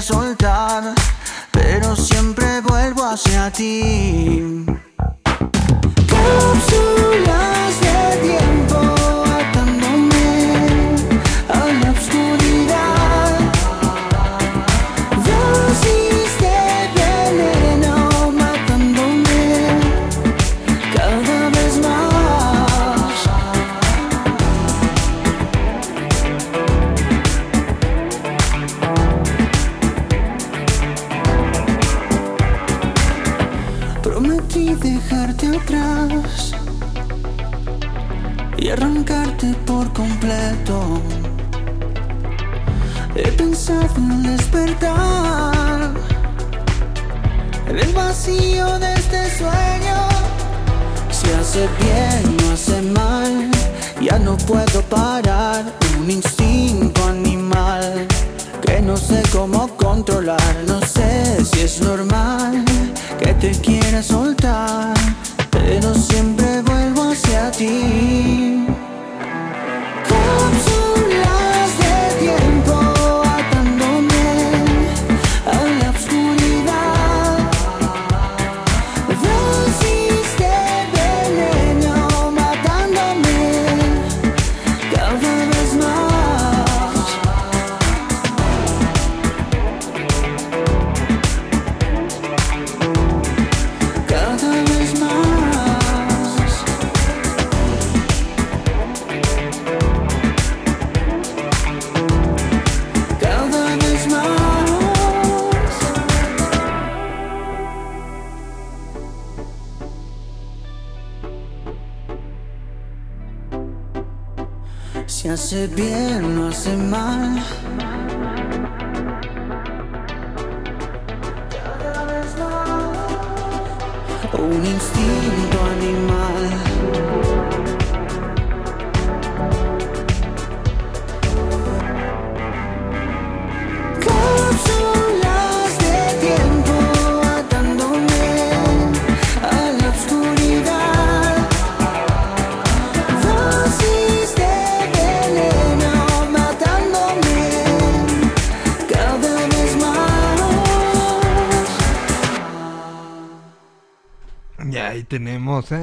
soltar, 0.00 0.94
pero 1.50 1.96
siempre 1.96 2.60
vuelvo 2.62 3.04
hacia 3.04 3.50
ti. 3.50 4.64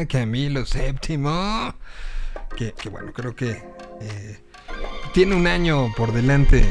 Camilo 0.10 0.64
VII. 0.64 1.74
Que, 2.56 2.74
que 2.74 2.90
bueno, 2.90 3.14
creo 3.14 3.36
que 3.36 3.64
eh, 4.02 4.40
tiene 5.14 5.36
un 5.36 5.48
año 5.48 5.94
por 5.96 6.12
delante 6.12 6.66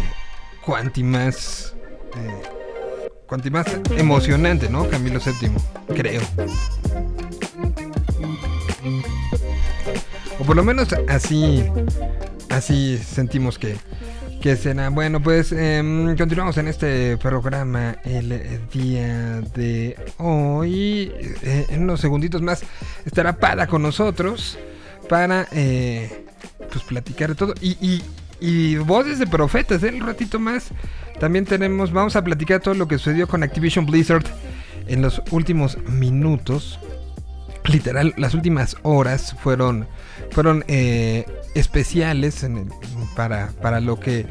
cuanti 0.64 1.02
más. 1.02 1.74
eh, 2.16 2.42
cuanti 3.26 3.50
más 3.50 3.66
emocionante, 3.96 4.68
¿no? 4.68 4.88
Camilo 4.88 5.20
VII, 5.20 5.50
creo. 5.94 6.22
O 10.38 10.44
por 10.44 10.56
lo 10.56 10.64
menos 10.64 10.88
así. 11.08 11.64
Así 12.50 12.98
sentimos 12.98 13.58
que. 13.58 13.76
Que 14.40 14.54
será. 14.56 14.90
Bueno, 14.90 15.20
pues 15.20 15.50
em, 15.52 16.16
continuamos 16.16 16.56
en 16.58 16.68
este 16.68 17.16
programa 17.16 17.96
el 18.04 18.60
día 18.72 19.40
de 19.54 19.96
hoy. 20.18 21.12
Eh, 21.42 21.66
en 21.70 21.82
unos 21.82 22.00
segunditos 22.00 22.42
más 22.42 22.62
estará 23.04 23.38
Pada 23.38 23.66
con 23.66 23.82
nosotros 23.82 24.58
para 25.08 25.48
eh, 25.52 26.26
pues 26.70 26.84
platicar 26.84 27.30
de 27.30 27.34
todo. 27.34 27.54
Y, 27.60 27.76
y, 27.80 28.02
y 28.40 28.76
voces 28.76 29.18
de 29.18 29.26
profetas, 29.26 29.82
¿eh? 29.82 29.90
un 29.92 30.06
ratito 30.06 30.38
más. 30.38 30.70
También 31.18 31.44
tenemos, 31.44 31.92
vamos 31.92 32.14
a 32.16 32.22
platicar 32.22 32.60
todo 32.60 32.74
lo 32.74 32.86
que 32.86 32.98
sucedió 32.98 33.26
con 33.26 33.42
Activision 33.42 33.86
Blizzard 33.86 34.24
en 34.86 35.02
los 35.02 35.22
últimos 35.30 35.78
minutos. 35.88 36.78
Literal, 37.68 38.14
las 38.16 38.34
últimas 38.34 38.76
horas 38.82 39.34
fueron, 39.42 39.86
fueron 40.30 40.64
eh, 40.68 41.24
especiales 41.54 42.46
para, 43.16 43.48
para 43.60 43.80
lo 43.80 43.98
que 43.98 44.26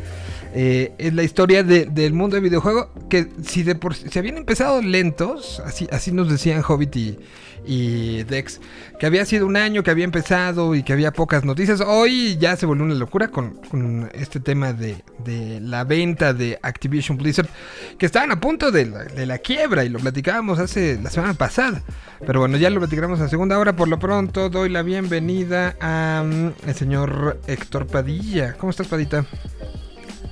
eh, 0.53 0.94
es 0.97 1.13
la 1.13 1.23
historia 1.23 1.63
de- 1.63 1.85
del 1.85 2.13
mundo 2.13 2.35
del 2.35 2.44
videojuego. 2.44 2.91
Que 3.09 3.28
si 3.44 3.63
de 3.63 3.75
por 3.75 3.94
si 3.94 4.18
habían 4.18 4.38
empezado 4.38 4.81
lentos, 4.81 5.62
así, 5.66 5.88
así 5.91 6.12
nos 6.12 6.29
decían 6.29 6.63
Hobbit 6.66 6.96
y, 6.96 7.19
y 7.66 8.24
Dex, 8.24 8.59
que 9.00 9.06
había 9.06 9.26
sido 9.26 9.46
un 9.48 9.58
año 9.58 9.84
que 9.84 9.92
había 9.92 10.06
empezado 10.06 10.76
y 10.76 10.84
que 10.84 10.94
había 10.94 11.12
pocas 11.12 11.46
noticias. 11.46 11.81
Hoy 11.81 12.38
ya 12.38 12.56
se 12.56 12.66
volvió 12.66 12.86
una 12.86 12.96
locura 12.96 13.30
con, 13.30 14.09
este 14.14 14.40
tema 14.40 14.73
de, 14.73 15.03
la 15.62 15.84
venta 15.84 16.34
de 16.34 16.59
Activision 16.62 17.17
Blizzard, 17.17 17.50
que 17.97 18.06
estaban 18.06 18.32
a 18.32 18.40
punto 18.40 18.72
de 18.72 18.85
la, 19.26 19.38
quiebra 19.40 19.84
y 19.84 19.90
lo 19.90 20.00
platicábamos 20.00 20.59
hace 20.59 21.00
la 21.02 21.09
semana 21.09 21.34
pasada. 21.34 21.82
Pero 22.26 22.40
bueno, 22.40 22.58
ya 22.58 22.70
lo 22.70 22.79
platicaremos 22.79 23.20
a 23.20 23.29
segunda 23.29 23.59
hora. 23.59 23.76
Por 23.76 23.88
lo 23.88 24.00
pronto, 24.00 24.50
doy 24.50 24.70
la 24.70 24.82
bienvenida 24.82 25.76
a 25.82 26.23
mm, 26.26 26.73
señor 26.73 27.40
Héctor 27.47 27.88
Padilla. 27.88 28.53
¿Cómo 28.58 28.70
estás, 28.70 28.88
Padita? 28.88 29.26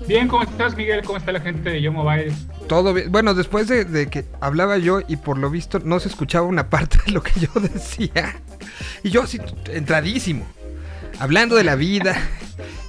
Bien, 0.07 0.27
¿cómo 0.27 0.44
estás, 0.44 0.75
Miguel? 0.75 1.01
¿Cómo 1.03 1.17
está 1.17 1.31
la 1.31 1.39
gente 1.39 1.69
de 1.69 1.81
Yo 1.81 1.91
Mobile? 1.91 2.33
Todo 2.67 2.94
bien. 2.94 3.11
Bueno, 3.11 3.33
después 3.33 3.67
de, 3.67 3.85
de 3.85 4.07
que 4.07 4.25
hablaba 4.41 4.77
yo 4.77 5.00
y 5.07 5.15
por 5.15 5.38
lo 5.38 5.50
visto 5.50 5.79
no 5.79 6.00
se 6.00 6.09
escuchaba 6.09 6.45
una 6.45 6.69
parte 6.69 6.97
de 7.05 7.11
lo 7.13 7.23
que 7.23 7.39
yo 7.39 7.50
decía. 7.59 8.35
Y 9.03 9.09
yo 9.09 9.23
así, 9.23 9.39
entradísimo. 9.71 10.45
Hablando 11.19 11.55
de 11.55 11.63
la 11.63 11.75
vida. 11.75 12.15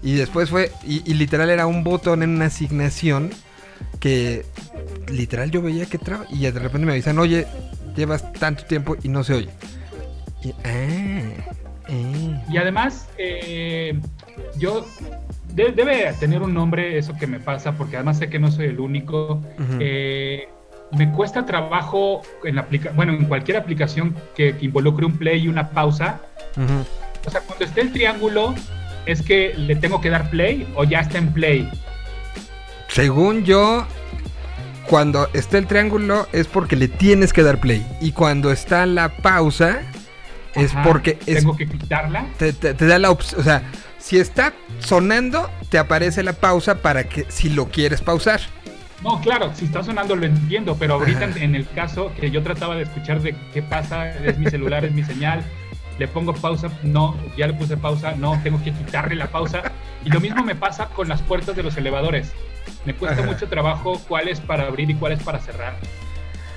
Y 0.02 0.14
después 0.14 0.50
fue, 0.50 0.70
y, 0.84 1.08
y 1.11 1.14
literal 1.14 1.49
era 1.50 1.66
un 1.66 1.82
botón 1.82 2.22
en 2.22 2.31
una 2.31 2.46
asignación 2.46 3.31
que 4.00 4.44
literal 5.08 5.50
yo 5.50 5.62
veía 5.62 5.87
que 5.87 5.99
traba. 5.99 6.26
Y 6.31 6.40
de 6.40 6.50
repente 6.50 6.84
me 6.87 6.93
avisan, 6.93 7.19
oye, 7.19 7.46
llevas 7.96 8.32
tanto 8.32 8.64
tiempo 8.64 8.96
y 9.02 9.08
no 9.08 9.25
se 9.25 9.34
oye. 9.34 9.50
Y, 10.43 10.50
ah, 10.50 11.55
eh. 11.88 12.40
Y 12.50 12.56
además, 12.56 13.08
eh, 13.19 13.99
yo 14.58 14.87
de- 15.54 15.72
debe 15.72 16.12
tener 16.20 16.42
un 16.42 16.52
nombre 16.52 16.98
eso 16.98 17.14
que 17.16 17.26
me 17.26 17.40
pasa, 17.40 17.72
porque 17.72 17.96
además 17.96 18.18
sé 18.18 18.28
que 18.28 18.38
no 18.38 18.50
soy 18.50 18.66
el 18.66 18.80
único. 18.80 19.40
Eh, 19.80 20.48
me 20.92 21.10
cuesta 21.12 21.44
trabajo 21.46 22.22
en 22.44 22.56
la 22.56 22.62
aplica 22.62 22.90
bueno, 22.94 23.12
en 23.12 23.24
cualquier 23.24 23.56
aplicación 23.56 24.14
que, 24.36 24.56
que 24.56 24.66
involucre 24.66 25.06
un 25.06 25.16
play 25.16 25.42
y 25.44 25.48
una 25.48 25.70
pausa. 25.70 26.20
O 27.26 27.30
sea, 27.30 27.40
cuando 27.40 27.64
esté 27.64 27.80
el 27.80 27.92
triángulo, 27.92 28.54
es 29.06 29.22
que 29.22 29.54
le 29.56 29.76
tengo 29.76 30.00
que 30.00 30.10
dar 30.10 30.30
play 30.30 30.66
o 30.76 30.84
ya 30.84 31.00
está 31.00 31.18
en 31.18 31.32
play. 31.32 31.68
Según 32.88 33.44
yo, 33.44 33.86
cuando 34.88 35.28
está 35.32 35.58
el 35.58 35.66
triángulo 35.66 36.28
es 36.32 36.46
porque 36.46 36.76
le 36.76 36.88
tienes 36.88 37.32
que 37.32 37.42
dar 37.42 37.58
play. 37.58 37.84
Y 38.00 38.12
cuando 38.12 38.52
está 38.52 38.86
la 38.86 39.08
pausa 39.08 39.80
es 40.54 40.72
porque... 40.84 41.14
Tengo 41.14 41.56
que 41.56 41.66
quitarla. 41.66 42.26
Te, 42.38 42.52
da 42.74 42.98
la 42.98 43.10
opción, 43.10 43.40
o 43.40 43.44
sea, 43.44 43.62
si 44.04 44.18
está 44.18 44.52
sonando, 44.80 45.50
te 45.70 45.78
aparece 45.78 46.22
la 46.22 46.34
pausa 46.34 46.82
para 46.82 47.04
que 47.04 47.24
si 47.30 47.48
lo 47.48 47.68
quieres 47.70 48.02
pausar. 48.02 48.38
No, 49.02 49.18
claro, 49.22 49.50
si 49.54 49.64
está 49.64 49.82
sonando 49.82 50.14
lo 50.14 50.26
entiendo, 50.26 50.76
pero 50.78 50.94
ahorita 50.94 51.24
en, 51.36 51.54
el 51.54 51.66
caso 51.66 52.12
que 52.20 52.30
yo 52.30 52.42
trataba 52.42 52.76
de 52.76 52.82
escuchar 52.82 53.22
de 53.22 53.34
qué 53.54 53.62
pasa, 53.62 54.10
es 54.10 54.38
mi 54.38 54.44
celular, 54.50 54.84
es 54.84 54.92
mi 54.92 55.04
señal, 55.04 55.42
le 55.98 56.06
pongo 56.06 56.34
pausa, 56.34 56.68
no, 56.82 57.16
ya 57.34 57.46
le 57.46 57.54
puse 57.54 57.78
pausa, 57.78 58.14
no, 58.14 58.38
tengo 58.42 58.62
que 58.62 58.72
quitarle 58.72 59.14
la 59.14 59.28
pausa. 59.28 59.72
Y 60.04 60.10
lo 60.10 60.20
mismo 60.20 60.44
me 60.44 60.54
pasa 60.54 60.90
con 60.90 61.08
las 61.08 61.22
puertas 61.22 61.56
de 61.56 61.62
los 61.62 61.74
elevadores. 61.78 62.30
Me 62.84 62.94
cuesta 62.94 63.22
mucho 63.22 63.48
trabajo 63.48 63.98
cuál 64.06 64.28
es 64.28 64.38
para 64.38 64.66
abrir 64.66 64.90
y 64.90 64.96
cuál 64.96 65.12
es 65.12 65.22
para 65.22 65.38
cerrar. 65.38 65.76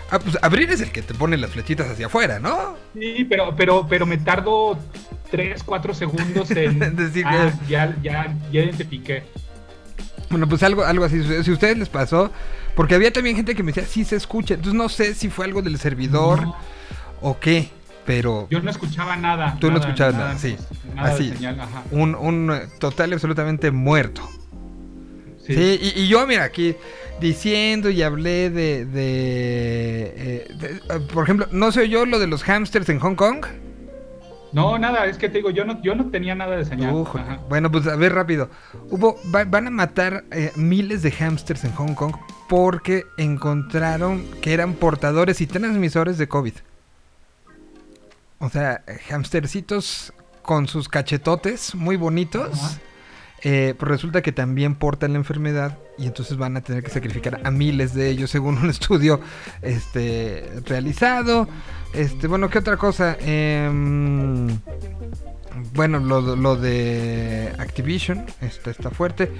Ah, 0.09 0.19
pues 0.19 0.37
abrir 0.41 0.69
es 0.69 0.81
el 0.81 0.91
que 0.91 1.01
te 1.01 1.13
pone 1.13 1.37
las 1.37 1.51
flechitas 1.51 1.89
hacia 1.89 2.07
afuera, 2.07 2.39
¿no? 2.39 2.75
Sí, 2.93 3.25
pero, 3.29 3.55
pero, 3.55 3.87
pero 3.87 4.05
me 4.05 4.17
tardo 4.17 4.77
3, 5.31 5.63
4 5.63 5.93
segundos 5.93 6.51
en 6.51 6.79
decir 6.95 7.25
ah, 7.27 7.51
ya, 7.67 7.95
ya, 8.01 8.35
ya 8.51 8.61
identifiqué. 8.61 9.23
Bueno, 10.29 10.47
pues 10.47 10.63
algo, 10.63 10.83
algo 10.83 11.05
así. 11.05 11.23
Si 11.43 11.49
a 11.49 11.53
ustedes 11.53 11.77
les 11.77 11.89
pasó, 11.89 12.31
porque 12.75 12.95
había 12.95 13.11
también 13.11 13.35
gente 13.35 13.55
que 13.55 13.63
me 13.63 13.71
decía, 13.71 13.87
sí 13.87 14.03
se 14.03 14.15
escucha. 14.15 14.55
Entonces 14.55 14.77
no 14.77 14.89
sé 14.89 15.13
si 15.13 15.29
fue 15.29 15.45
algo 15.45 15.61
del 15.61 15.77
servidor 15.77 16.53
o 17.21 17.39
qué, 17.39 17.69
pero... 18.05 18.47
Yo 18.49 18.61
no 18.61 18.69
escuchaba 18.69 19.15
nada. 19.15 19.57
Tú 19.59 19.71
no 19.71 19.79
escuchabas 19.79 20.15
nada, 20.15 20.37
sí. 20.37 20.57
así. 20.97 21.33
Un, 21.91 22.15
un 22.15 22.59
total 22.79 23.13
absolutamente 23.13 23.71
muerto. 23.71 24.27
Sí, 25.45 25.79
y, 25.95 26.07
yo, 26.09 26.27
mira, 26.27 26.43
aquí 26.43 26.75
diciendo 27.21 27.89
y 27.89 28.01
hablé 28.03 28.49
de, 28.49 28.85
de, 28.85 30.13
eh, 30.17 30.47
eh, 30.59 30.99
por 31.13 31.23
ejemplo, 31.23 31.47
¿no 31.51 31.71
sé 31.71 31.87
yo 31.87 32.05
lo 32.05 32.19
de 32.19 32.27
los 32.27 32.43
hamsters 32.43 32.89
en 32.89 32.99
Hong 32.99 33.15
Kong? 33.15 33.45
No, 34.57 34.79
nada, 34.79 35.05
es 35.05 35.19
que 35.19 35.29
te 35.29 35.37
digo, 35.37 35.51
yo 35.51 35.65
no, 35.65 35.79
yo 35.83 35.93
no 35.93 36.09
tenía 36.09 36.33
nada 36.33 36.57
de 36.57 36.65
señal. 36.65 36.91
bueno, 37.47 37.71
pues 37.71 37.85
a 37.85 37.95
ver 37.95 38.15
rápido. 38.15 38.49
Hubo, 38.89 39.19
van 39.25 39.67
a 39.67 39.69
matar 39.69 40.23
eh, 40.31 40.51
miles 40.55 41.03
de 41.03 41.11
hamsters 41.11 41.63
en 41.63 41.73
Hong 41.73 41.93
Kong 41.93 42.15
porque 42.49 43.05
encontraron 43.17 44.25
que 44.41 44.55
eran 44.55 44.73
portadores 44.73 45.41
y 45.41 45.45
transmisores 45.45 46.17
de 46.17 46.27
COVID. 46.27 46.53
O 48.39 48.49
sea, 48.49 48.83
hamstercitos 49.11 50.11
con 50.41 50.67
sus 50.67 50.89
cachetotes 50.89 51.75
muy 51.75 51.95
bonitos. 51.95 52.79
Eh, 53.43 53.75
pues 53.77 53.89
resulta 53.89 54.21
que 54.21 54.31
también 54.31 54.75
portan 54.75 55.13
la 55.13 55.19
enfermedad 55.19 55.77
y 55.97 56.07
entonces 56.07 56.37
van 56.37 56.57
a 56.57 56.61
tener 56.61 56.83
que 56.83 56.89
sacrificar 56.89 57.39
a 57.43 57.51
miles 57.51 57.93
de 57.93 58.09
ellos 58.09 58.31
según 58.31 58.57
un 58.57 58.69
estudio 58.69 59.19
este, 59.61 60.49
realizado. 60.65 61.47
Este, 61.93 62.27
bueno, 62.27 62.49
¿qué 62.49 62.59
otra 62.59 62.77
cosa? 62.77 63.15
Em, 63.19 64.47
bueno, 65.73 65.99
lo, 65.99 66.55
de 66.55 67.53
Activision 67.57 68.25
está, 68.41 68.71
está 68.71 68.89
fuerte. 68.89 69.31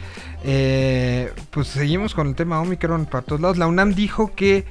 Eh, 0.44 1.32
pues 1.52 1.68
seguimos 1.68 2.14
con 2.14 2.28
el 2.28 2.36
tema 2.36 2.62
Omicron 2.62 3.06
para 3.06 3.24
todos 3.24 3.42
lados. 3.42 3.58
La 3.58 3.68
UNAM 3.68 3.94
dijo 3.94 4.34
que 4.36 4.66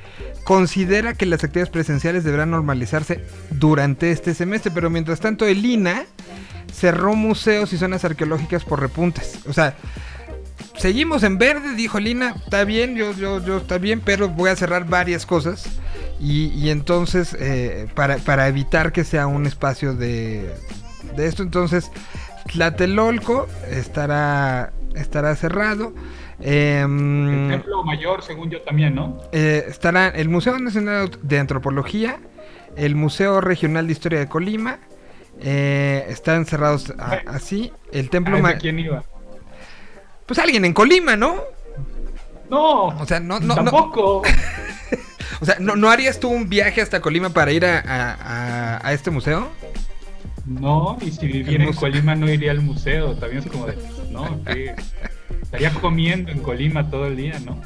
considera 0.44 1.14
que 1.14 1.26
las 1.26 1.44
actividades 1.44 1.70
presenciales 1.70 2.24
deberán 2.24 2.50
normalizarse 2.50 3.24
durante 3.50 4.10
este 4.10 4.34
semestre, 4.34 4.70
pero 4.72 4.90
mientras 4.90 5.20
tanto 5.20 5.46
el 5.46 5.64
INA 5.64 6.06
cerró 6.76 7.14
museos 7.14 7.72
y 7.72 7.78
zonas 7.78 8.04
arqueológicas 8.04 8.64
por 8.64 8.80
repuntes. 8.80 9.40
O 9.48 9.52
sea, 9.54 9.74
seguimos 10.76 11.22
en 11.22 11.38
verde, 11.38 11.74
dijo 11.74 11.98
Lina, 11.98 12.34
está 12.44 12.64
bien, 12.64 12.96
yo, 12.96 13.12
yo, 13.12 13.42
yo 13.42 13.56
está 13.56 13.78
bien, 13.78 14.02
pero 14.04 14.28
voy 14.28 14.50
a 14.50 14.56
cerrar 14.56 14.86
varias 14.86 15.24
cosas. 15.24 15.80
Y, 16.20 16.70
entonces, 16.70 17.36
eh, 17.38 17.88
para, 17.94 18.48
evitar 18.48 18.92
que 18.92 19.04
sea 19.04 19.26
un 19.26 19.46
espacio 19.46 19.94
de, 19.94 20.54
de 21.14 21.26
esto, 21.26 21.42
entonces, 21.42 21.90
Tlatelolco 22.52 23.46
estará, 23.70 24.72
estará 24.94 25.34
cerrado. 25.36 25.94
Em, 26.40 27.50
el 27.50 27.60
Templo 27.60 27.84
Mayor, 27.84 28.22
según 28.22 28.50
yo 28.50 28.60
también, 28.62 28.94
¿no? 28.94 29.20
Eh, 29.32 29.64
estará 29.68 30.08
el 30.08 30.28
Museo 30.28 30.58
Nacional 30.58 31.10
de 31.22 31.38
Antropología, 31.38 32.18
el 32.76 32.94
Museo 32.94 33.40
Regional 33.40 33.86
de 33.86 33.92
Historia 33.92 34.18
de 34.18 34.28
Colima, 34.28 34.78
eh, 35.40 36.06
están 36.08 36.46
cerrados 36.46 36.92
así. 37.26 37.72
El 37.92 38.10
templo. 38.10 38.44
¿A 38.46 38.54
quién 38.54 38.78
iba? 38.78 39.04
Pues 40.26 40.38
alguien 40.38 40.64
en 40.64 40.72
Colima, 40.72 41.16
¿no? 41.16 41.40
No. 42.50 42.86
O 42.86 43.06
sea, 43.06 43.20
no, 43.20 43.40
no. 43.40 43.54
Tampoco. 43.54 44.22
o 45.40 45.44
sea, 45.44 45.56
¿no, 45.60 45.90
harías 45.90 46.18
tú 46.18 46.28
un 46.28 46.48
viaje 46.48 46.80
hasta 46.80 47.00
Colima 47.00 47.30
para 47.30 47.52
ir 47.52 47.64
a, 47.64 48.80
este 48.92 49.10
museo? 49.10 49.48
No, 50.44 50.96
y 51.00 51.10
si 51.10 51.26
viviera 51.26 51.64
en 51.64 51.72
Colima 51.72 52.14
no 52.14 52.30
iría 52.30 52.52
al 52.52 52.60
museo. 52.60 53.14
También 53.16 53.42
es 53.42 53.50
como 53.50 53.66
de. 53.66 53.76
No, 54.10 54.40
estaría 55.42 55.70
comiendo 55.80 56.30
en 56.30 56.40
Colima 56.40 56.90
todo 56.90 57.06
el 57.06 57.16
día, 57.16 57.38
¿no? 57.40 57.60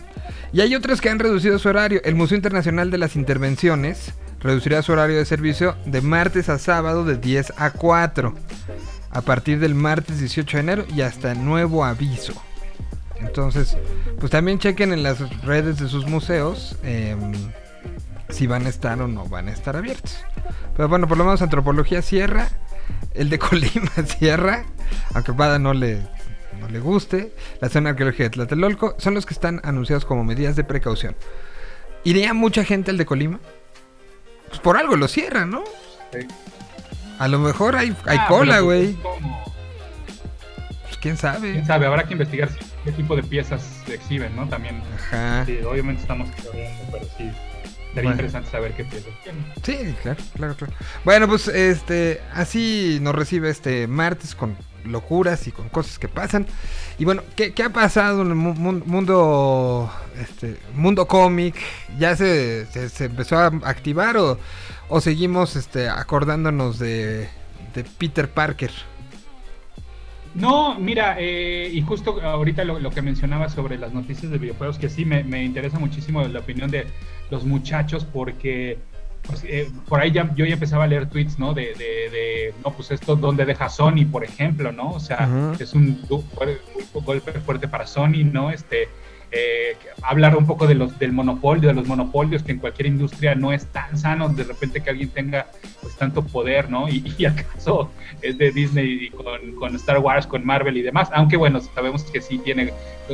Y 0.52 0.62
hay 0.62 0.74
otros 0.74 1.00
que 1.00 1.08
han 1.08 1.18
reducido 1.18 1.58
su 1.58 1.68
horario. 1.68 2.00
El 2.04 2.16
Museo 2.16 2.36
Internacional 2.36 2.90
de 2.90 2.98
las 2.98 3.14
Intervenciones 3.14 4.14
reducirá 4.40 4.82
su 4.82 4.92
horario 4.92 5.18
de 5.18 5.24
servicio 5.24 5.76
de 5.84 6.00
martes 6.00 6.48
a 6.48 6.58
sábado 6.58 7.04
de 7.04 7.16
10 7.16 7.54
a 7.56 7.70
4. 7.70 8.34
A 9.12 9.20
partir 9.22 9.58
del 9.58 9.74
martes 9.74 10.20
18 10.20 10.56
de 10.56 10.60
enero 10.62 10.84
y 10.94 11.02
hasta 11.02 11.34
nuevo 11.34 11.84
aviso. 11.84 12.32
Entonces, 13.20 13.76
pues 14.18 14.30
también 14.30 14.58
chequen 14.58 14.92
en 14.92 15.02
las 15.02 15.18
redes 15.42 15.78
de 15.78 15.88
sus 15.88 16.06
museos 16.06 16.76
em, 16.82 17.32
si 18.28 18.46
van 18.46 18.66
a 18.66 18.68
estar 18.68 19.00
o 19.02 19.08
no 19.08 19.26
van 19.26 19.48
a 19.48 19.52
estar 19.52 19.76
abiertos. 19.76 20.16
Pero 20.76 20.88
bueno, 20.88 21.06
por 21.06 21.18
lo 21.18 21.24
menos 21.24 21.42
Antropología 21.42 22.02
cierra. 22.02 22.48
El 23.14 23.28
de 23.28 23.38
Colima 23.40 23.90
cierra. 24.06 24.64
Aunque 25.14 25.32
Pada 25.32 25.58
no 25.58 25.74
le, 25.74 26.00
no 26.58 26.68
le 26.68 26.80
guste. 26.80 27.34
La 27.60 27.68
zona 27.68 27.90
arqueológica 27.90 28.24
de 28.24 28.30
Tlatelolco 28.30 28.94
son 28.98 29.14
los 29.14 29.26
que 29.26 29.34
están 29.34 29.60
anunciados 29.64 30.04
como 30.04 30.24
medidas 30.24 30.56
de 30.56 30.64
precaución. 30.64 31.16
¿Iría 32.04 32.32
mucha 32.32 32.64
gente 32.64 32.90
al 32.90 32.96
de 32.96 33.06
Colima? 33.06 33.40
Pues 34.50 34.60
por 34.60 34.76
algo 34.76 34.96
lo 34.96 35.08
cierran, 35.08 35.50
¿no? 35.50 35.64
Sí. 36.12 36.26
A 37.18 37.28
lo 37.28 37.38
mejor 37.38 37.76
hay, 37.76 37.94
hay 38.06 38.18
ah, 38.20 38.26
cola, 38.28 38.60
pues, 38.60 38.64
güey. 38.64 38.96
Pues, 40.82 40.96
quién 41.00 41.16
sabe. 41.16 41.52
Quién 41.52 41.66
sabe, 41.66 41.86
habrá 41.86 42.04
que 42.04 42.12
investigar 42.12 42.50
qué 42.84 42.92
tipo 42.92 43.16
de 43.16 43.22
piezas 43.22 43.62
se 43.86 43.94
exhiben, 43.94 44.34
¿no? 44.36 44.48
También. 44.48 44.82
Ajá. 44.94 45.44
Sí, 45.46 45.58
obviamente 45.66 46.02
estamos 46.02 46.28
corriendo, 46.44 46.82
pero 46.92 47.04
sí. 47.16 47.30
Sería 47.94 48.10
interesante 48.12 48.50
saber 48.50 48.72
qué 48.74 48.84
piezas 48.84 49.12
tienen. 49.24 49.44
Sí, 49.62 49.94
claro, 50.02 50.22
claro, 50.36 50.54
claro. 50.54 50.72
Bueno, 51.04 51.26
pues 51.26 51.48
este, 51.48 52.20
así 52.32 52.98
nos 53.02 53.14
recibe 53.14 53.50
este 53.50 53.88
martes 53.88 54.34
con 54.34 54.56
locuras 54.84 55.46
y 55.46 55.52
con 55.52 55.68
cosas 55.68 55.98
que 55.98 56.08
pasan. 56.08 56.46
Y 56.98 57.04
bueno, 57.04 57.22
¿qué, 57.36 57.52
ha 57.62 57.70
pasado 57.70 58.22
en 58.22 58.28
el 58.28 58.34
mundo 58.34 59.90
este 60.20 60.56
mundo 60.74 61.06
cómic? 61.06 61.56
¿Ya 61.98 62.16
se, 62.16 62.66
se, 62.66 63.04
empezó 63.04 63.38
a 63.38 63.46
activar 63.64 64.16
o, 64.16 64.38
o 64.88 65.00
seguimos 65.00 65.56
este, 65.56 65.88
acordándonos 65.88 66.78
de, 66.78 67.28
de 67.74 67.84
Peter 67.98 68.28
Parker? 68.28 68.70
No, 70.34 70.78
mira, 70.78 71.16
eh, 71.18 71.70
y 71.72 71.82
justo 71.82 72.20
ahorita 72.22 72.62
lo, 72.64 72.90
que 72.90 73.02
mencionaba 73.02 73.48
sobre 73.48 73.78
las 73.78 73.92
noticias 73.92 74.30
de 74.30 74.38
videojuegos, 74.38 74.78
que 74.78 74.88
sí 74.88 75.04
me, 75.04 75.24
me 75.24 75.42
interesa 75.42 75.78
muchísimo 75.80 76.22
la 76.22 76.38
opinión 76.38 76.70
de 76.70 76.86
los 77.30 77.44
muchachos, 77.44 78.04
porque 78.04 78.78
pues, 79.22 79.44
eh, 79.44 79.70
por 79.88 80.00
ahí 80.00 80.10
ya, 80.10 80.34
yo 80.34 80.44
ya 80.44 80.54
empezaba 80.54 80.84
a 80.84 80.86
leer 80.86 81.08
tweets, 81.08 81.38
¿no? 81.38 81.54
De, 81.54 81.74
de, 81.74 82.54
no, 82.64 82.72
pues 82.72 82.90
esto 82.90 83.16
donde 83.16 83.44
deja 83.44 83.68
Sony, 83.68 84.04
por 84.10 84.24
ejemplo, 84.24 84.72
¿no? 84.72 84.90
O 84.90 85.00
sea, 85.00 85.28
es 85.58 85.72
un, 85.74 86.00
un, 86.08 87.04
golpe 87.04 87.32
fuerte 87.40 87.68
para 87.68 87.86
Sony, 87.86 88.24
¿no? 88.24 88.50
Este, 88.50 88.88
eh, 89.32 89.76
hablar 90.02 90.36
un 90.36 90.44
poco 90.44 90.66
de 90.66 90.74
los, 90.74 90.98
del 90.98 91.12
monopolio, 91.12 91.68
de 91.68 91.74
los 91.74 91.86
monopolios, 91.86 92.42
que 92.42 92.50
en 92.50 92.58
cualquier 92.58 92.86
industria 92.86 93.36
no 93.36 93.52
es 93.52 93.66
tan 93.66 93.96
sano 93.96 94.28
de 94.28 94.42
repente 94.42 94.82
que 94.82 94.90
alguien 94.90 95.10
tenga 95.10 95.46
pues 95.80 95.94
tanto 95.96 96.24
poder, 96.24 96.68
¿no? 96.68 96.88
Y, 96.88 97.14
y 97.16 97.24
acaso 97.26 97.92
es 98.22 98.36
de 98.38 98.50
Disney 98.50 99.04
y 99.04 99.10
con, 99.10 99.54
con, 99.54 99.76
Star 99.76 99.98
Wars, 99.98 100.26
con 100.26 100.44
Marvel 100.44 100.76
y 100.76 100.82
demás, 100.82 101.10
aunque 101.12 101.36
bueno, 101.36 101.60
sabemos 101.60 102.02
que 102.04 102.20
sí 102.20 102.38
tiene 102.38 102.72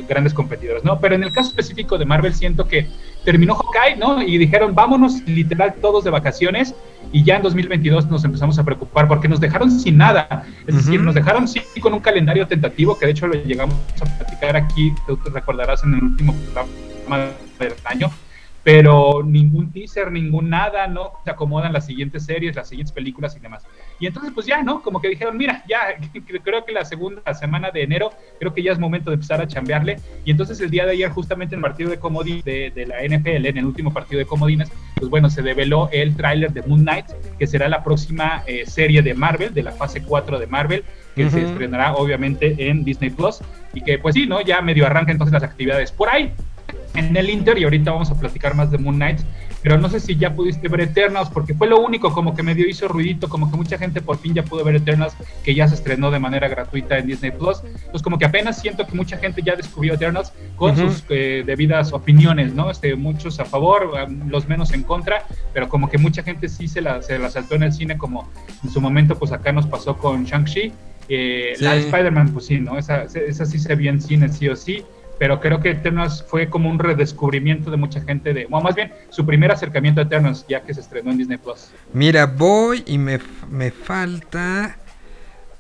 grandes 0.09 0.33
competidores, 0.33 0.85
¿no? 0.85 1.01
Pero 1.01 1.15
en 1.15 1.23
el 1.23 1.33
caso 1.33 1.51
específico 1.51 1.99
de 1.99 2.07
Marvel 2.07 2.35
siento 2.35 2.67
que 2.67 2.87
terminó 3.27 3.57
Hawkeye, 3.57 3.97
¿no? 3.97 4.23
Y 4.23 4.39
dijeron, 4.39 4.73
vámonos 4.75 5.21
literal 5.27 5.75
todos 5.83 6.05
de 6.05 6.11
vacaciones 6.11 6.75
y 7.13 7.25
ya 7.25 7.37
en 7.37 7.43
2022 7.43 8.07
nos 8.07 8.25
empezamos 8.25 8.57
a 8.59 8.65
preocupar 8.65 9.09
porque 9.09 9.27
nos 9.29 9.41
dejaron 9.41 9.69
sin 9.71 9.99
nada. 9.99 10.45
Es 10.67 10.77
decir, 10.77 11.03
nos 11.03 11.15
dejaron 11.15 11.49
sí 11.49 11.61
con 11.81 11.93
un 11.93 12.01
calendario 12.01 12.47
tentativo 12.47 12.97
que 12.97 13.07
de 13.07 13.13
hecho 13.13 13.27
lo 13.27 13.35
llegamos 13.35 13.77
a 14.01 14.05
platicar 14.19 14.57
aquí, 14.57 14.95
tú 15.09 15.17
te 15.17 15.31
recordarás 15.31 15.83
en 15.83 15.95
el 15.95 16.05
último 16.05 16.35
programa 16.35 17.31
del 17.59 17.75
año, 17.85 18.11
pero 18.67 19.23
ningún 19.25 19.71
teaser, 19.71 20.11
ningún 20.11 20.51
nada, 20.51 20.89
¿no? 20.89 21.13
Se 21.23 21.31
acomodan 21.31 21.73
las 21.73 21.87
siguientes 21.87 22.25
series, 22.25 22.57
las 22.57 22.69
siguientes 22.69 22.91
películas 22.91 23.37
y 23.37 23.39
demás. 23.39 23.63
Y 24.01 24.09
entonces, 24.09 24.33
pues 24.35 24.45
ya, 24.45 24.61
¿no? 24.61 24.83
Como 24.83 25.01
que 25.01 25.09
dijeron, 25.09 25.37
mira, 25.37 25.63
ya, 25.69 25.95
creo 26.43 26.65
que 26.65 26.73
la 26.73 26.85
segunda 26.85 27.33
semana 27.33 27.71
de 27.71 27.85
enero, 27.85 28.11
creo 28.41 28.53
que 28.53 28.65
ya 28.65 28.73
es 28.73 28.81
momento 28.81 29.11
de 29.11 29.15
empezar 29.15 29.41
a 29.41 29.47
chambearle. 29.47 30.01
Y 30.25 30.33
entonces 30.33 30.61
el 30.61 30.69
día 30.69 30.85
de 30.85 30.91
ayer, 30.91 31.09
justamente 31.11 31.55
en 31.55 31.61
el 31.61 31.63
partido 31.63 31.91
de 31.91 32.01
comodín 32.01 32.43
de, 32.45 32.73
de, 32.75 32.87
la 32.87 32.97
NFL, 33.05 33.47
en 33.47 33.57
el 33.57 33.67
último 33.67 33.93
partido 33.93 34.19
de 34.19 34.27
comodines, 34.27 34.69
pues 34.97 35.09
bueno, 35.09 35.31
se 35.31 35.43
develó 35.43 35.89
el 35.93 36.17
tráiler 36.17 36.53
de 36.53 36.63
Moon 36.63 36.81
Knight, 36.81 37.07
que 37.39 37.47
será 37.47 37.69
la 37.69 37.85
próxima 37.85 38.43
eh, 38.49 38.67
serie 38.67 39.01
de 39.01 39.15
Marvel, 39.15 39.55
de 39.55 39.63
la 39.63 39.71
fase 39.71 40.03
4 40.03 40.41
de 40.41 40.47
Marvel, 40.49 40.85
que 41.15 41.31
se 41.31 41.41
estrenará 41.41 41.95
obviamente 41.95 42.69
en 42.69 42.83
Disney 42.83 43.11
Plus. 43.11 43.43
Y 43.75 43.83
que, 43.83 44.01
pues 44.01 44.17
sí, 44.17 44.27
¿no? 44.27 44.41
Ya 44.41 44.61
medio 44.61 44.87
arranca 44.87 45.13
entonces 45.13 45.33
las 45.35 45.45
actividades 45.45 45.93
por 45.93 46.09
ahí 46.09 46.33
en 46.95 47.17
el 47.17 47.31
Inter 47.31 47.59
y 47.59 47.65
ahorita 47.65 47.93
vamos 47.93 48.11
a 48.11 48.19
platicar 48.19 48.55
más 48.55 48.71
de 48.71 48.79
Moon 48.79 48.97
Knight, 48.97 49.21
pero 49.63 49.79
no 49.79 49.89
sé 49.89 50.01
si 50.01 50.17
ya 50.17 50.35
pudiste 50.35 50.69
ver 50.69 50.83
Eternals 50.83 51.29
porque 51.29 51.55
fue 51.55 51.67
lo 51.67 51.81
único 51.81 52.13
como 52.13 52.35
que 52.35 52.43
medio 52.43 52.69
hizo 52.69 52.89
ruidito, 52.89 53.29
como 53.29 53.51
que 53.51 53.57
mucha 53.57 53.79
gente 53.79 54.01
por 54.01 54.19
fin 54.19 54.35
ya 54.35 54.45
pudo 54.45 54.65
ver 54.65 54.77
Eternals 54.77 55.15
que 55.43 55.55
ya 55.55 55.67
se 55.69 55.75
estrenó 55.75 56.11
de 56.11 56.19
manera 56.19 56.49
gratuita 56.49 56.99
en 56.99 57.07
Disney 57.07 57.33
Plus. 57.33 57.63
Pues 57.91 58.03
como 58.03 58.19
que 58.19 58.25
apenas 58.25 58.61
siento 58.61 58.87
que 58.87 58.95
mucha 58.95 59.17
gente 59.19 59.43
ya 59.43 59.57
descubrió 59.57 59.95
Eternals 59.95 60.33
con 60.57 60.77
sus 60.77 61.05
eh, 61.09 61.43
debidas 61.45 61.93
opiniones, 61.93 62.55
¿no? 62.55 62.71
Este, 62.71 62.95
muchos 62.95 63.41
a 63.41 63.45
favor, 63.45 63.93
los 64.29 64.49
menos 64.49 64.73
en 64.73 64.83
contra, 64.83 65.25
pero 65.53 65.69
como 65.69 65.89
que 65.89 65.99
mucha 65.99 66.23
gente 66.23 66.49
sí 66.49 66.69
se 66.69 66.81
la, 66.81 67.03
se 67.03 67.19
la 67.19 67.31
saltó 67.31 67.57
en 67.57 67.65
el 67.65 67.73
cine 67.73 67.99
como 67.99 68.31
en 68.63 68.71
su 68.71 68.81
momento 68.81 69.19
pues 69.19 69.33
acá 69.33 69.53
nos 69.53 69.67
pasó 69.67 69.97
con 69.97 70.25
Shang-Chi. 70.25 70.73
Eh, 71.09 71.55
La 71.61 71.77
Spider-Man, 71.77 72.31
pues 72.33 72.47
sí, 72.47 72.59
¿no? 72.59 72.79
Esa, 72.79 73.05
esa 73.05 73.47
sí 73.47 73.59
se 73.59 73.75
vio 73.77 73.91
en 73.91 74.01
cine 74.01 74.29
sí 74.29 74.49
o 74.49 74.57
sí 74.57 74.85
pero 75.19 75.41
creo 75.41 75.61
que 75.61 75.71
Eternos 75.71 76.25
fue 76.29 76.49
como 76.49 76.71
un 76.71 76.79
redescubrimiento 76.79 77.71
de 77.71 77.77
mucha 77.77 78.01
gente 78.01 78.33
de, 78.35 78.47
bueno, 78.47 78.65
más 78.65 78.75
bien 78.75 78.93
su 79.09 79.25
primer 79.25 79.51
acercamiento 79.51 80.01
a 80.01 80.05
Eternos 80.05 80.47
ya 80.49 80.63
que 80.63 80.75
se 80.75 80.81
estrenó 80.81 81.11
en 81.11 81.19
Disney 81.19 81.39
Plus. 81.39 81.71
Mira, 81.93 82.27
voy 82.27 82.83
y 82.87 82.99
me, 82.99 83.19
me 83.51 83.71
falta 83.71 84.77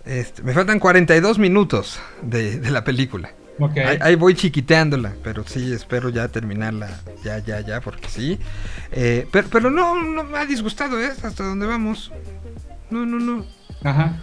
este, 0.06 0.42
me 0.42 0.52
faltan 0.52 0.78
42 0.78 1.38
minutos 1.40 1.98
de, 2.22 2.60
de 2.60 2.70
la 2.70 2.84
película. 2.84 3.32
Okay. 3.58 3.98
Ahí, 4.00 4.14
voy 4.14 4.34
chiquiteándola, 4.34 5.14
pero 5.24 5.42
sí, 5.46 5.72
espero 5.72 6.10
ya 6.10 6.28
terminarla, 6.28 7.00
ya, 7.24 7.38
ya, 7.38 7.60
ya, 7.60 7.80
porque 7.80 8.08
sí. 8.08 8.38
Eh, 8.92 9.26
pero, 9.32 9.48
pero 9.50 9.70
no, 9.70 10.00
no 10.00 10.24
me 10.24 10.38
ha 10.38 10.44
disgustado, 10.44 11.00
¿eh? 11.00 11.10
Hasta 11.22 11.42
donde 11.42 11.66
vamos. 11.66 12.12
No, 12.90 13.04
no, 13.04 13.18
no. 13.18 13.44
Ajá. 13.82 14.16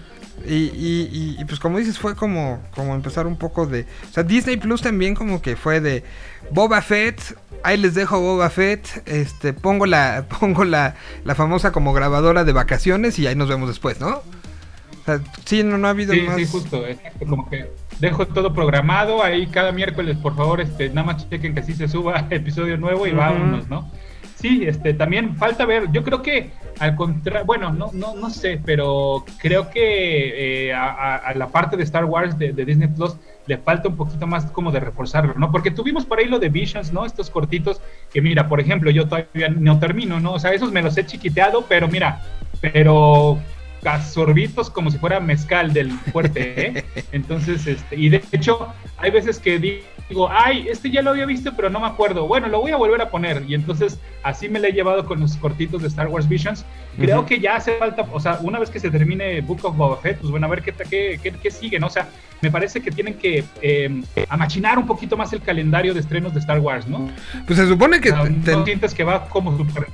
Y, 0.46 1.38
y, 1.40 1.46
pues 1.46 1.60
como 1.60 1.78
dices, 1.78 1.98
fue 1.98 2.16
como, 2.16 2.62
como 2.76 2.96
empezar 2.96 3.28
un 3.28 3.38
poco 3.38 3.66
de... 3.66 3.86
O 4.10 4.14
sea, 4.14 4.24
Disney 4.24 4.58
Plus 4.58 4.82
también 4.82 5.16
como 5.16 5.42
que 5.42 5.56
fue 5.56 5.80
de 5.80 6.04
Boba 6.52 6.82
Fett, 6.82 7.38
ahí 7.64 7.78
les 7.78 7.94
dejo 7.94 8.20
Boba 8.20 8.50
Fett, 8.50 9.04
este, 9.06 9.54
pongo 9.54 9.86
la, 9.86 10.26
pongo 10.40 10.66
la, 10.66 10.96
la 11.24 11.36
famosa 11.36 11.72
como 11.72 11.94
grabadora 11.94 12.44
de 12.44 12.52
vacaciones 12.52 13.18
y 13.20 13.28
ahí 13.28 13.36
nos 13.36 13.48
vemos 13.48 13.70
después, 13.70 14.02
¿no? 14.02 14.10
O 14.18 15.06
sea, 15.06 15.22
sí, 15.46 15.64
no, 15.64 15.78
no 15.78 15.88
ha 15.88 15.92
habido 15.92 16.14
más... 16.26 16.36
Sí, 16.36 16.46
justo, 16.46 16.84
como 17.28 17.50
que 17.50 17.70
dejo 18.00 18.28
todo 18.28 18.54
programado, 18.54 19.24
ahí 19.24 19.48
cada 19.48 19.72
miércoles, 19.72 20.18
por 20.18 20.36
favor, 20.36 20.60
este, 20.60 20.90
nada 20.90 21.04
más 21.08 21.30
chequen 21.30 21.56
que 21.56 21.64
sí 21.64 21.74
se 21.74 21.88
suba 21.88 22.28
episodio 22.32 22.78
nuevo 22.78 23.08
y 23.08 23.12
vámonos, 23.12 23.70
¿no? 23.70 23.90
Sí, 24.36 24.64
este, 24.66 24.94
también 24.94 25.38
falta 25.38 25.66
ver, 25.66 25.90
yo 25.94 26.04
creo 26.04 26.22
que 26.22 26.52
al 26.80 26.96
contrario, 26.96 27.46
bueno, 27.46 27.72
no, 27.72 27.92
no, 27.94 28.16
no 28.16 28.30
sé, 28.30 28.60
pero 28.64 29.24
creo 29.40 29.70
que 29.70 30.68
eh, 30.68 30.74
a, 30.74 31.34
la 31.36 31.48
parte 31.48 31.78
de 31.78 31.84
Star 31.84 32.06
Wars 32.06 32.38
de, 32.38 32.54
Disney 32.54 32.88
Plus 32.88 33.16
le 33.46 33.58
falta 33.58 33.90
un 33.90 33.96
poquito 33.96 34.26
más 34.28 34.46
como 34.48 34.72
de 34.72 34.80
reforzarlo, 34.80 35.34
¿no? 35.36 35.52
Porque 35.52 35.72
tuvimos 35.72 36.06
por 36.06 36.20
ahí 36.20 36.26
lo 36.26 36.40
de 36.40 36.50
Visions, 36.50 36.94
¿no? 36.94 37.06
Estos 37.06 37.30
cortitos 37.30 37.82
que 38.12 38.22
mira, 38.22 38.48
por 38.48 38.60
ejemplo, 38.60 38.90
yo 38.90 39.08
todavía 39.08 39.50
no 39.50 39.80
termino, 39.80 40.20
¿no? 40.20 40.34
O 40.34 40.40
sea, 40.40 40.54
esos 40.54 40.72
me 40.72 40.82
los 40.82 40.98
he 40.98 41.06
chiquiteado, 41.06 41.66
pero 41.68 41.88
mira, 41.88 42.22
pero 42.62 43.38
a 43.86 44.02
sorbitos 44.02 44.70
como 44.70 44.92
si 44.92 44.98
fuera 44.98 45.20
mezcal 45.20 45.74
del 45.74 45.92
fuerte, 45.92 46.68
¿eh? 46.68 46.86
Entonces, 47.12 47.68
este, 47.68 47.96
y 47.96 48.10
de 48.10 48.24
hecho, 48.32 48.74
hay 48.98 49.12
veces 49.12 49.40
que 49.40 49.60
digo, 49.60 50.30
ay, 50.30 50.68
este 50.70 50.90
ya 50.90 51.02
lo 51.02 51.12
había 51.12 51.26
visto, 51.26 51.54
pero 51.56 51.70
no 51.70 51.80
me 51.80 51.88
acuerdo. 51.88 52.28
Bueno, 52.28 52.48
lo 52.48 52.62
voy 52.62 52.72
a 52.72 52.78
volver 52.78 53.02
a 53.02 53.10
poner. 53.10 53.44
Y 53.48 53.56
entonces 53.56 54.00
así 54.24 54.50
me 54.50 54.60
lo 54.60 54.68
he 54.68 54.72
llevado 54.72 55.06
con 55.06 55.20
los 55.20 55.36
cortitos 55.38 55.82
de 55.82 55.88
Star 55.88 56.08
Wars 56.08 56.28
Visions. 56.28 56.66
Creo 56.98 57.26
que 57.26 57.40
ya 57.40 57.56
hace 57.56 57.78
falta, 57.78 58.08
o 58.12 58.20
sea, 58.20 58.40
una 58.42 58.60
vez 58.60 58.70
que 58.70 58.80
se 58.80 58.92
termine 58.92 59.42
Book 59.42 59.60
of 59.64 59.76
Boba 59.76 59.98
Fett, 59.98 60.20
pues 60.20 60.30
bueno, 60.30 60.46
a 60.46 60.50
ver 60.50 60.62
qué, 60.62 60.74
qué, 60.74 61.34
qué, 61.42 61.52
sigue, 61.52 61.80
¿no? 61.80 61.88
O 61.88 61.90
sea, 61.90 62.08
me 62.42 62.52
parece 62.52 62.82
que 62.82 62.92
tienen 62.92 63.16
que 63.16 63.44
eh, 63.62 64.04
amachinar 64.30 64.78
un 64.78 64.86
poquito 64.86 65.18
más 65.18 65.34
el 65.34 65.42
calendario 65.42 65.94
de 65.94 66.02
estrenos 66.02 66.34
de 66.34 66.40
Star 66.40 66.60
Wars, 66.60 66.88
¿no? 66.88 67.10
Pues 67.48 67.58
se 67.58 67.68
supone 67.68 68.00
que... 68.00 68.12
O 68.12 68.66
sientes 68.66 68.94
que 68.94 69.04
va 69.04 69.26
como 69.26 69.58
super 69.58 69.88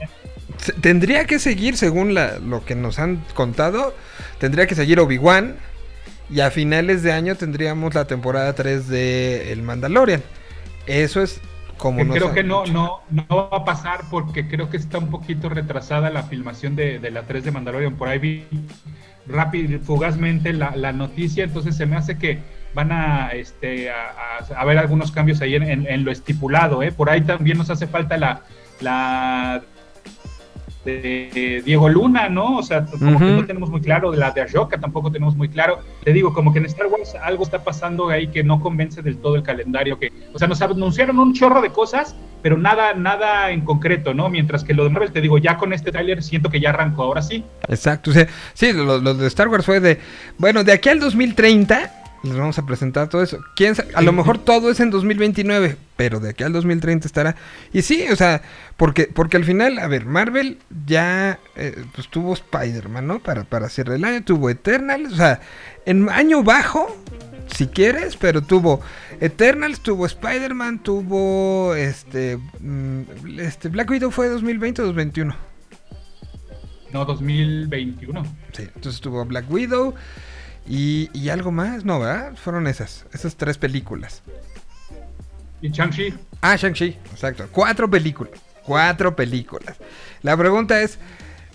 Tendría 0.82 1.26
que 1.26 1.40
seguir, 1.40 1.78
según 1.78 2.14
lo 2.14 2.66
que 2.66 2.76
nos 2.76 3.00
han 3.00 3.24
contado, 3.34 3.96
tendría 4.40 4.68
que 4.68 4.76
seguir 4.76 5.00
Obi-Wan, 5.00 5.56
y 6.30 6.42
a 6.42 6.52
finales 6.52 7.02
de 7.04 7.12
año 7.12 7.36
tendríamos 7.36 7.96
la 7.96 8.06
temporada 8.06 8.54
3 8.54 8.88
de 8.88 9.52
El 9.52 9.64
Mandalorian. 9.64 10.22
Eso 10.86 11.22
es 11.22 11.42
como 11.78 12.06
Creo 12.14 12.34
que 12.34 12.44
no, 12.44 12.66
no, 12.66 13.02
no 13.10 13.50
va 13.52 13.58
a 13.58 13.66
pasar 13.66 14.02
porque 14.12 14.48
creo 14.48 14.70
que 14.70 14.78
está 14.78 14.98
un 15.00 15.10
poquito 15.10 15.50
retrasada 15.50 16.10
la 16.10 16.24
filmación 16.24 16.76
de, 16.76 17.00
la 17.10 17.24
3 17.24 17.46
de 17.46 17.52
Mandalorian. 17.52 17.96
Por 17.96 18.10
ahí 18.10 18.20
vi 18.20 18.46
rápido, 19.26 19.80
fugazmente 19.80 20.54
la, 20.54 20.92
noticia, 20.92 21.44
entonces 21.44 21.76
se 21.76 21.86
me 21.86 21.96
hace 21.96 22.18
que 22.18 22.40
van 22.74 22.92
a, 22.92 23.30
este, 23.30 23.90
a, 23.90 24.66
ver 24.66 24.78
algunos 24.78 25.12
cambios 25.12 25.42
ahí 25.42 25.56
en, 25.56 26.04
lo 26.04 26.12
estipulado. 26.12 26.84
¿eh? 26.84 26.92
Por 26.92 27.10
ahí 27.10 27.22
también 27.22 27.58
nos 27.58 27.70
hace 27.70 27.88
falta 27.88 28.18
la, 28.18 28.44
la 28.82 29.64
de 30.86 31.62
Diego 31.66 31.90
Luna, 31.90 32.30
¿no? 32.30 32.58
O 32.58 32.64
sea, 32.64 32.86
como 32.86 33.20
que 33.20 33.26
no 33.26 33.46
tenemos 33.46 33.70
muy 33.70 33.82
claro, 33.82 34.12
de 34.12 34.18
la 34.18 34.32
de 34.32 34.42
Ashoka 34.42 34.80
tampoco 34.80 35.12
tenemos 35.12 35.36
muy 35.36 35.50
claro. 35.50 35.80
Te 36.04 36.14
digo, 36.14 36.34
como 36.34 36.54
que 36.54 36.60
en 36.60 36.66
Star 36.66 36.88
Wars 36.88 37.16
algo 37.22 37.44
está 37.44 37.64
pasando 37.64 38.10
ahí 38.10 38.28
que 38.28 38.44
no 38.44 38.62
convence 38.62 39.02
del 39.02 39.18
todo 39.18 39.36
el 39.36 39.44
calendario, 39.44 40.00
que, 40.00 40.12
o 40.34 40.40
sea, 40.40 40.48
nos 40.48 40.62
anunciaron 40.62 41.20
un 41.20 41.34
chorro 41.34 41.62
de 41.62 41.70
cosas, 41.70 42.16
pero 42.42 42.58
nada, 42.58 42.94
nada 42.94 43.52
en 43.52 43.62
concreto, 43.62 44.14
¿no? 44.14 44.30
Mientras 44.30 44.64
que 44.64 44.74
lo 44.74 44.86
de 44.86 44.90
Marvel, 44.90 45.12
te 45.12 45.22
digo, 45.22 45.38
ya 45.38 45.58
con 45.58 45.74
este 45.74 45.92
tráiler 45.92 46.24
siento 46.24 46.50
que 46.50 46.60
ya 46.62 46.70
arrancó, 46.70 47.04
ahora 47.04 47.22
sí. 47.22 47.44
Exacto, 47.68 48.12
o 48.12 48.14
sea, 48.14 48.28
sí, 48.54 48.72
lo, 48.72 49.00
lo 49.00 49.14
de 49.14 49.28
Star 49.28 49.50
Wars 49.50 49.66
fue 49.66 49.80
de, 49.80 50.00
bueno, 50.38 50.64
de 50.64 50.72
aquí 50.72 50.90
al 50.90 51.00
2030 51.00 52.00
les 52.24 52.36
vamos 52.36 52.58
a 52.58 52.66
presentar 52.66 53.10
todo 53.10 53.24
eso. 53.24 53.40
¿Quién 53.56 53.74
a 53.94 54.02
lo 54.02 54.12
mejor 54.12 54.38
todo 54.38 54.70
es 54.70 54.80
en 54.80 54.90
2029, 54.90 55.78
pero 55.96 56.20
de 56.20 56.30
aquí 56.30 56.44
al 56.44 56.54
2030 56.54 57.08
estará. 57.08 57.36
Y 57.74 57.82
sí, 57.82 58.06
o 58.12 58.16
sea, 58.16 58.42
porque, 58.78 59.10
porque 59.14 59.38
al 59.38 59.46
final, 59.46 59.80
a 59.80 59.88
ver, 59.88 60.06
Marvel 60.06 60.60
ya 60.86 61.40
eh, 61.56 61.86
pues 61.94 62.08
tuvo 62.10 62.34
Spider-Man, 62.34 63.08
¿no? 63.08 63.20
Para, 63.20 63.44
para 63.44 63.68
hacer 63.68 63.90
el 63.90 64.04
año, 64.04 64.24
tuvo 64.24 64.50
Eternals, 64.50 65.14
o 65.14 65.16
sea, 65.16 65.42
en 65.86 66.10
año 66.10 66.44
bajo, 66.44 66.88
si 67.48 67.68
quieres, 67.68 68.16
pero 68.16 68.42
tuvo 68.42 68.82
Eternals, 69.20 69.82
tuvo 69.82 70.06
Spider-Man, 70.06 70.80
tuvo 70.80 71.76
este, 71.76 72.38
mm, 72.60 73.02
este 73.40 73.70
Black 73.70 73.90
Widow 73.90 74.12
fue 74.12 74.30
2020 74.30 74.82
o 74.82 74.86
2021. 74.86 75.36
No, 76.92 77.06
2021. 77.06 78.24
Sí, 78.54 78.64
entonces 78.76 79.00
tuvo 79.00 79.24
Black 79.26 79.50
Widow. 79.52 79.94
Y, 80.70 81.30
algo 81.30 81.52
más, 81.52 81.84
¿no, 81.84 82.00
verdad? 82.00 82.34
Fueron 82.36 82.68
esas, 82.68 83.08
esas 83.12 83.36
tres 83.36 83.58
películas. 83.58 84.22
¿Y 85.62 85.70
Shang-Chi? 85.70 86.14
Ah, 86.42 86.56
Shang-Chi, 86.56 86.96
exacto. 87.12 87.48
Cuatro 87.52 87.90
películas. 87.90 88.40
Cuatro 88.64 89.16
películas. 89.16 89.78
La 90.22 90.38
pregunta 90.38 90.80
es, 90.82 91.00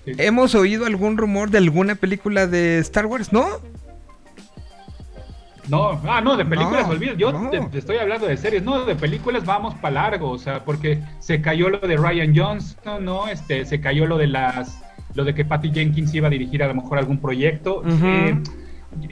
¿hemos 0.05 0.57
oído 0.57 0.85
algún 0.85 1.17
rumor 1.17 1.51
de 1.51 1.59
alguna 1.59 1.95
película 1.95 2.49
de 2.49 2.79
Star 2.79 3.07
Wars? 3.07 3.33
¿No? 3.33 3.47
No, 5.69 6.01
ah, 6.09 6.21
no, 6.21 6.37
de 6.37 6.45
películas, 6.45 6.89
olvido. 6.89 7.15
Yo 7.15 7.51
te, 7.51 7.79
estoy 7.79 7.99
hablando 7.99 8.27
de 8.27 8.37
series, 8.37 8.65
no, 8.65 8.85
de 8.85 8.97
películas 8.97 9.47
vamos 9.47 9.75
para 9.77 9.95
largo, 9.95 10.31
o 10.31 10.39
sea, 10.39 10.65
porque 10.65 11.01
se 11.21 11.41
cayó 11.41 11.69
lo 11.69 11.79
de 11.79 11.97
Ryan 11.97 12.37
Johnson, 12.37 13.05
¿no? 13.05 13.29
Este, 13.29 13.65
se 13.65 13.81
cayó 13.81 14.07
lo 14.07 14.19
de 14.19 14.27
las, 14.27 14.83
lo 15.15 15.25
de 15.25 15.35
que 15.35 15.45
Patty 15.45 15.71
Jenkins 15.73 16.13
iba 16.15 16.27
a 16.27 16.31
dirigir 16.31 16.65
a 16.65 16.67
lo 16.69 16.75
mejor 16.75 16.99
algún 16.99 17.19
proyecto. 17.19 17.83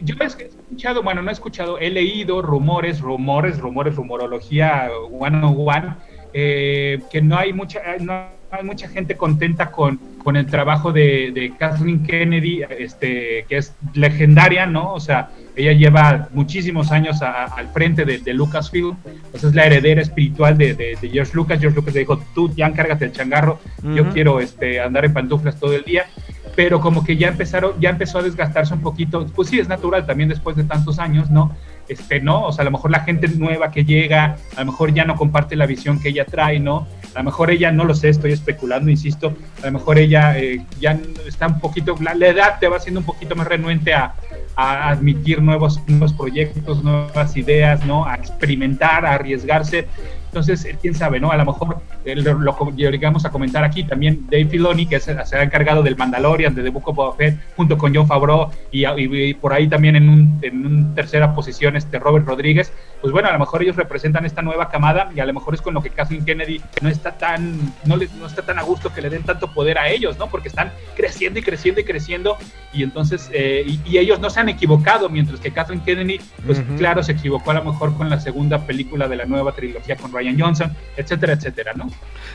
Yo 0.03 0.15
he 0.21 0.25
escuchado, 0.25 1.03
bueno, 1.03 1.23
no 1.23 1.31
he 1.31 1.33
escuchado, 1.33 1.79
he 1.79 1.91
leído 1.91 2.43
rumores, 2.43 3.01
rumores, 3.01 3.59
rumores, 3.59 3.97
rumorología 3.97 4.91
one 5.11 5.37
on 5.39 5.55
one, 5.59 5.95
eh, 6.33 7.01
que 7.11 7.21
no 7.21 7.37
hay 7.37 7.53
mucha, 7.53 7.81
no 8.01 8.27
hay 8.51 8.65
mucha 8.65 8.89
gente 8.89 9.17
contenta 9.17 9.71
con, 9.71 9.99
con 10.23 10.37
el 10.37 10.47
trabajo 10.47 10.93
de, 10.93 11.31
de, 11.33 11.55
Kathleen 11.57 12.05
Kennedy, 12.05 12.62
este, 12.79 13.45
que 13.49 13.59
es 13.59 13.75
legendaria, 13.95 14.67
¿no? 14.67 14.93
O 14.93 15.01
sea, 15.01 15.31
ella 15.56 15.73
lleva 15.73 16.28
muchísimos 16.32 16.90
años 16.92 17.23
al 17.23 17.68
frente 17.68 18.04
de, 18.04 18.32
Lucasfilm, 18.32 18.97
pues 19.30 19.44
es 19.44 19.54
la 19.54 19.66
heredera 19.66 20.00
espiritual 20.00 20.56
de, 20.56 20.75
de, 20.75 20.97
George 21.11 21.32
Lucas. 21.35 21.61
George 21.61 21.76
Lucas 21.76 21.94
le 21.94 22.00
dijo, 22.00 22.23
tú 22.35 22.52
ya 22.54 22.66
encárgate 22.66 23.06
el 23.06 23.12
changarro, 23.12 23.61
yo 23.94 24.09
quiero 24.11 24.40
este, 24.40 24.80
andar 24.80 25.04
en 25.04 25.12
pantuflas 25.12 25.59
todo 25.59 25.75
el 25.75 25.85
día 25.85 26.06
pero 26.54 26.80
como 26.80 27.04
que 27.04 27.16
ya 27.16 27.28
empezaron, 27.28 27.80
ya 27.80 27.90
empezó 27.90 28.18
a 28.18 28.23
desgastarse 28.23 28.75
un 28.75 28.82
poquito, 28.82 29.26
pues 29.35 29.49
sí, 29.49 29.59
es 29.59 29.68
natural 29.68 30.06
también 30.06 30.28
después 30.28 30.56
de 30.56 30.64
tantos 30.64 30.99
años, 30.99 31.30
¿no? 31.30 31.54
Este, 31.88 32.21
¿no? 32.21 32.44
O 32.44 32.52
sea, 32.52 32.62
a 32.62 32.64
lo 32.66 32.71
mejor 32.71 32.90
la 32.90 33.00
gente 33.00 33.28
nueva 33.28 33.71
que 33.71 33.85
llega, 33.85 34.37
a 34.56 34.61
lo 34.61 34.66
mejor 34.66 34.92
ya 34.92 35.04
no 35.04 35.16
comparte 35.16 35.56
la 35.56 35.66
visión 35.66 36.00
que 36.00 36.11
ella 36.11 36.25
trae, 36.25 36.61
¿no? 36.61 36.87
A 37.14 37.18
lo 37.18 37.25
mejor 37.25 37.50
ella, 37.50 37.73
no 37.73 37.85
lo 37.85 37.94
sé, 37.94 38.09
estoy 38.09 38.32
especulando, 38.32 38.90
insisto, 38.90 39.35
a 39.62 39.66
lo 39.66 39.73
mejor 39.73 39.99
ella 39.99 40.38
eh, 40.38 40.64
ya 40.78 40.99
está 41.26 41.47
un 41.47 41.61
poquito, 41.61 41.97
la, 42.00 42.12
edad 42.26 42.59
te 42.61 42.68
va 42.68 42.76
haciendo 42.76 43.00
un 43.00 43.06
poquito 43.06 43.35
más 43.35 43.47
renuente 43.47 43.94
a, 43.94 44.14
a 44.56 44.90
admitir 44.90 45.42
nuevos, 45.42 45.80
nuevos 45.87 46.12
proyectos, 46.12 46.82
nuevas 46.85 47.37
ideas, 47.37 47.85
¿no? 47.87 48.06
A 48.06 48.14
experimentar, 48.14 49.06
a 49.06 49.14
arriesgarse. 49.14 49.87
Entonces, 50.26 50.64
eh, 50.64 50.78
quién 50.80 50.94
sabe, 50.94 51.21
¿no? 51.21 51.30
A 51.30 51.37
lo 51.37 51.44
mejor 51.44 51.78
eh, 52.04 52.16
lo, 52.16 52.71
llegamos 52.75 53.25
a 53.25 53.30
comentar 53.30 53.64
aquí 53.64 53.85
también 53.85 54.26
Dave 54.30 54.47
Filoni, 54.47 54.87
que 54.87 54.99
se, 54.99 55.12
ha 55.12 55.42
encargado 55.42 55.82
del 55.82 55.97
Mandalorian, 55.97 56.54
de 56.54 56.62
The 56.62 56.71
Book 56.71 56.88
of 56.88 56.97
Boba 56.97 57.16
Fett, 57.16 57.38
junto 57.56 57.76
con 57.76 57.94
John 57.94 58.06
Favreau, 58.06 58.49
y, 58.71 59.35
por 59.35 59.52
ahí 59.52 59.68
también 59.68 59.97
en 59.97 60.09
una 60.09 60.38
en 60.42 60.94
tercera 60.94 61.35
posición 61.35 61.76
este 61.76 61.99
Robert 61.99 62.26
Rodríguez. 62.26 62.73
Pues 63.02 63.12
bueno, 63.12 63.28
a 63.28 63.32
lo 63.32 63.38
mejor 63.40 63.64
ellos 63.64 63.75
representan 63.75 64.25
esta 64.25 64.42
nueva 64.42 64.71
camada 64.71 65.11
y 65.14 65.18
a 65.18 65.26
lo 65.26 65.35
mejor 65.35 65.54
es 65.54 65.61
con 65.61 65.75
lo 65.75 65.82
que 65.82 65.90
Kathleen 65.90 66.25
Kennedy 66.25 66.62
no 66.80 66.88
está 66.88 67.18
tan, 67.18 67.75
no, 67.85 67.97
le, 67.97 68.09
no 68.21 68.26
está 68.26 68.42
tan 68.42 68.61
a 68.61 68.62
gusto 68.62 68.94
que 68.94 69.02
le 69.02 69.11
den 69.11 69.25
tanto 69.25 69.52
poder 69.52 69.76
a 69.76 69.88
ellos, 69.88 70.16
¿no? 70.18 70.28
Porque 70.28 70.47
están 70.47 70.73
creciendo 70.97 71.40
y 71.40 71.42
creciendo 71.42 71.80
y 71.80 71.85
creciendo 71.85 72.38
y 72.73 72.85
entonces, 72.85 73.28
eh, 73.32 73.64
y, 73.85 73.99
ellos 73.99 74.21
no 74.21 74.30
se 74.30 74.38
han 74.38 74.49
equivocado, 74.49 75.09
mientras 75.09 75.40
que 75.40 75.50
Kathleen 75.50 75.80
Kennedy, 75.80 76.21
pues 76.47 76.62
claro, 76.78 77.02
se 77.02 77.12
equivocó 77.12 77.50
a 77.50 77.54
lo 77.54 77.64
mejor 77.64 77.97
con 77.97 78.09
la 78.09 78.21
segunda 78.21 78.66
película 78.66 79.09
de 79.09 79.16
la 79.16 79.25
nueva 79.25 79.52
trilogía 79.52 79.97
con 79.97 80.12
Ryan 80.12 80.40
Johnson, 80.40 80.73
etcétera, 80.97 81.32
etcétera, 81.32 81.73
¿no? 81.75 81.90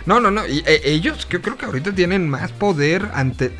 No, 0.05 0.19
no, 0.19 0.31
no. 0.31 0.45
Y, 0.45 0.63
eh, 0.67 0.81
ellos 0.83 1.27
yo 1.29 1.41
creo 1.41 1.57
que 1.57 1.65
ahorita 1.65 1.93
tienen 1.93 2.29
más 2.29 2.51
poder 2.51 3.07
ante. 3.13 3.51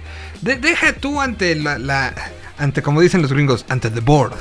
deja 0.41 0.91
tú 0.93 1.21
ante 1.21 1.55
la, 1.55 2.13
Ante, 2.57 2.81
como 2.81 3.01
dicen 3.01 3.21
los 3.21 3.31
gringos, 3.31 3.65
ante 3.69 3.89
the 3.89 3.99
board. 3.99 4.33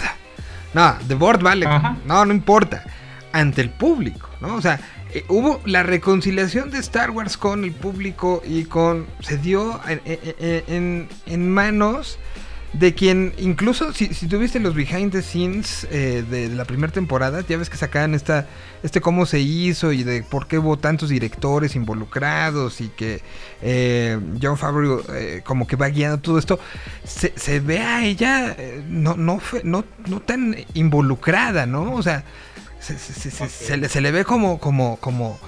No, 0.76 0.94
the 1.08 1.14
board 1.14 1.42
vale. 1.42 1.66
No, 2.04 2.26
no 2.26 2.34
importa. 2.34 2.84
Ante 3.32 3.62
el 3.62 3.70
público, 3.70 4.28
¿no? 4.42 4.56
O 4.56 4.60
sea, 4.60 4.78
eh, 5.14 5.24
hubo 5.28 5.60
la 5.64 5.82
reconciliación 5.82 6.70
de 6.70 6.78
Star 6.80 7.10
Wars 7.10 7.38
con 7.38 7.64
el 7.64 7.72
público 7.72 8.42
y 8.46 8.64
con. 8.64 9.06
Se 9.20 9.38
dio 9.38 9.80
en, 9.86 11.08
en 11.24 11.50
manos 11.50 12.18
de 12.78 12.94
quien 12.94 13.32
incluso 13.38 13.92
si, 13.92 14.08
tuviste 14.08 14.60
los 14.60 14.74
behind 14.74 15.12
the 15.12 15.22
scenes 15.22 15.86
eh, 15.90 16.24
de, 16.28 16.48
la 16.48 16.64
primera 16.64 16.92
temporada, 16.92 17.42
ya 17.46 17.56
ves 17.56 17.70
que 17.70 17.76
sacaban 17.76 18.14
esta, 18.14 18.46
este 18.82 19.00
cómo 19.00 19.24
se 19.24 19.40
hizo 19.40 19.92
y 19.92 20.02
de 20.02 20.22
por 20.22 20.46
qué 20.46 20.58
hubo 20.58 20.76
tantos 20.76 21.08
directores 21.08 21.74
involucrados 21.74 22.80
y 22.80 22.88
que 22.88 23.22
eh, 23.62 24.18
John 24.42 24.58
Favreau 24.58 25.02
eh, 25.14 25.42
como 25.44 25.66
que 25.66 25.76
va 25.76 25.88
guiando 25.88 26.18
todo 26.18 26.38
esto, 26.38 26.58
se, 27.04 27.32
se 27.36 27.60
ve 27.60 27.80
a 27.80 28.04
ella 28.04 28.56
no, 28.88 29.16
no, 29.16 29.40
no, 29.62 29.84
no 30.06 30.20
tan 30.20 30.56
involucrada, 30.74 31.66
¿no? 31.66 31.94
O 31.94 32.02
sea, 32.02 32.24
se, 32.80 32.98
se, 32.98 33.30
se, 33.30 33.76
le, 33.76 33.88
se 33.88 34.00
le 34.00 34.12
ve 34.12 34.24
como, 34.24 34.58
como, 34.58 34.96
como 34.98 35.40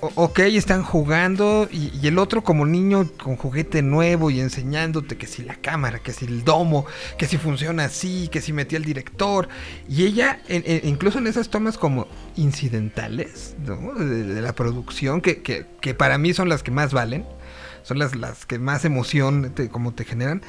ok, 0.00 0.40
están 0.40 0.82
jugando 0.82 1.68
y, 1.70 2.06
el 2.06 2.18
otro 2.18 2.42
como 2.42 2.66
niño 2.66 3.08
con 3.22 3.36
juguete 3.36 3.82
nuevo 3.82 4.30
y 4.30 4.40
enseñándote 4.40 5.16
que 5.16 5.26
si 5.26 5.42
la 5.42 5.54
cámara, 5.56 6.00
que 6.00 6.12
si 6.12 6.26
el 6.26 6.44
domo, 6.44 6.86
que 7.16 7.26
si 7.26 7.38
funciona 7.38 7.84
así, 7.84 8.28
que 8.28 8.40
si 8.40 8.52
metía 8.52 8.78
el 8.78 8.84
director. 8.84 9.48
Y 9.88 10.04
ella, 10.04 10.40
incluso 10.82 11.18
en 11.18 11.26
esas 11.26 11.48
tomas 11.48 11.78
como 11.78 12.08
incidentales 12.36 13.56
de, 13.64 14.40
la 14.40 14.54
producción, 14.54 15.20
que, 15.20 15.42
que, 15.42 15.94
para 15.94 16.18
mí 16.18 16.34
son 16.34 16.48
las 16.48 16.62
que 16.62 16.70
más 16.70 16.92
valen, 16.92 17.24
son 17.82 17.98
las, 17.98 18.14
las 18.14 18.46
que 18.46 18.58
más 18.58 18.84
emoción 18.84 19.54
como 19.70 19.94
te 19.94 20.04
generan 20.04 20.42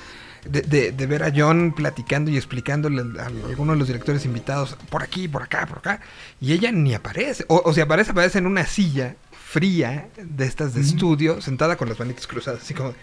de, 0.45 0.91
de, 0.91 1.05
ver 1.05 1.23
a 1.23 1.31
John 1.35 1.73
platicando 1.75 2.31
y 2.31 2.37
explicándole 2.37 3.03
a, 3.19 3.25
algunos 3.25 3.75
de 3.75 3.79
los 3.79 3.87
directores 3.87 4.25
invitados 4.25 4.75
por 4.89 5.03
aquí, 5.03 5.27
por 5.27 5.43
acá, 5.43 5.65
por 5.67 5.79
acá, 5.79 6.01
y 6.39 6.53
ella 6.53 6.71
ni 6.71 6.93
aparece, 6.93 7.45
o, 7.47 7.61
o 7.63 7.73
si 7.73 7.81
aparece, 7.81 8.11
aparece 8.11 8.39
en 8.39 8.47
una 8.47 8.65
silla 8.65 9.15
fría 9.31 10.09
de 10.17 10.45
estas 10.45 10.73
de 10.73 10.81
estudio, 10.81 11.41
sentada 11.41 11.75
con 11.75 11.89
las 11.89 11.99
manitas 11.99 12.25
cruzadas, 12.25 12.61
así 12.61 12.73
como, 12.73 12.93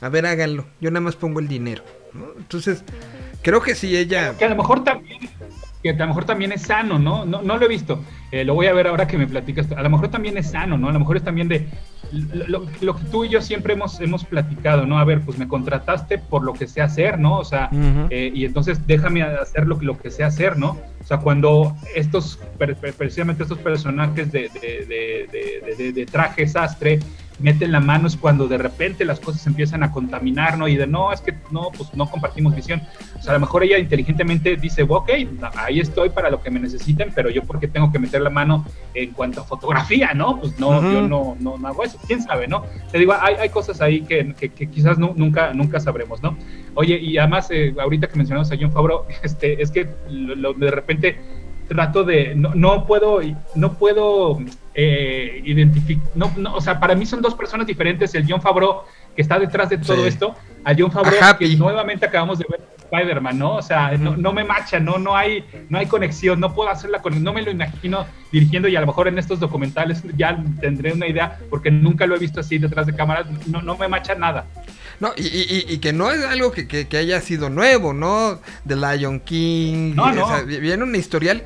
a 0.00 0.08
ver, 0.08 0.26
háganlo, 0.26 0.66
yo 0.80 0.90
nada 0.90 1.00
más 1.00 1.16
pongo 1.16 1.40
el 1.40 1.48
dinero, 1.48 1.84
Entonces, 2.36 2.84
creo 3.42 3.62
que 3.62 3.74
si 3.74 3.96
ella... 3.96 4.36
Que 4.36 4.44
a 4.44 4.50
lo 4.50 4.56
mejor 4.56 4.84
también 4.84 5.28
que 5.82 5.90
a 5.90 5.94
lo 5.94 6.06
mejor 6.08 6.24
también 6.24 6.52
es 6.52 6.62
sano, 6.62 6.98
¿no? 6.98 7.24
No, 7.24 7.42
no 7.42 7.56
lo 7.56 7.64
he 7.64 7.68
visto. 7.68 8.02
Eh, 8.32 8.44
lo 8.44 8.54
voy 8.54 8.66
a 8.66 8.72
ver 8.72 8.88
ahora 8.88 9.06
que 9.06 9.16
me 9.16 9.26
platicas. 9.26 9.70
A 9.72 9.82
lo 9.82 9.90
mejor 9.90 10.08
también 10.08 10.36
es 10.36 10.50
sano, 10.50 10.76
¿no? 10.76 10.88
A 10.88 10.92
lo 10.92 10.98
mejor 10.98 11.16
es 11.16 11.22
también 11.22 11.48
de 11.48 11.68
lo, 12.12 12.66
que 12.66 13.04
tú 13.10 13.24
y 13.24 13.28
yo 13.28 13.40
siempre 13.40 13.74
hemos, 13.74 14.00
hemos 14.00 14.24
platicado, 14.24 14.86
¿no? 14.86 14.98
A 14.98 15.04
ver, 15.04 15.20
pues 15.20 15.38
me 15.38 15.48
contrataste 15.48 16.18
por 16.18 16.42
lo 16.42 16.52
que 16.52 16.66
sé 16.66 16.80
hacer, 16.80 17.18
¿no? 17.18 17.38
O 17.38 17.44
sea, 17.44 17.70
eh, 18.10 18.30
y 18.34 18.44
entonces 18.44 18.86
déjame 18.86 19.22
hacer 19.22 19.66
lo, 19.66 19.80
lo 19.80 19.98
que 19.98 20.10
sé 20.10 20.24
hacer, 20.24 20.58
¿no? 20.58 20.78
O 21.00 21.06
sea, 21.08 21.18
cuando 21.18 21.74
estos, 21.94 22.38
precisamente 22.96 23.42
estos 23.42 23.58
personajes 23.58 24.30
de, 24.30 24.50
de, 24.50 25.74
de, 25.76 25.92
de 25.92 26.06
traje 26.06 26.46
sastre 26.46 27.00
meten 27.38 27.72
la 27.72 27.80
mano 27.80 28.08
es 28.08 28.16
cuando 28.16 28.48
de 28.48 28.58
repente 28.58 29.04
las 29.04 29.20
cosas 29.20 29.46
empiezan 29.46 29.82
a 29.82 29.92
contaminar, 29.92 30.58
¿no? 30.58 30.68
Y 30.68 30.76
de 30.76 30.86
no, 30.86 31.12
es 31.12 31.20
que 31.20 31.34
no, 31.50 31.70
pues 31.76 31.94
no 31.94 32.10
compartimos 32.10 32.54
visión. 32.54 32.82
O 33.18 33.22
sea, 33.22 33.32
a 33.32 33.34
lo 33.34 33.40
mejor 33.40 33.62
ella 33.62 33.78
inteligentemente 33.78 34.56
dice, 34.56 34.84
ok, 34.88 35.10
ahí 35.56 35.80
estoy 35.80 36.10
para 36.10 36.30
lo 36.30 36.42
que 36.42 36.50
me 36.50 36.60
necesiten, 36.60 37.12
pero 37.14 37.30
yo 37.30 37.42
porque 37.44 37.68
tengo 37.68 37.92
que 37.92 37.98
meter 37.98 38.22
la 38.22 38.30
mano 38.30 38.64
en 38.94 39.12
cuanto 39.12 39.40
a 39.40 39.44
fotografía, 39.44 40.14
¿no? 40.14 40.40
Pues 40.40 40.58
no, 40.58 40.82
yo 40.82 41.06
no, 41.06 41.36
no, 41.38 41.68
hago 41.68 41.84
eso, 41.84 41.98
quién 42.06 42.22
sabe, 42.22 42.48
¿no? 42.48 42.64
Te 42.90 42.98
digo, 42.98 43.14
hay, 43.18 43.34
hay 43.36 43.48
cosas 43.50 43.80
ahí 43.80 44.02
que, 44.02 44.34
que, 44.34 44.68
quizás 44.68 44.98
nunca, 44.98 45.52
nunca 45.54 45.80
sabremos, 45.80 46.22
¿no? 46.22 46.36
Oye, 46.78 46.96
y 46.96 47.18
además, 47.18 47.48
eh, 47.50 47.74
ahorita 47.76 48.06
que 48.06 48.16
mencionamos 48.16 48.52
a 48.52 48.56
John 48.58 48.70
Favreau, 48.70 49.04
este, 49.24 49.60
es 49.60 49.72
que 49.72 49.88
de 50.08 50.70
repente 50.70 51.20
trato 51.66 52.04
de, 52.04 52.36
no, 52.36 52.54
no 52.54 52.86
puedo, 52.86 53.20
no 53.56 53.72
puedo 53.74 54.38
eh, 54.74 55.42
identificar, 55.44 56.04
no, 56.14 56.32
no, 56.36 56.54
o 56.54 56.60
sea, 56.60 56.78
para 56.78 56.94
mí 56.94 57.04
son 57.04 57.20
dos 57.20 57.34
personas 57.34 57.66
diferentes, 57.66 58.14
el 58.14 58.24
John 58.30 58.40
Favreau 58.40 58.84
que 59.16 59.22
está 59.22 59.40
detrás 59.40 59.70
de 59.70 59.78
todo 59.78 60.06
esto, 60.06 60.36
a 60.64 60.72
John 60.78 60.92
Favreau 60.92 61.36
que 61.36 61.48
nuevamente 61.56 62.06
acabamos 62.06 62.38
de 62.38 62.46
ver 62.48 62.60
Spider-Man, 62.90 63.38
¿no? 63.38 63.56
O 63.56 63.62
sea, 63.62 63.96
no, 63.98 64.16
no, 64.16 64.32
me 64.32 64.44
macha, 64.44 64.78
no, 64.78 64.98
no 64.98 65.16
hay, 65.16 65.44
no 65.68 65.78
hay 65.78 65.86
conexión, 65.86 66.38
no 66.38 66.54
puedo 66.54 66.70
hacer 66.70 66.90
la 66.90 67.02
conexión, 67.02 67.24
no 67.24 67.32
me 67.32 67.42
lo 67.42 67.50
imagino 67.50 68.06
dirigiendo 68.32 68.68
y 68.68 68.76
a 68.76 68.80
lo 68.80 68.86
mejor 68.86 69.08
en 69.08 69.18
estos 69.18 69.40
documentales 69.40 70.02
ya 70.16 70.38
tendré 70.60 70.92
una 70.92 71.08
idea, 71.08 71.38
porque 71.50 71.70
nunca 71.70 72.06
lo 72.06 72.14
he 72.14 72.18
visto 72.18 72.40
así 72.40 72.58
detrás 72.58 72.86
de 72.86 72.94
cámaras, 72.94 73.26
no, 73.48 73.62
no 73.62 73.76
me 73.76 73.88
macha 73.88 74.14
nada. 74.14 74.46
No, 75.00 75.12
y, 75.16 75.26
y, 75.26 75.64
y, 75.68 75.78
que 75.78 75.92
no 75.92 76.10
es 76.10 76.24
algo 76.24 76.50
que, 76.50 76.66
que, 76.66 76.96
haya 76.96 77.20
sido 77.20 77.50
nuevo, 77.50 77.92
¿no? 77.92 78.40
The 78.66 78.74
Lion 78.74 79.20
King. 79.20 79.94
No, 79.94 80.12
no. 80.12 80.44
viene 80.44 80.82
un 80.82 80.94
historial 80.96 81.44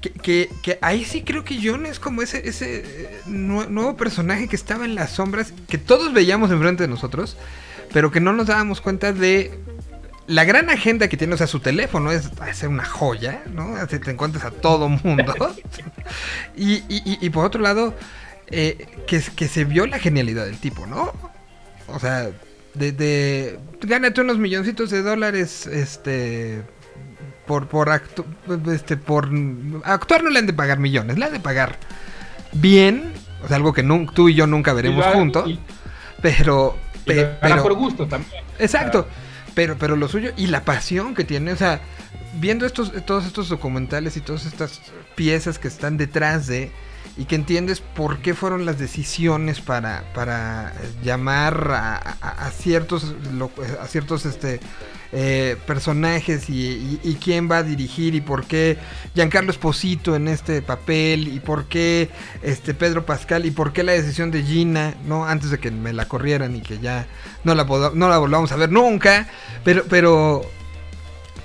que, 0.00 0.50
que, 0.62 0.78
ahí 0.82 1.04
sí 1.04 1.22
creo 1.22 1.44
que 1.44 1.58
John 1.62 1.86
es 1.86 1.98
como 1.98 2.22
ese, 2.22 2.46
ese 2.48 2.84
eh, 2.84 3.20
nuevo 3.26 3.96
personaje 3.96 4.48
que 4.48 4.56
estaba 4.56 4.84
en 4.84 4.94
las 4.94 5.12
sombras, 5.12 5.52
que 5.68 5.78
todos 5.78 6.12
veíamos 6.12 6.50
enfrente 6.50 6.82
de 6.82 6.88
nosotros, 6.88 7.36
pero 7.92 8.10
que 8.10 8.20
no 8.20 8.32
nos 8.32 8.46
dábamos 8.46 8.80
cuenta 8.80 9.12
de 9.12 9.58
la 10.26 10.44
gran 10.44 10.70
agenda 10.70 11.08
que 11.08 11.16
tiene, 11.16 11.34
o 11.34 11.36
sea, 11.36 11.46
su 11.46 11.60
teléfono 11.60 12.10
es 12.10 12.30
ser 12.52 12.68
una 12.68 12.84
joya, 12.84 13.42
¿no? 13.52 13.76
Así 13.76 13.98
te 13.98 14.10
encuentras 14.10 14.44
a 14.44 14.50
todo 14.50 14.88
mundo. 14.88 15.34
y, 16.56 16.74
y, 16.88 17.18
y, 17.20 17.30
por 17.30 17.44
otro 17.44 17.60
lado, 17.60 17.94
eh, 18.48 18.86
que, 19.06 19.22
que 19.36 19.48
se 19.48 19.64
vio 19.64 19.86
la 19.86 19.98
genialidad 19.98 20.46
del 20.46 20.58
tipo, 20.58 20.86
¿no? 20.86 21.12
O 21.88 21.98
sea, 21.98 22.30
de, 22.74 22.92
de 22.92 23.58
gánate 23.82 24.20
unos 24.20 24.38
milloncitos 24.38 24.90
de 24.90 25.02
dólares, 25.02 25.66
este, 25.66 26.62
por 27.46 27.68
por 27.68 27.88
este 28.72 28.96
por 28.96 29.30
actuar 29.84 30.22
no 30.22 30.30
le 30.30 30.38
han 30.38 30.46
de 30.46 30.52
pagar 30.52 30.78
millones, 30.78 31.18
le 31.18 31.24
han 31.24 31.32
de 31.32 31.40
pagar 31.40 31.78
bien, 32.52 33.12
o 33.42 33.48
sea, 33.48 33.56
algo 33.56 33.72
que 33.72 33.84
tú 34.12 34.28
y 34.28 34.34
yo 34.34 34.46
nunca 34.46 34.72
veremos 34.72 35.04
juntos, 35.06 35.58
pero 36.20 36.76
pero, 37.04 37.62
por 37.62 37.74
gusto 37.74 38.06
también. 38.06 38.42
Exacto. 38.58 39.06
Pero 39.54 39.76
pero 39.78 39.96
lo 39.96 40.08
suyo 40.08 40.32
y 40.36 40.48
la 40.48 40.64
pasión 40.64 41.14
que 41.14 41.24
tiene, 41.24 41.52
o 41.52 41.56
sea, 41.56 41.80
viendo 42.40 42.66
estos 42.66 42.92
todos 43.04 43.24
estos 43.24 43.48
documentales 43.48 44.16
y 44.16 44.20
todas 44.20 44.46
estas 44.46 44.80
piezas 45.14 45.58
que 45.58 45.68
están 45.68 45.96
detrás 45.96 46.46
de 46.46 46.72
y 47.16 47.26
que 47.26 47.36
entiendes 47.36 47.80
por 47.80 48.18
qué 48.18 48.34
fueron 48.34 48.66
las 48.66 48.78
decisiones 48.78 49.60
para, 49.60 50.04
para 50.14 50.72
llamar 51.02 51.70
a, 51.72 52.50
ciertos 52.50 53.14
a 53.80 53.86
ciertos 53.86 54.26
este 54.26 54.60
eh, 55.12 55.56
personajes 55.64 56.50
y, 56.50 57.18
quién 57.22 57.48
va 57.48 57.58
a 57.58 57.62
dirigir 57.62 58.16
y 58.16 58.20
por 58.20 58.44
qué 58.46 58.78
Giancarlo 59.14 59.52
Esposito 59.52 60.16
en 60.16 60.26
este 60.26 60.60
papel 60.60 61.28
y 61.28 61.38
por 61.38 61.66
qué 61.66 62.10
este 62.42 62.74
Pedro 62.74 63.06
Pascal 63.06 63.46
y 63.46 63.52
por 63.52 63.72
qué 63.72 63.84
la 63.84 63.92
decisión 63.92 64.32
de 64.32 64.42
Gina, 64.42 64.94
¿no? 65.06 65.24
Antes 65.24 65.50
de 65.50 65.58
que 65.58 65.70
me 65.70 65.92
la 65.92 66.08
corrieran 66.08 66.56
y 66.56 66.62
que 66.62 66.80
ya 66.80 67.06
no 67.44 67.54
la, 67.54 67.64
no 67.64 68.08
la 68.08 68.18
volvamos 68.18 68.50
a 68.50 68.56
ver 68.56 68.72
nunca, 68.72 69.28
pero, 69.62 69.84
pero, 69.88 70.42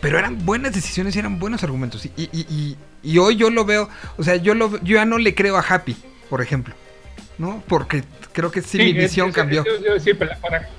pero 0.02 0.18
eran 0.18 0.44
buenas 0.44 0.74
decisiones 0.74 1.16
y 1.16 1.20
eran 1.20 1.38
buenos 1.38 1.64
argumentos. 1.64 2.04
Y, 2.06 2.12
y, 2.18 2.76
hoy 3.18 3.36
yo 3.36 3.50
lo 3.50 3.66
veo, 3.66 3.90
o 4.18 4.24
sea, 4.24 4.36
yo, 4.36 4.54
lo, 4.54 4.72
yo 4.82 4.96
ya 4.96 5.06
no 5.06 5.18
le 5.18 5.36
creo 5.36 5.58
a 5.58 5.62
Happy, 5.62 5.96
por 6.30 6.42
ejemplo, 6.42 6.74
¿no? 7.38 7.64
Porque 7.68 8.04
creo 8.34 8.52
que 8.52 8.62
sí, 8.62 8.78
mi 8.78 8.94
visión 8.94 9.32
cambió. 9.32 9.64
para, 10.18 10.70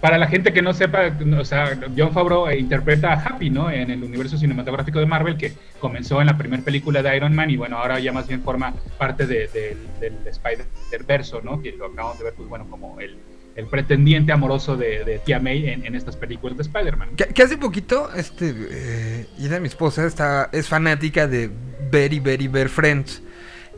para 0.00 0.18
la 0.18 0.26
gente 0.26 0.52
que 0.52 0.60
no 0.60 0.74
sepa, 0.74 1.16
o 1.38 1.44
sea, 1.44 1.78
John 1.96 2.12
Favreau 2.12 2.50
interpreta 2.50 3.12
a 3.12 3.22
Happy, 3.22 3.48
¿no? 3.48 3.70
En 3.70 3.90
el 3.90 4.04
universo 4.04 4.36
cinematográfico 4.36 4.98
de 4.98 5.06
Marvel, 5.06 5.38
que 5.38 5.54
comenzó 5.80 6.20
en 6.20 6.26
la 6.26 6.36
primera 6.36 6.62
película 6.62 7.02
de 7.02 7.16
Iron 7.16 7.34
Man 7.34 7.50
y 7.50 7.56
bueno, 7.56 7.78
ahora 7.78 7.98
ya 8.00 8.12
más 8.12 8.28
bien 8.28 8.42
forma 8.42 8.74
parte 8.98 9.26
del 9.26 10.18
Spider-Verso, 10.26 11.40
¿no? 11.42 11.62
Que 11.62 11.72
lo 11.72 11.86
acabamos 11.86 12.18
de 12.18 12.24
ver, 12.24 12.34
pues 12.34 12.48
bueno, 12.48 12.66
como 12.68 13.00
el, 13.00 13.16
el 13.56 13.66
pretendiente 13.66 14.32
amoroso 14.32 14.76
de, 14.76 15.04
de 15.04 15.18
Tia 15.18 15.38
May 15.38 15.68
en, 15.68 15.94
estas 15.94 16.16
películas 16.16 16.56
de 16.56 16.62
Spider-Man. 16.64 17.10
Que, 17.16 17.42
hace 17.42 17.56
poquito, 17.56 18.12
este, 18.14 18.54
eh, 18.70 19.26
Ida, 19.38 19.60
mi 19.60 19.68
esposa, 19.68 20.06
está, 20.06 20.48
es 20.52 20.68
fanática 20.68 21.26
de 21.26 21.50
Very, 21.90 22.18
Very, 22.18 22.48
Very 22.48 22.68
Friends. 22.68 23.22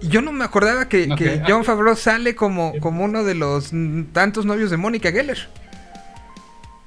Y 0.00 0.08
yo 0.08 0.20
no 0.22 0.32
me 0.32 0.44
acordaba 0.44 0.88
que, 0.88 1.08
que 1.16 1.42
John 1.46 1.64
Favreau 1.64 1.96
sale 1.96 2.34
como, 2.34 2.74
como 2.80 3.04
uno 3.04 3.24
de 3.24 3.34
los 3.34 3.72
tantos 4.12 4.44
novios 4.44 4.70
de 4.70 4.76
Mónica 4.76 5.10
Geller. 5.10 5.48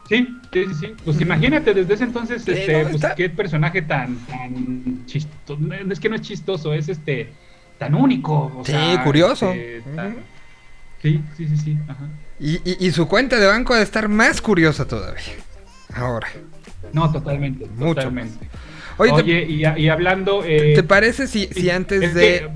Sí, 0.07 0.27
sí, 0.51 0.65
sí. 0.79 0.87
Pues 1.05 1.21
imagínate, 1.21 1.73
desde 1.73 1.93
ese 1.93 2.03
entonces, 2.03 2.47
este, 2.47 2.85
pues, 2.85 3.03
qué 3.15 3.29
personaje 3.29 3.83
tan, 3.83 4.15
tan 4.25 5.05
chistoso. 5.05 5.59
Es 5.89 5.99
que 5.99 6.09
no 6.09 6.15
es 6.15 6.21
chistoso, 6.21 6.73
es 6.73 6.89
este 6.89 7.31
tan 7.77 7.93
único. 7.93 8.63
sí, 8.65 8.73
curioso. 9.03 9.51
Este, 9.51 10.15
sí, 11.01 11.21
sí, 11.37 11.47
sí, 11.47 11.57
sí. 11.57 11.77
Y, 12.39 12.85
y, 12.85 12.91
su 12.91 13.07
cuenta 13.07 13.37
de 13.37 13.47
banco 13.47 13.73
debe 13.73 13.83
estar 13.83 14.07
más 14.07 14.41
curiosa 14.41 14.87
todavía. 14.87 15.23
Ahora. 15.93 16.29
No, 16.93 17.11
totalmente. 17.11 17.65
Mucho 17.75 17.95
totalmente. 17.95 18.47
Oye, 18.97 19.43
y, 19.43 19.89
hablando. 19.89 20.43
Eh, 20.45 20.73
¿Te 20.75 20.83
parece 20.83 21.27
si, 21.27 21.47
si 21.47 21.69
antes 21.69 22.13
de, 22.13 22.49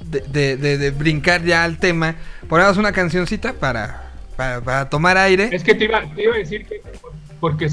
de, 0.00 0.56
de, 0.56 0.78
de, 0.78 0.90
brincar 0.90 1.44
ya 1.44 1.62
al 1.62 1.78
tema, 1.78 2.16
ponemos 2.48 2.76
una 2.76 2.92
cancioncita 2.92 3.52
para 3.52 4.12
para, 4.36 4.88
tomar 4.88 5.16
aire. 5.18 5.50
Es 5.52 5.62
que 5.62 5.74
te 5.74 5.84
iba, 5.84 6.02
te 6.14 6.24
iba 6.24 6.34
a 6.34 6.38
decir 6.38 6.66
que 6.66 6.80
porque 7.40 7.68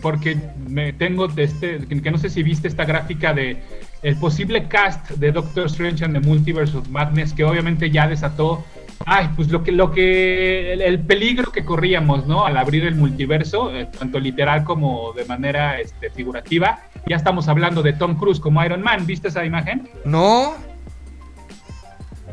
porque 0.00 0.36
me 0.66 0.92
tengo 0.92 1.28
de 1.28 1.44
este 1.44 1.78
que 1.86 2.10
no 2.10 2.18
sé 2.18 2.28
si 2.28 2.42
viste 2.42 2.66
esta 2.66 2.84
gráfica 2.84 3.32
de 3.32 3.62
el 4.02 4.16
posible 4.16 4.66
cast 4.66 5.10
de 5.10 5.30
Doctor 5.30 5.66
Strange 5.66 6.04
and 6.04 6.14
the 6.14 6.20
Multiverse 6.26 6.76
of 6.76 6.88
Madness 6.88 7.32
que 7.32 7.44
obviamente 7.44 7.90
ya 7.90 8.08
desató 8.08 8.64
ay 9.06 9.30
pues 9.36 9.48
lo 9.50 9.62
que 9.62 9.72
lo 9.72 9.90
que 9.90 10.72
el, 10.72 11.00
peligro 11.00 11.52
que 11.52 11.64
corríamos 11.64 12.26
no 12.26 12.46
al 12.46 12.56
abrir 12.56 12.84
el 12.84 12.94
multiverso 12.94 13.74
eh, 13.74 13.88
tanto 13.98 14.18
literal 14.18 14.64
como 14.64 15.12
de 15.12 15.24
manera 15.24 15.80
este, 15.80 16.10
figurativa 16.10 16.80
ya 17.06 17.16
estamos 17.16 17.48
hablando 17.48 17.82
de 17.82 17.92
Tom 17.92 18.16
Cruise 18.16 18.40
como 18.40 18.64
Iron 18.64 18.82
Man 18.82 19.06
viste 19.06 19.28
esa 19.28 19.44
imagen 19.44 19.88
no 20.04 20.54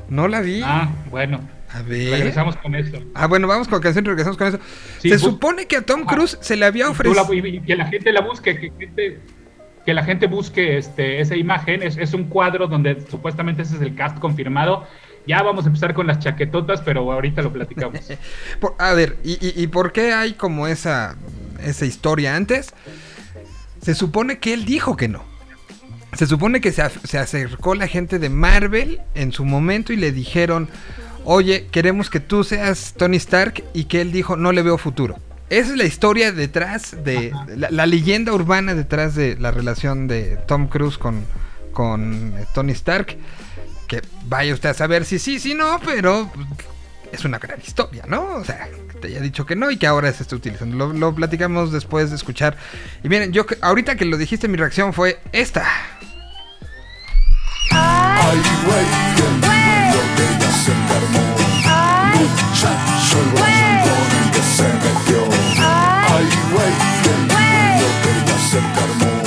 no 0.10 0.27
la 0.27 0.41
vi 0.41 0.62
ah 0.63 0.89
bueno 1.10 1.39
a 1.71 1.82
ver. 1.84 2.12
Regresamos 2.12 2.55
con 2.58 2.75
eso. 2.75 2.97
Ah, 3.13 3.27
bueno, 3.27 3.47
vamos 3.47 3.67
con 3.67 3.79
canción 3.82 4.05
y 4.05 4.10
regresamos 4.10 4.38
con 4.38 4.47
eso. 4.47 4.60
se 4.97 5.19
supone 5.19 5.67
que 5.67 5.77
a 5.77 5.82
Tom 5.82 6.03
Cruise 6.05 6.38
se 6.41 6.55
le 6.55 6.65
había 6.65 6.89
ofrecido. 6.89 7.27
que 7.65 7.75
la 7.75 7.86
gente 7.86 8.12
la 8.12 8.21
busque, 8.21 8.71
que, 9.86 9.93
la 9.93 10.03
gente 10.03 10.27
busque 10.27 10.77
este, 10.77 11.19
esa 11.21 11.36
imagen. 11.36 11.84
Es, 11.84 12.13
un 12.13 12.25
cuadro 12.25 12.67
donde 12.67 13.01
supuestamente 13.10 13.62
ese 13.62 13.75
es 13.75 13.82
el 13.82 13.95
cast 13.95 14.17
confirmado. 14.19 14.88
Ya 15.30 15.44
vamos 15.44 15.65
a 15.65 15.68
empezar 15.68 15.94
con 15.94 16.08
las 16.08 16.18
chaquetotas, 16.18 16.82
pero 16.82 17.12
ahorita 17.12 17.44
lo 17.44 17.54
platicamos. 17.54 18.00
a 18.80 18.94
ver, 18.94 19.15
¿y, 19.24 19.68
por 19.68 19.92
qué 19.92 20.12
hay 20.12 20.34
como 20.34 20.65
esa, 20.65 21.18
esa 21.63 21.86
historia 21.86 22.36
antes? 22.36 22.74
Se 23.80 23.94
supone 23.94 24.39
que 24.39 24.56
él 24.56 24.65
dijo 24.65 24.98
que 24.98 25.08
no. 25.08 25.24
Se 26.13 26.26
supone 26.26 26.62
que 26.62 26.72
se, 26.72 26.82
se 27.04 27.20
acercó 27.20 27.76
la 27.76 27.86
gente 27.86 28.18
de 28.18 28.32
Marvel 28.32 29.02
en 29.13 29.32
su 29.32 29.46
momento 29.46 29.94
y 29.94 29.98
le 29.98 30.12
dijeron 30.12 30.68
oye, 31.26 31.68
queremos 31.70 32.10
que 32.10 32.20
tú 32.20 32.44
seas 32.44 32.96
Tony 32.98 33.18
Stark 33.18 33.63
y 33.76 33.84
que 33.84 34.02
él 34.02 34.12
dijo, 34.12 34.36
no 34.36 34.52
le 34.52 34.63
veo 34.63 34.80
futuro. 34.80 35.20
Esa 35.52 35.74
es 35.74 35.78
la 35.78 35.84
historia 35.84 36.32
detrás 36.32 37.04
de, 37.04 37.32
la, 37.56 37.86
leyenda 37.86 38.34
urbana 38.34 38.74
detrás 38.74 39.13
de 39.13 39.38
la 39.38 39.52
relación 39.52 40.08
de 40.08 40.38
Tom 40.48 40.68
Cruise 40.70 40.98
con, 40.98 41.24
con 41.72 42.34
eh, 42.36 42.46
Tony 42.56 42.72
Stark. 42.72 43.15
Que 43.89 44.02
vaya 44.25 44.54
usted 44.54 44.69
a 44.69 44.73
saber 44.73 45.04
si 45.04 45.19
sí, 45.19 45.39
si 45.39 45.54
no, 45.56 45.80
pero 45.84 46.32
es 47.12 47.25
una 47.25 47.39
gran 47.39 47.60
historia, 47.60 48.04
¿no? 48.08 48.36
O 48.36 48.45
sea, 48.45 48.69
te 49.02 49.08
haya 49.08 49.19
dicho 49.19 49.45
que 49.45 49.56
no 49.56 49.71
y 49.71 49.78
que 49.78 49.88
ahora 49.88 50.13
se 50.13 50.23
está 50.23 50.36
utilizando. 50.36 50.78
Lo, 50.78 50.93
lo 50.93 51.13
platicamos 51.15 51.71
después 51.71 52.10
de 52.12 52.15
escuchar. 52.15 52.56
Y 53.04 53.10
miren, 53.10 53.34
yo 53.34 53.45
ahorita 53.62 53.95
que 53.95 54.06
lo 54.06 54.17
dijiste, 54.17 54.47
mi 54.47 54.58
reacción 54.58 54.93
fue 54.93 55.19
esta. 55.32 55.67
Ay, 57.71 58.41
güey, 58.65 58.86
güey. 59.30 59.60
Que 60.15 60.52
se 60.52 60.71
se 64.56 64.63
metió. 64.63 65.19
Ay, 65.58 66.28
güey, 66.52 66.73
que 67.04 68.39
se. 68.49 69.18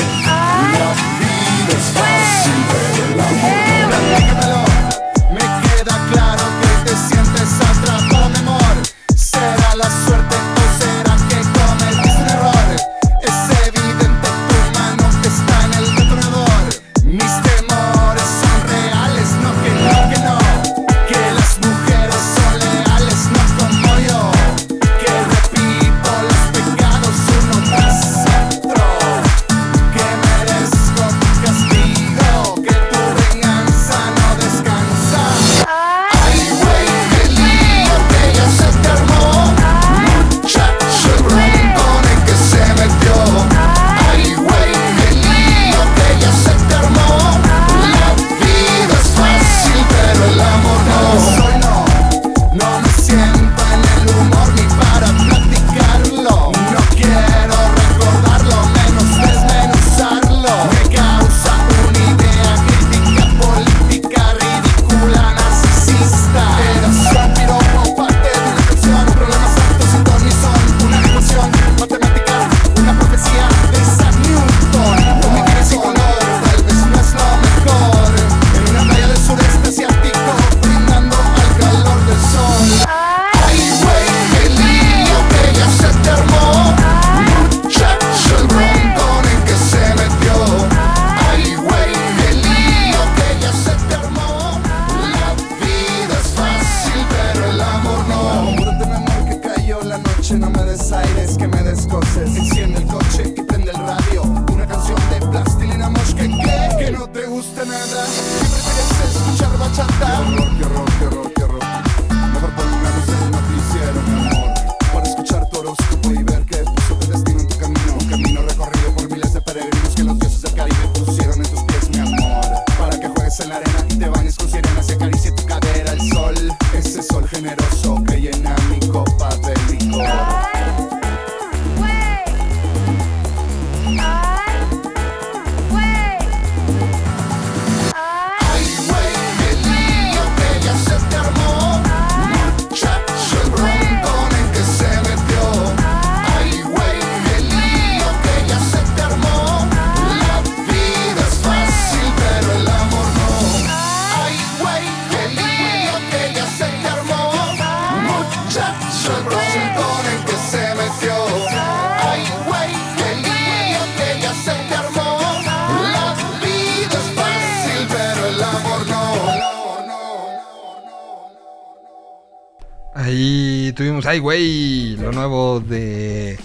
Nuevo 175.13 175.61
de, 175.61 176.39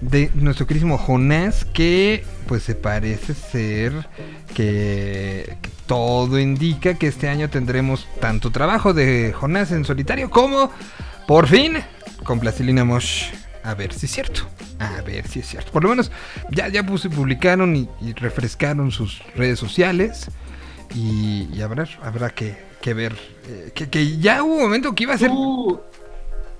de 0.00 0.30
nuestro 0.34 0.66
querísimo 0.66 0.98
Jonás, 0.98 1.64
que 1.64 2.24
pues 2.46 2.62
se 2.62 2.74
parece 2.74 3.34
ser 3.34 4.08
que, 4.54 5.56
todo 5.88 6.38
indica 6.38 6.94
que 6.94 7.08
este 7.08 7.28
año 7.28 7.48
tendremos 7.48 8.06
tanto 8.20 8.50
trabajo 8.52 8.92
de 8.92 9.32
Jonás 9.32 9.72
en 9.72 9.84
solitario 9.84 10.30
como, 10.30 10.70
por 11.26 11.48
fin, 11.48 11.78
con 12.24 12.38
Plastilina 12.38 12.84
Mosh. 12.84 13.30
A 13.64 13.74
ver 13.74 13.92
si 13.92 14.06
es 14.06 14.12
cierto. 14.12 14.42
A 14.78 15.00
ver 15.00 15.26
si 15.26 15.40
es 15.40 15.46
cierto. 15.46 15.72
Por 15.72 15.82
lo 15.82 15.88
menos 15.90 16.12
ya, 16.50 16.68
ya 16.68 16.84
publicaron 16.84 17.74
y, 17.74 17.88
refrescaron 18.12 18.92
sus 18.92 19.22
redes 19.34 19.58
sociales. 19.58 20.30
Y, 20.94 21.48
y 21.52 21.60
habrá, 21.62 21.88
habrá 22.02 22.30
que, 22.30 22.56
que 22.80 22.94
ver. 22.94 23.16
eh, 23.48 23.72
que, 23.74 23.88
que 23.88 24.18
ya 24.18 24.42
hubo 24.42 24.56
un 24.56 24.62
momento 24.62 24.94
que 24.94 25.04
iba 25.04 25.14
a 25.14 25.18
ser 25.18 25.30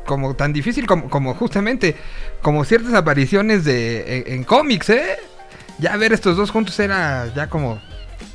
como 0.08 0.34
tan 0.34 0.54
difícil 0.54 0.86
como, 0.86 1.10
como 1.10 1.34
justamente 1.34 1.94
como 2.40 2.64
ciertas 2.64 2.94
apariciones 2.94 3.64
de 3.64 4.24
en, 4.26 4.42
cómics, 4.42 4.88
¿eh? 4.88 5.16
Ya 5.78 5.96
ver 5.98 6.12
estos 6.14 6.36
dos 6.36 6.50
juntos 6.50 6.80
era 6.80 7.32
ya 7.36 7.48
como 7.48 7.78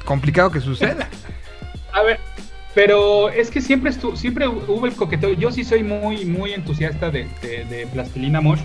complicado 0.05 0.51
que 0.51 0.62
suceda. 0.62 1.09
A 1.93 2.03
ver, 2.03 2.19
pero 2.75 3.29
es 3.29 3.49
que 3.49 3.59
siempre 3.59 3.91
siempre 4.15 4.47
hubo 4.47 4.86
el 4.86 4.93
coqueteo. 4.95 5.33
Yo 5.33 5.51
sí 5.51 5.63
soy 5.63 5.83
muy, 5.83 6.25
muy 6.25 6.53
entusiasta 6.53 7.09
de, 7.09 7.27
de, 7.41 7.65
de 7.65 7.88
Plastilina 7.88 8.39
Mosh. 8.39 8.62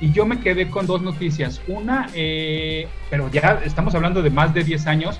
Y 0.00 0.12
yo 0.12 0.26
me 0.26 0.40
quedé 0.40 0.68
con 0.68 0.86
dos 0.86 1.02
noticias. 1.02 1.60
Una, 1.66 2.08
eh, 2.14 2.88
pero 3.10 3.30
ya 3.30 3.60
estamos 3.64 3.94
hablando 3.94 4.22
de 4.22 4.30
más 4.30 4.54
de 4.54 4.64
10 4.64 4.86
años, 4.86 5.18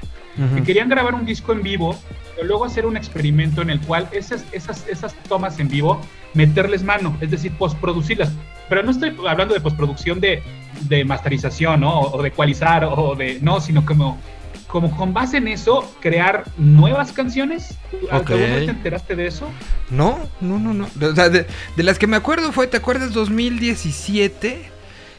que 0.54 0.62
querían 0.62 0.88
grabar 0.88 1.14
un 1.14 1.26
disco 1.26 1.50
en 1.50 1.64
vivo, 1.64 1.98
pero 2.36 2.46
luego 2.46 2.64
hacer 2.64 2.86
un 2.86 2.96
experimento 2.96 3.60
en 3.60 3.70
el 3.70 3.80
cual 3.80 4.08
esas, 4.12 4.44
esas, 4.52 4.86
esas 4.86 5.12
tomas 5.28 5.58
en 5.58 5.68
vivo, 5.68 6.00
meterles 6.32 6.84
mano, 6.84 7.16
es 7.20 7.32
decir, 7.32 7.50
postproducirlas. 7.58 8.32
Pero 8.68 8.84
no 8.84 8.92
estoy 8.92 9.16
hablando 9.26 9.52
de 9.52 9.60
postproducción 9.60 10.20
de, 10.20 10.42
de 10.82 11.04
masterización, 11.04 11.80
¿no? 11.80 12.02
O, 12.02 12.18
o 12.18 12.22
de 12.22 12.28
ecualizar, 12.28 12.84
o 12.84 13.16
de. 13.16 13.40
No, 13.40 13.60
sino 13.60 13.84
como, 13.84 14.16
como 14.68 14.94
con 14.96 15.12
base 15.14 15.38
en 15.38 15.48
eso, 15.48 15.92
crear 16.00 16.44
nuevas 16.58 17.12
canciones. 17.12 17.76
Ok. 18.12 18.30
¿Alguna 18.30 18.36
vez 18.36 18.64
te 18.66 18.70
enteraste 18.70 19.16
de 19.16 19.26
eso? 19.26 19.48
No, 19.90 20.18
no, 20.40 20.58
no, 20.58 20.72
no. 20.74 20.86
O 21.02 21.14
sea, 21.14 21.28
de, 21.30 21.46
de 21.76 21.82
las 21.82 21.98
que 21.98 22.06
me 22.06 22.16
acuerdo 22.16 22.52
fue, 22.52 22.66
¿te 22.68 22.76
acuerdas? 22.76 23.12
2017 23.12 24.70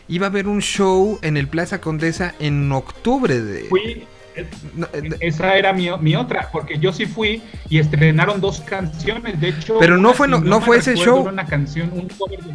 iba 0.07 0.27
a 0.27 0.29
haber 0.29 0.47
un 0.47 0.61
show 0.61 1.19
en 1.21 1.37
el 1.37 1.47
Plaza 1.47 1.81
Condesa 1.81 2.33
en 2.39 2.71
octubre 2.71 3.39
de... 3.41 3.65
Fui. 3.65 4.05
eh, 4.35 4.47
no, 4.75 4.87
eh, 4.93 5.01
de- 5.01 5.17
Esa 5.21 5.55
era 5.55 5.73
mi, 5.73 5.87
mi 5.99 6.15
otra, 6.15 6.49
porque 6.51 6.79
yo 6.79 6.91
sí 6.93 7.05
fui 7.05 7.41
y 7.69 7.77
estrenaron 7.79 8.41
dos 8.41 8.59
canciones. 8.61 9.39
De 9.41 9.49
hecho, 9.49 9.77
Pero 9.79 9.97
no 9.97 10.13
fue- 10.13 10.27
no- 10.27 10.39
no 10.41 10.61
fue 10.61 10.77
ese 10.77 10.95
show. 10.95 11.27
Una 11.27 11.45
canción, 11.45 11.91
un 11.93 12.07
cover 12.09 12.39
de- 12.39 12.53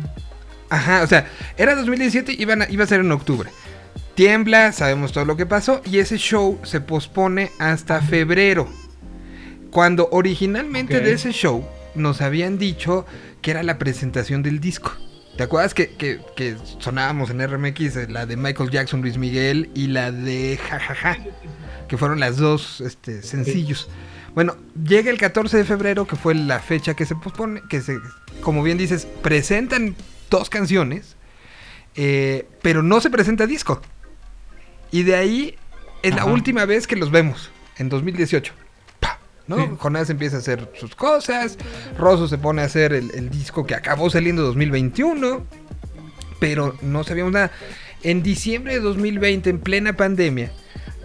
Ajá, 0.71 1.03
o 1.03 1.07
sea, 1.07 1.27
era 1.57 1.75
2017, 1.77 2.35
iban 2.39 2.63
a- 2.63 2.69
iba 2.71 2.83
a 2.85 2.87
ser 2.87 3.01
en 3.01 3.13
octubre. 3.13 3.51
Tiembla, 4.15 4.73
sabemos 4.73 5.13
todo 5.13 5.25
lo 5.25 5.37
que 5.37 5.47
pasó, 5.47 5.83
y 5.85 5.99
ese 5.99 6.19
show 6.19 6.61
se 6.63 6.81
pospone 6.81 7.51
hasta 7.59 8.01
febrero. 8.01 8.69
Cuando 9.71 10.09
originalmente 10.13 11.01
de 11.01 11.13
ese 11.13 11.33
show 11.33 11.67
nos 11.97 12.21
habían 12.21 12.59
dicho 12.59 13.07
que 13.43 13.51
era 13.51 13.63
la 13.65 13.79
presentación 13.79 14.43
del 14.43 14.61
disco. 14.61 14.93
¿Te 15.37 15.43
acuerdas 15.43 15.75
que, 15.75 15.91
que- 15.97 16.21
que 16.37 16.57
sonábamos 16.79 17.31
en 17.31 17.45
RMX 17.45 17.97
eh, 17.97 18.07
la 18.09 18.25
de 18.25 18.37
Michael 18.37 18.71
Jackson, 18.71 19.01
Luis 19.03 19.19
Miguel 19.19 19.69
y 19.75 19.89
la 19.89 20.13
de 20.13 20.59
Jajaja? 20.63 21.19
que 21.89 21.99
fueron 21.99 22.19
las 22.21 22.37
dos 22.39 22.81
este, 22.81 23.21
sencillos. 23.23 23.89
Bueno, 24.35 24.57
llega 24.87 25.11
el 25.11 25.19
14 25.19 25.59
de 25.59 25.65
febrero, 25.65 26.07
que 26.07 26.17
fue 26.17 26.35
la 26.35 26.59
fecha 26.61 26.95
que 26.95 27.05
se 27.05 27.15
pospone, 27.15 27.61
que 27.69 27.81
se, 27.83 27.99
como 28.41 28.63
bien 28.63 28.79
dices, 28.79 29.07
presentan 29.23 29.95
dos 30.31 30.49
canciones, 30.51 31.17
eh, 31.95 32.49
pero 32.63 32.83
no 32.83 33.01
se 33.01 33.11
presenta 33.11 33.47
disco. 33.47 33.83
Y 34.95 35.03
de 35.03 35.17
ahí 35.17 35.57
es 36.05 36.15
la 36.15 36.23
Ajá. 36.23 36.31
última 36.31 36.67
vez 36.67 36.87
que 36.87 36.95
los 36.95 37.11
vemos, 37.11 37.51
en 37.79 37.89
2018. 37.89 38.53
Pa, 39.01 39.19
¿no? 39.49 39.57
Sí. 39.57 39.69
Jonás 39.77 40.09
empieza 40.09 40.37
a 40.37 40.39
hacer 40.39 40.71
sus 40.79 40.95
cosas, 40.95 41.59
Rosso 41.99 42.29
se 42.29 42.39
pone 42.39 42.63
a 42.63 42.67
hacer 42.67 42.93
el, 42.93 43.11
el 43.11 43.29
disco 43.29 43.67
que 43.67 43.75
acabó 43.75 44.09
saliendo 44.09 44.43
en 44.43 44.47
2021, 44.51 45.45
pero 46.39 46.77
no 46.81 47.03
sabíamos 47.03 47.33
nada. 47.33 47.51
En 48.05 48.23
diciembre 48.23 48.75
de 48.75 48.79
2020, 48.79 49.51
en 49.51 49.59
plena 49.59 49.95
pandemia, 49.95 50.53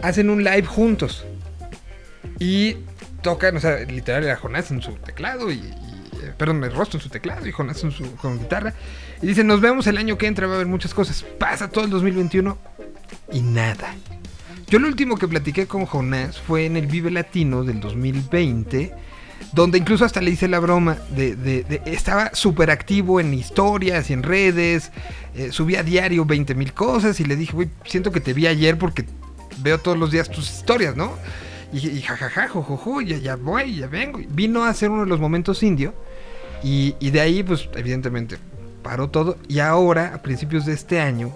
hacen 0.04 0.30
un 0.30 0.43
live 0.43 0.67
juntos. 0.67 1.25
Y 2.38 2.78
tocan, 3.23 3.58
o 3.58 3.60
sea, 3.60 3.80
literal 3.86 4.23
era 4.23 4.36
Jonás 4.36 4.69
en 4.69 4.84
su 4.84 4.91
teclado 4.97 5.52
y, 5.52 5.56
y, 5.56 6.13
eh, 6.21 6.34
perdón, 6.38 6.63
el 6.63 6.75
rostro 6.75 6.99
en 6.99 7.04
su 7.04 7.10
teclado 7.10 7.47
y 7.47 7.52
Jonás 7.52 7.84
en 7.84 7.89
su 7.89 8.15
con 8.17 8.38
guitarra. 8.38 8.75
Y 9.23 9.25
dicen, 9.25 9.47
nos 9.47 9.62
vemos 9.62 9.88
el 9.88 9.97
año 9.97 10.15
que 10.19 10.28
entra, 10.28 10.45
va 10.45 10.54
a 10.54 10.56
haber 10.58 10.67
muchas 10.67 10.93
cosas. 10.93 11.25
Pasa 11.39 11.71
todo 11.71 11.86
el 11.86 11.89
2021 11.89 12.56
y 13.32 13.41
nada. 13.41 13.95
Yo 14.67 14.80
lo 14.80 14.88
último 14.88 15.17
que 15.17 15.28
platiqué 15.28 15.65
con 15.65 15.86
Jonás 15.86 16.39
fue 16.39 16.65
en 16.65 16.78
el 16.78 16.88
Vive 16.88 17.10
Latino 17.10 17.63
del 17.63 17.80
2020, 17.80 18.93
donde 19.54 19.80
incluso 19.80 20.06
hasta 20.06 20.22
le 20.22 20.32
hice 20.32 20.48
la 20.48 20.60
broma 20.60 20.98
estaba 21.86 22.32
súper 22.34 22.69
activo 22.69 23.19
en 23.19 23.34
historias 23.34 24.10
y 24.10 24.13
en 24.13 24.24
redes, 24.24 24.91
eh, 25.36 25.52
subía 25.52 25.80
a 25.80 25.84
diario 25.84 26.26
20 26.26 26.54
mil 26.56 26.74
cosas 26.74 27.19
y 27.19 27.26
le 27.26 27.36
dije, 27.36 27.69
siento 27.86 28.12
que 28.12 28.19
te 28.19 28.34
vi 28.34 28.48
ayer 28.48 28.78
porque 28.78 29.06
veo 29.62 29.80
todos 29.80 29.98
los 29.98 30.12
días 30.12 30.30
tus 30.30 30.50
historias, 30.50 30.95
¿no? 30.95 31.13
Y, 31.74 31.88
y 31.88 32.02
jajaja, 32.02 32.48
jojojo, 32.48 33.02
ya, 33.02 33.17
ya 33.17 33.36
voy, 33.36 33.78
ya 33.78 33.88
vengo. 33.88 34.19
Vino 34.30 34.65
a 34.65 34.74
ser 34.74 34.89
uno 34.91 35.04
de 35.04 35.10
los 35.10 35.19
momentos 35.19 35.63
indio 35.63 35.93
y, 36.63 36.95
y 37.00 37.12
de 37.12 37.22
ahí, 37.22 37.43
pues, 37.43 37.69
evidentemente, 37.76 38.38
paró 38.84 39.10
todo. 39.10 39.38
Y 39.48 39.60
ahora, 39.60 40.13
a 40.15 40.22
principios 40.22 40.65
de 40.65 40.74
este 40.74 41.00
año, 41.00 41.36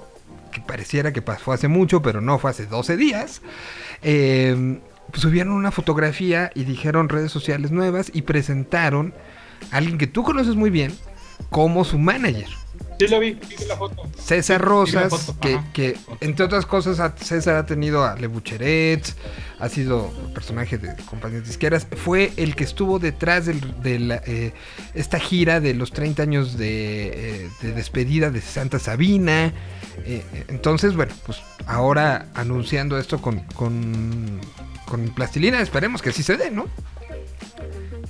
que 0.53 0.61
pareciera 0.61 1.11
que 1.11 1.21
pasó 1.21 1.51
hace 1.51 1.67
mucho, 1.67 2.01
pero 2.01 2.21
no 2.21 2.39
fue 2.39 2.51
hace 2.51 2.65
12 2.65 2.95
días, 2.97 3.41
eh, 4.01 4.79
subieron 5.13 5.53
una 5.53 5.71
fotografía 5.71 6.51
y 6.55 6.63
dijeron 6.63 7.09
redes 7.09 7.31
sociales 7.31 7.71
nuevas 7.71 8.11
y 8.13 8.21
presentaron 8.21 9.13
a 9.71 9.77
alguien 9.77 9.97
que 9.97 10.07
tú 10.07 10.23
conoces 10.23 10.55
muy 10.55 10.69
bien 10.69 10.93
como 11.49 11.83
su 11.83 11.97
manager. 11.99 12.62
Sí, 13.05 13.11
lo 13.11 13.19
vi, 13.19 13.31
vi 13.33 13.65
la 13.67 13.75
foto. 13.77 14.03
César 14.17 14.59
Sí, 14.61 14.65
Rosas, 14.65 15.09
foto, 15.09 15.63
que, 15.73 15.97
entre 16.21 16.45
otras 16.45 16.65
cosas 16.65 16.99
a- 16.99 17.15
César 17.17 17.55
ha 17.57 17.65
tenido 17.65 18.03
a 18.05 18.15
Le 18.15 18.27
Bucherets, 18.27 19.15
ha 19.59 19.67
sido 19.69 20.11
personaje 20.33 20.77
de 20.77 20.95
compañías 21.05 21.45
disqueras, 21.45 21.87
fue 21.97 22.31
el 22.37 22.55
que 22.55 22.63
estuvo 22.63 22.99
detrás 22.99 23.45
del- 23.45 23.81
de 23.81 23.99
la, 23.99 24.21
eh, 24.25 24.53
esta 24.93 25.19
gira 25.19 25.59
de 25.59 25.73
los 25.73 25.91
30 25.91 26.23
años 26.23 26.57
de, 26.57 27.43
eh, 27.45 27.49
de 27.61 27.71
despedida 27.73 28.29
de 28.31 28.41
Santa 28.41 28.79
Sabina. 28.79 29.53
eh, 30.05 30.23
entonces, 30.47 30.95
bueno, 30.95 31.13
pues 31.25 31.39
ahora 31.67 32.27
anunciando 32.33 32.97
esto 32.97 33.21
con, 33.21 33.41
con, 33.55 34.39
con 34.85 35.07
plastilina, 35.09 35.61
esperemos 35.61 36.01
que 36.01 36.11
sí 36.11 36.23
se 36.23 36.35
dé, 36.35 36.49
¿no? 36.51 36.67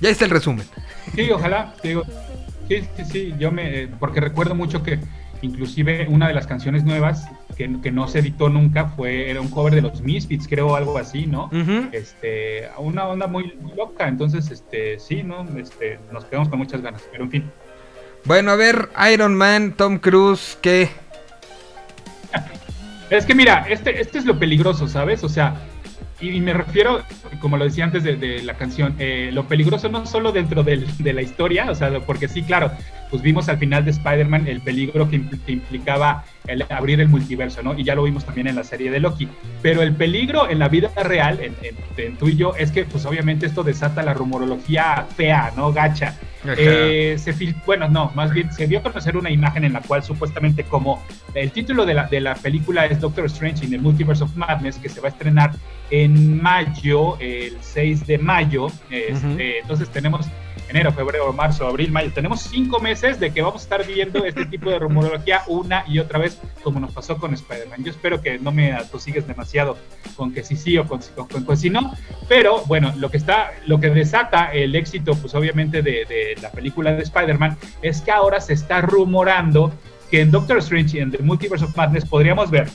Ya 0.00 0.08
está 0.10 0.24
el 0.24 0.30
resumen. 0.30 0.66
Sí, 1.14 1.30
ojalá, 1.30 1.74
digo. 1.82 2.02
Sí, 2.68 2.82
sí, 2.96 3.04
sí, 3.04 3.34
yo 3.38 3.52
me, 3.52 3.82
eh, 3.82 3.88
porque 3.98 4.20
recuerdo 4.20 4.54
mucho 4.54 4.82
que 4.82 4.98
inclusive 5.42 6.06
una 6.08 6.28
de 6.28 6.34
las 6.34 6.46
canciones 6.46 6.84
nuevas 6.84 7.28
que, 7.56 7.70
que 7.82 7.92
no 7.92 8.08
se 8.08 8.20
editó 8.20 8.48
nunca 8.48 8.86
fue, 8.86 9.30
era 9.30 9.40
un 9.40 9.48
cover 9.48 9.74
de 9.74 9.82
los 9.82 10.00
Misfits, 10.00 10.48
creo, 10.48 10.74
algo 10.74 10.96
así, 10.98 11.26
¿no? 11.26 11.50
Este, 11.92 12.68
una 12.78 13.06
onda 13.06 13.26
muy, 13.26 13.54
muy 13.60 13.74
loca, 13.74 14.08
entonces, 14.08 14.50
este, 14.50 14.98
sí, 14.98 15.22
¿no? 15.22 15.46
Este, 15.58 15.98
nos 16.12 16.24
quedamos 16.24 16.48
con 16.48 16.58
muchas 16.58 16.80
ganas, 16.80 17.02
pero 17.12 17.24
en 17.24 17.30
fin. 17.30 17.50
Bueno, 18.24 18.52
a 18.52 18.56
ver, 18.56 18.88
Iron 19.12 19.34
Man, 19.34 19.74
Tom 19.76 19.98
Cruise, 19.98 20.58
¿qué? 20.60 20.88
Es 23.10 23.26
que 23.26 23.34
mira, 23.34 23.66
este, 23.68 24.00
este 24.00 24.18
es 24.18 24.24
lo 24.24 24.38
peligroso, 24.38 24.88
¿sabes? 24.88 25.22
O 25.22 25.28
sea, 25.28 25.54
y, 26.30 26.40
me 26.40 26.52
refiero, 26.52 27.02
como 27.40 27.56
lo 27.56 27.64
decía 27.64 27.84
antes 27.84 28.02
de, 28.04 28.16
de 28.16 28.42
la 28.42 28.54
canción, 28.54 28.94
eh, 28.98 29.30
lo 29.32 29.46
peligroso 29.48 29.88
no 29.88 30.06
solo 30.06 30.32
dentro 30.32 30.62
del- 30.62 30.86
de 30.98 31.12
la 31.12 31.22
historia, 31.22 31.70
o 31.70 31.74
sea, 31.74 32.00
porque 32.00 32.28
sí, 32.28 32.42
claro, 32.42 32.70
pues 33.14 33.22
vimos 33.22 33.48
al 33.48 33.58
final 33.58 33.84
de 33.84 33.92
Spider-Man 33.92 34.48
el 34.48 34.60
peligro 34.60 35.08
que, 35.08 35.20
impl- 35.20 35.38
que 35.46 35.52
implicaba 35.52 36.24
el 36.48 36.66
abrir 36.68 37.00
el 37.00 37.06
multiverso, 37.08 37.62
¿no? 37.62 37.78
Y 37.78 37.84
ya 37.84 37.94
lo 37.94 38.02
vimos 38.02 38.24
también 38.24 38.48
en 38.48 38.56
la 38.56 38.64
serie 38.64 38.90
de 38.90 38.98
Loki. 38.98 39.28
Pero 39.62 39.82
el 39.82 39.92
peligro 39.94 40.50
en 40.50 40.58
la 40.58 40.68
vida 40.68 40.90
real, 41.04 41.38
en, 41.40 41.54
en- 41.62 41.76
en 41.96 42.16
tú 42.16 42.26
y 42.26 42.34
yo, 42.34 42.54
es 42.58 42.72
que 42.72 42.82
pues 42.84 43.06
obviamente 43.06 43.46
esto 43.46 43.62
desata 43.62 44.02
la 44.02 44.14
rumorología 44.14 45.06
fea, 45.16 45.52
¿no? 45.56 45.72
Gacha. 45.72 46.18
Eh, 46.58 47.14
se 47.18 47.32
fil- 47.32 47.54
bueno, 47.64 47.88
no, 47.88 48.10
más 48.16 48.32
bien 48.32 48.52
se 48.52 48.66
dio 48.66 48.80
a 48.80 48.82
conocer 48.82 49.16
una 49.16 49.30
imagen 49.30 49.62
en 49.64 49.74
la 49.74 49.80
cual 49.80 50.02
supuestamente 50.02 50.64
como 50.64 51.00
el 51.34 51.52
título 51.52 51.86
de 51.86 51.94
la, 51.94 52.06
de 52.08 52.20
la 52.20 52.34
película 52.34 52.84
es 52.86 52.98
Doctor 53.00 53.26
Strange 53.26 53.64
in 53.64 53.70
the 53.70 53.78
Multiverse 53.78 54.24
of 54.24 54.34
Madness, 54.34 54.76
que 54.78 54.88
se 54.88 55.00
va 55.00 55.06
a 55.06 55.12
estrenar 55.12 55.52
en 55.90 56.42
mayo, 56.42 57.16
el 57.20 57.56
6 57.60 58.08
de 58.08 58.18
mayo. 58.18 58.66
Este. 58.90 59.60
Entonces 59.60 59.88
tenemos 59.90 60.26
enero, 60.68 60.92
febrero, 60.92 61.32
marzo, 61.32 61.66
abril, 61.66 61.90
mayo. 61.92 62.10
Tenemos 62.12 62.40
cinco 62.40 62.80
meses 62.80 63.20
de 63.20 63.32
que 63.32 63.42
vamos 63.42 63.62
a 63.62 63.64
estar 63.64 63.86
viendo 63.86 64.24
este 64.24 64.46
tipo 64.50 64.70
de 64.70 64.78
rumorología 64.78 65.42
una 65.46 65.84
y 65.86 65.98
otra 65.98 66.18
vez, 66.18 66.40
como 66.62 66.80
nos 66.80 66.92
pasó 66.92 67.18
con 67.18 67.34
Spider-Man. 67.34 67.84
Yo 67.84 67.90
espero 67.90 68.20
que 68.20 68.38
no 68.38 68.52
me 68.52 68.72
atosigues 68.72 69.26
demasiado 69.26 69.76
con 70.16 70.32
que 70.32 70.42
sí 70.42 70.56
sí 70.56 70.78
o 70.78 70.86
con, 70.86 71.00
con, 71.14 71.44
con, 71.44 71.56
si 71.56 71.70
no, 71.70 71.92
pero 72.28 72.64
bueno, 72.66 72.92
lo 72.96 73.10
que 73.10 73.16
está, 73.16 73.52
lo 73.66 73.80
que 73.80 73.90
desata 73.90 74.52
el 74.52 74.74
éxito, 74.74 75.14
pues 75.16 75.34
obviamente 75.34 75.82
de, 75.82 76.04
de 76.04 76.36
la 76.40 76.50
película 76.50 76.92
de 76.92 77.02
Spider-Man, 77.02 77.56
es 77.82 78.00
que 78.00 78.10
ahora 78.10 78.40
se 78.40 78.52
está 78.52 78.80
rumorando 78.80 79.72
que 80.10 80.20
en 80.20 80.30
Doctor 80.30 80.58
Strange 80.58 80.98
y 80.98 81.00
en 81.00 81.10
The 81.10 81.18
Multiverse 81.18 81.64
of 81.64 81.76
Madness 81.76 82.04
podríamos 82.04 82.50
ver 82.50 82.68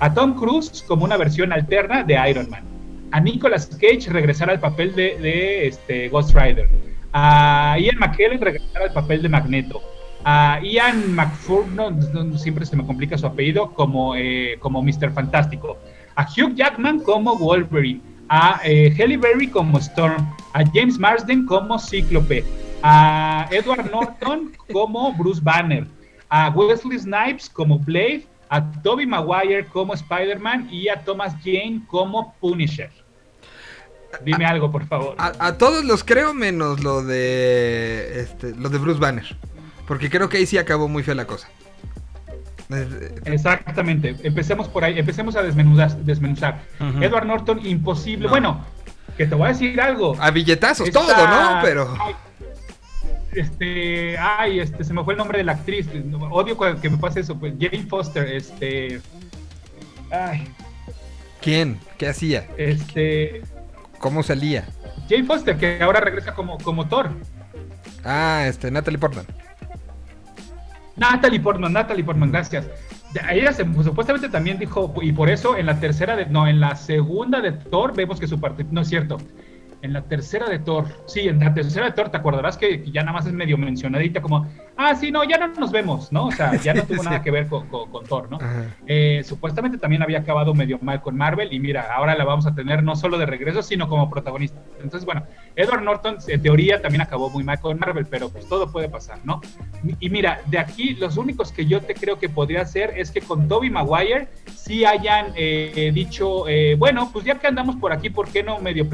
a 0.00 0.12
Tom 0.12 0.34
Cruise 0.34 0.84
como 0.86 1.04
una 1.04 1.16
versión 1.16 1.52
alterna 1.52 2.02
de 2.02 2.18
Iron 2.28 2.50
Man, 2.50 2.64
a 3.12 3.20
Nicolas 3.20 3.66
Cage 3.66 4.10
regresar 4.10 4.50
al 4.50 4.58
papel 4.58 4.94
de, 4.94 5.66
este, 5.66 6.08
Ghost 6.08 6.34
Rider, 6.34 6.68
a 7.12 7.76
Ian 7.78 7.98
McKellen 7.98 8.40
regresar 8.40 8.82
al 8.82 8.92
papel 8.92 9.22
de 9.22 9.28
Magneto, 9.28 9.82
a 10.24 10.60
Ian 10.62 11.14
McFurn, 11.14 12.38
siempre 12.38 12.64
se 12.64 12.76
me 12.76 12.86
complica 12.86 13.18
su 13.18 13.26
apellido, 13.26 13.72
como, 13.74 14.14
eh, 14.16 14.56
como 14.60 14.82
Mr. 14.82 15.12
Fantástico, 15.12 15.78
a 16.14 16.24
Hugh 16.24 16.54
Jackman 16.54 17.00
como 17.00 17.36
Wolverine, 17.36 18.00
a 18.28 18.60
eh, 18.64 18.94
Halle 18.98 19.16
Berry 19.16 19.48
como 19.48 19.78
Storm, 19.78 20.26
a 20.54 20.64
James 20.72 20.98
Marsden 20.98 21.46
como 21.46 21.78
Cíclope, 21.78 22.44
a 22.82 23.48
Edward 23.50 23.90
Norton 23.90 24.52
como 24.72 25.12
Bruce 25.14 25.40
Banner, 25.42 25.86
a 26.28 26.50
Wesley 26.50 26.98
Snipes 26.98 27.50
como 27.50 27.78
Blade, 27.78 28.26
a 28.52 28.70
Toby 28.82 29.06
Maguire 29.06 29.64
como 29.64 29.94
Spider-Man. 29.94 30.68
Y 30.70 30.88
a 30.88 31.02
Thomas 31.02 31.34
Jane 31.42 31.82
como 31.86 32.34
Punisher. 32.40 32.90
Dime 34.24 34.44
algo, 34.44 34.70
por 34.70 34.86
favor. 34.86 35.14
A, 35.18 35.54
todos 35.54 35.84
los 35.84 36.04
creo 36.04 36.34
menos 36.34 36.82
lo 36.82 37.02
de 37.02 38.20
este, 38.20 38.54
lo 38.54 38.68
de 38.68 38.78
Bruce 38.78 39.00
Banner. 39.00 39.36
Porque 39.86 40.10
creo 40.10 40.28
que 40.28 40.38
ahí 40.38 40.46
sí 40.46 40.58
acabó 40.58 40.88
muy 40.88 41.02
fea 41.02 41.14
la 41.14 41.26
cosa. 41.26 41.48
Exactamente. 43.24 44.16
Empecemos 44.22 44.68
por 44.68 44.84
ahí, 44.84 44.98
empecemos 44.98 45.36
a 45.36 45.42
desmenuzar. 45.42 45.96
desmenuzar. 45.98 46.62
Edward 47.00 47.26
Norton, 47.26 47.64
imposible. 47.66 48.28
Bueno, 48.28 48.64
que 49.16 49.26
te 49.26 49.34
voy 49.34 49.46
a 49.46 49.48
decir 49.48 49.80
algo. 49.80 50.16
A 50.20 50.30
billetazos, 50.30 50.90
todo, 50.90 51.08
¿no? 51.08 51.58
Pero 51.62 51.94
este, 53.32 54.16
ay, 54.18 54.60
este, 54.60 54.84
se 54.84 54.92
me 54.92 55.02
fue 55.04 55.14
el 55.14 55.18
nombre 55.18 55.38
de 55.38 55.44
la 55.44 55.52
actriz, 55.52 55.88
odio 56.30 56.56
que 56.80 56.90
me 56.90 56.98
pase 56.98 57.20
eso, 57.20 57.38
pues 57.38 57.54
Jane 57.58 57.86
Foster, 57.86 58.28
este, 58.28 59.00
ay. 60.10 60.46
¿Quién? 61.40 61.80
¿Qué 61.98 62.08
hacía? 62.08 62.46
Este, 62.56 63.42
¿cómo 64.02 64.22
salía? 64.22 64.64
Jane 65.08 65.24
Foster, 65.24 65.56
que 65.56 65.80
ahora 65.80 66.00
regresa 66.00 66.34
como, 66.34 66.58
como 66.58 66.86
Thor. 66.88 67.10
Ah, 68.04 68.44
este, 68.46 68.70
Natalie 68.70 68.98
Portman. 68.98 69.24
Natalie 70.96 71.40
Portman, 71.40 71.72
Natalie 71.72 72.04
Portman, 72.04 72.32
gracias. 72.32 72.66
Ella 73.30 73.52
se, 73.52 73.64
pues, 73.64 73.86
supuestamente 73.86 74.28
también 74.28 74.58
dijo, 74.58 74.92
y 75.00 75.12
por 75.12 75.30
eso 75.30 75.56
en 75.56 75.66
la 75.66 75.78
tercera 75.78 76.16
de, 76.16 76.26
no, 76.26 76.48
en 76.48 76.60
la 76.60 76.74
segunda 76.74 77.40
de 77.40 77.52
Thor 77.52 77.94
vemos 77.94 78.18
que 78.18 78.26
su 78.26 78.40
parte, 78.40 78.66
no 78.70 78.80
es 78.80 78.88
cierto, 78.88 79.18
en 79.82 79.92
la 79.92 80.02
tercera 80.02 80.48
de 80.48 80.60
Thor, 80.60 80.86
sí, 81.06 81.28
en 81.28 81.40
la 81.40 81.52
tercera 81.52 81.86
de 81.86 81.92
Thor, 81.92 82.08
te 82.08 82.16
acordarás 82.16 82.56
que 82.56 82.84
ya 82.90 83.02
nada 83.02 83.12
más 83.12 83.26
es 83.26 83.32
medio 83.32 83.58
mencionadita, 83.58 84.22
como, 84.22 84.46
ah, 84.76 84.94
sí, 84.94 85.10
no, 85.10 85.24
ya 85.24 85.38
no 85.38 85.48
nos 85.48 85.72
vemos, 85.72 86.12
¿no? 86.12 86.26
O 86.26 86.32
sea, 86.32 86.54
ya 86.56 86.72
no 86.72 86.82
tuvo 86.86 87.02
nada 87.02 87.20
que 87.20 87.32
ver 87.32 87.48
con, 87.48 87.68
Thor, 88.08 88.30
¿no? 88.30 88.38
Eh, 88.86 89.22
supuestamente 89.24 89.78
también 89.78 90.02
había 90.02 90.20
acabado 90.20 90.54
medio 90.54 90.78
mal 90.80 91.02
con 91.02 91.16
Marvel 91.16 91.52
y 91.52 91.58
mira, 91.58 91.92
ahora 91.92 92.14
la 92.16 92.24
vamos 92.24 92.46
a 92.46 92.54
tener 92.54 92.82
no 92.84 92.94
solo 92.94 93.18
de 93.18 93.26
regreso, 93.26 93.60
sino 93.62 93.88
como 93.88 94.08
protagonista. 94.08 94.60
Entonces, 94.76 95.04
bueno, 95.04 95.24
Edward 95.56 95.82
Norton 95.82 96.18
en 96.28 96.42
teoría 96.42 96.80
también 96.80 97.02
acabó 97.02 97.28
muy 97.28 97.42
mal 97.42 97.60
con 97.60 97.78
Marvel, 97.78 98.06
pero 98.06 98.28
pues 98.30 98.48
todo 98.48 98.70
puede 98.70 98.88
pasar, 98.88 99.18
¿no? 99.24 99.40
Y 99.98 100.10
mira, 100.10 100.40
de 100.46 100.58
aquí 100.58 100.94
los 100.94 101.16
únicos 101.16 101.50
que 101.50 101.66
yo 101.66 101.80
te 101.80 101.94
creo 101.94 102.20
que 102.20 102.28
podría 102.28 102.64
ser 102.66 102.94
es 102.96 103.10
que 103.10 103.20
con 103.20 103.48
Toby 103.48 103.70
Maguire 103.70 104.28
sí 104.54 104.84
hayan 104.84 105.32
eh, 105.34 105.90
dicho, 105.92 106.46
eh, 106.48 106.76
bueno, 106.78 107.10
pues 107.12 107.24
ya 107.24 107.38
que 107.38 107.48
andamos 107.48 107.76
por 107.76 107.92
aquí, 107.92 108.10
¿por 108.10 108.28
qué 108.28 108.44
no 108.44 108.60
medio 108.60 108.88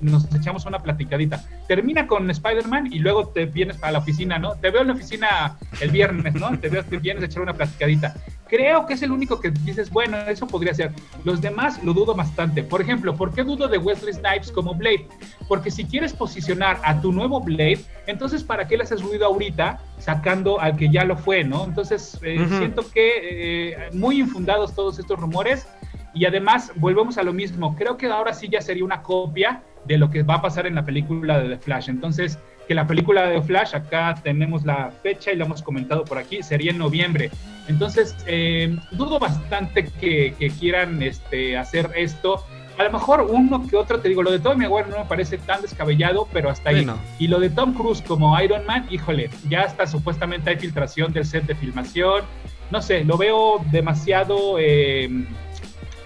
nos 0.00 0.32
echamos 0.34 0.66
una 0.66 0.78
platicadita. 0.80 1.44
Termina 1.68 2.06
con 2.06 2.30
Spider-Man 2.30 2.92
y 2.92 2.98
luego 2.98 3.28
te 3.28 3.46
vienes 3.46 3.76
para 3.76 3.92
la 3.92 3.98
oficina, 3.98 4.38
¿no? 4.38 4.54
Te 4.56 4.70
veo 4.70 4.82
en 4.82 4.88
la 4.88 4.94
oficina 4.94 5.56
el 5.80 5.90
viernes, 5.90 6.34
¿no? 6.34 6.58
Te, 6.58 6.68
veo, 6.68 6.84
te 6.84 6.98
vienes 6.98 7.22
a 7.22 7.26
echar 7.26 7.42
una 7.42 7.54
platicadita. 7.54 8.14
Creo 8.48 8.86
que 8.86 8.94
es 8.94 9.02
el 9.02 9.10
único 9.10 9.40
que 9.40 9.50
dices, 9.50 9.90
bueno, 9.90 10.16
eso 10.28 10.46
podría 10.46 10.72
ser. 10.72 10.92
Los 11.24 11.40
demás 11.40 11.82
lo 11.82 11.92
dudo 11.92 12.14
bastante. 12.14 12.62
Por 12.62 12.80
ejemplo, 12.80 13.16
¿por 13.16 13.34
qué 13.34 13.42
dudo 13.42 13.66
de 13.66 13.78
Wesley 13.78 14.12
Snipes 14.12 14.52
como 14.52 14.74
Blade? 14.74 15.08
Porque 15.48 15.70
si 15.70 15.84
quieres 15.84 16.12
posicionar 16.12 16.78
a 16.84 17.00
tu 17.00 17.12
nuevo 17.12 17.40
Blade, 17.40 17.80
entonces 18.06 18.44
¿para 18.44 18.68
qué 18.68 18.76
le 18.76 18.84
haces 18.84 19.02
ruido 19.02 19.26
ahorita 19.26 19.80
sacando 19.98 20.60
al 20.60 20.76
que 20.76 20.90
ya 20.90 21.04
lo 21.04 21.16
fue, 21.16 21.42
¿no? 21.42 21.64
Entonces, 21.64 22.18
eh, 22.22 22.46
siento 22.48 22.88
que 22.90 23.70
eh, 23.72 23.76
muy 23.92 24.20
infundados 24.20 24.74
todos 24.74 24.98
estos 24.98 25.18
rumores. 25.18 25.66
Y 26.14 26.24
además, 26.24 26.72
volvemos 26.76 27.18
a 27.18 27.22
lo 27.22 27.32
mismo. 27.32 27.74
Creo 27.76 27.96
que 27.96 28.06
ahora 28.06 28.32
sí 28.32 28.48
ya 28.48 28.60
sería 28.60 28.84
una 28.84 29.02
copia 29.02 29.62
de 29.86 29.98
lo 29.98 30.10
que 30.10 30.22
va 30.22 30.36
a 30.36 30.42
pasar 30.42 30.66
en 30.66 30.74
la 30.74 30.84
película 30.84 31.38
de 31.40 31.56
The 31.56 31.58
Flash. 31.58 31.88
Entonces, 31.88 32.38
que 32.66 32.74
la 32.74 32.86
película 32.86 33.26
de 33.26 33.40
The 33.40 33.42
Flash, 33.42 33.74
acá 33.74 34.14
tenemos 34.22 34.64
la 34.64 34.90
fecha 35.02 35.32
y 35.32 35.36
lo 35.36 35.44
hemos 35.44 35.62
comentado 35.62 36.04
por 36.04 36.18
aquí, 36.18 36.42
sería 36.42 36.70
en 36.70 36.78
noviembre. 36.78 37.30
Entonces, 37.68 38.16
eh, 38.26 38.76
dudo 38.92 39.18
bastante 39.18 39.86
que, 39.86 40.34
quieran 40.58 41.02
este, 41.02 41.56
hacer 41.56 41.90
esto. 41.96 42.44
A 42.78 42.84
lo 42.84 42.92
mejor 42.92 43.26
uno 43.30 43.66
que 43.66 43.76
otro, 43.76 44.00
te 44.00 44.08
digo, 44.08 44.22
lo 44.22 44.30
de 44.30 44.38
Tom 44.38 44.58
Maguire 44.58 44.90
no 44.90 44.98
me 44.98 45.04
parece 45.06 45.38
tan 45.38 45.62
descabellado, 45.62 46.28
pero 46.32 46.50
hasta 46.50 46.70
ahí. 46.70 46.86
Y 47.18 47.28
lo 47.28 47.40
de 47.40 47.48
Tom 47.48 47.72
Cruise 47.72 48.02
como 48.02 48.38
Iron 48.40 48.66
Man, 48.66 48.86
híjole, 48.90 49.30
ya 49.48 49.62
hasta 49.62 49.86
supuestamente 49.86 50.50
hay 50.50 50.56
filtración 50.56 51.12
del 51.12 51.24
set 51.24 51.44
de 51.44 51.54
filmación. 51.54 52.24
No 52.70 52.82
sé, 52.82 53.04
lo 53.04 53.16
veo 53.16 53.64
demasiado, 53.70 54.58
eh, 54.58 55.08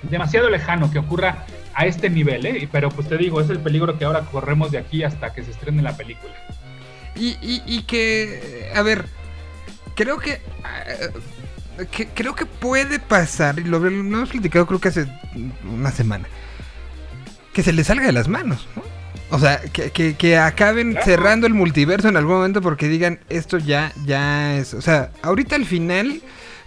demasiado 0.03 0.49
lejano 0.49 0.91
que 0.93 0.99
ocurra 0.99 1.45
a 1.75 1.87
este 1.87 2.11
nivel, 2.11 2.47
¿eh? 2.47 2.69
Pero 2.71 2.91
pues 2.91 3.09
te 3.09 3.17
digo, 3.17 3.41
es 3.41 3.51
el 3.51 3.61
peligro 3.61 3.99
que 3.99 4.05
ahora 4.05 4.23
corremos 4.23 4.71
de 4.71 4.79
aquí 4.79 5.03
hasta 5.03 5.33
que 5.33 5.43
se 5.43 5.51
estrene 5.51 5.83
la 5.83 5.97
película. 5.97 6.33
Y, 7.17 7.37
y, 7.43 7.83
que, 7.83 8.71
a 8.75 8.83
ver, 8.83 9.05
creo 9.95 10.19
que, 10.19 10.33
eh, 10.33 11.87
que, 11.91 12.09
creo 12.09 12.35
que 12.35 12.47
puede 12.47 12.99
pasar, 12.99 13.59
y 13.59 13.65
lo, 13.65 13.85
hemos 13.85 14.31
platicado 14.31 14.67
creo 14.67 14.81
que 14.81 14.89
hace 14.89 15.07
una 15.71 15.91
semana, 15.91 16.27
que 17.53 17.63
se 17.63 17.73
le 17.73 17.85
salga 17.85 18.07
de 18.07 18.13
las 18.13 18.29
manos, 18.29 18.67
¿no? 18.75 18.83
O 19.33 19.39
sea, 19.39 19.61
que, 19.61 20.15
que, 20.15 20.39
acaben 20.39 20.97
cerrando 21.05 21.47
el 21.47 21.55
multiverso 21.55 22.09
en 22.09 22.17
algún 22.17 22.37
momento 22.37 22.63
porque 22.63 22.89
digan, 22.89 23.21
esto 23.29 23.59
ya, 23.59 23.93
ya 24.05 24.57
es, 24.57 24.75
o 24.75 24.81
sea, 24.81 25.11
ahorita 25.23 25.57
al 25.57 25.67
final 25.67 26.23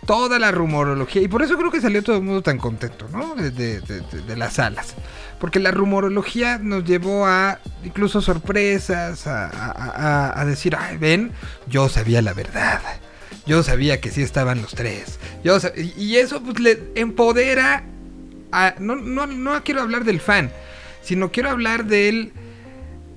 toda 0.05 0.39
la 0.39 0.51
rumorología. 0.51 1.21
Y 1.21 1.27
por 1.27 1.41
eso 1.41 1.57
creo 1.57 1.71
que 1.71 1.81
salió 1.81 2.03
todo 2.03 2.17
el 2.17 2.23
mundo 2.23 2.41
tan 2.41 2.57
contento, 2.57 3.07
¿no? 3.11 3.35
De, 3.35 3.81
las 4.35 4.53
salas. 4.53 4.95
Porque 5.39 5.59
la 5.59 5.71
rumorología 5.71 6.57
nos 6.57 6.83
llevó 6.83 7.25
a 7.25 7.59
incluso 7.83 8.21
sorpresas, 8.21 9.27
a, 9.27 10.43
decir, 10.45 10.75
ay, 10.75 10.97
ven, 10.97 11.31
yo 11.67 11.89
sabía 11.89 12.21
la 12.21 12.33
verdad. 12.33 12.81
Yo 13.45 13.61
sabía 13.61 13.99
que 13.99 14.09
sí 14.09 14.21
estaban 14.21 14.61
los 14.61 14.73
tres. 14.73 15.19
Y 15.97 16.15
eso 16.15 16.41
pues 16.41 16.59
le 16.59 16.79
empodera 16.95 17.83
a... 18.51 18.75
No, 18.79 18.95
no, 18.95 19.27
no 19.27 19.63
quiero 19.63 19.81
hablar 19.81 20.05
del 20.05 20.21
fan, 20.21 20.51
sino 21.01 21.31
quiero 21.31 21.49
hablar 21.49 21.85
del 21.85 22.33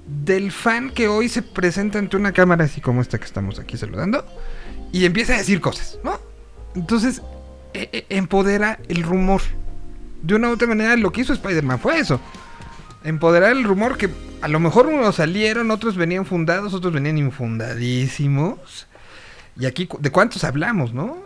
del 0.07 0.53
fan 0.53 0.91
que 0.91 1.09
hoy 1.09 1.29
se 1.29 1.43
presenta 1.43 1.99
ante 1.99 2.17
una 2.17 2.33
cámara 2.33 2.65
así 2.65 2.81
como 2.81 3.03
esta 3.03 3.19
que 3.19 3.25
estamos 3.25 3.59
aquí 3.59 3.77
saludando 3.77 4.25
y 4.93 5.05
empieza 5.05 5.35
a 5.35 5.39
decir 5.39 5.61
cosas, 5.61 5.99
¿no? 6.05 6.19
Entonces, 6.77 7.23
e, 7.75 7.89
e, 7.93 8.17
empodera 8.17 8.79
el 8.89 9.03
rumor. 9.03 9.41
De 10.23 10.35
una 10.35 10.49
u 10.49 10.53
otra 10.53 10.69
manera, 10.69 10.97
lo 10.97 11.11
que 11.11 11.23
hizo 11.23 11.33
Spider-Man 11.33 11.81
fue 11.81 11.99
eso. 11.99 12.21
Empoderar 13.03 13.53
el 13.53 13.65
rumor 13.65 13.97
que 13.97 14.09
a 14.43 14.49
lo 14.49 14.61
mejor 14.61 14.87
unos 14.87 15.17
salieron, 15.17 15.71
otros 15.71 15.97
venían 15.97 16.27
fundados, 16.27 16.75
otros 16.75 16.93
venían 16.93 17.19
infundadísimos. 17.19 18.87
Y 19.59 19.67
aquí, 19.67 19.89
¿de 19.99 20.11
cuántos 20.11 20.45
hablamos, 20.45 20.93
no? 20.93 21.19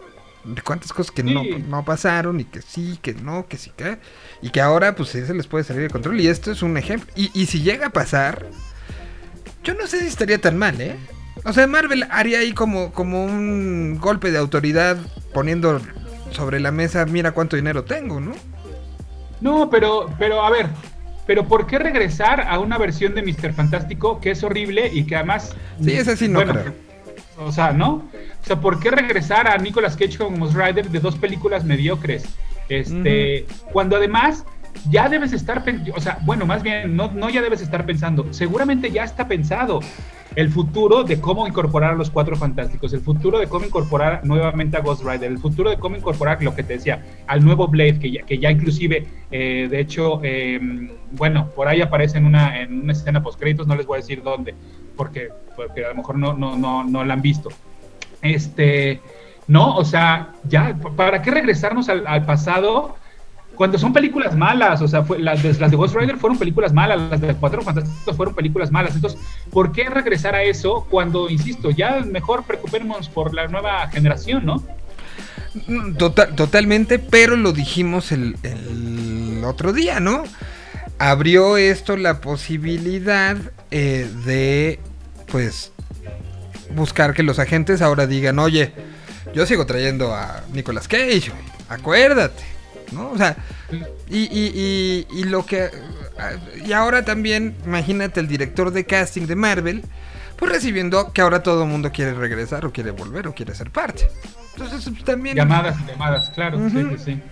De 0.44 0.62
cuántas 0.62 0.92
cosas 0.92 1.12
que 1.12 1.22
no, 1.22 1.42
no, 1.68 1.84
pasaron 1.84 2.40
y 2.40 2.44
que 2.44 2.62
sí, 2.62 2.98
que 3.02 3.12
no, 3.14 3.46
que 3.46 3.58
sí, 3.58 3.72
que... 3.76 3.98
Y 4.40 4.50
que 4.50 4.60
ahora, 4.60 4.94
pues, 4.94 5.10
se 5.10 5.34
les 5.34 5.46
puede 5.46 5.64
salir 5.64 5.82
de 5.82 5.90
control. 5.90 6.20
Y 6.20 6.28
esto 6.28 6.50
es 6.50 6.62
un 6.62 6.76
ejemplo. 6.76 7.12
Y, 7.16 7.30
y 7.34 7.46
si 7.46 7.60
llega 7.60 7.88
a 7.88 7.90
pasar, 7.90 8.46
yo 9.64 9.74
no 9.74 9.86
sé 9.86 10.00
si 10.00 10.06
estaría 10.06 10.40
tan 10.40 10.56
mal, 10.56 10.80
¿eh? 10.80 10.96
O 11.44 11.52
sea, 11.52 11.66
Marvel 11.66 12.06
haría 12.10 12.40
ahí 12.40 12.52
como, 12.52 12.92
como 12.92 13.24
un 13.24 13.98
golpe 14.00 14.30
de 14.30 14.38
autoridad 14.38 14.98
poniendo 15.32 15.80
sobre 16.30 16.60
la 16.60 16.70
mesa, 16.70 17.06
mira 17.06 17.32
cuánto 17.32 17.56
dinero 17.56 17.84
tengo, 17.84 18.20
¿no? 18.20 18.32
No, 19.40 19.70
pero, 19.70 20.14
pero 20.18 20.44
a 20.44 20.50
ver, 20.50 20.66
pero 21.26 21.46
¿por 21.46 21.66
qué 21.66 21.78
regresar 21.78 22.42
a 22.42 22.58
una 22.58 22.76
versión 22.76 23.14
de 23.14 23.22
Mr. 23.22 23.52
Fantástico 23.52 24.20
que 24.20 24.32
es 24.32 24.42
horrible 24.42 24.90
y 24.92 25.04
que 25.04 25.16
además... 25.16 25.54
Sí, 25.82 25.92
es 25.92 26.08
así, 26.08 26.28
no 26.28 26.42
creo. 26.42 26.74
O 27.38 27.52
sea, 27.52 27.72
¿no? 27.72 28.08
O 28.42 28.46
sea, 28.46 28.60
¿por 28.60 28.80
qué 28.80 28.90
regresar 28.90 29.48
a 29.48 29.56
Nicolas 29.56 29.96
Cage 29.96 30.18
como 30.18 30.36
Ghost 30.38 30.56
Rider 30.56 30.90
de 30.90 31.00
dos 31.00 31.16
películas 31.16 31.64
mediocres? 31.64 32.24
Este, 32.68 33.46
cuando 33.72 33.96
además 33.96 34.44
ya 34.90 35.08
debes 35.08 35.32
estar, 35.32 35.64
o 35.94 36.00
sea, 36.00 36.18
bueno, 36.22 36.46
más 36.46 36.62
bien, 36.62 36.94
no, 36.94 37.10
no 37.10 37.28
ya 37.30 37.42
debes 37.42 37.62
estar 37.62 37.84
pensando, 37.86 38.32
seguramente 38.32 38.90
ya 38.90 39.04
está 39.04 39.26
pensado. 39.26 39.80
El 40.36 40.50
futuro 40.50 41.02
de 41.02 41.20
cómo 41.20 41.46
incorporar 41.46 41.92
a 41.92 41.96
los 41.96 42.10
cuatro 42.10 42.36
fantásticos, 42.36 42.92
el 42.92 43.00
futuro 43.00 43.38
de 43.38 43.48
cómo 43.48 43.66
incorporar 43.66 44.24
nuevamente 44.24 44.76
a 44.76 44.80
Ghost 44.80 45.04
Rider, 45.04 45.30
el 45.30 45.38
futuro 45.38 45.70
de 45.70 45.78
cómo 45.78 45.96
incorporar 45.96 46.42
lo 46.42 46.54
que 46.54 46.62
te 46.62 46.74
decía, 46.74 47.04
al 47.26 47.44
nuevo 47.44 47.66
Blade, 47.68 47.98
que 47.98 48.10
ya, 48.10 48.22
que 48.22 48.38
ya 48.38 48.50
inclusive, 48.50 49.06
eh, 49.30 49.68
de 49.70 49.80
hecho, 49.80 50.22
em, 50.22 50.90
bueno, 51.12 51.50
por 51.50 51.68
ahí 51.68 51.80
aparece 51.80 52.18
en 52.18 52.26
una, 52.26 52.60
en 52.60 52.82
una 52.82 52.92
escena 52.92 53.22
post 53.22 53.38
créditos, 53.38 53.66
no 53.66 53.74
les 53.74 53.86
voy 53.86 53.96
a 53.96 54.00
decir 54.00 54.22
dónde, 54.22 54.54
porque, 54.96 55.28
porque 55.56 55.84
a 55.84 55.88
lo 55.88 55.96
mejor 55.96 56.16
no, 56.16 56.32
no, 56.34 56.56
no, 56.56 56.84
no 56.84 57.04
la 57.04 57.14
han 57.14 57.22
visto. 57.22 57.50
Este, 58.22 59.00
no, 59.48 59.76
o 59.76 59.84
sea, 59.84 60.34
ya, 60.44 60.76
¿para 60.96 61.22
qué 61.22 61.30
regresarnos 61.32 61.88
al, 61.88 62.06
al 62.06 62.24
pasado? 62.24 62.96
Cuando 63.60 63.78
son 63.78 63.92
películas 63.92 64.34
malas, 64.34 64.80
o 64.80 64.88
sea, 64.88 65.04
las, 65.18 65.42
de, 65.42 65.76
Ghost 65.76 65.94
Rider 65.94 66.16
fueron 66.16 66.38
películas 66.38 66.72
malas, 66.72 66.98
las 67.10 67.20
de 67.20 67.34
Cuatro 67.34 67.60
Fantásticos 67.60 68.16
fueron 68.16 68.34
películas 68.34 68.70
malas. 68.70 68.94
Entonces, 68.94 69.20
¿por 69.50 69.70
qué 69.72 69.90
regresar 69.90 70.34
a 70.34 70.42
eso 70.42 70.86
cuando, 70.88 71.28
insisto, 71.28 71.68
ya 71.68 72.00
mejor 72.00 72.44
preocupémonos 72.44 73.10
por 73.10 73.34
la 73.34 73.48
nueva 73.48 73.86
generación, 73.88 74.46
¿no? 74.46 74.64
Mm, 75.66 75.92
total, 75.96 76.34
totalmente, 76.36 76.98
pero 76.98 77.36
lo 77.36 77.52
dijimos 77.52 78.12
el, 78.12 78.36
el, 78.44 79.44
otro 79.44 79.74
día, 79.74 80.00
¿no? 80.00 80.24
Abrió 80.98 81.58
esto 81.58 81.98
la 81.98 82.22
posibilidad 82.22 83.36
eh, 83.70 84.08
de, 84.24 84.80
pues, 85.30 85.70
buscar 86.74 87.12
que 87.12 87.22
los 87.22 87.38
agentes 87.38 87.82
ahora 87.82 88.06
digan, 88.06 88.38
oye, 88.38 88.72
yo 89.34 89.44
sigo 89.44 89.66
trayendo 89.66 90.14
a 90.14 90.44
Nicolas 90.50 90.88
Cage, 90.88 91.30
acuérdate 91.68 92.59
¿no? 92.92 93.10
O 93.10 93.18
sea, 93.18 93.36
y, 94.08 94.22
y, 94.22 95.06
y, 95.10 95.24
lo 95.24 95.44
que... 95.44 95.70
Y 96.64 96.72
ahora 96.72 97.04
también, 97.04 97.56
imagínate 97.64 98.20
el 98.20 98.28
director 98.28 98.70
de 98.70 98.84
casting 98.84 99.26
de 99.26 99.36
Marvel, 99.36 99.82
pues 100.36 100.52
recibiendo 100.52 101.12
que 101.12 101.20
ahora 101.20 101.42
todo 101.42 101.64
el 101.64 101.68
mundo 101.68 101.90
quiere 101.92 102.14
regresar 102.14 102.64
o 102.66 102.72
quiere 102.72 102.90
volver 102.90 103.28
o 103.28 103.34
quiere 103.34 103.54
ser 103.54 103.70
parte. 103.70 104.08
Entonces 104.54 104.84
pues, 104.90 105.04
también... 105.04 105.36
Llamadas 105.36 105.76
y 105.80 105.90
llamadas, 105.90 106.30
claro, 106.30 106.58
sí, 106.68 106.86
sí, 106.98 107.22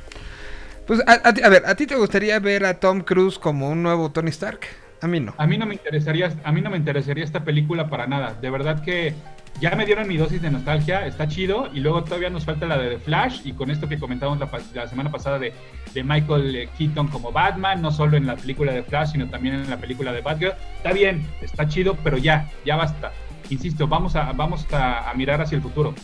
Pues 0.87 1.01
a, 1.07 1.13
a, 1.13 1.29
a, 1.29 1.49
ver, 1.49 1.65
¿a 1.67 1.75
ti 1.75 1.87
te 1.87 1.97
gustaría 1.97 2.39
ver 2.39 2.65
a 2.65 2.81
Tom 2.81 3.01
Cruise 3.01 3.39
como 3.39 3.69
un 3.69 3.83
nuevo 3.83 4.11
Tony 4.11 4.31
Stark? 4.31 4.61
A 5.01 5.07
mí 5.07 5.21
no. 5.21 5.35
A 5.39 5.47
mí 5.47 5.59
no 5.59 5.67
me 5.67 5.75
interesaría, 5.75 6.33
a 6.43 6.53
mí 6.53 6.61
no 6.61 6.71
me 6.71 6.77
interesaría 6.77 7.25
esta 7.25 7.45
película 7.45 7.89
para 7.89 8.07
nada. 8.07 8.35
De 8.41 8.51
verdad 8.51 8.83
que 8.83 9.15
ya 9.61 9.75
me 9.75 9.87
dieron 9.87 10.07
mi 10.07 10.17
dosis 10.17 10.41
de 10.41 10.51
nostalgia, 10.51 11.07
está 11.07 11.27
chido, 11.29 11.69
y 11.73 11.81
luego 11.81 12.05
todavía 12.05 12.31
nos 12.31 12.45
falta 12.45 12.67
la 12.67 12.79
de 12.79 12.97
The 12.97 12.99
Flash, 12.99 13.41
y 13.45 13.53
con 13.53 13.71
esto 13.71 13.89
que 13.89 13.99
comentamos 13.99 14.39
la, 14.75 14.87
semana 14.87 15.11
pasada 15.11 15.39
de, 15.39 15.53
de, 15.93 16.05
Michael 16.05 16.69
Keaton 16.77 17.09
como 17.09 17.33
Batman, 17.33 17.83
no 17.83 17.91
solo 17.91 18.17
en 18.17 18.27
la 18.27 18.37
película 18.37 18.73
de 18.73 18.83
Flash, 18.83 19.13
sino 19.13 19.29
también 19.29 19.57
en 19.57 19.71
la 19.71 19.79
película 19.79 20.13
de 20.13 20.21
Batgirl, 20.21 20.55
está 20.77 20.93
bien, 20.93 21.27
está 21.41 21.69
chido, 21.69 21.97
pero 22.05 22.19
ya, 22.19 22.49
ya 22.65 22.77
basta. 22.77 23.13
Insisto, 23.51 23.89
vamos 23.89 24.15
a, 24.15 24.33
vamos 24.33 24.67
a 24.73 25.13
mirar 25.17 25.41
hacia 25.41 25.57
el 25.57 25.63
futuro. 25.63 25.95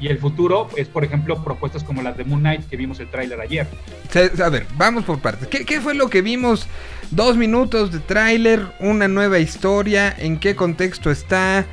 Y 0.00 0.08
el 0.08 0.18
futuro 0.18 0.68
es, 0.76 0.88
por 0.88 1.04
ejemplo, 1.04 1.42
propuestas 1.42 1.82
como 1.82 2.02
las 2.02 2.16
de 2.16 2.24
Moon 2.24 2.40
Knight 2.40 2.68
que 2.68 2.76
vimos 2.76 3.00
el 3.00 3.08
tráiler 3.08 3.40
ayer. 3.40 3.66
A 4.44 4.48
ver, 4.48 4.66
vamos 4.76 5.04
por 5.04 5.20
partes. 5.20 5.48
¿Qué, 5.48 5.64
¿Qué, 5.64 5.80
fue 5.80 5.94
lo 5.94 6.10
que 6.10 6.22
vimos? 6.22 6.66
Dos 7.10 7.36
minutos 7.36 7.92
de 7.92 8.00
tráiler, 8.00 8.66
una 8.78 9.08
nueva 9.08 9.38
historia, 9.38 10.14
en 10.16 10.38
qué 10.38 10.54
contexto 10.54 11.10
está. 11.10 11.64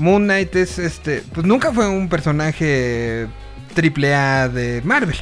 Moon 0.00 0.24
Knight 0.24 0.56
es 0.56 0.78
este, 0.78 1.22
pues 1.32 1.46
nunca 1.46 1.72
fue 1.72 1.86
un 1.88 2.08
personaje 2.08 3.26
triple 3.74 4.14
A 4.14 4.48
de 4.48 4.80
Marvel. 4.82 5.16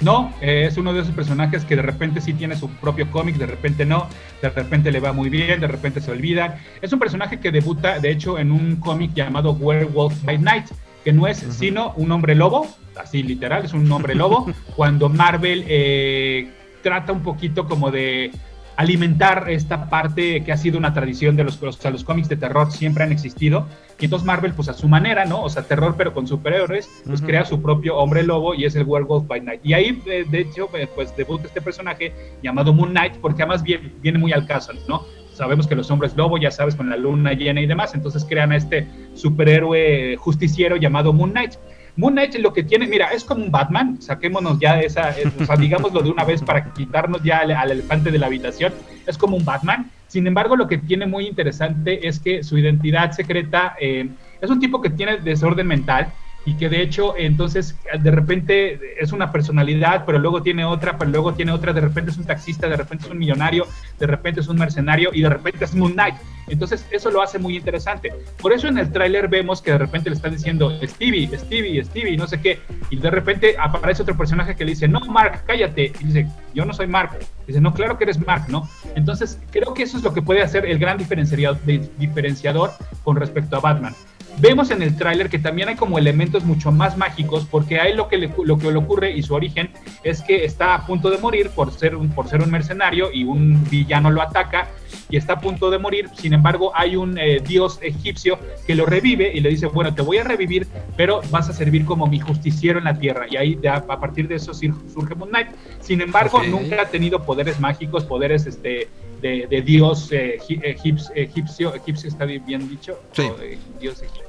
No, 0.00 0.32
eh, 0.40 0.66
es 0.68 0.76
uno 0.76 0.92
de 0.92 1.00
esos 1.00 1.14
personajes 1.14 1.64
que 1.64 1.74
de 1.74 1.82
repente 1.82 2.20
sí 2.20 2.32
tiene 2.32 2.56
su 2.56 2.68
propio 2.68 3.10
cómic, 3.10 3.36
de 3.36 3.46
repente 3.46 3.84
no, 3.84 4.08
de 4.42 4.50
repente 4.50 4.92
le 4.92 5.00
va 5.00 5.12
muy 5.12 5.28
bien, 5.28 5.60
de 5.60 5.66
repente 5.66 6.00
se 6.00 6.10
olvida. 6.10 6.60
Es 6.82 6.92
un 6.92 6.98
personaje 6.98 7.40
que 7.40 7.50
debuta, 7.50 7.98
de 7.98 8.10
hecho, 8.10 8.38
en 8.38 8.52
un 8.52 8.76
cómic 8.76 9.12
llamado 9.14 9.52
Werewolf 9.52 10.22
by 10.24 10.38
Night, 10.38 10.66
que 11.04 11.12
no 11.12 11.26
es 11.26 11.42
uh 11.42 11.46
-huh. 11.46 11.52
sino 11.52 11.92
un 11.96 12.12
hombre 12.12 12.34
lobo, 12.34 12.68
así 12.96 13.22
literal, 13.22 13.64
es 13.64 13.72
un 13.72 13.90
hombre 13.90 14.14
lobo, 14.14 14.46
cuando 14.76 15.08
Marvel 15.08 15.64
eh, 15.66 16.48
trata 16.82 17.12
un 17.12 17.22
poquito 17.22 17.66
como 17.66 17.90
de 17.90 18.30
alimentar 18.78 19.50
esta 19.50 19.90
parte 19.90 20.44
que 20.44 20.52
ha 20.52 20.56
sido 20.56 20.78
una 20.78 20.94
tradición 20.94 21.34
de 21.34 21.42
los, 21.42 21.60
o 21.60 21.72
sea, 21.72 21.90
los 21.90 22.04
cómics 22.04 22.28
de 22.28 22.36
terror 22.36 22.70
siempre 22.70 23.02
han 23.02 23.10
existido. 23.10 23.66
Y 23.98 24.04
entonces 24.04 24.24
Marvel, 24.24 24.52
pues 24.52 24.68
a 24.68 24.72
su 24.72 24.86
manera, 24.86 25.24
¿no? 25.24 25.42
O 25.42 25.50
sea, 25.50 25.64
terror 25.64 25.96
pero 25.98 26.14
con 26.14 26.28
superhéroes, 26.28 26.88
pues 27.04 27.20
uh 27.20 27.24
-huh. 27.24 27.26
crea 27.26 27.44
su 27.44 27.60
propio 27.60 27.96
hombre 27.96 28.22
lobo 28.22 28.54
y 28.54 28.66
es 28.66 28.76
el 28.76 28.84
Werewolf 28.84 29.26
by 29.26 29.40
Night. 29.40 29.62
Y 29.64 29.72
ahí, 29.72 30.00
de, 30.06 30.22
de 30.24 30.38
hecho, 30.38 30.68
pues 30.94 31.16
debuta 31.16 31.48
este 31.48 31.60
personaje 31.60 32.12
llamado 32.40 32.72
Moon 32.72 32.90
Knight, 32.90 33.14
porque 33.16 33.42
además 33.42 33.64
viene, 33.64 33.92
viene 34.00 34.18
muy 34.20 34.32
al 34.32 34.46
caso, 34.46 34.72
¿no? 34.88 35.02
Sabemos 35.34 35.66
que 35.66 35.74
los 35.74 35.90
hombres 35.90 36.16
lobo, 36.16 36.38
ya 36.38 36.52
sabes, 36.52 36.76
con 36.76 36.88
la 36.88 36.96
luna 36.96 37.32
llena 37.32 37.60
y 37.60 37.66
demás, 37.66 37.96
entonces 37.96 38.24
crean 38.28 38.52
a 38.52 38.56
este 38.56 38.86
superhéroe 39.14 40.14
justiciero 40.18 40.76
llamado 40.76 41.12
Moon 41.12 41.32
Knight. 41.32 41.54
Moon 41.98 42.12
Knight 42.12 42.36
lo 42.36 42.52
que 42.52 42.62
tiene, 42.62 42.86
mira, 42.86 43.08
es 43.08 43.24
como 43.24 43.44
un 43.44 43.50
Batman, 43.50 44.00
saquémonos 44.00 44.60
ya 44.60 44.80
esa, 44.80 45.12
o 45.40 45.44
sea, 45.44 45.56
digámoslo 45.56 46.00
de 46.00 46.10
una 46.10 46.22
vez 46.22 46.40
para 46.40 46.72
quitarnos 46.72 47.20
ya 47.24 47.38
al, 47.38 47.50
al, 47.50 47.72
elefante 47.72 48.12
de 48.12 48.18
la 48.18 48.26
habitación, 48.26 48.72
es 49.04 49.18
como 49.18 49.36
un 49.36 49.44
Batman. 49.44 49.90
Sin 50.06 50.24
embargo, 50.28 50.54
lo 50.54 50.68
que 50.68 50.78
tiene 50.78 51.06
muy 51.06 51.26
interesante 51.26 52.06
es 52.06 52.20
que 52.20 52.44
su 52.44 52.56
identidad 52.56 53.10
secreta 53.10 53.74
eh, 53.80 54.08
es 54.40 54.48
un 54.48 54.60
tipo 54.60 54.80
que 54.80 54.90
tiene 54.90 55.16
desorden 55.16 55.66
mental 55.66 56.12
y 56.48 56.54
que 56.54 56.70
de 56.70 56.80
hecho 56.80 57.14
entonces 57.18 57.76
de 58.00 58.10
repente 58.10 58.80
es 58.98 59.12
una 59.12 59.30
personalidad, 59.30 60.06
pero 60.06 60.18
luego 60.18 60.42
tiene 60.42 60.64
otra, 60.64 60.96
pero 60.96 61.10
luego 61.10 61.34
tiene 61.34 61.52
otra, 61.52 61.74
de 61.74 61.82
repente 61.82 62.10
es 62.10 62.16
un 62.16 62.24
taxista, 62.24 62.66
de 62.66 62.76
repente 62.76 63.04
es 63.04 63.10
un 63.10 63.18
millonario, 63.18 63.66
de 63.98 64.06
repente 64.06 64.40
es 64.40 64.48
un 64.48 64.56
mercenario 64.56 65.10
y 65.12 65.20
de 65.20 65.28
repente 65.28 65.66
es 65.66 65.74
Moon 65.74 65.92
Knight. 65.92 66.14
Entonces 66.46 66.86
eso 66.90 67.10
lo 67.10 67.20
hace 67.20 67.38
muy 67.38 67.54
interesante. 67.54 68.14
Por 68.40 68.54
eso 68.54 68.66
en 68.66 68.78
el 68.78 68.90
tráiler 68.90 69.28
vemos 69.28 69.60
que 69.60 69.72
de 69.72 69.76
repente 69.76 70.08
le 70.08 70.16
están 70.16 70.32
diciendo 70.32 70.72
Stevie, 70.82 71.28
Stevie, 71.36 71.84
Stevie, 71.84 72.16
no 72.16 72.26
sé 72.26 72.40
qué, 72.40 72.60
y 72.88 72.96
de 72.96 73.10
repente 73.10 73.54
aparece 73.58 74.00
otro 74.00 74.16
personaje 74.16 74.56
que 74.56 74.64
le 74.64 74.70
dice, 74.70 74.88
no, 74.88 75.00
Mark, 75.00 75.42
cállate. 75.46 75.92
Y 76.00 76.04
dice, 76.04 76.28
yo 76.54 76.64
no 76.64 76.72
soy 76.72 76.86
Mark. 76.86 77.10
Dice, 77.46 77.60
no, 77.60 77.74
claro 77.74 77.98
que 77.98 78.04
eres 78.04 78.18
Mark, 78.26 78.46
¿no? 78.48 78.66
Entonces 78.94 79.38
creo 79.50 79.74
que 79.74 79.82
eso 79.82 79.98
es 79.98 80.02
lo 80.02 80.14
que 80.14 80.22
puede 80.22 80.40
hacer 80.40 80.64
el 80.64 80.78
gran 80.78 80.96
diferenciador, 80.96 81.58
diferenciador 81.98 82.72
con 83.04 83.16
respecto 83.16 83.56
a 83.56 83.60
Batman. 83.60 83.94
Vemos 84.40 84.70
en 84.70 84.82
el 84.82 84.96
tráiler 84.96 85.28
que 85.28 85.38
también 85.38 85.68
hay 85.68 85.74
como 85.74 85.98
elementos 85.98 86.44
mucho 86.44 86.70
más 86.70 86.96
mágicos, 86.96 87.46
porque 87.50 87.80
a 87.80 87.86
él 87.88 87.96
lo 87.96 88.08
que, 88.08 88.18
le, 88.18 88.30
lo 88.44 88.56
que 88.56 88.70
le 88.70 88.76
ocurre 88.76 89.10
y 89.10 89.22
su 89.22 89.34
origen 89.34 89.70
es 90.04 90.22
que 90.22 90.44
está 90.44 90.74
a 90.74 90.86
punto 90.86 91.10
de 91.10 91.18
morir 91.18 91.50
por 91.50 91.72
ser, 91.72 91.96
un, 91.96 92.10
por 92.10 92.28
ser 92.28 92.42
un 92.42 92.50
mercenario 92.50 93.10
y 93.12 93.24
un 93.24 93.64
villano 93.68 94.10
lo 94.10 94.22
ataca 94.22 94.68
y 95.10 95.16
está 95.16 95.34
a 95.34 95.40
punto 95.40 95.70
de 95.70 95.78
morir. 95.78 96.08
Sin 96.16 96.34
embargo, 96.34 96.70
hay 96.74 96.94
un 96.94 97.18
eh, 97.18 97.40
dios 97.44 97.80
egipcio 97.82 98.38
que 98.64 98.76
lo 98.76 98.86
revive 98.86 99.32
y 99.34 99.40
le 99.40 99.48
dice, 99.48 99.66
bueno, 99.66 99.92
te 99.92 100.02
voy 100.02 100.18
a 100.18 100.24
revivir, 100.24 100.68
pero 100.96 101.20
vas 101.30 101.48
a 101.48 101.52
servir 101.52 101.84
como 101.84 102.06
mi 102.06 102.20
justiciero 102.20 102.78
en 102.78 102.84
la 102.84 102.98
tierra. 102.98 103.26
Y 103.28 103.36
ahí 103.36 103.58
a, 103.66 103.76
a 103.76 104.00
partir 104.00 104.28
de 104.28 104.36
eso 104.36 104.54
surge 104.54 105.14
Moon 105.16 105.30
Knight. 105.30 105.48
Sin 105.80 106.00
embargo, 106.00 106.38
okay. 106.38 106.50
nunca 106.50 106.82
ha 106.82 106.86
tenido 106.86 107.24
poderes 107.24 107.58
mágicos, 107.58 108.04
poderes 108.04 108.46
este, 108.46 108.88
de, 109.20 109.48
de 109.50 109.62
dios 109.62 110.12
eh, 110.12 110.36
egipcio, 110.36 111.12
egipcio, 111.14 111.74
egipcio, 111.74 112.08
está 112.08 112.24
bien 112.24 112.68
dicho, 112.68 113.00
sí. 113.12 113.22
o 113.22 113.34
de 113.34 113.58
dios 113.80 114.00
egipcio. 114.00 114.27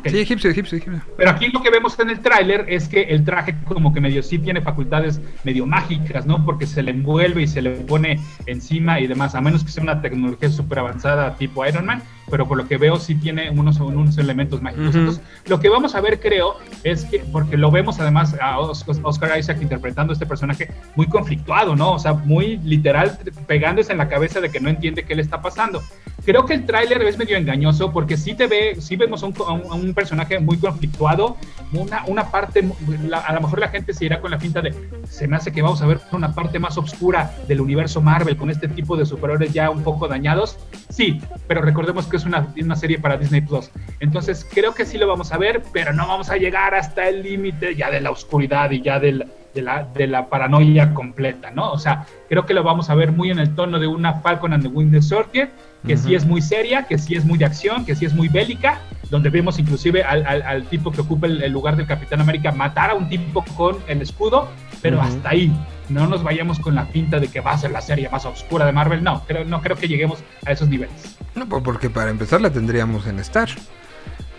Okay. 0.00 0.12
Sí, 0.12 0.18
egipcio, 0.20 0.50
egipcio, 0.50 0.78
egipcio. 0.78 1.02
Pero 1.16 1.30
aquí 1.30 1.48
lo 1.48 1.62
que 1.62 1.70
vemos 1.70 1.98
en 1.98 2.10
el 2.10 2.20
tráiler 2.20 2.66
es 2.68 2.88
que 2.88 3.02
el 3.02 3.24
traje 3.24 3.56
como 3.66 3.92
que 3.92 4.00
medio 4.00 4.22
sí 4.22 4.38
tiene 4.38 4.60
facultades 4.60 5.20
medio 5.44 5.66
mágicas, 5.66 6.26
¿no? 6.26 6.44
Porque 6.44 6.66
se 6.66 6.82
le 6.82 6.92
envuelve 6.92 7.42
y 7.42 7.46
se 7.46 7.62
le 7.62 7.70
pone 7.70 8.20
encima 8.46 9.00
y 9.00 9.06
demás, 9.06 9.34
a 9.34 9.40
menos 9.40 9.64
que 9.64 9.70
sea 9.70 9.82
una 9.82 10.00
tecnología 10.00 10.48
súper 10.50 10.80
avanzada 10.80 11.36
tipo 11.36 11.66
Iron 11.66 11.86
Man, 11.86 12.02
pero 12.30 12.46
por 12.46 12.56
lo 12.56 12.66
que 12.66 12.76
veo 12.76 12.98
sí 12.98 13.14
tiene 13.14 13.50
unos, 13.50 13.78
unos 13.80 14.18
elementos 14.18 14.62
mágicos. 14.62 14.86
Uh 14.86 14.90
-huh. 14.90 14.98
Entonces, 14.98 15.22
lo 15.46 15.60
que 15.60 15.68
vamos 15.68 15.94
a 15.94 16.00
ver, 16.00 16.20
creo, 16.20 16.56
es 16.84 17.04
que, 17.04 17.20
porque 17.32 17.56
lo 17.56 17.70
vemos 17.70 18.00
además 18.00 18.34
a 18.40 18.58
Oscar 18.58 19.38
Isaac 19.38 19.58
interpretando 19.60 20.12
este 20.12 20.26
personaje 20.26 20.70
muy 20.94 21.06
conflictuado, 21.06 21.76
¿no? 21.76 21.92
O 21.92 21.98
sea, 21.98 22.14
muy 22.14 22.58
literal, 22.58 23.18
pegándose 23.46 23.92
en 23.92 23.98
la 23.98 24.08
cabeza 24.08 24.40
de 24.40 24.50
que 24.50 24.60
no 24.60 24.68
entiende 24.68 25.04
qué 25.04 25.14
le 25.14 25.22
está 25.22 25.40
pasando. 25.40 25.82
Creo 26.24 26.44
que 26.44 26.54
el 26.54 26.66
tráiler 26.66 27.02
es 27.02 27.18
medio 27.18 27.36
engañoso 27.36 27.92
porque 27.92 28.16
sí 28.16 28.34
te 28.34 28.48
ve, 28.48 28.76
sí 28.80 28.96
vemos 28.96 29.22
a 29.22 29.26
un, 29.26 29.34
a 29.46 29.52
un, 29.52 29.90
a 29.90 29.94
personaje 29.94 30.40
muy 30.40 30.56
conflictuado, 30.56 31.36
una, 31.72 32.04
una 32.06 32.30
parte, 32.30 32.68
la, 33.08 33.18
a 33.18 33.32
lo 33.32 33.40
mejor 33.42 33.60
la 33.60 33.68
gente 33.68 33.94
se 33.94 34.06
irá 34.06 34.20
con 34.20 34.30
la 34.32 34.38
pinta 34.38 34.60
de, 34.60 34.74
se 35.08 35.28
me 35.28 35.36
hace 35.36 35.52
que 35.52 35.62
vamos 35.62 35.80
a 35.82 35.86
ver 35.86 36.00
una 36.12 36.34
parte 36.34 36.58
más 36.58 36.76
oscura 36.78 37.32
del 37.46 37.60
universo 37.60 38.00
Marvel 38.00 38.36
con 38.36 38.50
este 38.50 38.66
tipo 38.66 38.96
de 38.96 39.06
superhéroes 39.06 39.52
ya 39.52 39.70
un 39.70 39.84
poco 39.84 40.08
dañados. 40.08 40.56
Sí, 40.88 41.20
pero 41.46 41.62
recordemos 41.62 42.06
que 42.06 42.15
es 42.16 42.24
una, 42.24 42.48
una 42.60 42.76
serie 42.76 42.98
para 42.98 43.16
Disney 43.16 43.40
Plus. 43.40 43.70
Entonces 44.00 44.46
creo 44.52 44.74
que 44.74 44.84
sí 44.84 44.98
lo 44.98 45.06
vamos 45.06 45.32
a 45.32 45.38
ver, 45.38 45.62
pero 45.72 45.92
no 45.92 46.06
vamos 46.06 46.30
a 46.30 46.36
llegar 46.36 46.74
hasta 46.74 47.08
el 47.08 47.22
límite 47.22 47.74
ya 47.74 47.90
de 47.90 48.00
la 48.00 48.10
oscuridad 48.10 48.70
y 48.70 48.80
ya 48.82 48.98
del, 48.98 49.26
de, 49.54 49.62
la, 49.62 49.84
de 49.94 50.06
la 50.06 50.26
paranoia 50.26 50.94
completa, 50.94 51.50
¿no? 51.50 51.72
O 51.72 51.78
sea, 51.78 52.06
creo 52.28 52.46
que 52.46 52.54
lo 52.54 52.62
vamos 52.62 52.90
a 52.90 52.94
ver 52.94 53.12
muy 53.12 53.30
en 53.30 53.38
el 53.38 53.54
tono 53.54 53.78
de 53.78 53.86
una 53.86 54.14
Falcon 54.20 54.52
and 54.52 54.62
the 54.62 54.68
Winter 54.68 55.02
Soldier, 55.02 55.50
que 55.86 55.94
uh 55.94 55.96
-huh. 55.96 56.02
sí 56.02 56.14
es 56.14 56.24
muy 56.24 56.42
seria, 56.42 56.84
que 56.84 56.98
sí 56.98 57.14
es 57.14 57.24
muy 57.24 57.38
de 57.38 57.46
acción, 57.46 57.84
que 57.84 57.94
sí 57.94 58.04
es 58.04 58.14
muy 58.14 58.28
bélica, 58.28 58.80
donde 59.10 59.30
vemos 59.30 59.58
inclusive 59.58 60.02
al, 60.02 60.26
al, 60.26 60.42
al 60.42 60.64
tipo 60.64 60.90
que 60.90 61.00
ocupa 61.00 61.26
el, 61.26 61.42
el, 61.42 61.52
lugar 61.52 61.76
del 61.76 61.86
Capitán 61.86 62.20
América 62.20 62.50
matar 62.52 62.90
a 62.90 62.94
un 62.94 63.08
tipo 63.08 63.44
con 63.56 63.76
el 63.86 64.02
escudo, 64.02 64.48
pero 64.82 64.98
uh 64.98 65.00
-huh. 65.00 65.06
hasta 65.08 65.30
ahí. 65.30 65.52
No 65.88 66.06
nos 66.08 66.22
vayamos 66.22 66.58
con 66.58 66.74
la 66.74 66.84
pinta 66.86 67.20
de 67.20 67.28
que 67.28 67.40
va 67.40 67.52
a 67.52 67.58
ser 67.58 67.70
la 67.70 67.80
serie 67.80 68.08
más 68.10 68.24
oscura 68.26 68.66
de 68.66 68.72
Marvel. 68.72 69.04
No, 69.04 69.22
creo, 69.26 69.44
no 69.44 69.60
creo 69.62 69.76
que 69.76 69.86
lleguemos 69.86 70.18
a 70.44 70.50
esos 70.50 70.68
niveles. 70.68 71.16
No, 71.36 71.46
pues 71.48 71.62
porque 71.62 71.90
para 71.90 72.10
empezar 72.10 72.40
la 72.40 72.50
tendríamos 72.50 73.06
en 73.06 73.20
Star. 73.20 73.50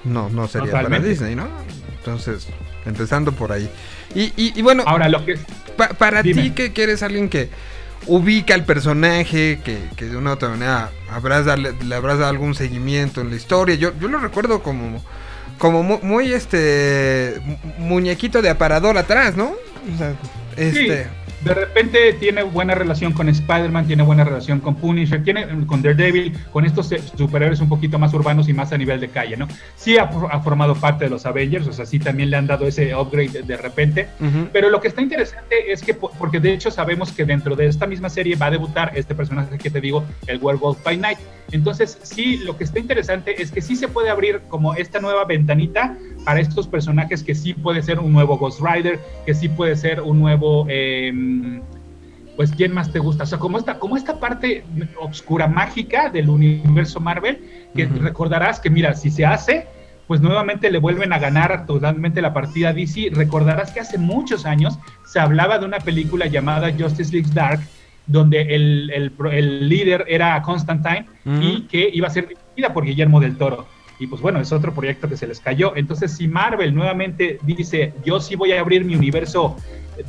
No, 0.04 0.30
no 0.30 0.48
sería 0.48 0.72
para 0.72 1.00
Disney, 1.00 1.36
¿no? 1.36 1.48
Entonces, 1.98 2.48
empezando 2.86 3.32
por 3.32 3.52
ahí. 3.52 3.70
Y, 4.16 4.32
y, 4.36 4.62
bueno, 4.62 4.84
ahora 4.86 5.08
lo 5.08 5.24
que 5.24 5.38
para 5.98 6.24
ti 6.24 6.52
que, 6.52 6.72
eres 6.76 7.04
alguien 7.04 7.30
que 7.30 7.50
ubica 8.08 8.54
al 8.56 8.66
personaje, 8.66 9.60
que, 9.64 9.78
que 9.96 10.06
de 10.06 10.18
una 10.18 10.32
u 10.32 10.34
otra 10.34 10.50
manera 10.50 10.90
habrás 11.12 11.46
le 11.60 11.96
habrás 11.96 12.20
dado 12.20 12.30
algún 12.30 12.56
seguimiento 12.56 13.22
en 13.22 13.30
la 13.30 13.36
historia. 13.36 13.76
Yo, 13.76 13.92
yo 14.00 14.08
lo 14.08 14.18
recuerdo 14.18 14.64
como, 14.64 15.04
como 15.60 15.84
muy, 15.84 16.34
este 16.34 17.42
muñequito 17.78 18.42
de 18.42 18.50
aparador 18.50 18.98
atrás, 18.98 19.36
¿no? 19.36 19.52
O 19.94 19.98
sea, 19.98 20.16
este 20.56 21.08
de 21.48 21.54
repente 21.54 22.14
tiene 22.14 22.44
buena 22.44 22.76
relación 22.76 23.14
con 23.14 23.30
Spider-Man, 23.30 23.88
tiene 23.88 24.04
buena 24.04 24.24
relación 24.24 24.60
con 24.60 24.76
Punisher, 24.76 25.24
tiene 25.24 25.48
con 25.66 25.82
Daredevil, 25.82 26.34
con 26.52 26.66
estos 26.66 26.92
eh, 26.92 27.02
superhéroes 27.16 27.62
un 27.62 27.70
poquito 27.70 27.98
más 27.98 28.14
urbanos 28.14 28.50
y 28.50 28.54
más 28.54 28.74
a 28.74 28.78
nivel 28.78 29.00
de 29.00 29.08
calle, 29.10 29.38
¿no? 29.38 29.48
Sí 29.76 29.98
ha, 29.98 30.08
formado 30.08 30.76
parte 30.76 31.06
de 31.06 31.10
los 31.10 31.26
Avengers, 31.26 31.68
o 31.68 31.74
sea, 31.74 31.86
sí 31.86 32.00
también 32.00 32.30
le 32.30 32.38
han 32.38 32.48
dado 32.48 32.68
ese 32.68 32.94
upgrade 32.94 33.44
de, 33.44 33.58
repente, 33.58 34.08
pero 34.52 34.70
lo 34.70 34.82
que 34.82 34.90
está 34.90 35.02
interesante 35.02 35.72
es 35.72 35.82
que, 35.82 35.94
porque 35.94 36.40
de 36.40 36.54
hecho 36.54 36.70
sabemos 36.70 37.12
que 37.12 37.26
dentro 37.26 37.56
de 37.56 37.68
esta 37.68 37.88
misma 37.88 38.10
serie 38.10 38.36
va 38.36 38.48
a 38.48 38.52
debutar 38.52 38.92
este 38.96 39.16
personaje 39.16 39.58
que 39.58 39.70
te 39.70 39.82
digo, 39.82 40.04
el 40.28 40.40
Werewolf 40.42 40.84
by 40.84 40.98
Night. 40.98 41.18
Entonces, 41.52 41.98
sí, 42.04 42.38
lo 42.38 42.58
que 42.58 42.66
está 42.66 42.80
interesante 42.80 43.42
es 43.42 43.52
que 43.52 43.62
sí 43.62 43.76
se 43.76 43.88
puede 43.88 44.10
abrir 44.10 44.42
como 44.50 44.74
esta 44.74 45.00
nueva 45.00 45.24
ventanita 45.26 45.98
para 46.26 46.42
estos 46.42 46.68
personajes 46.68 47.24
que 47.24 47.34
sí 47.34 47.54
puede 47.54 47.82
ser 47.82 48.00
un 48.00 48.12
nuevo 48.12 48.38
Ghost 48.38 48.60
Rider, 48.62 49.00
que 49.26 49.34
sí 49.34 49.48
puede 49.48 49.78
ser 49.78 50.02
un 50.02 50.20
nuevo, 50.20 50.66
em, 50.68 51.37
pues, 52.36 52.52
¿quién 52.52 52.74
más 52.74 52.92
te 52.92 53.00
gusta? 53.00 53.24
O 53.24 53.28
sea, 53.28 53.40
como 53.40 53.58
esta, 53.58 53.80
como 53.80 53.98
esta 53.98 54.20
parte 54.20 54.64
oscura, 55.00 55.48
mágica 55.48 56.10
del 56.10 56.30
universo 56.30 57.00
Marvel, 57.00 57.40
que 57.76 57.86
recordarás 57.86 58.60
que, 58.60 58.70
mira, 58.70 58.94
si 58.94 59.10
se 59.10 59.26
hace, 59.26 59.68
pues 60.08 60.22
nuevamente 60.22 60.72
le 60.72 60.78
vuelven 60.78 61.14
a 61.14 61.20
ganar 61.20 61.66
totalmente 61.66 62.22
la 62.22 62.34
partida 62.34 62.74
DC. 62.74 63.10
Recordarás 63.12 63.72
que 63.72 63.80
hace 63.80 63.98
muchos 63.98 64.46
años 64.46 64.78
se 65.06 65.20
hablaba 65.20 65.58
de 65.60 65.66
una 65.66 65.80
película 65.80 66.28
llamada 66.28 66.72
Justice 66.72 67.12
League 67.12 67.32
Dark, 67.34 67.62
donde 68.06 68.56
el, 68.56 68.90
el, 68.90 69.68
líder 69.68 70.06
era 70.08 70.42
Constantine 70.42 71.08
y 71.42 71.62
que 71.64 71.90
iba 71.92 72.08
a 72.08 72.12
ser 72.12 72.28
dirigida 72.30 72.74
por 72.74 72.86
Guillermo 72.86 73.20
del 73.20 73.36
Toro 73.36 73.68
y 74.00 74.08
pues 74.08 74.22
bueno, 74.22 74.40
es 74.40 74.52
otro 74.52 74.74
proyecto 74.74 75.10
que 75.10 75.18
se 75.18 75.28
les 75.28 75.40
cayó. 75.40 75.76
Entonces, 75.76 76.12
si 76.12 76.28
Marvel 76.28 76.74
nuevamente 76.74 77.40
dice, 77.42 77.94
yo 78.06 78.20
sí 78.20 78.36
voy 78.36 78.52
a 78.52 78.60
abrir 78.60 78.86
mi 78.86 78.96
universo 78.96 79.58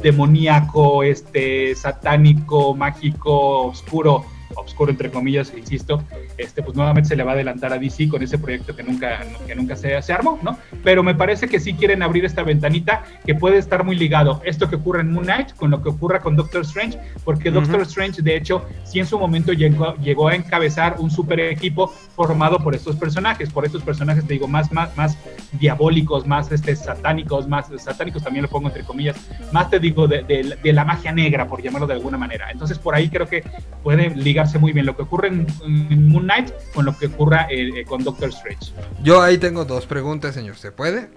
demoníaco, 0.00 1.02
este, 1.02 1.74
satánico, 1.74 2.74
mágico, 2.74 3.68
oscuro, 3.68 4.24
oscuro 4.60 4.90
entre 4.90 5.10
comillas, 5.10 5.52
insisto, 5.56 6.02
este, 6.36 6.62
pues 6.62 6.76
nuevamente 6.76 7.08
se 7.08 7.16
le 7.16 7.24
va 7.24 7.32
a 7.32 7.34
adelantar 7.34 7.72
a 7.72 7.78
DC 7.78 8.08
con 8.08 8.22
ese 8.22 8.38
proyecto 8.38 8.74
que 8.74 8.82
nunca, 8.82 9.20
que 9.46 9.54
nunca 9.54 9.76
se, 9.76 10.00
se 10.02 10.12
armó, 10.12 10.38
¿no? 10.42 10.58
Pero 10.84 11.02
me 11.02 11.14
parece 11.14 11.48
que 11.48 11.60
sí 11.60 11.74
quieren 11.74 12.02
abrir 12.02 12.24
esta 12.24 12.42
ventanita 12.42 13.04
que 13.24 13.34
puede 13.34 13.58
estar 13.58 13.84
muy 13.84 13.96
ligado 13.96 14.40
esto 14.44 14.68
que 14.68 14.76
ocurre 14.76 15.00
en 15.00 15.12
Moon 15.12 15.24
Knight 15.24 15.54
con 15.54 15.70
lo 15.70 15.82
que 15.82 15.88
ocurra 15.88 16.20
con 16.20 16.36
Doctor 16.36 16.62
Strange, 16.62 16.98
porque 17.24 17.50
Doctor 17.50 17.82
Strange, 17.82 18.22
de 18.22 18.36
hecho, 18.36 18.64
sí 18.84 18.98
en 18.98 19.06
su 19.06 19.18
momento 19.18 19.52
llegó, 19.52 19.94
llegó 19.96 20.28
a 20.28 20.34
encabezar 20.34 20.96
un 20.98 21.10
super 21.10 21.40
equipo 21.40 21.88
formado 22.14 22.58
por 22.58 22.74
estos 22.74 22.96
personajes, 22.96 23.50
por 23.50 23.64
estos 23.64 23.82
personajes, 23.82 24.26
te 24.26 24.34
digo, 24.34 24.48
más, 24.48 24.72
más, 24.72 24.96
más 24.96 25.18
diabólicos, 25.52 26.26
más 26.26 26.50
este, 26.52 26.74
satánicos, 26.76 27.48
más 27.48 27.66
satánicos 27.78 28.22
también 28.22 28.42
lo 28.42 28.48
pongo 28.48 28.68
entre 28.68 28.84
comillas, 28.84 29.16
más 29.52 29.70
te 29.70 29.78
digo 29.78 30.06
de, 30.06 30.22
de 30.22 30.72
la 30.72 30.84
magia 30.84 31.12
negra, 31.12 31.46
por 31.46 31.62
llamarlo 31.62 31.86
de 31.86 31.94
alguna 31.94 32.18
manera. 32.18 32.50
Entonces, 32.50 32.78
por 32.78 32.94
ahí 32.94 33.08
creo 33.08 33.26
que 33.26 33.44
puede 33.82 34.10
ligar 34.48 34.60
muy 34.60 34.72
bien 34.72 34.86
lo 34.86 34.96
que 34.96 35.02
ocurre 35.02 35.28
en, 35.28 36.08
Moon 36.08 36.24
Knight 36.24 36.52
con 36.74 36.84
lo 36.84 36.96
que 36.96 37.06
ocurra 37.06 37.46
eh, 37.50 37.80
eh, 37.80 37.84
con 37.84 38.02
Doctor 38.02 38.30
Strange. 38.30 38.72
Yo 39.02 39.22
ahí 39.22 39.38
tengo 39.38 39.64
dos 39.64 39.86
preguntas, 39.86 40.34
señor. 40.34 40.56
¿Se 40.56 40.72
puede? 40.72 41.08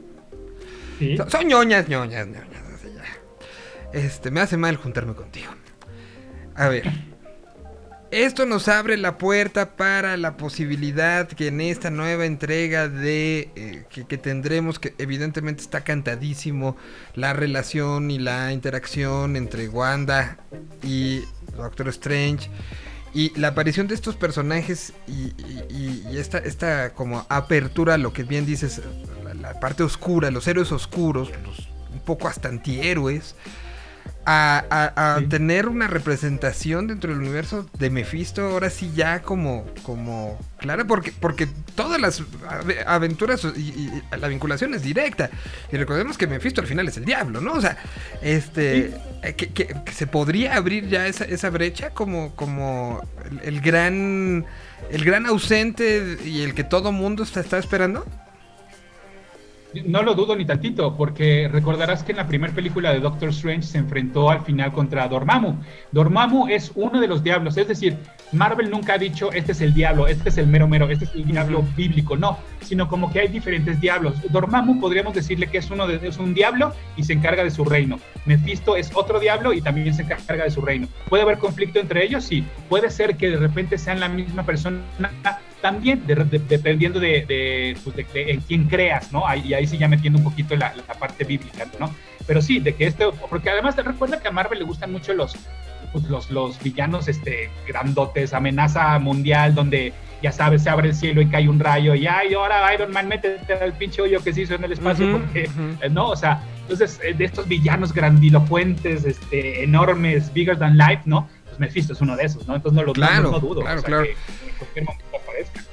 Son, 1.29 1.47
ñoñas, 1.47 1.89
ñoñas, 1.89 2.27
ñoñas. 2.27 2.61
Este, 3.93 4.31
me 4.31 4.39
hace 4.39 4.57
mal 4.57 4.75
juntarme 4.77 5.13
contigo. 5.15 5.51
A 6.55 6.67
ver. 6.67 7.11
Esto 8.11 8.45
nos 8.45 8.67
abre 8.67 8.97
la 8.97 9.17
puerta 9.17 9.77
para 9.77 10.17
la 10.17 10.35
posibilidad 10.35 11.29
que 11.29 11.47
en 11.47 11.61
esta 11.61 11.89
nueva 11.89 12.25
entrega 12.25 12.89
de 12.89 13.49
eh, 13.55 13.85
que, 13.89 14.05
que, 14.05 14.17
tendremos, 14.17 14.79
que 14.79 14.93
evidentemente 14.97 15.61
está 15.61 15.85
cantadísimo, 15.85 16.75
la 17.15 17.31
relación 17.31 18.11
y 18.11 18.19
la 18.19 18.51
interacción 18.51 19.37
entre 19.37 19.69
Wanda 19.69 20.39
y 20.83 21.21
Doctor 21.55 21.87
Strange. 21.87 22.49
Y 23.13 23.37
la 23.37 23.49
aparición 23.49 23.87
de 23.87 23.95
estos 23.95 24.15
personajes 24.15 24.93
y, 25.07 25.33
esta, 26.17 26.37
esta, 26.37 26.93
como 26.93 27.25
apertura, 27.29 27.97
lo 27.97 28.13
que 28.13 28.23
bien 28.23 28.45
dices, 28.45 28.81
la, 29.39 29.59
parte 29.59 29.83
oscura, 29.83 30.31
los 30.31 30.47
héroes 30.47 30.71
oscuros, 30.71 31.29
los 31.43 31.67
un 31.91 31.99
poco 31.99 32.27
hasta 32.27 32.47
antihéroes, 32.47 33.35
a, 34.25 35.19
tener 35.29 35.67
una 35.67 35.87
representación 35.87 36.87
dentro 36.87 37.11
del 37.11 37.19
universo 37.19 37.67
de 37.77 37.89
Mephisto, 37.89 38.43
ahora 38.43 38.69
sí 38.69 38.91
ya 38.95 39.21
como, 39.21 39.65
como 39.83 40.39
clara, 40.57 40.85
porque, 40.85 41.11
porque 41.11 41.47
todas 41.75 41.99
las 41.99 42.23
aventuras 42.85 43.43
y, 43.55 43.89
la 44.17 44.27
vinculación 44.27 44.73
es 44.73 44.83
directa. 44.83 45.29
Y 45.71 45.77
recordemos 45.77 46.17
que 46.17 46.27
Mephisto 46.27 46.61
al 46.61 46.67
final 46.67 46.87
es 46.87 46.97
el 46.97 47.05
diablo, 47.05 47.41
¿no? 47.41 47.53
O 47.53 47.61
sea, 47.61 47.77
este, 48.21 48.93
eh, 49.23 49.33
que, 49.33 49.75
se 49.91 50.07
podría 50.07 50.55
abrir 50.55 50.87
ya 50.87 51.07
esa, 51.07 51.25
esa 51.25 51.49
brecha 51.49 51.91
como, 51.91 52.35
como 52.35 53.01
el, 53.43 53.61
gran, 53.61 54.45
el 54.89 55.05
gran 55.05 55.25
ausente 55.25 56.17
y 56.23 56.41
el 56.41 56.53
que 56.53 56.63
todo 56.63 56.91
mundo 56.91 57.23
está, 57.23 57.39
está 57.39 57.57
esperando. 57.57 58.05
No 59.85 60.03
lo 60.03 60.15
dudo 60.15 60.35
ni 60.35 60.43
tantito, 60.45 60.97
porque 60.97 61.47
recordarás 61.49 62.03
que 62.03 62.11
en 62.11 62.17
la 62.17 62.27
primera 62.27 62.53
película 62.53 62.91
de 62.91 62.99
Doctor 62.99 63.29
Strange 63.29 63.63
se 63.63 63.77
enfrentó 63.77 64.29
al 64.29 64.41
final 64.41 64.73
contra 64.73 65.07
Dormammu. 65.07 65.55
Dormammu 65.91 66.47
es 66.49 66.71
uno 66.75 66.99
de 66.99 67.07
los 67.07 67.23
diablos, 67.23 67.55
es 67.55 67.69
decir, 67.69 67.97
Marvel 68.33 68.69
nunca 68.69 68.95
ha 68.95 68.97
dicho 68.97 69.31
este 69.31 69.53
es 69.53 69.61
el 69.61 69.73
diablo, 69.73 70.07
este 70.07 70.29
es 70.29 70.37
el 70.37 70.47
mero 70.47 70.67
mero, 70.67 70.89
este 70.89 71.05
es 71.05 71.15
el 71.15 71.25
diablo 71.25 71.63
bíblico, 71.75 72.17
no, 72.17 72.37
sino 72.61 72.89
como 72.89 73.11
que 73.11 73.21
hay 73.21 73.27
diferentes 73.29 73.79
diablos. 73.79 74.15
Dormammu 74.29 74.79
podríamos 74.79 75.13
decirle 75.13 75.47
que 75.47 75.59
es 75.59 75.71
uno 75.71 75.87
de 75.87 76.01
es 76.05 76.17
un 76.17 76.33
diablo 76.33 76.73
y 76.97 77.03
se 77.03 77.13
encarga 77.13 77.43
de 77.43 77.51
su 77.51 77.63
reino. 77.63 77.99
Mephisto 78.25 78.75
es 78.75 78.91
otro 78.93 79.19
diablo 79.19 79.53
y 79.53 79.61
también 79.61 79.93
se 79.93 80.01
encarga 80.01 80.43
de 80.43 80.51
su 80.51 80.61
reino. 80.61 80.87
¿Puede 81.07 81.23
haber 81.23 81.37
conflicto 81.37 81.79
entre 81.79 82.03
ellos? 82.03 82.25
Sí. 82.25 82.43
Puede 82.69 82.89
ser 82.89 83.15
que 83.15 83.29
de 83.29 83.37
repente 83.37 83.77
sean 83.77 83.99
la 83.99 84.09
misma 84.09 84.43
persona 84.43 84.81
también 85.61 86.03
dependiendo 86.05 86.99
de, 86.99 87.77
pues 87.83 87.95
de, 87.95 88.05
en 88.13 88.41
quién 88.41 88.65
creas, 88.67 89.11
¿no? 89.11 89.23
y 89.35 89.53
ahí 89.53 89.67
sí 89.67 89.77
ya 89.77 89.87
metiendo 89.87 90.19
un 90.19 90.25
poquito 90.25 90.55
la, 90.55 90.73
la, 90.75 90.93
parte 90.95 91.23
bíblica, 91.23 91.65
¿no? 91.79 91.93
Pero 92.27 92.41
sí, 92.41 92.59
de 92.59 92.75
que 92.75 92.85
esto, 92.85 93.13
porque 93.29 93.49
además 93.49 93.75
te 93.75 93.83
recuerda 93.83 94.19
que 94.19 94.27
a 94.27 94.31
Marvel 94.31 94.59
le 94.59 94.65
gustan 94.65 94.91
mucho 94.91 95.13
los, 95.13 95.35
pues 95.91 96.03
los, 96.05 96.29
los 96.31 96.61
villanos 96.61 97.07
este, 97.07 97.49
grandotes, 97.67 98.33
amenaza 98.33 98.97
mundial, 98.99 99.55
donde 99.55 99.93
ya 100.21 100.31
sabes, 100.31 100.63
se 100.63 100.69
abre 100.69 100.89
el 100.89 100.95
cielo 100.95 101.21
y 101.21 101.27
cae 101.27 101.49
un 101.49 101.59
rayo, 101.59 101.95
y 101.95 102.05
ay, 102.05 102.33
ahora 102.33 102.73
Iron 102.73 102.91
Man, 102.91 103.07
métete 103.07 103.53
al 103.53 103.73
pinche 103.73 104.01
hoyo 104.01 104.23
que 104.23 104.33
se 104.33 104.41
hizo 104.41 104.55
en 104.55 104.63
el 104.63 104.71
espacio, 104.73 105.11
porque, 105.11 105.49
eh, 105.81 105.89
¿no? 105.89 106.09
O 106.09 106.15
sea, 106.15 106.43
entonces, 106.61 106.99
eh, 107.03 107.13
de 107.13 107.25
estos 107.25 107.47
villanos 107.47 107.91
grandilocuentes, 107.91 109.03
este, 109.03 109.63
enormes, 109.63 110.31
bigger 110.31 110.57
than 110.57 110.77
life, 110.77 111.01
¿no? 111.05 111.27
Pues 111.45 111.59
Mephisto 111.59 111.93
es 111.93 112.01
uno 112.01 112.15
de 112.15 112.23
esos, 112.23 112.47
¿no? 112.47 112.55
Entonces 112.55 112.75
no 112.75 112.83
lo 112.83 112.93
claro, 112.93 113.31
no, 113.31 113.39
dudo. 113.39 113.61
Claro, 113.61 113.81
claro. 113.81 114.05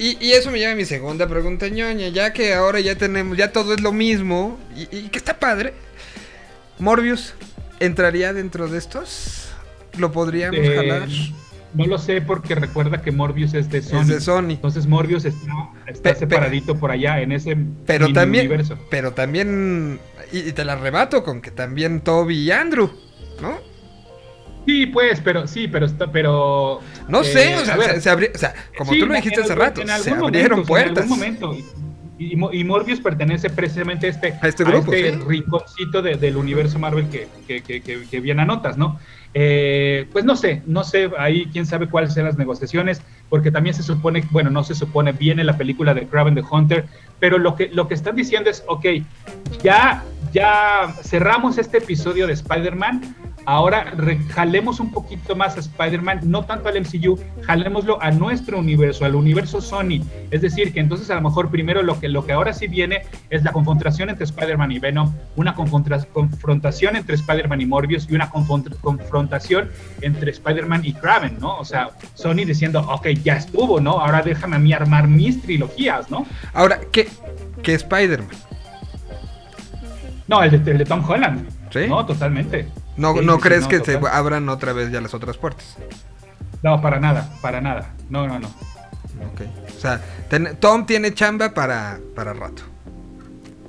Y, 0.01 0.31
eso 0.31 0.49
me 0.49 0.59
lleva 0.59 0.71
a 0.71 0.75
mi 0.75 0.85
segunda 0.85 1.27
pregunta, 1.27 1.67
ñoña. 1.67 2.07
Ya 2.07 2.31
que 2.31 2.53
ahora 2.53 2.79
ya 2.79 2.95
tenemos, 2.95 3.37
ya 3.37 3.51
todo 3.51 3.73
es 3.73 3.81
lo 3.81 3.91
mismo 3.91 4.57
y, 4.73 5.09
que 5.09 5.17
está 5.17 5.37
padre. 5.37 5.73
Morbius, 6.79 7.33
¿entraría 7.81 8.31
dentro 8.31 8.69
de 8.69 8.77
estos? 8.77 9.49
¿Lo 9.97 10.13
podríamos 10.13 10.61
eh, 10.61 10.73
jalar? 10.73 11.09
No 11.73 11.85
lo 11.85 11.97
sé 11.97 12.21
porque 12.21 12.55
recuerda 12.55 13.01
que 13.01 13.11
Morbius 13.11 13.53
es 13.53 13.69
de 13.69 13.81
Sony. 13.81 13.99
Es 13.99 14.07
de 14.07 14.21
Sony. 14.21 14.51
Entonces 14.51 14.87
Morbius 14.87 15.25
está, 15.25 16.15
separadito 16.15 16.79
por 16.79 16.91
allá 16.91 17.21
en 17.21 17.33
ese 17.33 17.57
pero 17.85 18.13
también, 18.13 18.45
universo. 18.45 18.79
Pero 18.89 19.11
también, 19.11 19.99
y, 20.31 20.39
y 20.39 20.51
te 20.53 20.63
la 20.63 20.77
rebato 20.77 21.25
con 21.25 21.41
que 21.41 21.51
también 21.51 21.99
Toby 21.99 22.37
y 22.37 22.51
Andrew, 22.51 22.89
¿no? 23.41 23.68
Sí, 24.69 24.85
pues, 24.85 25.19
pero 25.19 25.47
sí, 25.47 25.67
pero 25.67 25.87
está, 25.87 26.11
pero. 26.11 26.79
No 27.07 27.23
sé, 27.23 27.55
o, 27.55 27.65
sea, 27.65 27.99
se, 27.99 28.11
o 28.11 28.37
sea, 28.37 28.53
como 28.77 28.91
tú 28.91 29.07
lo 29.07 29.15
dijiste 29.15 29.41
hace 29.41 29.55
rato, 29.55 29.81
se 29.83 30.11
abrieron 30.11 30.63
puertas. 30.63 31.05
En 31.05 31.11
algún 31.11 31.17
momento. 31.17 31.57
Y, 32.19 32.33
y, 32.33 32.63
Morbius 32.65 32.99
pertenece 32.99 33.49
precisamente 33.49 34.05
a 34.05 34.09
este, 34.09 34.37
a 34.39 34.47
este, 34.47 34.63
grupo, 34.65 34.93
este 34.93 35.17
rinconcito 35.25 36.01
del 36.03 36.35
universo 36.35 36.77
Marvel 36.77 37.07
que, 37.09 37.27
que, 37.47 37.61
que, 37.61 37.81
que, 37.81 38.19
bien 38.19 38.39
anotas, 38.39 38.77
¿no? 38.77 38.99
Eh, 39.33 40.05
pues 40.11 40.25
no 40.25 40.35
sé, 40.35 40.61
no 40.67 40.83
sé, 40.83 41.09
ahí 41.17 41.47
quién 41.51 41.65
sabe 41.65 41.87
cuáles 41.87 42.13
serán 42.13 42.27
las 42.27 42.37
negociaciones, 42.37 43.01
porque 43.29 43.51
también 43.51 43.73
se 43.73 43.83
supone, 43.83 44.23
bueno, 44.31 44.49
no 44.49 44.63
se 44.63 44.75
supone, 44.75 45.13
viene 45.13 45.45
la 45.45 45.57
película 45.57 45.93
de 45.93 46.07
Kraven 46.07 46.35
the 46.35 46.43
Hunter, 46.47 46.85
pero 47.19 47.37
lo 47.37 47.55
que, 47.55 47.69
lo 47.69 47.87
que 47.87 47.93
están 47.93 48.17
diciendo 48.17 48.49
es, 48.49 48.63
ok, 48.67 48.85
ya, 49.63 50.03
ya 50.33 50.93
cerramos 51.01 51.57
este 51.57 51.77
episodio 51.77 52.27
de 52.27 52.33
Spider-Man, 52.33 53.15
ahora 53.49 53.93
jalemos 54.29 54.79
un 54.79 54.91
poquito 54.91 55.35
más 55.35 55.57
a 55.57 55.59
Spider-Man, 55.61 56.19
no 56.25 56.45
tanto 56.45 56.69
al 56.69 56.79
MCU, 56.79 57.19
jalémoslo 57.41 57.99
a 57.99 58.11
nuestro 58.11 58.59
universo, 58.59 59.05
al 59.05 59.15
universo 59.15 59.59
Sony. 59.59 60.03
Es 60.29 60.41
decir, 60.41 60.71
que 60.71 60.79
entonces 60.79 61.09
a 61.09 61.15
lo 61.15 61.21
mejor 61.21 61.49
primero 61.49 61.81
lo 61.81 61.99
que, 61.99 62.09
lo 62.09 62.23
que 62.23 62.33
ahora 62.33 62.53
sí 62.53 62.67
viene 62.67 63.01
es 63.31 63.43
la 63.43 63.51
confrontación 63.51 64.11
entre 64.11 64.25
Spider-Man 64.25 64.71
y 64.71 64.77
Venom, 64.77 65.11
una 65.35 65.55
confrontación 65.55 66.95
entre 66.95 67.15
Spider-Man 67.15 67.61
y 67.61 67.65
Morbius 67.65 68.07
y 68.07 68.13
una 68.13 68.29
confrontación 68.29 69.71
entre 70.01 70.29
Spider-Man 70.29 70.85
y 70.85 70.93
Kraven, 70.93 71.39
¿no? 71.39 71.57
O 71.57 71.65
sea, 71.65 71.89
Sony 72.13 72.45
diciendo, 72.45 72.81
ok, 72.81 73.07
ya 73.23 73.37
estuvo, 73.37 73.79
¿no? 73.79 73.93
Ahora 73.99 74.21
déjame 74.21 74.57
a 74.57 74.59
mí 74.59 74.73
armar 74.73 75.07
mis 75.07 75.41
trilogías, 75.41 76.11
¿no? 76.11 76.27
Ahora, 76.53 76.81
¿qué, 76.91 77.07
qué 77.63 77.73
Spider-Man? 77.73 78.29
No, 80.27 80.43
el 80.43 80.63
de, 80.63 80.85
Tom 80.85 81.03
Holland. 81.09 81.49
¿Sí? 81.71 81.87
No, 81.87 82.05
totalmente. 82.05 82.67
¿No, 82.99 83.21
no 83.21 83.39
crees 83.39 83.65
que 83.67 83.79
se 83.79 83.99
abran 84.11 84.49
otra 84.49 84.73
vez 84.73 84.91
ya 84.91 85.01
las 85.01 85.13
otras 85.13 85.37
puertas? 85.37 85.77
No, 86.61 86.81
para 86.81 86.99
nada, 86.99 87.29
para 87.41 87.61
nada. 87.61 87.93
No, 88.09 88.27
no, 88.27 88.39
no. 88.39 88.47
Ok. 88.47 89.41
O 89.67 89.79
sea, 89.79 90.01
Tom 90.59 90.85
tiene 90.85 91.13
chamba 91.13 91.53
para, 91.53 91.99
para 92.15 92.33
rato. 92.33 92.63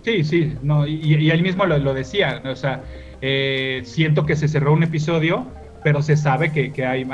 Sí, 0.05 0.25
sí, 0.25 0.57
no, 0.63 0.87
y, 0.87 1.31
él 1.31 1.43
mismo 1.43 1.67
lo, 1.67 1.95
decía, 1.95 2.43
o 2.45 2.57
sea, 2.57 2.83
eh, 3.21 3.83
siento 3.85 4.25
que 4.25 4.35
se 4.35 4.49
cerró 4.49 4.73
un 4.73 4.83
episodio, 4.83 5.47
pero 5.85 6.03
se 6.03 6.17
sabe 6.17 6.53
que, 6.53 6.73
que 6.73 6.87
hay, 6.87 7.07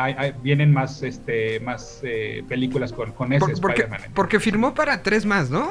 vienen 0.42 0.72
más, 0.72 1.02
este, 1.02 1.60
más 1.60 2.00
eh, 2.04 2.44
películas 2.48 2.92
con, 2.92 3.12
con 3.12 3.32
ese 3.32 3.52
Spider-Man. 3.52 4.00
Porque 4.14 4.40
firmó 4.40 4.72
para 4.72 5.02
tres 5.02 5.26
más, 5.26 5.50
¿no? 5.50 5.68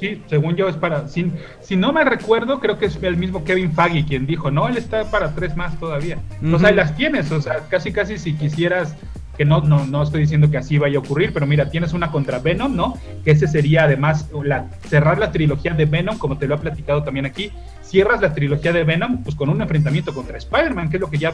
Sí, 0.00 0.22
según 0.28 0.56
yo 0.56 0.66
es 0.66 0.76
para. 0.76 1.08
Si, 1.08 1.30
si 1.60 1.76
no 1.76 1.92
me 1.92 2.02
recuerdo, 2.04 2.58
creo 2.58 2.78
que 2.78 2.86
es 2.86 2.98
el 3.02 3.18
mismo 3.18 3.44
Kevin 3.44 3.70
Faggy 3.70 4.04
quien 4.04 4.26
dijo, 4.26 4.50
no, 4.50 4.66
él 4.66 4.78
está 4.78 5.10
para 5.10 5.34
tres 5.34 5.54
más 5.56 5.78
todavía. 5.78 6.18
O 6.52 6.58
sea, 6.58 6.72
las 6.72 6.96
tienes, 6.96 7.30
o 7.30 7.42
sea, 7.42 7.66
casi 7.68 7.92
casi 7.92 8.16
si 8.16 8.32
quisieras 8.32 8.96
que 9.36 9.44
no, 9.44 9.60
no, 9.60 9.86
no 9.86 10.02
estoy 10.02 10.22
diciendo 10.22 10.50
que 10.50 10.58
así 10.58 10.78
vaya 10.78 10.98
a 10.98 11.00
ocurrir, 11.00 11.32
pero 11.32 11.46
mira, 11.46 11.70
tienes 11.70 11.92
una 11.92 12.10
contra 12.10 12.38
Venom, 12.38 12.74
¿no? 12.74 12.98
Que 13.24 13.30
ese 13.32 13.46
sería 13.46 13.84
además 13.84 14.28
la, 14.42 14.68
cerrar 14.88 15.18
la 15.18 15.32
trilogía 15.32 15.72
de 15.72 15.84
Venom, 15.84 16.18
como 16.18 16.38
te 16.38 16.46
lo 16.46 16.54
he 16.54 16.58
platicado 16.58 17.02
también 17.02 17.26
aquí. 17.26 17.50
Cierras 17.90 18.20
la 18.20 18.32
trilogía 18.32 18.72
de 18.72 18.84
Venom, 18.84 19.24
pues 19.24 19.34
con 19.34 19.48
un 19.48 19.60
enfrentamiento 19.60 20.14
contra 20.14 20.38
Spider-Man, 20.38 20.90
que 20.90 20.96
es 20.96 21.00
lo 21.00 21.10
que 21.10 21.18
ya 21.18 21.32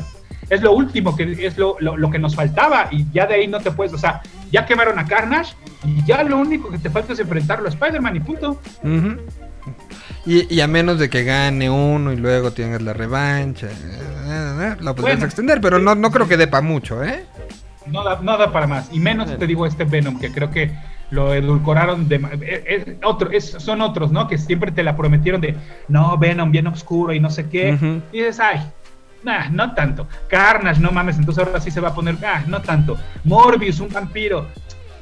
es 0.48 0.62
lo 0.62 0.72
último, 0.72 1.14
que 1.14 1.46
es 1.46 1.58
lo, 1.58 1.76
lo, 1.80 2.10
que 2.10 2.18
nos 2.18 2.34
faltaba, 2.34 2.88
y 2.90 3.04
ya 3.12 3.26
de 3.26 3.34
ahí 3.34 3.46
no 3.46 3.60
te 3.60 3.70
puedes, 3.70 3.92
o 3.92 3.98
sea, 3.98 4.22
ya 4.50 4.64
quemaron 4.64 4.98
a 4.98 5.04
Carnage, 5.04 5.54
y 5.84 6.02
ya 6.04 6.22
lo 6.22 6.38
único 6.38 6.70
que 6.70 6.78
te 6.78 6.88
falta 6.88 7.12
es 7.12 7.18
enfrentarlo 7.18 7.66
a 7.66 7.68
Spider-Man 7.68 8.16
y 8.16 8.20
punto. 8.20 8.58
y, 10.24 10.60
a 10.60 10.66
menos 10.66 10.98
de 10.98 11.10
que 11.10 11.24
gane 11.24 11.68
uno 11.68 12.10
y 12.10 12.16
luego 12.16 12.50
tengas 12.52 12.80
la 12.80 12.94
revancha, 12.94 13.66
eh, 13.66 13.72
eh, 13.72 14.58
eh, 14.62 14.76
la 14.80 14.94
puedes 14.94 15.22
extender, 15.22 15.60
pero 15.60 15.78
no, 15.78 15.94
no 15.94 16.10
creo 16.10 16.26
que 16.26 16.38
dé 16.38 16.46
para 16.46 16.62
mucho, 16.62 17.04
¿eh? 17.04 17.26
no 17.86 18.02
da, 18.02 18.52
para 18.52 18.66
más. 18.66 18.88
Y 18.92 18.98
menos 18.98 19.36
te 19.38 19.46
digo 19.46 19.66
este 19.66 19.84
Venom, 19.84 20.18
que 20.18 20.32
creo 20.32 20.50
que 20.50 20.72
lo 21.10 21.34
edulcoraron 21.34 22.08
de 22.08 22.16
es, 22.66 22.84
otro, 23.04 23.30
son 23.40 23.80
otros, 23.80 24.12
¿no? 24.12 24.26
Que 24.28 24.38
siempre 24.38 24.72
te 24.72 24.82
la 24.82 24.96
prometieron 24.96 25.40
de 25.40 25.56
no, 25.88 26.16
Venom 26.18 26.50
bien 26.50 26.66
oscuro 26.66 27.12
y 27.12 27.20
no 27.20 27.30
sé 27.30 27.48
qué. 27.48 27.78
Y 28.12 28.18
dices, 28.18 28.40
ay, 28.40 28.60
nah, 29.22 29.48
no 29.48 29.74
tanto. 29.74 30.06
Carnage, 30.28 30.80
no 30.80 30.90
mames, 30.90 31.18
entonces 31.18 31.46
ahora 31.46 31.60
sí 31.60 31.70
se 31.70 31.80
va 31.80 31.88
a 31.88 31.94
poner, 31.94 32.16
ah, 32.24 32.42
no 32.46 32.60
tanto. 32.60 32.96
Morbius, 33.24 33.80
un 33.80 33.88
vampiro 33.88 34.46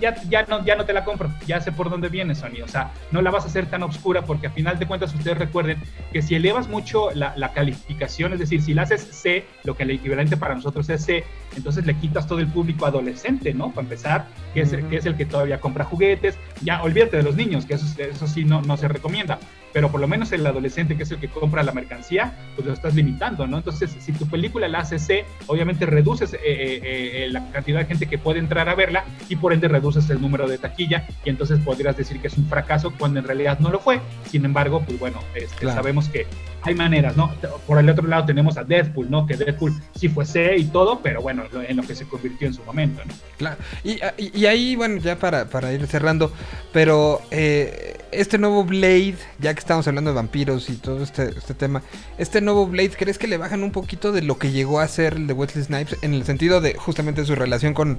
ya, 0.00 0.14
ya, 0.28 0.44
no, 0.46 0.64
ya 0.64 0.76
no 0.76 0.84
te 0.84 0.92
la 0.92 1.04
compro, 1.04 1.30
ya 1.46 1.60
sé 1.60 1.72
por 1.72 1.90
dónde 1.90 2.08
viene 2.08 2.34
Sony, 2.34 2.62
o 2.62 2.68
sea, 2.68 2.92
no 3.10 3.22
la 3.22 3.30
vas 3.30 3.44
a 3.44 3.46
hacer 3.46 3.66
tan 3.66 3.82
oscura 3.82 4.22
porque 4.22 4.48
a 4.48 4.50
final 4.50 4.78
de 4.78 4.86
cuentas 4.86 5.14
ustedes 5.14 5.38
recuerden 5.38 5.78
que 6.12 6.22
si 6.22 6.34
elevas 6.34 6.68
mucho 6.68 7.10
la, 7.12 7.34
calificación, 7.54 8.32
es 8.32 8.40
decir, 8.40 8.62
si 8.62 8.74
la 8.74 8.82
haces 8.82 9.02
C, 9.02 9.44
lo 9.62 9.76
que 9.76 9.84
el 9.84 9.90
equivalente 9.90 10.36
para 10.36 10.54
nosotros 10.54 10.88
es 10.90 11.04
C, 11.04 11.24
entonces 11.56 11.86
le 11.86 11.94
quitas 11.94 12.26
todo 12.26 12.38
el 12.38 12.48
público 12.48 12.86
adolescente, 12.86 13.54
¿no? 13.54 13.70
Para 13.70 13.82
empezar, 13.82 14.26
que 14.52 14.62
es, 14.62 14.70
que 14.70 14.96
es 14.96 15.06
el 15.06 15.16
que 15.16 15.26
todavía 15.26 15.60
compra 15.60 15.84
juguetes, 15.84 16.38
ya 16.62 16.82
olvídate 16.82 17.16
de 17.16 17.22
los 17.22 17.36
niños, 17.36 17.66
que 17.66 17.74
eso, 17.74 17.86
eso 18.00 18.26
sí 18.26 18.44
no, 18.44 18.62
no 18.62 18.76
se 18.76 18.88
recomienda, 18.88 19.38
pero 19.74 19.90
por 19.90 20.00
lo 20.00 20.06
menos 20.06 20.30
el 20.32 20.46
adolescente, 20.46 20.96
que 20.96 21.02
es 21.02 21.10
el 21.10 21.18
que 21.18 21.28
compra 21.28 21.64
la 21.64 21.72
mercancía, 21.72 22.32
pues 22.54 22.64
lo 22.66 22.72
estás 22.72 22.94
limitando, 22.94 23.46
¿no? 23.48 23.58
Entonces, 23.58 23.94
si 23.98 24.12
tu 24.12 24.26
película 24.26 24.68
la 24.68 24.78
hace 24.78 25.00
C, 25.00 25.24
obviamente 25.48 25.84
reduces 25.84 26.32
eh, 26.32 26.38
eh, 26.44 26.80
eh, 26.84 27.28
la 27.30 27.50
cantidad 27.50 27.80
de 27.80 27.86
gente 27.86 28.06
que 28.06 28.16
puede 28.16 28.38
entrar 28.38 28.68
a 28.68 28.76
verla 28.76 29.04
y 29.28 29.34
por 29.34 29.52
ende 29.52 29.66
reduces 29.66 30.08
el 30.10 30.20
número 30.20 30.48
de 30.48 30.58
taquilla 30.58 31.08
y 31.24 31.30
entonces 31.30 31.58
podrías 31.58 31.96
decir 31.96 32.20
que 32.20 32.28
es 32.28 32.38
un 32.38 32.46
fracaso 32.46 32.92
cuando 32.96 33.18
en 33.18 33.26
realidad 33.26 33.58
no 33.58 33.68
lo 33.68 33.80
fue. 33.80 34.00
Sin 34.30 34.44
embargo, 34.44 34.80
pues 34.86 34.96
bueno, 35.00 35.18
este, 35.34 35.66
sabemos 35.66 36.08
que 36.08 36.28
hay 36.64 36.74
maneras, 36.74 37.16
¿no? 37.16 37.32
Por 37.66 37.78
el 37.78 37.88
otro 37.88 38.06
lado 38.06 38.24
tenemos 38.24 38.56
a 38.56 38.64
Deadpool, 38.64 39.10
¿no? 39.10 39.26
Que 39.26 39.36
Deadpool 39.36 39.74
sí 39.94 40.08
fue 40.08 40.24
C 40.24 40.56
y 40.56 40.64
todo, 40.64 41.00
pero 41.02 41.22
bueno, 41.22 41.44
en 41.66 41.76
lo 41.76 41.82
que 41.82 41.94
se 41.94 42.06
convirtió 42.06 42.48
en 42.48 42.54
su 42.54 42.62
momento, 42.64 43.02
¿no? 43.04 43.12
Claro. 43.36 43.56
Y, 43.82 43.98
y, 44.18 44.46
ahí, 44.46 44.76
bueno, 44.76 44.98
ya 44.98 45.18
para, 45.18 45.46
para 45.46 45.72
ir 45.72 45.86
cerrando, 45.86 46.32
pero 46.72 47.20
eh, 47.30 47.98
este 48.12 48.38
nuevo 48.38 48.64
Blade, 48.64 49.16
ya 49.38 49.52
que 49.52 49.60
estamos 49.60 49.86
hablando 49.86 50.10
de 50.10 50.16
vampiros 50.16 50.70
y 50.70 50.76
todo 50.76 51.02
este, 51.02 51.28
este 51.36 51.54
tema, 51.54 51.82
este 52.18 52.40
nuevo 52.40 52.66
Blade, 52.66 52.90
¿crees 52.90 53.18
que 53.18 53.28
le 53.28 53.36
bajan 53.36 53.62
un 53.62 53.70
poquito 53.70 54.12
de 54.12 54.22
lo 54.22 54.38
que 54.38 54.50
llegó 54.50 54.80
a 54.80 54.88
ser 54.88 55.14
el 55.14 55.26
de 55.26 55.34
Wesley 55.34 55.64
Snipes 55.64 55.98
en 56.02 56.14
el 56.14 56.24
sentido 56.24 56.60
de 56.60 56.74
justamente 56.74 57.24
su 57.24 57.34
relación 57.34 57.74
con 57.74 57.98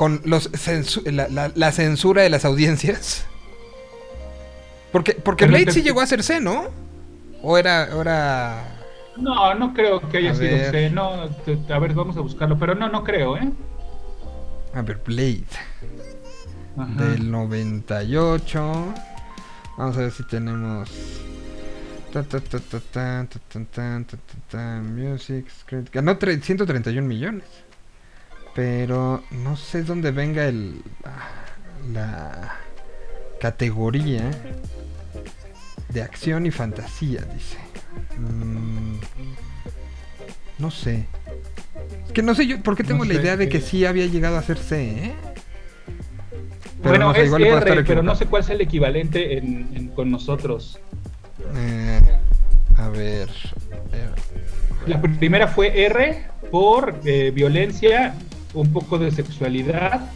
con 0.00 0.22
los 0.24 0.48
la, 1.04 1.72
censura 1.72 2.22
de 2.22 2.30
las 2.30 2.46
audiencias. 2.46 3.26
Porque, 4.92 5.12
porque 5.12 5.44
Blade 5.44 5.72
sí 5.72 5.82
llegó 5.82 6.00
a 6.00 6.06
ser 6.06 6.22
C, 6.22 6.40
¿no? 6.40 6.70
O 7.42 7.56
era, 7.56 7.88
era... 8.00 8.64
No, 9.16 9.54
no 9.54 9.72
creo 9.74 10.00
que 10.08 10.18
haya 10.18 10.34
sido 10.34 10.70
C. 10.70 10.90
No, 10.90 11.28
a 11.68 11.78
ver, 11.78 11.94
vamos 11.94 12.16
a 12.16 12.20
buscarlo. 12.20 12.58
Pero 12.58 12.74
no, 12.74 12.88
no 12.88 13.04
creo, 13.04 13.36
¿eh? 13.36 13.50
A 14.74 14.82
ver, 14.82 15.00
Blade. 15.04 15.44
Del 16.96 17.30
98. 17.30 18.94
Vamos 19.76 19.96
a 19.96 20.00
ver 20.00 20.10
si 20.10 20.26
tenemos. 20.26 20.90
Music, 24.82 25.46
ganó 25.92 26.18
131 26.18 27.06
millones. 27.06 27.44
Pero 28.54 29.22
no 29.30 29.56
sé 29.56 29.84
dónde 29.84 30.10
venga 30.10 30.46
el 30.46 30.82
la 31.92 32.56
categoría 33.40 34.30
de 35.92 36.02
acción 36.02 36.46
y 36.46 36.50
fantasía, 36.50 37.22
dice. 37.22 37.58
Mm, 38.18 38.98
no 40.58 40.70
sé. 40.70 41.06
Es 42.06 42.12
que 42.12 42.22
no 42.22 42.34
sé 42.34 42.46
yo, 42.46 42.62
¿por 42.62 42.76
qué 42.76 42.84
tengo 42.84 43.04
la 43.04 43.14
idea 43.14 43.36
de 43.36 43.48
que 43.48 43.60
sí 43.60 43.84
había 43.84 44.06
llegado 44.06 44.36
a 44.36 44.42
ser 44.42 44.58
C, 44.58 45.06
¿eh? 45.06 45.14
bueno, 46.82 47.14
es 47.14 47.32
R, 47.32 47.84
pero 47.84 48.02
no 48.02 48.14
sé 48.14 48.26
cuál 48.26 48.42
es 48.42 48.50
el 48.50 48.60
equivalente 48.60 49.42
con 49.94 50.10
nosotros. 50.10 50.78
Eh, 51.54 52.00
a 52.76 52.88
ver. 52.88 53.28
La 54.86 55.00
primera 55.00 55.46
fue 55.46 55.84
R 55.84 56.24
por 56.50 57.00
eh, 57.04 57.30
violencia 57.34 58.14
un 58.54 58.72
poco 58.72 58.98
de 58.98 59.10
sexualidad 59.10 60.10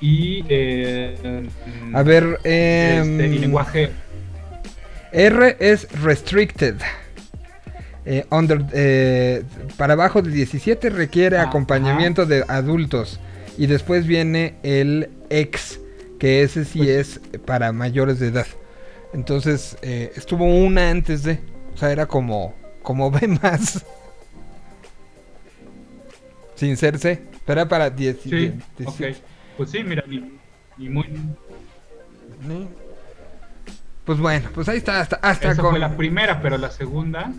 y 0.00 0.44
eh, 0.48 1.48
a 1.94 2.02
ver 2.02 2.38
este, 2.44 2.96
em, 2.98 3.18
lenguaje 3.40 3.90
R 5.16 5.56
es 5.58 5.90
restricted 6.00 6.76
eh, 8.04 8.24
under, 8.30 8.64
eh, 8.72 9.42
para 9.76 9.94
abajo 9.94 10.22
de 10.22 10.30
17 10.30 10.90
requiere 10.90 11.38
acompañamiento 11.38 12.26
de 12.26 12.44
adultos 12.46 13.18
y 13.58 13.66
después 13.66 14.06
viene 14.06 14.54
el 14.62 15.10
X 15.30 15.80
que 16.20 16.42
ese 16.42 16.64
sí 16.64 16.78
pues 16.78 16.88
es 16.88 17.20
para 17.44 17.72
mayores 17.72 18.20
de 18.20 18.28
edad 18.28 18.46
entonces 19.12 19.76
estuvo 19.82 20.44
una 20.44 20.90
antes 20.90 21.24
de 21.24 21.40
o 21.74 21.76
sea 21.76 21.90
era 21.90 22.06
como 22.06 22.54
como 22.82 23.10
ve 23.12 23.26
más 23.26 23.84
sin 26.54 26.76
ser 26.76 26.98
C 26.98 27.36
pero 27.46 27.60
era 27.60 27.68
para 27.68 27.88
10. 27.88 28.18
Sí, 28.20 28.52
ok. 28.84 29.00
Pues 29.56 29.70
sí, 29.70 29.82
mira, 29.84 30.04
ni, 30.06 30.88
muy. 30.88 31.06
Pues 34.06 34.20
bueno, 34.20 34.48
pues 34.54 34.68
ahí 34.68 34.78
está, 34.78 35.00
hasta, 35.00 35.16
hasta 35.16 35.50
Esa 35.50 35.62
fue 35.62 35.80
la 35.80 35.96
primera, 35.96 36.40
pero 36.40 36.56
la 36.56 36.70
segunda. 36.70 37.32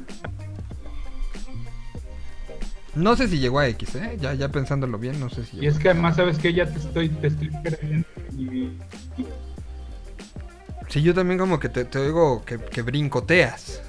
No 2.94 3.16
sé 3.16 3.30
si 3.30 3.40
llegó 3.40 3.60
a 3.60 3.68
X, 3.70 3.96
¿eh? 3.96 4.18
Ya, 4.20 4.34
ya 4.34 4.50
pensándolo 4.50 5.00
bien, 5.00 5.18
no 5.18 5.30
sé 5.30 5.46
si. 5.46 5.60
Y 5.60 5.68
es 5.68 5.80
que 5.80 5.90
además, 5.90 6.18
¿sabes 6.18 6.38
que 6.38 6.54
Ya 6.54 6.66
te 6.66 6.78
estoy, 6.78 7.08
te 7.08 7.28
estoy 7.28 7.52
y... 8.38 8.78
Sí, 10.90 11.02
yo 11.02 11.14
también 11.14 11.40
como 11.40 11.60
que 11.60 11.70
te, 11.70 11.86
te 11.86 12.00
oigo 12.00 12.44
que, 12.44 12.60
que, 12.60 12.82
brincoteas. 12.82 13.82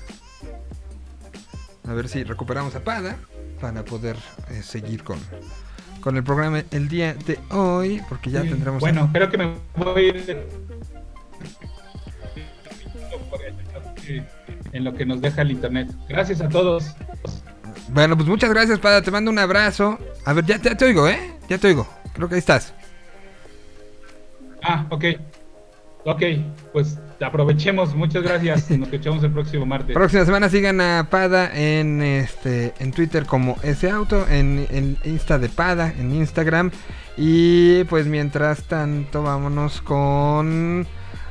A 1.88 1.92
ver 1.94 2.08
si 2.08 2.22
recuperamos 2.22 2.76
a 2.76 2.80
Pada 2.84 3.16
para 3.60 3.84
poder 3.84 4.16
eh, 4.50 4.62
seguir 4.62 5.02
con, 5.02 5.18
con 6.00 6.16
el 6.16 6.22
programa 6.22 6.62
el 6.70 6.88
día 6.88 7.14
de 7.14 7.40
hoy, 7.50 8.02
porque 8.08 8.30
ya 8.30 8.42
tendremos... 8.42 8.80
Bueno, 8.80 9.10
creo 9.12 9.30
que 9.30 9.38
me 9.38 9.54
voy 9.76 10.12
en 14.72 14.84
lo 14.84 14.94
que 14.94 15.06
nos 15.06 15.20
deja 15.20 15.42
el 15.42 15.52
internet. 15.52 15.90
Gracias 16.08 16.40
a 16.40 16.48
todos. 16.48 16.94
Bueno, 17.90 18.16
pues 18.16 18.28
muchas 18.28 18.50
gracias, 18.50 18.78
Pada. 18.78 19.02
Te 19.02 19.10
mando 19.10 19.30
un 19.30 19.38
abrazo. 19.38 19.98
A 20.24 20.32
ver, 20.32 20.44
ya, 20.44 20.60
ya 20.60 20.76
te 20.76 20.84
oigo, 20.84 21.08
¿eh? 21.08 21.18
Ya 21.48 21.58
te 21.58 21.68
oigo. 21.68 21.86
Creo 22.12 22.28
que 22.28 22.34
ahí 22.34 22.40
estás. 22.40 22.74
Ah, 24.62 24.86
ok. 24.90 25.04
Ok, 26.04 26.22
pues 26.72 26.98
aprovechemos. 27.20 27.94
Muchas 27.94 28.22
gracias. 28.22 28.70
Nos 28.78 28.88
escuchamos 28.88 29.22
el 29.24 29.32
próximo 29.32 29.66
martes. 29.66 29.94
Próxima 29.94 30.24
semana 30.24 30.48
sigan 30.48 30.80
a 30.80 31.08
Pada 31.10 31.50
en 31.54 32.02
este 32.02 32.72
en 32.78 32.92
Twitter 32.92 33.26
como 33.26 33.56
ese 33.62 33.90
auto, 33.90 34.26
en 34.28 34.66
el 34.70 34.96
Insta 35.04 35.38
de 35.38 35.48
Pada, 35.48 35.92
en 35.98 36.14
Instagram. 36.14 36.70
Y 37.16 37.84
pues 37.84 38.06
mientras 38.06 38.64
tanto, 38.64 39.22
vámonos 39.22 39.80
con 39.80 40.86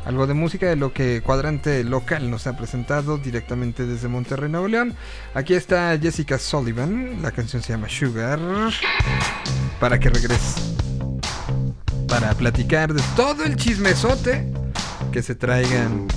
algo 0.07 0.25
de 0.25 0.33
música 0.33 0.67
de 0.67 0.77
lo 0.77 0.93
que 0.93 1.21
Cuadrante 1.21 1.83
Local 1.83 2.31
nos 2.31 2.47
ha 2.47 2.55
presentado 2.55 3.17
directamente 3.17 3.85
desde 3.85 4.07
Monterrey, 4.07 4.49
Nuevo 4.49 4.69
León. 4.69 4.95
Aquí 5.33 5.53
está 5.53 5.99
Jessica 6.01 6.39
Sullivan, 6.39 7.21
la 7.21 7.31
canción 7.31 7.61
se 7.61 7.73
llama 7.73 7.89
Sugar, 7.89 8.39
para 9.81 9.99
que 9.99 10.09
regrese. 10.09 10.61
Para 12.07 12.33
platicar 12.35 12.93
de 12.93 13.03
todo 13.17 13.43
el 13.43 13.57
chismesote 13.57 14.49
que 15.11 15.21
se 15.21 15.35
traigan 15.35 16.07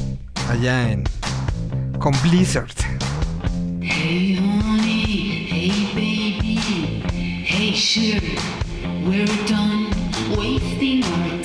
allá 0.48 0.92
en 0.92 1.02
con 1.98 2.12
Blizzard. 2.22 2.70
Hey 3.80 4.38
honey, 4.38 5.48
hey 5.50 5.90
baby, 5.96 7.02
hey 7.44 7.74
sugar, 7.74 8.22
we're 9.04 9.26
done 9.48 9.90
wasting 10.36 11.02
our 11.02 11.39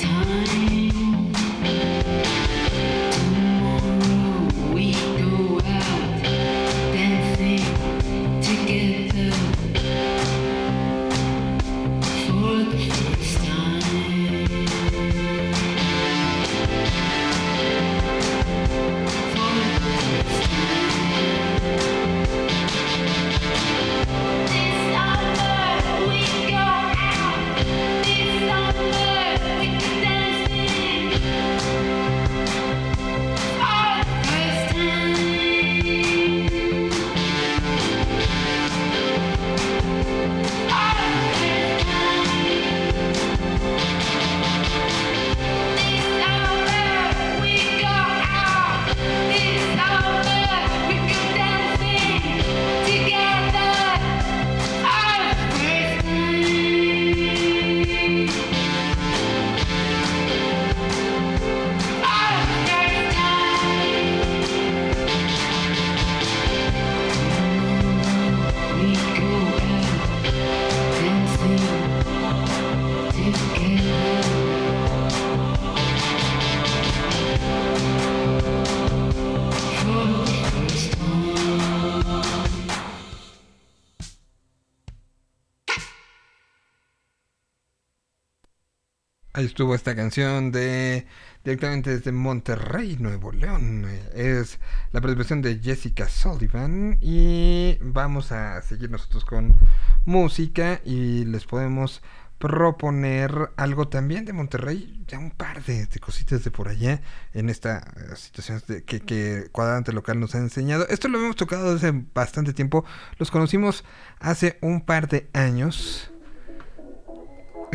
estuvo 89.56 89.74
esta 89.74 89.96
canción 89.96 90.52
de 90.52 91.08
directamente 91.46 91.90
desde 91.96 92.12
Monterrey, 92.12 92.98
Nuevo 93.00 93.32
León. 93.32 93.88
Es 94.14 94.60
la 94.92 95.00
presentación 95.00 95.42
de 95.42 95.60
Jessica 95.60 96.10
Sullivan 96.10 96.98
y 97.00 97.78
vamos 97.80 98.34
a 98.34 98.62
seguir 98.64 98.92
nosotros 98.92 99.24
con 99.24 99.56
música 100.04 100.82
y 100.84 101.24
les 101.24 101.46
podemos 101.46 102.02
proponer 102.38 103.32
algo 103.56 103.88
también 103.88 104.26
de 104.26 104.34
Monterrey, 104.34 105.06
ya 105.08 105.20
un 105.20 105.32
par 105.32 105.64
de, 105.64 105.88
cositas 106.02 106.44
de 106.44 106.52
por 106.52 106.68
allá 106.68 107.00
en 107.34 107.50
esta 107.50 107.78
eh, 107.96 108.14
situación 108.18 108.62
de- 108.68 108.84
que, 108.84 109.00
que 109.00 109.48
Cuadrante 109.54 109.94
Local 109.94 110.20
nos 110.20 110.36
ha 110.36 110.40
enseñado. 110.40 110.86
Esto 110.90 111.08
lo 111.08 111.18
hemos 111.18 111.38
tocado 111.38 111.74
desde 111.76 111.94
bastante 112.14 112.52
tiempo, 112.52 112.84
los 113.20 113.32
conocimos 113.32 113.86
hace 114.20 114.58
un 114.62 114.82
par 114.82 115.08
de 115.08 115.30
años. 115.32 116.12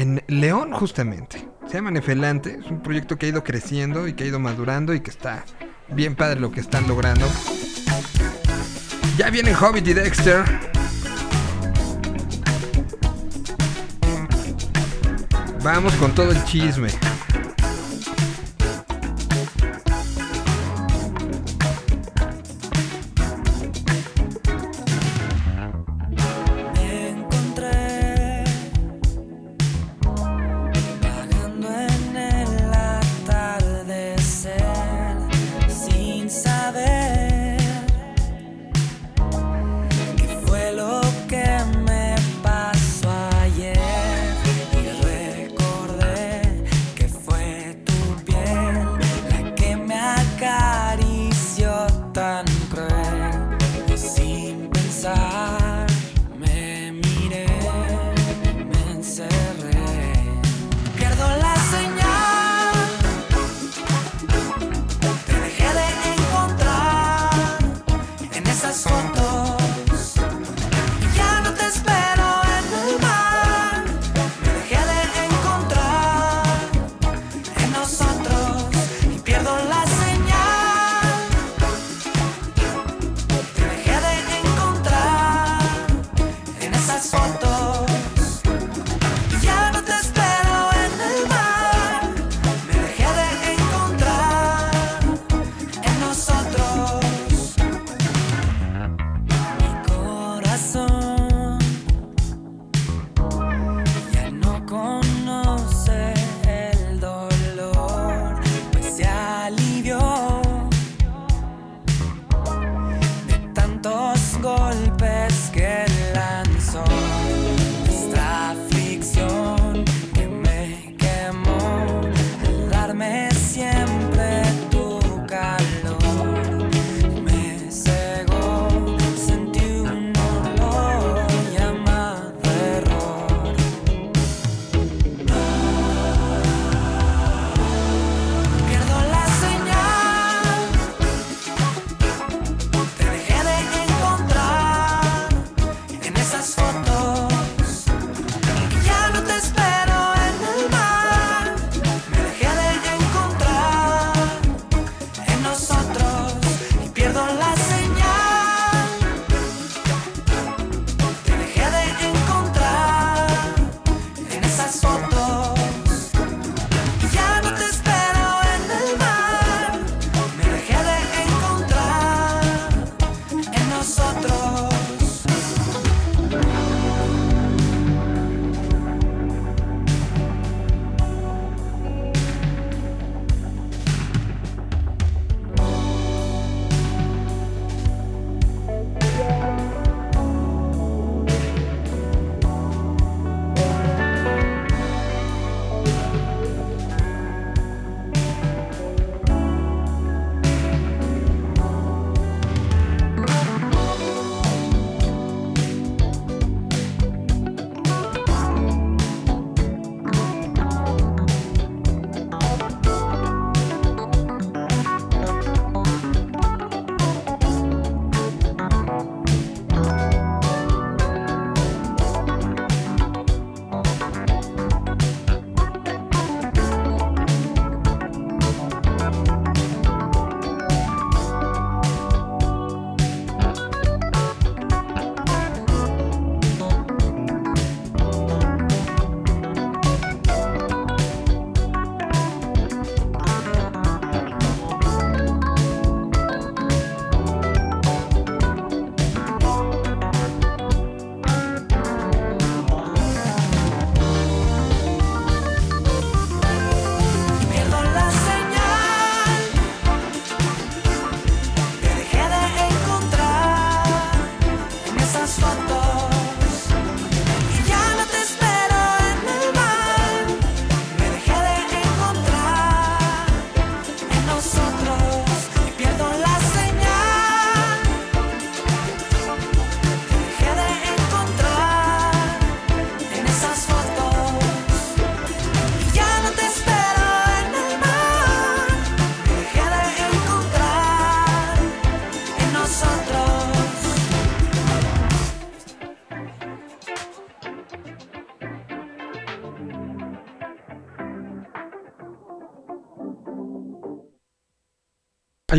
En 0.00 0.24
León, 0.28 0.72
justamente. 0.72 1.46
Se 1.66 1.74
llama 1.74 1.90
Nefelante. 1.90 2.58
Es 2.58 2.70
un 2.70 2.82
proyecto 2.82 3.18
que 3.18 3.26
ha 3.26 3.28
ido 3.28 3.44
creciendo 3.44 4.08
y 4.08 4.14
que 4.14 4.24
ha 4.24 4.26
ido 4.28 4.38
madurando 4.40 4.94
y 4.94 5.00
que 5.00 5.10
está 5.10 5.44
bien 5.88 6.16
padre 6.16 6.40
lo 6.40 6.50
que 6.50 6.60
están 6.60 6.88
logrando. 6.88 7.26
Ya 9.18 9.28
vienen 9.28 9.54
Hobbit 9.54 9.88
y 9.88 9.92
Dexter. 9.92 10.42
Vamos 15.62 15.92
con 15.96 16.14
todo 16.14 16.30
el 16.30 16.42
chisme. 16.44 16.88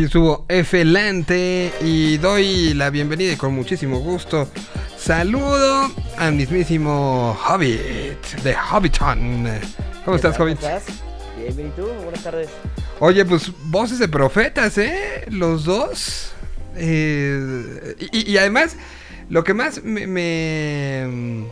Ahí 0.01 0.05
estuvo 0.05 0.47
Efelante 0.49 1.71
y 1.79 2.17
doy 2.17 2.73
la 2.73 2.89
bienvenida 2.89 3.33
y 3.33 3.35
con 3.35 3.53
muchísimo 3.53 3.99
gusto. 3.99 4.49
Saludo 4.97 5.91
al 6.17 6.33
mismísimo 6.33 7.37
Hobbit 7.47 7.79
de 8.43 8.55
Hobbiton. 8.55 9.47
¿Cómo 10.03 10.15
estás, 10.15 10.35
¿Cómo 10.37 10.45
Hobbit? 10.49 10.63
estás? 10.63 10.85
Bien, 11.37 11.55
bien, 11.55 11.67
¿y 11.67 11.71
tú? 11.79 11.85
Buenas 12.01 12.23
tardes. 12.23 12.49
Oye, 12.99 13.23
pues 13.25 13.51
voces 13.65 13.99
de 13.99 14.07
profetas, 14.07 14.75
¿eh? 14.79 15.25
Los 15.29 15.65
dos. 15.65 16.31
Eh, 16.77 17.95
y, 18.11 18.31
y 18.31 18.37
además, 18.39 18.77
lo 19.29 19.43
que 19.43 19.53
más 19.53 19.83
me, 19.83 20.07
me, 20.07 21.45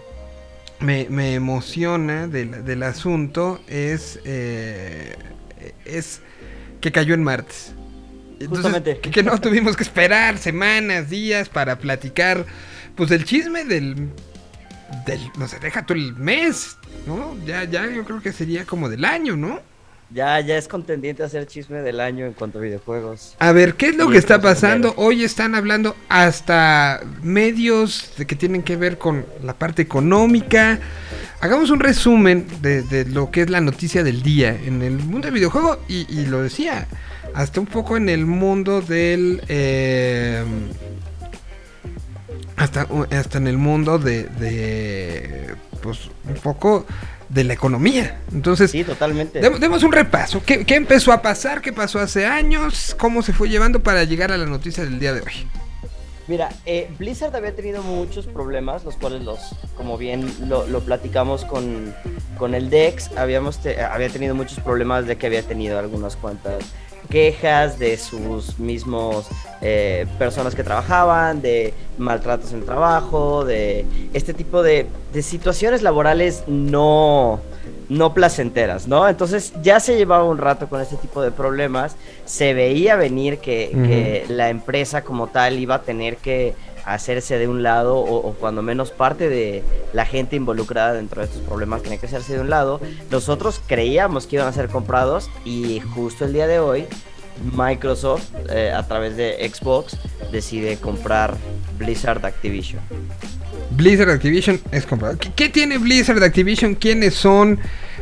me- 0.80 1.08
me 1.08 1.36
emociona 1.36 2.26
del, 2.28 2.66
del 2.66 2.82
asunto 2.82 3.60
es, 3.68 4.20
eh, 4.26 5.16
es 5.86 6.22
que 6.82 6.92
cayó 6.92 7.14
en 7.14 7.22
martes. 7.24 7.69
Entonces, 8.50 8.74
Justamente. 8.74 9.00
Que, 9.00 9.12
que 9.12 9.24
no 9.24 9.40
tuvimos 9.40 9.76
que 9.78 9.84
esperar 9.84 10.38
semanas, 10.38 11.10
días 11.10 11.50
para 11.50 11.78
platicar, 11.80 12.46
pues 12.96 13.10
del 13.10 13.26
chisme 13.26 13.66
del, 13.66 14.14
del, 15.06 15.32
no 15.38 15.48
sé, 15.48 15.60
deja 15.60 15.86
tú 15.86 15.94
el 15.94 16.16
mes, 16.16 16.78
¿no? 17.06 17.38
Ya, 17.46 17.64
ya 17.66 17.88
yo 17.88 18.06
creo 18.06 18.22
que 18.22 18.34
sería 18.34 18.66
como 18.66 18.90
del 18.90 19.06
año, 19.06 19.36
¿no? 19.38 19.62
Ya, 20.12 20.40
ya 20.42 20.58
es 20.58 20.68
contendiente 20.68 21.24
hacer 21.24 21.46
chisme 21.46 21.82
del 21.82 22.00
año 22.00 22.26
en 22.26 22.34
cuanto 22.34 22.58
a 22.58 22.62
videojuegos. 22.62 23.38
A 23.40 23.52
ver, 23.52 23.76
¿qué 23.76 23.90
es 23.90 23.96
lo 23.96 24.08
Sí, 24.08 24.12
que 24.12 24.18
está 24.18 24.42
pasando? 24.42 24.94
Hoy 24.98 25.24
están 25.24 25.56
hablando 25.56 26.04
hasta 26.10 27.02
medios 27.22 28.14
de 28.18 28.26
que 28.26 28.36
tienen 28.36 28.64
que 28.64 28.76
ver 28.76 28.98
con 28.98 29.26
la 29.44 29.54
parte 29.58 29.84
económica. 29.84 30.80
Hagamos 31.42 31.70
un 31.70 31.80
resumen 31.80 32.48
de, 32.62 32.82
de 32.84 33.06
lo 33.06 33.32
que 33.32 33.44
es 33.44 33.50
la 33.52 33.62
noticia 33.62 34.04
del 34.04 34.24
día 34.24 34.50
en 34.50 34.82
el 34.82 34.98
mundo 34.98 35.28
del 35.28 35.36
videojuego 35.36 35.80
y, 35.88 36.08
y 36.14 36.26
lo 36.26 36.42
decía, 36.42 36.88
hasta 37.34 37.60
un 37.60 37.66
poco 37.68 37.98
en 37.98 38.10
el 38.10 38.26
mundo 38.26 38.82
del... 38.82 39.42
eh, 39.48 40.44
hasta, 42.58 42.88
hasta 43.12 43.38
en 43.38 43.48
el 43.48 43.58
mundo 43.58 44.00
de, 44.00 44.24
de... 44.24 45.56
Pues 45.82 46.10
un 46.28 46.36
poco 46.36 46.86
de 47.30 47.44
la 47.46 47.54
economía. 47.54 48.20
Entonces... 48.34 48.72
Sí, 48.72 48.84
totalmente. 48.84 49.40
Demos, 49.40 49.60
demos 49.60 49.84
un 49.84 49.92
repaso. 49.92 50.42
¿Qué, 50.46 50.66
qué 50.66 50.76
empezó 50.76 51.14
a 51.14 51.22
pasar? 51.22 51.62
¿Qué 51.62 51.72
pasó 51.72 52.00
hace 52.00 52.26
años? 52.26 52.96
¿Cómo 53.00 53.22
se 53.22 53.32
fue 53.34 53.50
llevando 53.50 53.82
para 53.82 54.04
llegar 54.04 54.32
a 54.32 54.38
la 54.38 54.46
noticia 54.46 54.84
del 54.84 55.00
día 55.00 55.14
de 55.14 55.22
hoy? 55.22 55.48
Mira, 56.28 56.50
eh, 56.66 56.92
Blizzard 57.00 57.36
había 57.36 57.56
tenido 57.56 57.82
muchos 57.82 58.28
problemas, 58.28 58.84
los 58.84 58.98
cuales 58.98 59.24
los, 59.24 59.40
como 59.76 59.98
bien 59.98 60.32
lo, 60.48 60.68
lo 60.68 60.82
platicamos 60.82 61.44
con, 61.44 61.96
con 62.38 62.54
el 62.54 62.70
Dex, 62.70 63.18
habíamos 63.18 63.64
te- 63.64 63.82
había 63.82 64.10
tenido 64.10 64.36
muchos 64.36 64.60
problemas 64.60 65.08
de 65.08 65.16
que 65.18 65.26
había 65.26 65.42
tenido 65.42 65.80
algunas 65.80 66.16
cuantas 66.18 66.60
quejas 67.10 67.80
de 67.80 67.98
sus 67.98 68.60
mismos 68.60 69.28
eh, 69.62 70.06
personas 70.18 70.56
que 70.56 70.64
trabajaban, 70.64 71.42
de 71.42 71.74
maltratos 71.98 72.52
en 72.54 72.60
el 72.60 72.66
trabajo, 72.66 73.44
de 73.46 73.86
este 74.14 74.34
tipo 74.34 74.62
de, 74.62 74.88
de 75.12 75.22
situaciones 75.22 75.82
laborales 75.82 76.44
no, 76.48 77.42
no 77.90 78.14
placenteras, 78.14 78.88
¿no? 78.88 79.10
Entonces 79.10 79.52
ya 79.64 79.80
se 79.80 79.98
llevaba 79.98 80.24
un 80.24 80.38
rato 80.38 80.70
con 80.70 80.80
este 80.80 80.96
tipo 80.98 81.22
de 81.22 81.32
problemas, 81.32 81.96
se 82.26 82.54
veía 82.54 82.96
venir 82.96 83.40
que, 83.40 84.26
la 84.30 84.50
empresa 84.50 85.04
como 85.04 85.28
tal 85.28 85.58
iba 85.58 85.76
a 85.76 85.82
tener 85.82 86.18
que 86.18 86.54
hacerse 86.86 87.38
de 87.38 87.48
un 87.48 87.64
lado 87.64 87.98
o, 87.98 88.34
cuando 88.34 88.62
menos 88.62 88.92
parte 88.92 89.30
de 89.30 89.64
la 89.94 90.06
gente 90.06 90.36
involucrada 90.36 90.94
dentro 90.94 91.22
de 91.22 91.28
estos 91.28 91.42
problemas 91.42 91.84
tenía 91.84 91.98
que 91.98 92.06
hacerse 92.06 92.36
de 92.36 92.42
un 92.42 92.50
lado. 92.50 92.80
Nosotros 93.12 93.62
creíamos 93.66 94.28
que 94.28 94.38
iban 94.38 94.48
a 94.48 94.54
ser 94.54 94.70
comprados 94.70 95.30
y 95.46 95.80
justo 95.80 96.26
el 96.26 96.34
día 96.34 96.48
de 96.48 96.60
hoy 96.60 96.86
Microsoft 97.56 98.30
eh, 98.50 98.72
a 98.76 98.86
través 98.88 99.16
de 99.16 99.50
Xbox 99.50 99.98
decide 100.32 100.78
comprar 100.78 101.36
Blizzard 101.78 102.26
Activision. 102.26 102.82
Blizzard 103.72 104.10
Activision 104.10 104.60
es 104.72 104.86
comprado. 104.86 105.18
¿Qué, 105.18 105.32
qué 105.36 105.50
tiene 105.50 105.78
Blizzard 105.78 106.22
Activision? 106.24 106.76
¿Quiénes 106.76 107.14
son? 107.14 107.60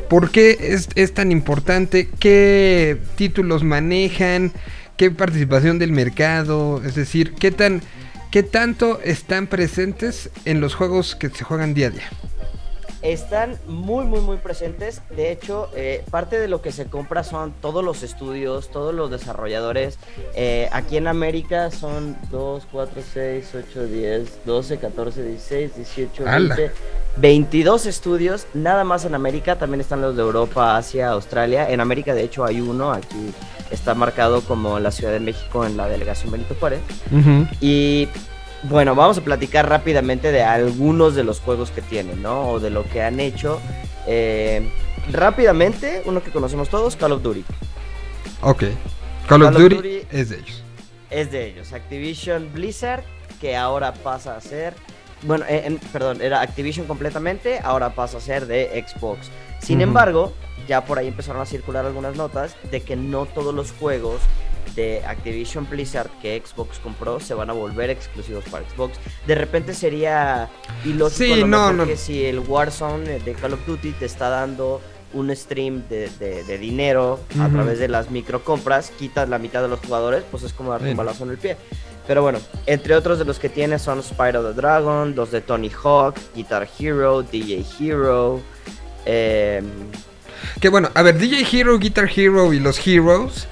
¿Por 0.09 0.31
qué 0.31 0.57
es, 0.59 0.89
es 0.95 1.13
tan 1.13 1.31
importante? 1.31 2.09
¿Qué 2.19 2.97
títulos 3.15 3.63
manejan? 3.63 4.53
¿Qué 4.95 5.11
participación 5.11 5.79
del 5.79 5.91
mercado? 5.91 6.81
Es 6.83 6.95
decir, 6.95 7.33
¿qué 7.33 7.51
tan 7.51 7.81
qué 8.31 8.43
tanto 8.43 8.99
están 9.01 9.47
presentes 9.47 10.29
en 10.45 10.61
los 10.61 10.75
juegos 10.75 11.15
que 11.15 11.29
se 11.29 11.43
juegan 11.43 11.73
día 11.73 11.87
a 11.87 11.91
día? 11.91 12.09
Están 13.01 13.57
muy, 13.67 14.05
muy, 14.05 14.21
muy 14.21 14.37
presentes. 14.37 15.01
De 15.15 15.31
hecho, 15.31 15.69
eh, 15.75 16.03
parte 16.09 16.39
de 16.39 16.47
lo 16.47 16.61
que 16.61 16.71
se 16.71 16.85
compra 16.85 17.23
son 17.23 17.53
todos 17.61 17.83
los 17.83 18.03
estudios, 18.03 18.69
todos 18.69 18.93
los 18.93 19.11
desarrolladores. 19.11 19.99
Eh, 20.35 20.69
aquí 20.71 20.97
en 20.97 21.07
América 21.07 21.71
son 21.71 22.17
2, 22.31 22.67
4, 22.71 23.01
6, 23.13 23.55
8, 23.69 23.85
10, 23.85 24.39
12, 24.45 24.77
14, 24.77 25.23
16, 25.23 25.75
18, 25.75 26.27
¡Hala! 26.27 26.55
20, 26.55 26.73
22 27.17 27.85
estudios. 27.85 28.47
Nada 28.53 28.83
más 28.83 29.05
en 29.05 29.15
América. 29.15 29.57
También 29.57 29.81
están 29.81 30.01
los 30.01 30.15
de 30.15 30.21
Europa, 30.21 30.77
Asia, 30.77 31.09
Australia. 31.09 31.69
En 31.69 31.79
América, 31.81 32.13
de 32.13 32.23
hecho, 32.23 32.45
hay 32.45 32.61
uno. 32.61 32.91
Aquí 32.91 33.33
está 33.71 33.93
marcado 33.93 34.41
como 34.41 34.79
la 34.79 34.91
Ciudad 34.91 35.11
de 35.11 35.19
México 35.19 35.65
en 35.65 35.77
la 35.77 35.87
delegación 35.87 36.31
Benito 36.31 36.55
Juárez. 36.59 36.79
Y 37.61 38.07
bueno, 38.63 38.95
vamos 38.95 39.17
a 39.17 39.21
platicar 39.21 39.69
rápidamente 39.69 40.31
de 40.31 40.43
algunos 40.43 41.15
de 41.15 41.23
los 41.23 41.39
juegos 41.39 41.71
que 41.71 41.81
tienen, 41.81 42.21
¿no? 42.21 42.49
O 42.49 42.59
de 42.59 42.69
lo 42.69 42.83
que 42.85 43.01
han 43.01 43.19
hecho. 43.19 43.59
Eh, 44.07 44.67
rápidamente, 45.11 46.01
uno 46.05 46.23
que 46.23 46.31
conocemos 46.31 46.69
todos, 46.69 46.95
Call 46.95 47.11
of 47.13 47.21
Duty. 47.21 47.43
Ok. 48.41 48.63
Call 49.27 49.43
of 49.43 49.53
Call 49.53 49.55
of 49.55 49.57
Duty, 49.61 49.75
Duty- 49.75 50.07
es 50.11 50.29
de 50.29 50.35
ellos. 50.37 50.63
Es 51.09 51.31
de 51.31 51.45
ellos. 51.47 51.73
Activision 51.73 52.51
Blizzard, 52.53 53.03
que 53.39 53.55
ahora 53.55 53.93
pasa 53.93 54.35
a 54.35 54.41
ser... 54.41 54.73
Bueno, 55.23 55.45
eh, 55.49 55.63
en- 55.65 55.77
perdón, 55.79 56.21
era 56.21 56.41
Activision 56.41 56.85
completamente, 56.85 57.59
ahora 57.63 57.89
pasa 57.95 58.17
a 58.17 58.21
ser 58.21 58.45
de 58.45 58.85
Xbox. 58.87 59.29
Sin 59.59 59.81
embargo, 59.81 60.33
ya 60.67 60.85
por 60.85 60.99
ahí 60.99 61.07
empezaron 61.07 61.41
a 61.41 61.45
circular 61.45 61.85
algunas 61.85 62.15
notas 62.15 62.55
de 62.71 62.81
que 62.81 62.95
no 62.95 63.25
todos 63.25 63.53
los 63.55 63.71
juegos 63.71 64.21
de 64.77 65.03
Activision 65.05 65.67
Blizzard 65.69 66.09
que 66.21 66.41
Xbox 66.45 66.79
compró 66.79 67.19
se 67.19 67.33
van 67.33 67.49
a 67.49 67.53
volver 67.53 67.89
exclusivos 67.89 68.45
para 68.45 68.63
Xbox. 68.69 68.97
De 69.27 69.35
repente 69.35 69.73
sería 69.73 70.47
ilógico 70.85 71.17
Sí, 71.35 71.35
lo 71.41 71.47
no, 71.47 71.73
no. 71.73 71.85
que 71.85 71.97
si 71.97 72.23
el 72.23 72.39
Warzone 72.39 73.19
de 73.19 73.33
Call 73.33 73.53
of 73.55 73.65
Duty 73.67 73.91
te 73.91 74.05
está 74.05 74.29
dando 74.29 74.79
un 75.13 75.35
stream 75.35 75.83
de, 75.89 76.09
de- 76.19 76.43
de 76.43 76.57
dinero 76.57 77.19
a 77.41 77.49
través 77.49 77.79
de 77.79 77.87
las 77.87 78.11
microcompras, 78.11 78.91
quitas 78.99 79.27
la 79.27 79.39
mitad 79.39 79.61
de 79.61 79.67
los 79.69 79.79
jugadores, 79.79 80.23
pues 80.31 80.43
es 80.43 80.53
como 80.53 80.71
darte 80.71 80.91
un 80.91 80.97
balazo 80.97 81.23
en 81.25 81.31
el 81.31 81.37
pie. 81.37 81.57
Pero 82.05 82.21
bueno, 82.21 82.39
entre 82.67 82.95
otros 82.95 83.17
de 83.19 83.25
los 83.25 83.39
que 83.39 83.49
tiene 83.49 83.79
son 83.79 84.01
Spyro 84.03 84.41
the 84.43 84.53
Dragon, 84.53 85.13
los 85.15 85.31
de 85.31 85.41
Tony 85.41 85.69
Hawk, 85.83 86.15
Guitar 86.35 86.67
Hero, 86.79 87.21
DJ 87.23 87.65
Hero. 87.79 88.41
em, 89.05 89.65
Que 90.59 90.69
bueno, 90.69 90.89
a 90.93 91.01
ver, 91.01 91.17
DJ 91.17 91.45
Hero, 91.51 91.77
Guitar 91.79 92.09
Hero 92.15 92.53
y 92.53 92.59
los 92.59 92.85
Heroes, 92.85 93.47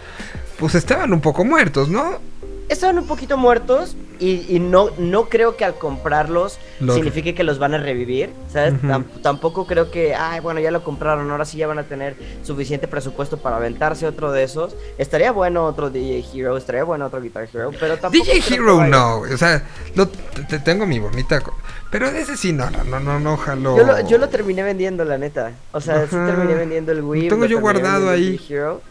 pues 0.60 0.76
estaban 0.76 1.14
un 1.14 1.22
poco 1.22 1.43
muertos, 1.45 1.89
¿no? 1.89 2.20
estaban 2.68 2.97
un 2.97 3.06
poquito 3.06 3.38
muertos 3.38 3.95
y, 4.18 4.43
y 4.49 4.60
no, 4.60 4.89
no 4.97 5.26
creo 5.30 5.56
que 5.56 5.64
al 5.66 5.76
comprarlos 5.76 6.58
Lo- 6.80 6.95
signifique 6.95 7.36
que 7.36 7.43
los 7.43 7.60
van 7.60 7.76
a 7.76 7.78
revivir, 7.78 8.32
¿sabes? 8.51 8.74
Tampoco 9.22 9.68
creo 9.68 9.91
que, 9.91 10.16
ay, 10.16 10.39
bueno, 10.39 10.60
ya 10.60 10.72
lo 10.72 10.84
compraron, 10.84 11.30
ahora 11.30 11.45
sí 11.45 11.58
ya 11.58 11.68
van 11.68 11.78
a 11.78 11.84
tener 11.84 12.16
suficiente 12.41 12.88
presupuesto 12.88 13.38
para 13.38 13.58
aventarse 13.58 14.08
otro 14.08 14.32
de 14.32 14.41
esos. 14.43 14.76
Estaría 14.97 15.32
bueno 15.32 15.66
otro 15.66 15.91
DJ 15.91 16.26
Hero, 16.34 16.58
estaría 16.58 16.84
bueno 16.84 17.06
otro 17.06 17.22
Guitar 17.22 17.47
Hero, 17.53 17.70
pero 17.80 17.97
tampoco... 17.99 18.26
DJ 18.26 18.56
Hero 18.56 18.78
vaya- 18.78 18.89
no, 18.89 19.18
o 19.20 19.38
sea, 19.38 19.64
lo- 19.93 20.08
te, 20.08 20.41
te 20.49 20.58
tengo 20.58 20.88
mi 20.88 20.97
bonita, 20.97 21.43
pero 21.91 22.08
ese 22.08 22.36
sí 22.36 22.51
no, 22.51 22.68
no, 22.72 22.84
no, 22.84 22.99
no, 22.99 23.20
no, 23.20 23.38
jalo. 23.38 23.78
Yo 23.78 23.84
lo, 23.84 24.08
yo 24.08 24.18
lo 24.18 24.28
terminé 24.30 24.64
vendiendo, 24.64 25.06
la 25.06 25.20
neta. 25.20 25.51
O 25.72 25.80
sea, 25.80 26.06
sí 26.08 26.16
terminé 26.16 26.56
vendiendo 26.56 26.91
el 26.93 27.01
Wii. 27.03 27.24
Lo 27.26 27.30
tengo 27.30 27.43
lo 27.43 27.49
yo 27.51 27.60
guardado 27.62 28.10
ahí. 28.10 28.32
DJ 28.32 28.56
Hero, 28.56 28.82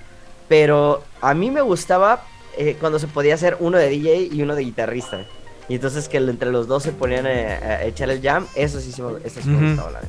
pero 0.49 1.03
a 1.21 1.35
mí 1.35 1.51
me 1.51 1.61
gustaba 1.61 2.25
eh, 2.57 2.77
cuando 2.79 2.99
se 2.99 3.09
podía 3.09 3.35
hacer 3.35 3.57
uno 3.61 3.79
de 3.79 3.89
DJ 3.89 4.29
y 4.33 4.43
uno 4.43 4.55
de 4.55 4.63
guitarrista. 4.63 5.27
Y 5.69 5.77
entonces 5.77 6.09
que 6.09 6.19
entre 6.19 6.51
los 6.51 6.69
dos 6.69 6.83
se 6.83 6.93
ponían 6.93 7.27
eh, 7.27 7.47
a, 7.47 7.85
echar 7.85 8.11
el 8.11 8.21
jam. 8.21 8.47
Eso 8.55 8.81
sí, 8.81 8.91
eso 8.91 9.41
sí 9.43 9.49
me 9.49 9.69
gustaba, 9.69 9.91
la. 9.93 10.01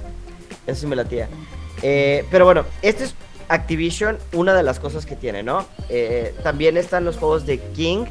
Eso 0.67 0.81
sí 0.81 0.87
me 0.87 0.95
latía. 0.95 1.29
Eh, 1.81 2.25
pero 2.29 2.45
bueno, 2.45 2.65
este 2.81 3.05
es 3.05 3.15
Activision, 3.47 4.17
una 4.33 4.53
de 4.53 4.63
las 4.63 4.79
cosas 4.79 5.05
que 5.05 5.15
tiene, 5.15 5.43
¿no? 5.43 5.65
Eh, 5.89 6.33
también 6.43 6.77
están 6.77 7.05
los 7.05 7.17
juegos 7.17 7.45
de 7.45 7.59
King. 7.59 8.05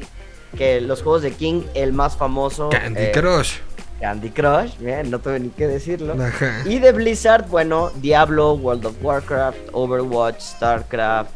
Que 0.57 0.79
los 0.79 1.01
juegos 1.01 1.21
de 1.21 1.31
King, 1.31 1.63
el 1.73 1.91
más 1.91 2.15
famoso. 2.15 2.69
Candy 2.69 3.11
Crush. 3.11 3.57
Candy 3.99 4.29
Crush, 4.29 4.77
bien, 4.77 5.09
no 5.09 5.19
tuve 5.19 5.39
ni 5.39 5.49
que 5.49 5.67
decirlo. 5.67 6.13
Ajá. 6.21 6.61
Y 6.65 6.79
de 6.79 6.91
Blizzard, 6.91 7.47
bueno, 7.47 7.91
Diablo, 7.95 8.53
World 8.53 8.85
of 8.87 8.95
Warcraft, 9.01 9.57
Overwatch, 9.71 10.39
StarCraft, 10.41 11.31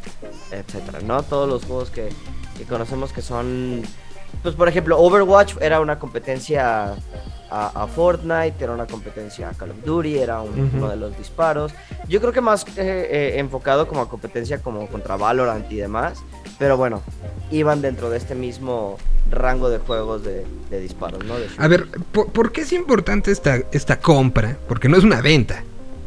etcétera, 0.52 0.98
¿no? 1.04 1.22
Todos 1.22 1.48
los 1.48 1.64
juegos 1.64 1.90
que, 1.90 2.10
que 2.58 2.64
conocemos 2.64 3.12
que 3.12 3.22
son. 3.22 3.82
Pues 4.42 4.54
por 4.54 4.68
ejemplo, 4.68 4.98
Overwatch 5.00 5.54
era 5.60 5.80
una 5.80 5.98
competencia 5.98 6.94
a, 7.50 7.82
a 7.82 7.86
Fortnite, 7.88 8.54
era 8.62 8.72
una 8.72 8.86
competencia 8.86 9.48
a 9.48 9.52
Call 9.54 9.70
of 9.72 9.84
Duty, 9.84 10.18
era 10.18 10.40
un- 10.40 10.70
uno 10.74 10.88
de 10.88 10.96
los 10.96 11.16
disparos. 11.18 11.72
Yo 12.08 12.20
creo 12.20 12.32
que 12.32 12.40
más 12.40 12.64
eh, 12.76 13.08
eh, 13.10 13.32
enfocado 13.38 13.88
como 13.88 14.02
a 14.02 14.08
competencia 14.08 14.58
como 14.62 14.86
contra 14.86 15.16
Valorant 15.16 15.70
y 15.72 15.76
demás. 15.76 16.22
Pero 16.58 16.76
bueno, 16.76 17.02
iban 17.50 17.80
dentro 17.82 18.08
de 18.10 18.18
este 18.18 18.34
mismo 18.34 18.98
rango 19.30 19.70
de 19.70 19.78
juegos 19.78 20.24
de, 20.24 20.44
de 20.70 20.80
disparos, 20.80 21.24
¿no? 21.24 21.38
De 21.38 21.46
A 21.56 21.68
ver, 21.68 21.86
¿por, 22.12 22.30
por 22.32 22.52
qué 22.52 22.62
es 22.62 22.72
importante 22.72 23.30
esta, 23.30 23.60
esta 23.72 23.98
compra? 24.00 24.56
Porque 24.68 24.88
no 24.88 24.96
es 24.96 25.04
una 25.04 25.20
venta, 25.20 25.62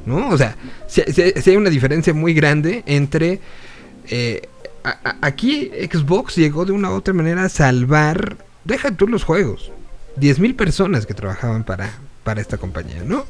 ¿no? 0.05 0.29
O 0.29 0.37
sea, 0.37 0.55
si, 0.87 1.01
si- 1.03 1.31
si 1.41 1.49
hay 1.51 1.55
una 1.57 1.69
diferencia 1.69 2.13
muy 2.13 2.33
grande 2.33 2.83
entre... 2.85 3.39
eh, 4.09 4.47
a- 4.83 4.99
a- 5.03 5.17
aquí 5.21 5.71
Xbox 5.91 6.35
llegó 6.35 6.65
de 6.65 6.73
una 6.73 6.91
u 6.91 6.95
otra 6.95 7.13
manera 7.13 7.45
a 7.45 7.49
salvar... 7.49 8.37
Deja 8.65 8.91
tú 8.91 9.07
los 9.07 9.23
juegos. 9.23 9.71
10.000 10.17 10.55
personas 10.55 11.05
que 11.05 11.13
trabajaban 11.13 11.63
para, 11.63 11.89
para 12.23 12.39
esta 12.41 12.57
compañía, 12.57 13.01
¿no? 13.05 13.25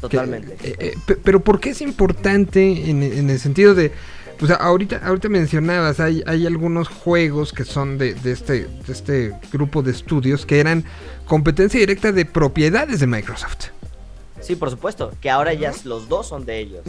Totalmente. 0.00 0.54
Que, 0.56 0.68
eh, 0.70 0.76
eh, 0.78 0.94
pe- 1.06 1.16
pero 1.16 1.40
¿por 1.40 1.60
qué 1.60 1.70
es 1.70 1.80
importante 1.80 2.90
en, 2.90 3.02
en 3.02 3.30
el 3.30 3.38
sentido 3.38 3.74
de... 3.74 3.92
O 4.40 4.46
sea, 4.46 4.56
ahorita, 4.56 5.00
ahorita 5.04 5.28
mencionabas, 5.28 6.00
hay, 6.00 6.22
hay 6.26 6.46
algunos 6.46 6.88
juegos 6.88 7.52
que 7.52 7.64
son 7.64 7.98
de, 7.98 8.14
de 8.14 8.32
este, 8.32 8.66
de 8.86 8.92
este 8.92 9.32
grupo 9.52 9.82
de 9.82 9.92
estudios 9.92 10.44
que 10.44 10.60
eran 10.60 10.84
competencia 11.26 11.78
directa 11.80 12.12
de 12.12 12.24
propiedades 12.24 13.00
de 13.00 13.06
Microsoft. 13.06 13.66
Sí, 14.40 14.56
por 14.56 14.68
supuesto, 14.70 15.10
que 15.22 15.30
ahora 15.30 15.54
ya 15.54 15.72
los 15.84 16.08
dos 16.08 16.28
son 16.28 16.44
de 16.44 16.58
ellos. 16.58 16.82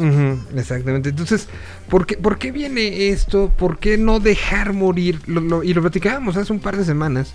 Exactamente. 0.57 1.09
Entonces, 1.09 1.47
¿por 1.89 2.05
qué, 2.05 2.17
¿por 2.17 2.37
qué 2.37 2.51
viene 2.51 3.09
esto? 3.09 3.49
¿Por 3.57 3.77
qué 3.79 3.97
no 3.97 4.19
dejar 4.19 4.73
morir? 4.73 5.21
Lo- 5.25 5.39
lo- 5.39 5.63
y 5.63 5.73
lo 5.73 5.81
platicábamos 5.81 6.35
hace 6.35 6.51
un 6.51 6.59
par 6.59 6.75
de 6.77 6.83
semanas. 6.85 7.33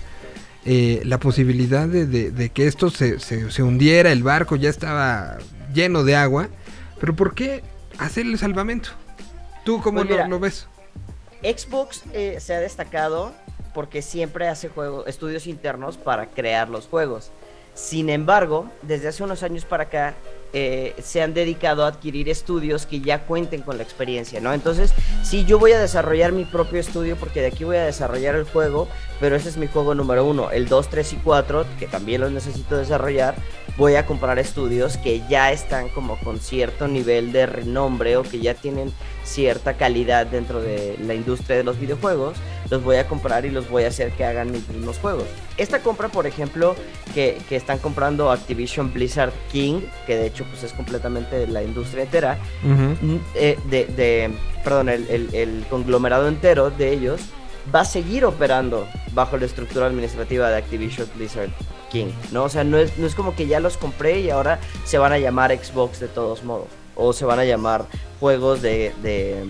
eh, 0.67 1.01
la 1.07 1.19
posibilidad 1.19 1.89
de, 1.89 2.05
de- 2.07 2.31
de 2.31 2.51
que 2.51 2.67
esto 2.67 2.91
se, 2.91 3.19
se- 3.19 3.51
se 3.51 3.63
hundiera, 3.63 4.13
el 4.13 4.23
barco 4.23 4.57
ya 4.57 4.69
estaba 4.69 5.39
lleno 5.73 6.05
de 6.05 6.17
agua. 6.17 6.49
Pero 7.01 7.17
¿por 7.17 7.35
qué 7.35 7.63
hacer 7.99 8.27
el 8.27 8.37
salvamento? 8.37 8.91
¿Tú 9.71 9.81
cómo 9.81 9.99
Pues 9.99 10.11
mira, 10.11 10.27
lo, 10.27 10.41
ves? 10.41 10.67
Xbox 11.43 12.03
eh, 12.13 12.39
se 12.41 12.55
ha 12.55 12.59
destacado 12.59 13.31
porque 13.73 14.03
siempre 14.03 14.49
hace 14.49 14.69
juegos, 14.69 15.07
estudios 15.07 15.47
internos 15.47 15.97
para 15.97 16.27
crear 16.27 16.69
los 16.69 16.89
juegos. 16.89 17.31
Sin 17.75 18.11
embargo, 18.11 18.69
desde 18.83 19.07
hace 19.07 19.23
unos 19.23 19.45
años 19.45 19.65
para 19.65 19.85
acá 19.85 20.15
eh, 20.53 20.97
se 21.01 21.23
han 21.23 21.35
dedicado 21.35 21.85
a 21.85 21.87
adquirir 21.87 22.29
estudios 22.29 22.85
que 22.85 23.01
ya 23.01 23.27
cuenten 23.27 23.63
con 23.63 23.77
la 23.77 23.85
experiencia, 23.85 24.41
¿no? 24.41 24.53
Entonces, 24.53 24.93
sí, 25.23 25.45
yo 25.45 25.61
voy 25.61 25.71
a 25.71 25.79
desarrollar 25.79 26.33
mi 26.33 26.45
propio 26.45 26.81
estudio 26.81 27.15
porque 27.15 27.41
de 27.41 27.47
aquí 27.47 27.63
voy 27.63 27.77
a 27.77 27.85
desarrollar 27.85 28.35
el 28.35 28.47
juego, 28.47 28.89
pero 29.21 29.37
ese 29.37 29.51
es 29.51 29.57
mi 29.57 29.69
juego 29.69 29.95
número 29.95 30.25
uno. 30.25 30.51
El 30.51 30.67
2, 30.67 30.89
3 30.89 31.13
y 31.13 31.17
4, 31.19 31.65
que 31.79 31.87
también 31.87 32.23
los 32.23 32.33
necesito 32.33 32.77
desarrollar, 32.77 33.37
voy 33.77 33.95
a 33.95 34.05
comprar 34.05 34.41
estudios 34.41 34.97
que 34.97 35.23
ya 35.29 35.53
están 35.53 35.91
como 35.91 36.19
con 36.19 36.41
cierto 36.41 36.89
nivel 36.89 37.31
de 37.31 37.47
renombre 37.47 38.17
o 38.17 38.25
que 38.25 38.41
ya 38.41 38.55
tienen 38.55 38.93
cierta 39.31 39.75
calidad 39.75 40.27
dentro 40.27 40.61
de 40.61 40.97
la 41.07 41.15
industria 41.15 41.57
de 41.57 41.65
los 41.65 41.79
videojuegos, 41.79 42.37
los 42.69 42.83
voy 42.83 42.97
a 42.97 43.07
comprar 43.07 43.45
y 43.47 43.51
los 43.51 43.69
voy 43.71 43.85
a 43.85 43.89
hacer 43.89 44.11
que 44.13 44.25
hagan 44.25 44.51
mis 44.51 44.67
mismos 44.69 44.99
juegos. 44.99 45.25
Esta 45.57 45.81
compra, 45.81 46.09
por 46.09 46.27
ejemplo, 46.27 46.75
que, 47.15 47.39
que 47.49 47.57
están 47.57 47.79
comprando 47.79 48.31
Activision 48.31 48.93
Blizzard 48.93 49.33
King, 49.53 49.81
que 50.07 50.17
de 50.17 50.27
hecho 50.27 50.45
pues 50.51 50.63
es 50.65 50.73
completamente 50.73 51.47
la 51.47 51.63
industria 51.63 52.03
entera, 52.05 52.39
mm, 52.63 53.17
eh, 53.35 53.59
de, 53.71 53.87
de- 53.87 54.31
perdón, 54.65 54.89
el, 54.89 55.07
el- 55.09 55.35
el 55.35 55.65
conglomerado 55.71 56.29
entero 56.29 56.71
de 56.71 56.93
ellos 56.93 57.21
va 57.75 57.81
a 57.81 57.85
seguir 57.85 58.25
operando 58.25 58.87
bajo 59.13 59.37
la 59.37 59.45
estructura 59.47 59.87
administrativa 59.87 60.49
de 60.51 60.57
Activision 60.57 61.09
Blizzard 61.17 61.51
King, 61.91 62.07
¿no? 62.33 62.45
O 62.45 62.49
sea, 62.49 62.65
no 62.65 62.79
es, 62.79 62.97
no 62.99 63.07
es 63.07 63.15
como 63.15 63.35
que 63.35 63.47
ya 63.47 63.61
los 63.61 63.77
compré 63.77 64.21
y 64.21 64.31
ahora 64.31 64.59
se 64.85 64.97
van 64.99 65.13
a 65.13 65.19
llamar 65.19 65.51
Xbox 65.57 66.01
de 66.01 66.09
todos 66.09 66.43
modos, 66.45 66.69
o 67.01 67.13
se 67.13 67.25
van 67.25 67.39
a 67.39 67.45
llamar 67.45 67.87
juegos 68.21 68.63
de, 68.63 68.93
de, 69.03 69.45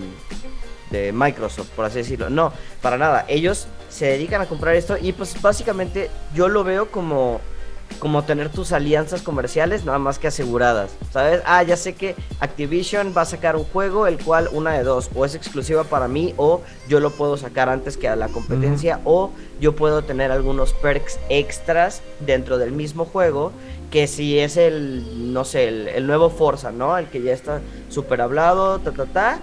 de 0.91 1.13
Microsoft, 1.13 1.69
por 1.71 1.85
así 1.85 1.99
decirlo. 1.99 2.31
No, 2.31 2.53
para 2.81 2.97
nada, 2.97 3.25
ellos 3.29 3.67
se 3.89 4.07
dedican 4.07 4.41
a 4.41 4.47
comprar 4.47 4.77
esto 4.77 4.97
y 5.01 5.13
pues 5.13 5.41
básicamente 5.43 6.11
yo 6.35 6.49
lo 6.49 6.65
veo 6.65 6.91
como 6.91 7.41
como 7.99 8.23
tener 8.23 8.51
tus 8.51 8.73
alianzas 8.73 9.21
comerciales 9.21 9.85
nada 9.85 9.99
más 9.99 10.19
que 10.19 10.29
aseguradas, 10.29 10.93
¿sabes? 11.13 11.43
Ah, 11.45 11.63
ya 11.63 11.77
sé 11.77 11.95
que 11.95 12.15
Activision 12.39 13.13
va 13.17 13.23
a 13.23 13.27
sacar 13.27 13.57
un 13.57 13.65
juego 13.65 14.07
el 14.07 14.19
cual 14.23 14.49
una 14.53 14.73
de 14.73 14.85
dos, 14.85 15.11
o 15.15 15.25
es 15.25 15.35
exclusiva 15.35 15.85
para 15.85 16.07
mí 16.07 16.33
o 16.37 16.63
yo 16.89 17.01
lo 17.01 17.11
puedo 17.11 17.37
sacar 17.37 17.69
antes 17.69 17.97
que 17.97 18.09
a 18.09 18.17
la 18.17 18.29
competencia 18.29 19.01
o 19.05 19.33
yo 19.61 19.75
puedo 19.75 20.03
tener 20.03 20.31
algunos 20.31 20.73
perks 20.75 21.19
extras 21.29 22.01
dentro 22.21 22.59
del 22.59 22.73
mismo 22.73 23.05
juego 23.05 23.53
que 23.91 24.07
si 24.07 24.39
es 24.39 24.57
el, 24.57 25.33
no 25.33 25.45
sé, 25.45 25.69
el, 25.97 26.07
nuevo 26.07 26.31
Forza, 26.31 26.71
¿no? 26.71 26.97
El 26.97 27.09
que 27.09 27.21
ya 27.23 27.33
está 27.33 27.61
súper 27.89 28.21
hablado, 28.21 28.79
ta, 28.79 28.93
ta, 28.93 29.07
ta. 29.07 29.41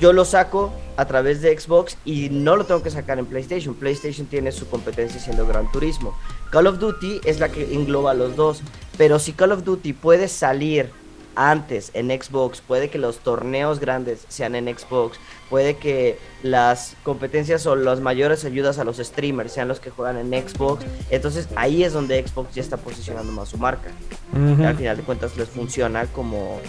Yo 0.00 0.12
lo 0.12 0.24
saco 0.24 0.72
a 0.96 1.06
través 1.06 1.40
de 1.40 1.58
Xbox 1.58 1.96
y 2.04 2.28
no 2.30 2.56
lo 2.56 2.64
tengo 2.64 2.82
que 2.82 2.90
sacar 2.90 3.18
en 3.18 3.26
PlayStation. 3.26 3.74
PlayStation 3.74 4.26
tiene 4.26 4.52
su 4.52 4.68
competencia 4.68 5.20
siendo 5.20 5.46
Gran 5.46 5.70
Turismo. 5.72 6.14
Call 6.50 6.66
of 6.66 6.78
Duty 6.78 7.20
es 7.24 7.40
la 7.40 7.48
que 7.48 7.74
engloba 7.74 8.12
los 8.12 8.36
dos. 8.36 8.60
Pero 8.98 9.18
si 9.18 9.32
Call 9.32 9.52
of 9.52 9.64
Duty 9.64 9.92
puede 9.92 10.28
salir 10.28 10.90
antes 11.36 11.90
en 11.94 12.08
Xbox, 12.08 12.60
puede 12.60 12.90
que 12.90 12.98
los 12.98 13.18
torneos 13.18 13.80
grandes 13.80 14.24
sean 14.28 14.54
en 14.54 14.66
Xbox, 14.76 15.18
puede 15.50 15.76
que 15.76 16.18
las 16.42 16.96
competencias 17.02 17.66
o 17.66 17.76
las 17.76 18.00
mayores 18.00 18.44
ayudas 18.44 18.78
a 18.78 18.84
los 18.84 18.96
streamers 18.98 19.52
sean 19.52 19.68
los 19.68 19.80
que 19.80 19.90
juegan 19.90 20.16
en 20.16 20.48
Xbox. 20.48 20.84
Entonces 21.10 21.48
ahí 21.56 21.84
es 21.84 21.92
donde 21.92 22.26
Xbox 22.26 22.54
ya 22.54 22.62
está 22.62 22.76
posicionando 22.76 23.32
más 23.32 23.48
su 23.48 23.58
marca. 23.58 23.90
Al 24.34 24.76
final 24.76 24.96
de 24.96 25.02
cuentas 25.02 25.36
les 25.36 25.48
funciona 25.48 26.06
como 26.06 26.60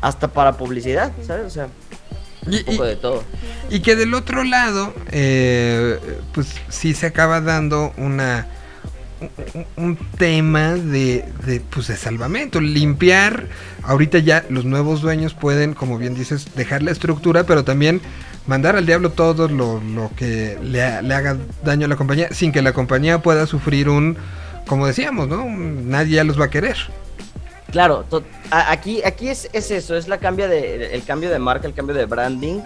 hasta 0.00 0.28
para 0.28 0.56
publicidad, 0.56 1.12
¿sabes? 1.26 1.46
O 1.46 1.50
sea, 1.50 1.68
Y- 2.48 2.58
un 2.58 2.64
poco 2.64 2.84
y- 2.84 2.88
de 2.88 2.96
todo. 2.96 3.22
Y 3.70 3.80
que 3.80 3.96
del 3.96 4.14
otro 4.14 4.44
lado, 4.44 4.92
eh, 5.12 5.98
pues 6.32 6.48
sí 6.68 6.94
se 6.94 7.06
acaba 7.06 7.40
dando 7.40 7.92
una 7.96 8.46
un, 9.76 9.96
tema 10.18 10.74
de, 10.74 11.24
pues 11.70 11.88
de 11.88 11.96
salvamento, 11.96 12.60
limpiar. 12.60 13.46
Ahorita 13.82 14.18
ya 14.18 14.44
los 14.48 14.64
nuevos 14.64 15.00
dueños 15.00 15.34
pueden, 15.34 15.74
como 15.74 15.98
bien 15.98 16.14
dices, 16.14 16.54
dejar 16.54 16.82
la 16.82 16.90
estructura, 16.90 17.44
pero 17.44 17.64
también 17.64 18.00
mandar 18.46 18.76
al 18.76 18.86
diablo 18.86 19.10
todo 19.10 19.48
lo, 19.48 19.80
lo 19.80 20.10
que 20.16 20.58
le, 20.62 21.02
le 21.02 21.14
haga 21.14 21.36
daño 21.64 21.86
a 21.86 21.88
la 21.88 21.96
compañía, 21.96 22.28
sin 22.32 22.52
que 22.52 22.62
la 22.62 22.72
compañía 22.72 23.22
pueda 23.22 23.46
sufrir 23.46 23.88
un, 23.88 24.16
como 24.66 24.86
decíamos, 24.86 25.28
¿no? 25.28 25.44
Nadie 25.46 26.16
ya 26.16 26.24
los 26.24 26.38
va 26.38 26.46
a 26.46 26.50
querer. 26.50 26.76
Claro, 27.70 28.04
aquí, 28.50 29.02
aquí 29.04 29.28
es, 29.28 29.50
es 29.52 29.70
eso, 29.70 29.96
es 29.96 30.06
la 30.08 30.18
cambia 30.18 30.46
de, 30.46 30.94
el 30.94 31.02
cambio 31.04 31.30
de 31.30 31.38
marca, 31.38 31.66
el 31.66 31.74
cambio 31.74 31.96
de 31.96 32.06
branding, 32.06 32.60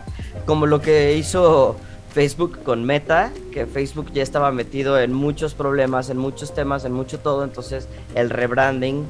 como 0.44 0.66
lo 0.66 0.80
que 0.80 1.16
hizo 1.16 1.76
Facebook 2.12 2.62
con 2.64 2.84
Meta, 2.84 3.30
que 3.52 3.66
Facebook 3.66 4.12
ya 4.12 4.22
estaba 4.22 4.50
metido 4.50 4.98
en 4.98 5.12
muchos 5.12 5.54
problemas, 5.54 6.11
en 6.11 6.18
muchos 6.18 6.54
temas, 6.54 6.84
en 6.84 6.92
mucho 6.92 7.20
todo, 7.20 7.44
entonces 7.44 7.88
el 8.14 8.30
rebranding 8.30 9.04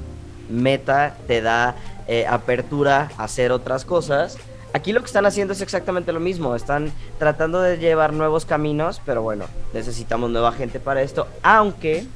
Meta 0.50 1.16
te 1.26 1.40
da 1.40 1.76
eh, 2.08 2.26
apertura 2.26 3.10
a 3.16 3.24
hacer 3.24 3.52
otras 3.52 3.84
cosas. 3.84 4.36
Aquí 4.72 4.92
lo 4.92 5.00
que 5.00 5.06
están 5.06 5.26
haciendo 5.26 5.52
es 5.52 5.60
exactamente 5.62 6.12
lo 6.12 6.20
mismo, 6.20 6.54
están 6.54 6.92
tratando 7.18 7.60
de 7.60 7.78
llevar 7.78 8.12
nuevos 8.12 8.44
caminos, 8.44 9.00
pero 9.04 9.22
bueno, 9.22 9.46
necesitamos 9.72 10.30
nueva 10.30 10.52
gente 10.52 10.78
para 10.78 11.02
esto, 11.02 11.26
aunque 11.42 12.06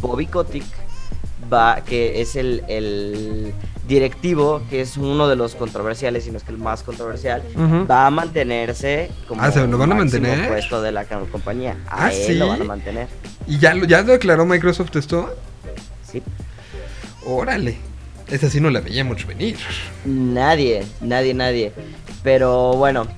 Bobby 0.00 0.26
Kotick 0.26 0.64
va, 1.52 1.82
que 1.82 2.20
es 2.20 2.36
el, 2.36 2.64
el 2.68 3.52
directivo, 3.90 4.62
que 4.70 4.80
es 4.80 4.96
uno 4.96 5.28
de 5.28 5.34
los 5.36 5.54
controversiales, 5.56 6.26
y 6.26 6.30
no 6.30 6.38
es 6.38 6.44
que 6.44 6.52
el 6.52 6.58
más 6.58 6.82
controversial, 6.82 7.42
va 7.90 8.06
a 8.06 8.10
mantenerse 8.10 9.10
como 9.28 9.42
Ah, 9.42 9.50
¿se 9.50 9.66
lo 9.66 9.76
van 9.76 9.92
a 9.92 9.94
mantener? 9.96 10.48
puesto 10.48 10.80
de 10.80 10.92
la 10.92 11.04
compañía. 11.04 11.76
A 11.88 12.06
Ah, 12.06 12.12
él 12.12 12.26
¿sí? 12.26 12.34
lo 12.36 12.46
van 12.48 12.62
a 12.62 12.64
mantener. 12.64 13.08
¿Y 13.46 13.58
ya 13.58 13.74
lo, 13.74 13.84
ya 13.86 14.00
lo 14.02 14.12
declaró 14.12 14.46
Microsoft 14.46 14.94
esto? 14.96 15.34
Sí. 16.10 16.22
Órale. 17.26 17.76
Esa 18.30 18.48
sí 18.48 18.60
no 18.60 18.70
la 18.70 18.80
veía 18.80 19.02
mucho 19.04 19.26
venir. 19.26 19.56
Nadie, 20.04 20.84
nadie, 21.00 21.34
nadie. 21.34 21.72
Pero 22.22 22.74
bueno, 22.74 23.08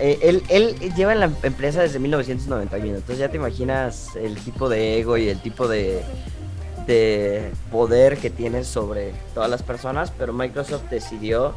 eh, 0.00 0.18
él, 0.22 0.42
él 0.50 0.74
lleva 0.94 1.14
en 1.14 1.20
la 1.20 1.30
empresa 1.42 1.80
desde 1.80 1.98
1991, 1.98 2.96
entonces 2.98 3.18
ya 3.18 3.30
te 3.30 3.38
imaginas 3.38 4.08
el 4.16 4.36
tipo 4.36 4.68
de 4.68 4.98
ego 4.98 5.16
y 5.16 5.28
el 5.30 5.40
tipo 5.40 5.66
de, 5.66 6.02
de 6.88 7.52
poder 7.70 8.16
que 8.16 8.30
tiene 8.30 8.64
sobre 8.64 9.12
todas 9.34 9.50
las 9.50 9.62
personas, 9.62 10.10
pero 10.10 10.32
Microsoft 10.32 10.84
decidió 10.90 11.54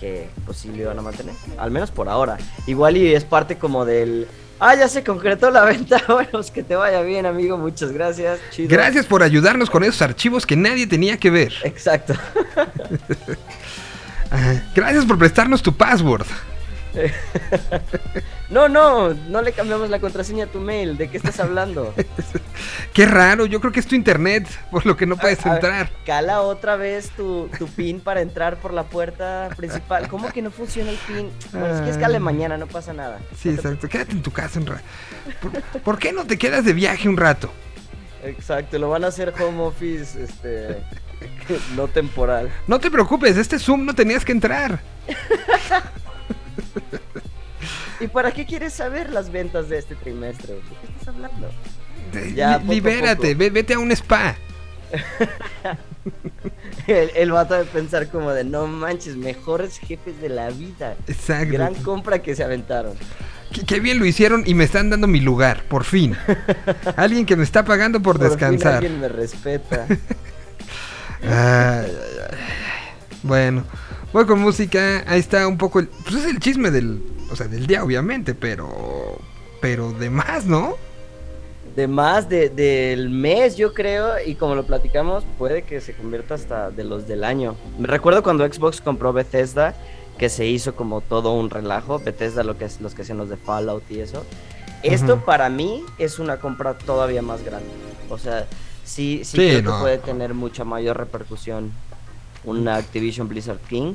que 0.00 0.30
pues 0.46 0.56
sí 0.56 0.68
lo 0.68 0.76
iban 0.76 0.98
a 0.98 1.02
mantener, 1.02 1.34
al 1.58 1.70
menos 1.70 1.90
por 1.90 2.08
ahora. 2.08 2.38
Igual 2.66 2.96
y 2.96 3.14
es 3.14 3.24
parte 3.24 3.58
como 3.58 3.84
del... 3.84 4.26
Ah, 4.58 4.74
ya 4.74 4.88
se 4.88 5.04
concretó 5.04 5.50
la 5.50 5.64
venta. 5.66 6.02
Bueno, 6.08 6.30
pues 6.32 6.50
que 6.50 6.62
te 6.62 6.76
vaya 6.76 7.02
bien, 7.02 7.26
amigo. 7.26 7.58
Muchas 7.58 7.92
gracias. 7.92 8.40
Chido. 8.50 8.70
Gracias 8.70 9.04
por 9.06 9.22
ayudarnos 9.22 9.68
con 9.68 9.84
esos 9.84 10.00
archivos 10.00 10.46
que 10.46 10.56
nadie 10.56 10.86
tenía 10.86 11.18
que 11.18 11.28
ver. 11.30 11.52
Exacto. 11.62 12.14
Gracias 14.74 15.04
por 15.04 15.18
prestarnos 15.18 15.62
tu 15.62 15.74
password. 15.74 16.26
No, 18.50 18.68
no, 18.68 19.14
no 19.14 19.42
le 19.42 19.52
cambiamos 19.52 19.90
la 19.90 20.00
contraseña 20.00 20.46
a 20.46 20.48
tu 20.48 20.58
mail. 20.58 20.96
¿De 20.96 21.08
qué 21.08 21.16
estás 21.18 21.38
hablando? 21.38 21.94
Qué 22.92 23.06
raro, 23.06 23.46
yo 23.46 23.60
creo 23.60 23.72
que 23.72 23.78
es 23.78 23.86
tu 23.86 23.94
internet, 23.94 24.44
por 24.72 24.84
lo 24.86 24.96
que 24.96 25.06
no 25.06 25.16
puedes 25.16 25.46
A- 25.46 25.52
a- 25.52 25.54
entrar. 25.54 25.88
Cala 26.04 26.40
otra 26.42 26.74
vez 26.74 27.10
tu, 27.10 27.48
tu 27.58 27.68
pin 27.68 28.00
para 28.00 28.22
entrar 28.22 28.56
por 28.56 28.72
la 28.74 28.82
puerta 28.82 29.50
principal. 29.56 30.08
¿Cómo 30.08 30.32
que 30.32 30.42
no 30.42 30.50
funciona 30.50 30.90
el 30.90 30.96
pin? 30.96 31.30
Bueno, 31.52 31.76
es 31.76 31.80
que 31.82 31.90
escale 31.90 32.16
Ah. 32.16 32.20
mañana, 32.20 32.58
no 32.58 32.66
pasa 32.66 32.92
nada. 32.92 33.20
Sí, 33.40 33.50
exacto. 33.50 33.88
Quédate 33.88 34.12
en 34.12 34.22
tu 34.22 34.32
casa 34.32 34.58
un 34.58 34.66
rato. 34.66 34.82
¿Por, 35.40 35.80
por 35.82 35.98
qué 36.00 36.12
no 36.12 36.24
te 36.26 36.36
quedas 36.36 36.64
de 36.64 36.72
viaje 36.72 37.08
un 37.08 37.16
rato? 37.18 37.52
Exacto, 38.24 38.80
lo 38.80 38.90
van 38.90 39.04
a 39.04 39.06
hacer 39.06 39.32
home 39.40 39.62
office, 39.62 40.20
este, 40.24 40.76
no 41.76 41.86
temporal. 41.86 42.50
No 42.66 42.80
te 42.80 42.90
preocupes, 42.90 43.36
este 43.36 43.60
Zoom 43.60 43.84
no 43.86 43.94
tenías 43.94 44.24
que 44.24 44.32
entrar. 44.32 44.80
¿Y 48.00 48.08
para 48.08 48.32
qué 48.32 48.46
quieres 48.46 48.72
saber 48.72 49.10
las 49.10 49.30
ventas 49.30 49.68
de 49.68 49.78
este 49.78 49.94
trimestre? 49.94 50.54
¿De 50.54 50.60
qué 50.60 50.86
estás 50.98 51.14
hablando? 51.14 51.50
De- 52.12 52.34
Ya, 52.34 52.52
li- 52.56 52.60
poco 52.60 52.70
a 52.70 52.74
libérate, 52.74 53.26
poco. 53.28 53.38
ve- 53.38 53.50
vete 53.50 53.74
a 53.74 53.78
un 53.78 53.92
spa. 53.92 54.36
El, 56.86 57.10
el 57.14 57.30
vato 57.30 57.54
de 57.54 57.64
pensar 57.66 58.08
como 58.08 58.32
de, 58.32 58.42
no 58.42 58.66
manches, 58.66 59.14
mejores 59.16 59.78
jefes 59.78 60.20
de 60.20 60.28
la 60.30 60.48
vida. 60.50 60.96
Exacto. 61.06 61.52
Gran 61.52 61.74
compra 61.74 62.20
que 62.20 62.34
se 62.34 62.42
aventaron. 62.42 62.94
Qué, 63.52 63.64
qué 63.64 63.80
bien 63.80 63.98
lo 63.98 64.06
hicieron 64.06 64.42
y 64.46 64.54
me 64.54 64.64
están 64.64 64.90
dando 64.90 65.06
mi 65.06 65.20
lugar, 65.20 65.62
por 65.68 65.84
fin. 65.84 66.16
Alguien 66.96 67.26
que 67.26 67.36
me 67.36 67.44
está 67.44 67.64
pagando 67.64 68.00
por, 68.00 68.16
Por 68.18 68.22
fin 68.28 68.30
descansar. 68.30 68.74
alguien 68.76 68.98
me 69.00 69.08
respeta. 69.08 69.86
Ay. 71.22 71.92
Bueno, 73.22 73.64
voy 74.12 74.26
con 74.26 74.40
música. 74.40 75.04
Ahí 75.06 75.20
está 75.20 75.46
un 75.46 75.58
poco 75.58 75.80
el. 75.80 75.88
Pues 75.88 76.16
es 76.16 76.26
el 76.26 76.38
chisme 76.40 76.70
del. 76.70 77.02
O 77.30 77.36
sea, 77.36 77.46
del 77.48 77.66
día, 77.66 77.82
obviamente, 77.84 78.34
pero. 78.34 79.18
Pero 79.60 79.92
de 79.92 80.10
más, 80.10 80.46
¿no? 80.46 80.76
De 81.76 81.86
más 81.86 82.28
de- 82.28 82.48
del 82.48 83.10
mes, 83.10 83.56
yo 83.56 83.74
creo, 83.74 84.14
y 84.26 84.34
como 84.34 84.54
lo 84.54 84.64
platicamos, 84.66 85.24
puede 85.38 85.62
que 85.62 85.80
se 85.80 85.92
convierta 85.94 86.34
hasta 86.34 86.70
de 86.70 86.82
los 86.82 87.06
del 87.06 87.22
año. 87.24 87.54
Me 87.78 87.86
recuerdo 87.86 88.22
cuando 88.22 88.44
Xbox 88.50 88.80
compró 88.80 89.12
Bethesda, 89.12 89.74
que 90.18 90.28
se 90.28 90.46
hizo 90.46 90.74
como 90.74 91.00
todo 91.00 91.32
un 91.34 91.48
relajo. 91.50 91.98
Bethesda, 92.00 92.42
lo 92.42 92.58
que 92.58 92.64
es, 92.64 92.80
los 92.80 92.94
que 92.94 93.02
hacían 93.02 93.18
los 93.18 93.28
de 93.28 93.36
Fallout 93.36 93.84
y 93.90 94.00
eso. 94.00 94.24
Esto 94.82 95.24
para 95.24 95.48
mí 95.50 95.84
es 95.98 96.18
una 96.18 96.38
compra 96.38 96.76
todavía 96.78 97.20
más 97.22 97.44
grande. 97.44 97.68
O 98.08 98.18
sea, 98.18 98.46
sí, 98.84 99.20
sí, 99.24 99.36
Sí, 99.36 99.36
creo 99.36 99.62
no. 99.62 99.74
que 99.76 99.80
puede 99.82 99.98
tener 99.98 100.32
mucha 100.34 100.64
mayor 100.64 100.96
repercusión 100.96 101.70
una 102.44 102.76
Activision 102.76 103.28
Blizzard 103.28 103.60
King 103.68 103.94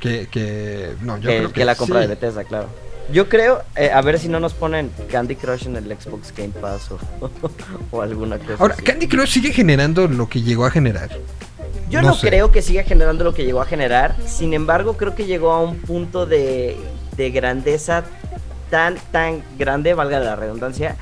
Que. 0.00 0.28
que 0.30 0.94
no, 1.02 1.18
yo 1.18 1.28
que, 1.28 1.36
creo 1.36 1.48
que. 1.48 1.54
que 1.54 1.64
la 1.64 1.74
compra 1.74 2.00
sí. 2.00 2.02
de 2.02 2.14
Bethesda, 2.14 2.44
claro. 2.44 2.68
Yo 3.12 3.28
creo, 3.28 3.62
eh, 3.74 3.90
a 3.90 4.00
ver 4.02 4.20
si 4.20 4.28
no 4.28 4.38
nos 4.38 4.54
ponen 4.54 4.90
Candy 5.10 5.34
Crush 5.34 5.66
en 5.66 5.76
el 5.76 5.84
Xbox 5.84 6.32
Game 6.36 6.52
Pass 6.60 6.92
o, 6.92 6.98
o 7.90 8.02
alguna 8.02 8.38
cosa. 8.38 8.56
Ahora, 8.58 8.74
así. 8.74 8.84
Candy 8.84 9.08
Crush 9.08 9.30
sigue 9.30 9.52
generando 9.52 10.06
lo 10.06 10.28
que 10.28 10.42
llegó 10.42 10.64
a 10.64 10.70
generar. 10.70 11.10
Yo 11.90 12.02
no 12.02 12.08
no, 12.08 12.14
sé. 12.14 12.28
creo 12.28 12.52
que 12.52 12.62
siga 12.62 12.84
generando 12.84 13.24
lo 13.24 13.34
que 13.34 13.44
llegó 13.44 13.60
a 13.60 13.66
generar. 13.66 14.14
Sin 14.24 14.54
embargo, 14.54 14.96
creo 14.96 15.16
que 15.16 15.26
llegó 15.26 15.50
a 15.50 15.60
un 15.60 15.76
punto 15.80 16.24
de, 16.24 16.76
de 17.16 17.30
grandeza 17.32 18.04
tan, 18.70 18.96
tan 19.10 19.42
grande, 19.58 19.92
valga 19.94 20.20
la 20.20 20.36
redundancia, 20.36 20.96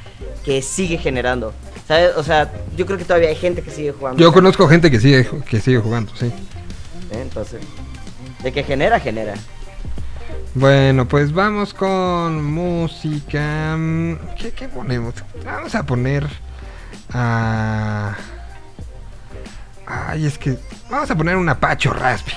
que 0.44 0.62
sigue 0.62 0.96
generando. 0.96 1.52
¿Sabes? 1.88 2.14
O 2.16 2.22
sea, 2.22 2.52
yo 2.76 2.84
creo 2.84 2.98
que 2.98 3.04
todavía 3.04 3.30
hay 3.30 3.36
gente 3.36 3.62
que 3.62 3.70
sigue 3.70 3.92
jugando. 3.92 4.20
Yo 4.20 4.30
conozco 4.30 4.68
gente 4.68 4.90
que 4.90 5.00
sigue, 5.00 5.26
que 5.48 5.58
sigue 5.58 5.78
jugando, 5.78 6.14
sí. 6.14 6.26
¿Eh? 6.26 7.22
Entonces, 7.22 7.62
de 8.42 8.52
que 8.52 8.62
genera, 8.62 9.00
genera. 9.00 9.34
Bueno, 10.54 11.08
pues 11.08 11.32
vamos 11.32 11.72
con 11.72 12.44
música. 12.44 13.74
Mm, 13.76 14.16
¿Qué, 14.38 14.52
qué 14.52 14.68
ponemos? 14.68 15.14
Vamos 15.42 15.74
a 15.74 15.82
poner 15.84 16.26
a. 17.10 18.14
Ay, 19.86 20.26
es 20.26 20.36
que. 20.36 20.58
Vamos 20.90 21.10
a 21.10 21.16
poner 21.16 21.36
un 21.36 21.48
Apacho 21.48 21.92
Raspi. 21.94 22.32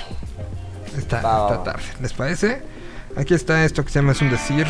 Esta, 0.96 1.18
esta 1.18 1.62
tarde. 1.62 1.84
¿Les 2.00 2.14
parece? 2.14 2.62
Aquí 3.16 3.34
está 3.34 3.64
esto 3.64 3.84
que 3.84 3.90
se 3.90 3.98
llama 3.98 4.12
Es 4.12 4.22
un 4.22 4.30
decir. 4.30 4.66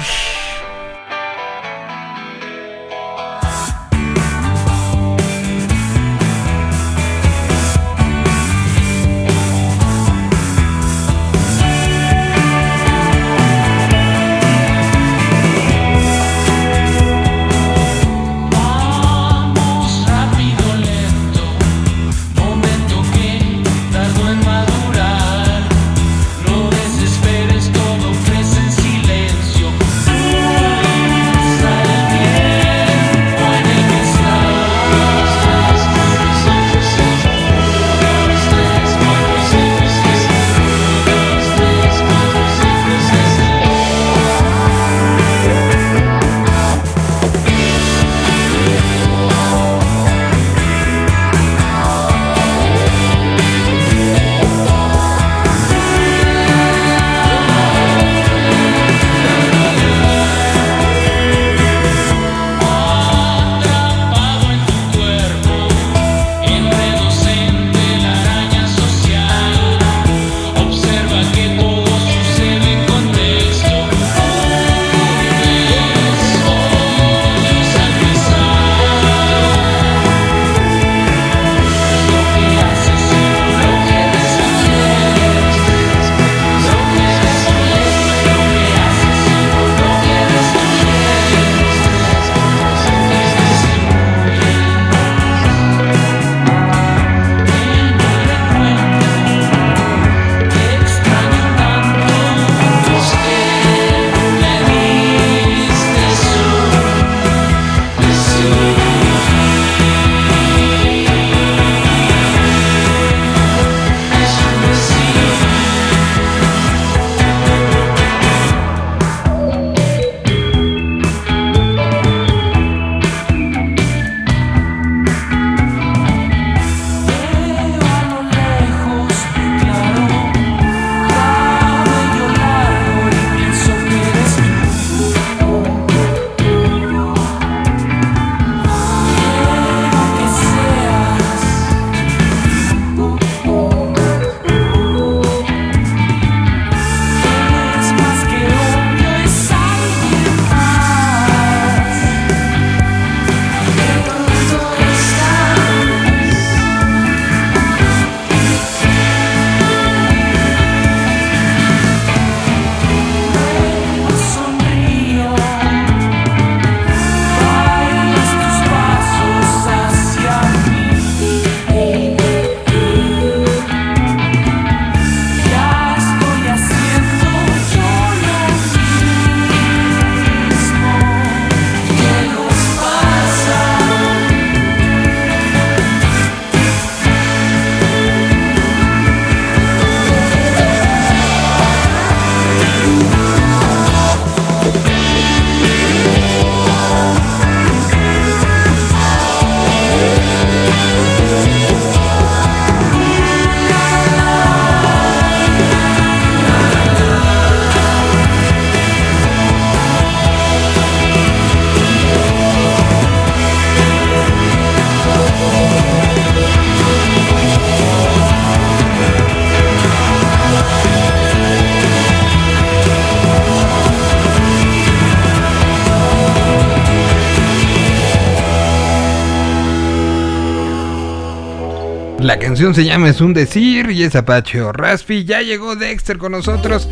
Canción 232.53 232.75
se 232.75 232.85
llama 232.85 233.09
Es 233.09 233.23
un 233.23 233.33
decir 233.33 233.91
y 233.91 234.03
es 234.03 234.15
Apache 234.15 234.61
o 234.61 234.73
Raspi. 234.73 235.25
Ya 235.25 235.41
llegó 235.41 235.75
Dexter 235.75 236.19
con 236.19 236.33
nosotros. 236.33 236.87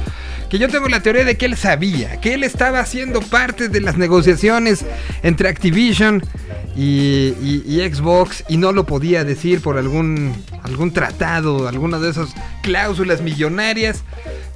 Que 0.48 0.58
yo 0.58 0.70
tengo 0.70 0.88
la 0.88 1.00
teoría 1.02 1.22
de 1.24 1.36
que 1.36 1.44
él 1.44 1.54
sabía, 1.54 2.18
que 2.18 2.32
él 2.32 2.44
estaba 2.44 2.80
haciendo 2.80 3.20
parte 3.20 3.68
de 3.68 3.82
las 3.82 3.98
negociaciones 3.98 4.86
entre 5.22 5.50
Activision 5.50 6.24
y, 6.74 7.34
Xbox 7.92 8.42
y 8.48 8.56
no 8.56 8.72
lo 8.72 8.86
podía 8.86 9.22
decir 9.22 9.60
por 9.60 9.76
algún, 9.76 10.32
algún 10.62 10.92
tratado, 10.94 11.68
alguna 11.68 11.98
de 11.98 12.08
esas 12.08 12.30
cláusulas 12.62 13.20
millonarias. 13.20 14.02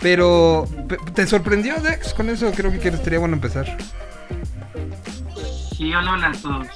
Pero, 0.01 0.67
pe- 0.89 0.97
¿te 1.15 1.27
sorprendió 1.27 1.75
Dex? 1.83 2.15
Con 2.15 2.31
eso 2.31 2.51
creo 2.53 2.73
que 2.81 2.89
estaría 2.89 3.19
bueno 3.19 3.35
empezar. 3.35 3.77
Sí, 5.77 5.93
hola, 5.95 6.15
a. 6.15 6.67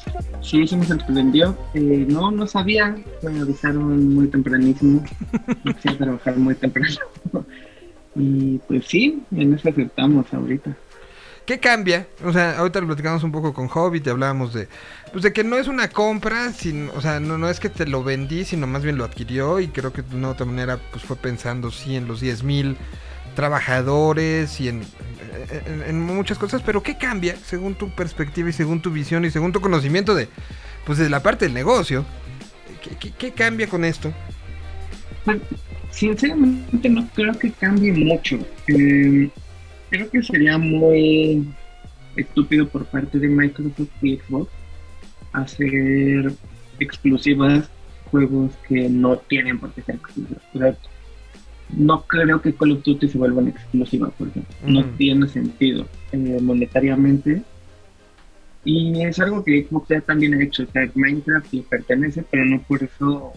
Sí, 0.49 0.67
sí 0.67 0.77
me 0.77 0.87
sorprendió. 0.87 1.55
Eh, 1.75 2.07
no, 2.09 2.31
no 2.31 2.47
sabía. 2.47 2.97
Me 3.23 3.41
avisaron 3.41 4.15
muy 4.15 4.29
tempranísimo. 4.29 5.05
Empecé 5.65 5.91
a 5.91 5.99
trabajar 5.99 6.37
muy 6.37 6.55
temprano. 6.55 6.97
y 8.15 8.59
pues 8.67 8.87
sí, 8.87 9.23
en 9.31 9.53
eso 9.53 9.69
aceptamos 9.69 10.33
ahorita. 10.33 10.75
¿Qué 11.45 11.59
cambia? 11.59 12.07
O 12.25 12.33
sea, 12.33 12.59
ahorita 12.59 12.81
lo 12.81 12.87
platicamos 12.87 13.23
un 13.25 13.33
poco 13.33 13.53
con 13.53 13.69
Hobbit 13.73 14.07
y 14.07 14.11
hablábamos 14.11 14.55
de, 14.55 14.69
pues 15.13 15.23
de 15.23 15.33
que 15.33 15.45
no 15.45 15.57
es 15.57 15.67
una 15.67 15.89
compra, 15.89 16.53
sin, 16.53 16.91
o 16.91 17.01
sea, 17.01 17.21
no, 17.21 17.39
no 17.39 17.49
es 17.49 17.59
que 17.59 17.71
te 17.71 17.87
lo 17.87 18.05
vendí, 18.05 18.45
sino 18.45 18.67
más 18.67 18.83
bien 18.83 18.99
lo 18.99 19.05
adquirió 19.05 19.59
y 19.59 19.69
creo 19.69 19.93
que 19.93 20.03
de 20.03 20.17
una 20.17 20.29
u 20.29 20.31
otra 20.33 20.45
manera 20.45 20.79
pues 20.91 21.05
fue 21.05 21.17
pensando 21.17 21.71
sí 21.71 21.97
en 21.97 22.07
los 22.07 22.21
10 22.21 22.43
mil 22.43 22.77
trabajadores 23.39 24.61
y 24.61 24.67
en, 24.67 26.01
muchas 26.01 26.39
cosas, 26.39 26.61
pero 26.67 26.83
¿qué 26.83 26.99
cambia 26.99 27.37
según 27.37 27.77
tu 27.77 27.89
perspectiva 27.89 28.51
y 28.51 28.53
según 28.53 28.83
tu 28.83 28.91
visión 28.91 29.25
y 29.25 29.31
según 29.31 29.53
tu 29.53 29.61
conocimiento 29.61 30.17
de, 30.17 30.27
pues 30.85 30.99
de 30.99 31.09
la 31.09 31.23
parte 31.23 31.45
del 31.45 31.55
negocio? 31.55 32.05
¿Qué, 33.17 33.31
cambia 33.31 33.69
con 33.69 33.85
esto? 33.85 34.13
Sinceramente 35.93 36.89
no 36.89 37.09
creo 37.15 37.33
que 37.39 37.53
cambie 37.53 37.93
mucho. 37.93 38.41
Eh, 38.67 39.31
creo 39.91 40.11
que 40.11 40.21
sería 40.25 40.59
muy 40.59 41.47
estúpido 42.17 42.69
por 42.69 42.87
parte 42.87 43.21
de 43.21 43.29
Microsoft 43.29 43.89
y 44.03 44.17
Xbox 44.17 44.51
hacer 45.33 46.33
exclusivas 46.81 47.71
juegos 48.11 48.51
que 48.69 48.89
no 48.89 49.17
tienen 49.17 49.61
por 49.61 49.73
qué 49.75 49.83
ser 49.83 50.01
sea, 50.53 50.77
no 51.77 52.03
creo 52.03 52.41
que 52.41 52.55
Call 52.55 52.73
of 52.73 52.83
Duty 52.83 53.09
se 53.09 53.19
vuelvan 53.19 53.49
exclusivas, 53.49 54.13
por 54.15 54.29
ejemplo. 54.29 54.55
No 54.67 54.85
tiene 54.97 55.29
sentido 55.29 55.87
eh, 56.13 56.39
monetariamente. 56.41 57.43
Y 58.65 59.03
es 59.03 59.19
algo 59.19 59.45
que 59.45 59.65
Xbox 59.65 59.89
ya 59.89 60.01
también 60.01 60.35
ha 60.35 60.43
hecho. 60.43 60.65
O 60.65 60.67
sea, 60.67 60.91
Minecraft 60.95 61.53
le 61.53 61.63
pertenece, 61.63 62.25
pero 62.31 62.45
no 62.45 62.61
por 62.63 62.83
eso 62.83 63.33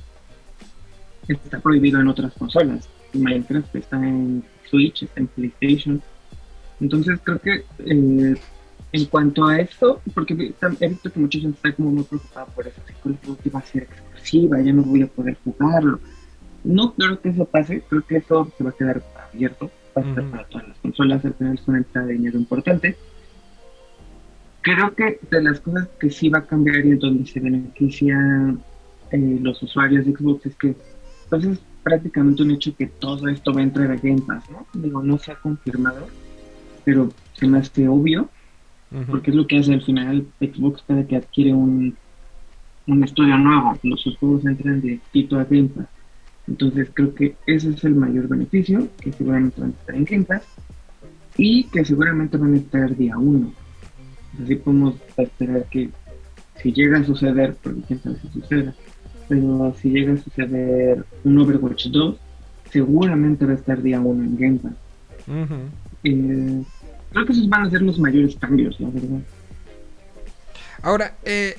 está 1.28 1.60
prohibido 1.60 2.00
en 2.00 2.08
otras 2.08 2.34
consolas. 2.34 2.90
Minecraft 3.14 3.76
está 3.76 3.98
en 3.98 4.44
Switch, 4.70 5.04
está 5.04 5.20
en 5.20 5.28
PlayStation. 5.28 6.02
Entonces 6.80 7.20
creo 7.24 7.40
que 7.40 7.64
eh, 7.80 8.36
en 8.94 9.06
cuanto 9.06 9.46
a 9.46 9.60
esto, 9.60 10.02
porque 10.14 10.34
he 10.34 10.88
visto 10.88 11.12
que 11.12 11.20
mucha 11.20 11.40
gente 11.40 11.56
está 11.56 11.74
como 11.74 11.92
muy 11.92 12.04
preocupada 12.04 12.46
por 12.48 12.68
eso, 12.68 12.82
si 12.88 12.94
Call 12.94 13.14
of 13.14 13.26
Duty 13.26 13.50
va 13.50 13.60
a 13.60 13.66
ser 13.66 13.84
exclusiva, 13.84 14.62
ya 14.62 14.74
no 14.74 14.84
voy 14.84 15.04
a 15.04 15.08
poder 15.08 15.38
jugarlo. 15.44 16.00
No 16.64 16.94
creo 16.94 17.20
que 17.20 17.30
eso 17.30 17.46
pase, 17.46 17.84
creo 17.90 18.06
que 18.06 18.18
eso 18.18 18.52
se 18.58 18.64
va 18.64 18.70
a 18.70 18.74
quedar 18.74 19.04
abierto, 19.32 19.72
va 19.98 20.04
a 20.04 20.10
estar 20.10 20.24
para 20.30 20.44
todas 20.46 20.68
las 20.68 20.78
consolas, 20.78 21.26
al 21.26 21.34
final 21.34 21.56
es 21.56 21.68
una 21.68 21.78
entrada 21.80 22.08
de 22.08 22.14
dinero 22.14 22.38
importante. 22.38 22.96
Creo 24.62 24.94
que 24.94 25.20
de 25.30 25.42
las 25.42 25.60
cosas 25.60 25.88
que 26.00 26.12
sí 26.12 26.30
va 26.30 26.40
a 26.40 26.46
cambiar 26.46 26.86
y 26.86 26.92
en 26.92 27.00
donde 27.00 27.26
se 27.26 27.40
benefician 27.40 28.62
eh, 29.12 29.40
los 29.42 29.62
usuarios 29.64 30.06
de 30.06 30.14
Xbox 30.14 30.46
es 30.46 30.56
que 30.56 30.76
pues 31.30 31.46
es 31.46 31.60
prácticamente 31.84 32.44
un 32.44 32.52
hecho 32.52 32.76
que 32.76 32.88
todo 32.88 33.28
esto 33.28 33.54
va 33.54 33.62
a 33.62 33.64
entrar 33.64 33.92
a 33.92 33.96
Game 33.96 34.22
Pass, 34.22 34.44
¿no? 34.52 34.68
Digo, 34.74 35.02
no 35.02 35.18
se 35.18 35.32
ha 35.32 35.36
confirmado, 35.36 36.08
pero 36.84 37.12
se 37.34 37.48
me 37.48 37.58
hace 37.58 37.88
obvio, 37.88 38.30
porque 39.10 39.32
es 39.32 39.38
lo 39.38 39.48
que 39.48 39.58
hace 39.58 39.74
al 39.74 39.82
final 39.82 40.28
Xbox 40.40 40.84
cada 40.86 41.08
que 41.08 41.16
adquiere 41.16 41.54
un, 41.54 41.96
un 42.88 43.04
estudio 43.04 43.38
nuevo, 43.38 43.80
los 43.84 44.02
sus 44.02 44.18
juegos 44.18 44.46
entran 44.46 44.82
directito 44.82 45.40
a 45.40 45.46
Game 45.46 45.70
Pass. 45.70 45.88
Entonces 46.48 46.90
creo 46.94 47.14
que 47.14 47.36
ese 47.46 47.70
es 47.70 47.84
el 47.84 47.96
mayor 47.96 48.28
beneficio, 48.28 48.88
que 49.00 49.12
seguramente 49.12 49.62
van 49.62 49.72
a 49.72 49.80
estar 49.80 50.14
en 50.14 50.26
Pass 50.26 50.44
y 51.38 51.66
que 51.66 51.86
seguramente 51.86 52.38
van 52.38 52.54
a 52.56 52.58
estar 52.58 52.96
día 52.96 53.18
uno. 53.18 53.54
Así 54.42 54.56
podemos 54.56 54.96
esperar 55.18 55.66
que 55.70 55.90
si 56.62 56.72
llega 56.72 57.00
a 57.00 57.04
suceder, 57.04 57.56
porque 57.62 57.82
quién 57.88 58.02
sabe 58.02 58.18
si 58.22 58.40
suceda, 58.40 58.76
pero 59.28 59.76
si 59.82 59.90
llega 59.90 60.14
a 60.14 60.18
suceder 60.18 61.06
un 61.24 61.40
Overwatch 61.40 61.88
2, 61.88 62.18
seguramente 62.72 63.46
va 63.46 63.54
a 63.54 63.56
estar 63.56 63.82
día 63.82 64.00
uno 64.00 64.24
en 64.24 64.38
Game 64.38 64.60
Pass. 64.60 64.74
Eh, 66.04 66.64
creo 67.12 67.26
que 67.26 67.32
esos 67.32 67.50
van 67.50 67.64
a 67.64 67.70
ser 67.70 67.82
los 67.82 68.00
mayores 68.00 68.36
cambios, 68.36 68.80
la 68.80 68.90
verdad. 68.90 69.20
Ahora, 70.82 71.16
eh, 71.24 71.58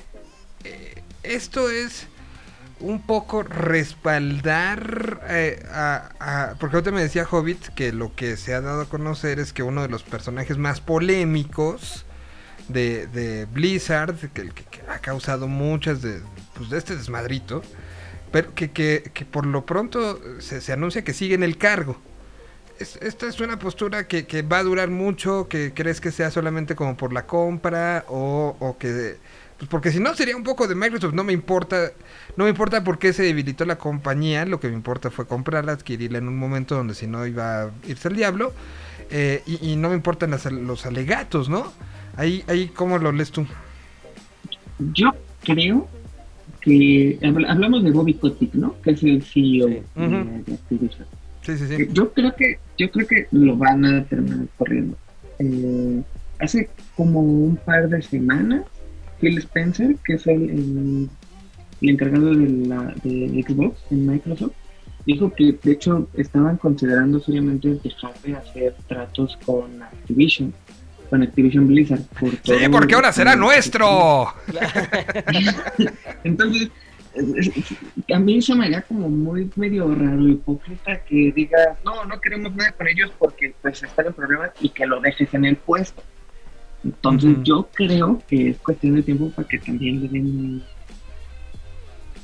eh, 0.63 1.01
esto 1.23 1.69
es 1.69 2.07
un 2.83 3.01
poco 3.01 3.43
respaldar 3.43 5.21
eh, 5.29 5.63
a, 5.71 6.53
Porque 6.59 6.75
ahorita 6.75 6.91
me 6.91 7.01
decía 7.01 7.25
Hobbit 7.29 7.69
que 7.75 7.91
lo 7.93 8.13
que 8.15 8.37
se 8.37 8.53
ha 8.53 8.61
dado 8.61 8.81
a 8.81 8.85
conocer 8.89 9.39
es 9.39 9.53
que 9.53 9.63
uno 9.63 9.81
de 9.81 9.87
los 9.89 10.03
personajes 10.03 10.57
más 10.57 10.81
polémicos 10.81 12.05
de, 12.67 13.07
Blizzard, 13.51 14.15
que, 14.33 14.49
que- 14.49 14.81
ha 14.89 14.99
causado 14.99 15.47
muchas 15.47 16.01
de, 16.01 16.21
pues, 16.55 16.69
de 16.69 16.77
este 16.77 16.95
desmadrito, 16.95 17.61
pero 18.31 18.53
que, 18.53 18.71
que- 18.71 19.11
que 19.13 19.25
por 19.25 19.45
lo 19.45 19.65
pronto 19.65 20.19
se, 20.39 20.61
se 20.61 20.73
anuncia 20.73 21.03
que 21.03 21.13
sigue 21.13 21.35
en 21.35 21.43
el 21.43 21.57
cargo. 21.57 21.97
Es- 22.79 22.97
esta 23.01 23.27
es 23.27 23.39
una 23.39 23.59
postura 23.59 24.07
que, 24.07 24.25
que 24.27 24.41
va 24.41 24.59
a 24.59 24.63
durar 24.63 24.89
mucho, 24.89 25.47
que 25.47 25.73
crees 25.73 26.01
que 26.01 26.11
sea 26.11 26.31
solamente 26.31 26.75
como 26.75 26.97
por 26.97 27.13
la 27.13 27.25
compra 27.25 28.05
o, 28.07 28.55
o 28.59 28.77
que... 28.77 29.17
Pues 29.63 29.69
porque 29.69 29.91
si 29.91 30.01
no 30.01 30.13
sería 30.13 30.35
un 30.35 30.43
poco 30.43 30.67
de 30.67 30.75
Microsoft, 30.75 31.13
no 31.13 31.23
me 31.23 31.31
importa, 31.31 31.91
no 32.35 32.43
me 32.43 32.49
importa 32.49 32.83
por 32.83 32.99
qué 32.99 33.13
se 33.13 33.23
debilitó 33.23 33.63
la 33.63 33.77
compañía, 33.77 34.43
lo 34.45 34.59
que 34.59 34.67
me 34.67 34.73
importa 34.73 35.09
fue 35.09 35.25
comprarla, 35.25 35.71
adquirirla 35.71 36.17
en 36.17 36.27
un 36.27 36.37
momento 36.37 36.75
donde 36.75 36.93
si 36.95 37.07
no 37.07 37.25
iba 37.25 37.61
a 37.63 37.71
irse 37.87 38.09
al 38.09 38.15
diablo, 38.17 38.51
eh, 39.09 39.41
y, 39.45 39.69
y 39.71 39.75
no 39.77 39.87
me 39.87 39.95
importan 39.95 40.31
las- 40.31 40.51
los 40.51 40.85
alegatos, 40.85 41.47
¿no? 41.47 41.71
Ahí, 42.17 42.43
ahí, 42.49 42.67
¿cómo 42.75 42.97
lo 42.97 43.13
lees 43.13 43.31
tú? 43.31 43.45
Yo 44.93 45.11
creo 45.45 45.87
que 46.59 47.17
habl- 47.21 47.47
hablamos 47.49 47.85
de 47.85 47.91
Bobby 47.91 48.15
Kotick, 48.15 48.53
¿no? 48.55 48.75
Que 48.81 48.91
es 48.91 49.03
el 49.03 49.23
CEO 49.23 49.67
Sí. 49.69 49.81
de, 49.95 50.53
Activision. 50.55 51.07
Sí, 51.41 51.57
sí, 51.57 51.67
sí. 51.69 51.73
Eh, 51.83 51.89
Yo 51.93 52.11
creo 52.11 52.35
que 52.35 52.59
yo 52.77 52.91
creo 52.91 53.07
que 53.07 53.27
lo 53.31 53.55
van 53.55 53.85
a 53.85 54.03
terminar 54.03 54.45
corriendo. 54.57 54.97
Eh, 55.39 56.01
hace 56.39 56.69
como 56.97 57.21
un 57.21 57.55
par 57.55 57.87
de 57.87 58.01
semanas, 58.01 58.63
Phil 59.23 59.37
Spencer, 59.39 59.95
que 60.03 60.13
es 60.15 60.27
el, 60.27 60.49
el- 60.49 61.09
el 61.81 61.89
encargado 61.89 62.33
de, 62.33 62.47
la, 62.67 62.93
de 63.03 63.43
Xbox 63.47 63.77
en 63.91 64.05
Microsoft, 64.07 64.53
dijo 65.05 65.33
que 65.33 65.57
de 65.61 65.71
hecho 65.73 66.07
estaban 66.15 66.57
considerando 66.57 67.19
seriamente 67.19 67.77
dejar 67.83 68.13
de 68.23 68.35
hacer 68.35 68.75
tratos 68.87 69.37
con 69.45 69.81
Activision, 69.83 70.53
con 71.09 71.23
Activision 71.23 71.67
Blizzard. 71.67 72.01
Por 72.19 72.29
Sí, 72.43 72.53
porque 72.71 72.95
ahora 72.95 73.11
será 73.11 73.35
nuestro. 73.35 74.27
Entonces, 76.23 76.69
es- 77.15 77.47
es- 77.57 78.13
a 78.13 78.19
mí 78.19 78.41
se 78.41 78.55
me 78.55 78.65
haría 78.65 78.81
como 78.83 79.09
muy 79.09 79.49
medio 79.55 79.93
raro, 79.93 80.27
hipócrita, 80.27 80.99
que 81.03 81.31
digas, 81.35 81.77
no, 81.85 82.05
no 82.05 82.19
queremos 82.21 82.55
nada 82.55 82.71
con 82.71 82.87
ellos 82.87 83.11
porque 83.19 83.53
pues 83.61 83.83
están 83.83 84.07
en 84.07 84.13
problemas 84.13 84.51
y 84.61 84.69
que 84.69 84.85
lo 84.85 84.99
dejes 85.01 85.33
en 85.33 85.45
el 85.45 85.55
puesto. 85.57 86.01
Entonces 86.83 87.37
yo 87.43 87.67
creo 87.73 88.21
que 88.27 88.49
es 88.49 88.57
cuestión 88.57 88.95
de 88.95 89.03
tiempo 89.03 89.29
para 89.29 89.47
que 89.47 89.59
también 89.59 90.01
le 90.01 90.09
den 90.09 90.63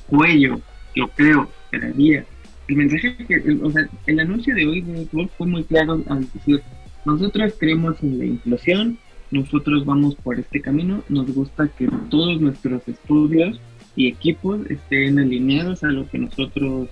cuello, 0.07 0.59
yo 0.95 1.07
creo, 1.15 1.49
esperaría. 1.63 2.25
El 2.67 2.75
mensaje 2.75 3.15
que, 3.27 3.35
el, 3.35 3.63
o 3.63 3.71
sea, 3.71 3.87
el 4.05 4.19
anuncio 4.19 4.53
de 4.53 4.67
hoy 4.67 4.81
de 4.81 5.05
Xbox 5.05 5.31
fue 5.37 5.47
muy 5.47 5.63
claro 5.63 6.03
al 6.07 6.27
decir, 6.33 6.61
nosotros 7.05 7.53
creemos 7.57 8.01
en 8.03 8.19
la 8.19 8.25
inclusión, 8.25 8.97
nosotros 9.31 9.85
vamos 9.85 10.15
por 10.15 10.39
este 10.39 10.61
camino, 10.61 11.03
nos 11.07 11.33
gusta 11.33 11.67
que 11.67 11.87
todos 12.09 12.41
nuestros 12.41 12.87
estudios 12.87 13.59
y 13.95 14.07
equipos 14.07 14.59
estén 14.69 15.19
alineados 15.19 15.83
a 15.83 15.87
lo 15.87 16.07
que 16.09 16.19
nosotros 16.19 16.89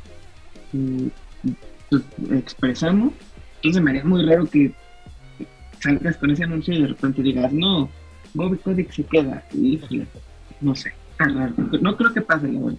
mm, 0.74 1.08
pues, 1.90 2.04
expresamos. 2.32 3.14
Entonces 3.58 3.82
me 3.82 3.92
haría 3.92 4.04
muy 4.04 4.26
raro 4.26 4.46
que 4.46 4.72
salgas 5.80 6.18
con 6.18 6.32
ese 6.32 6.44
anuncio 6.44 6.74
y 6.74 6.82
de 6.82 6.88
repente 6.88 7.22
digas, 7.22 7.52
no, 7.54 7.90
Bobby 8.34 8.58
Kotick 8.58 8.92
se 8.92 9.04
queda. 9.04 9.44
Híjole, 9.54 10.08
no 10.62 10.76
sé. 10.76 10.94
No 11.82 11.98
creo 11.98 12.14
que 12.14 12.22
pase 12.22 12.48
la 12.48 12.60
verdad. 12.60 12.78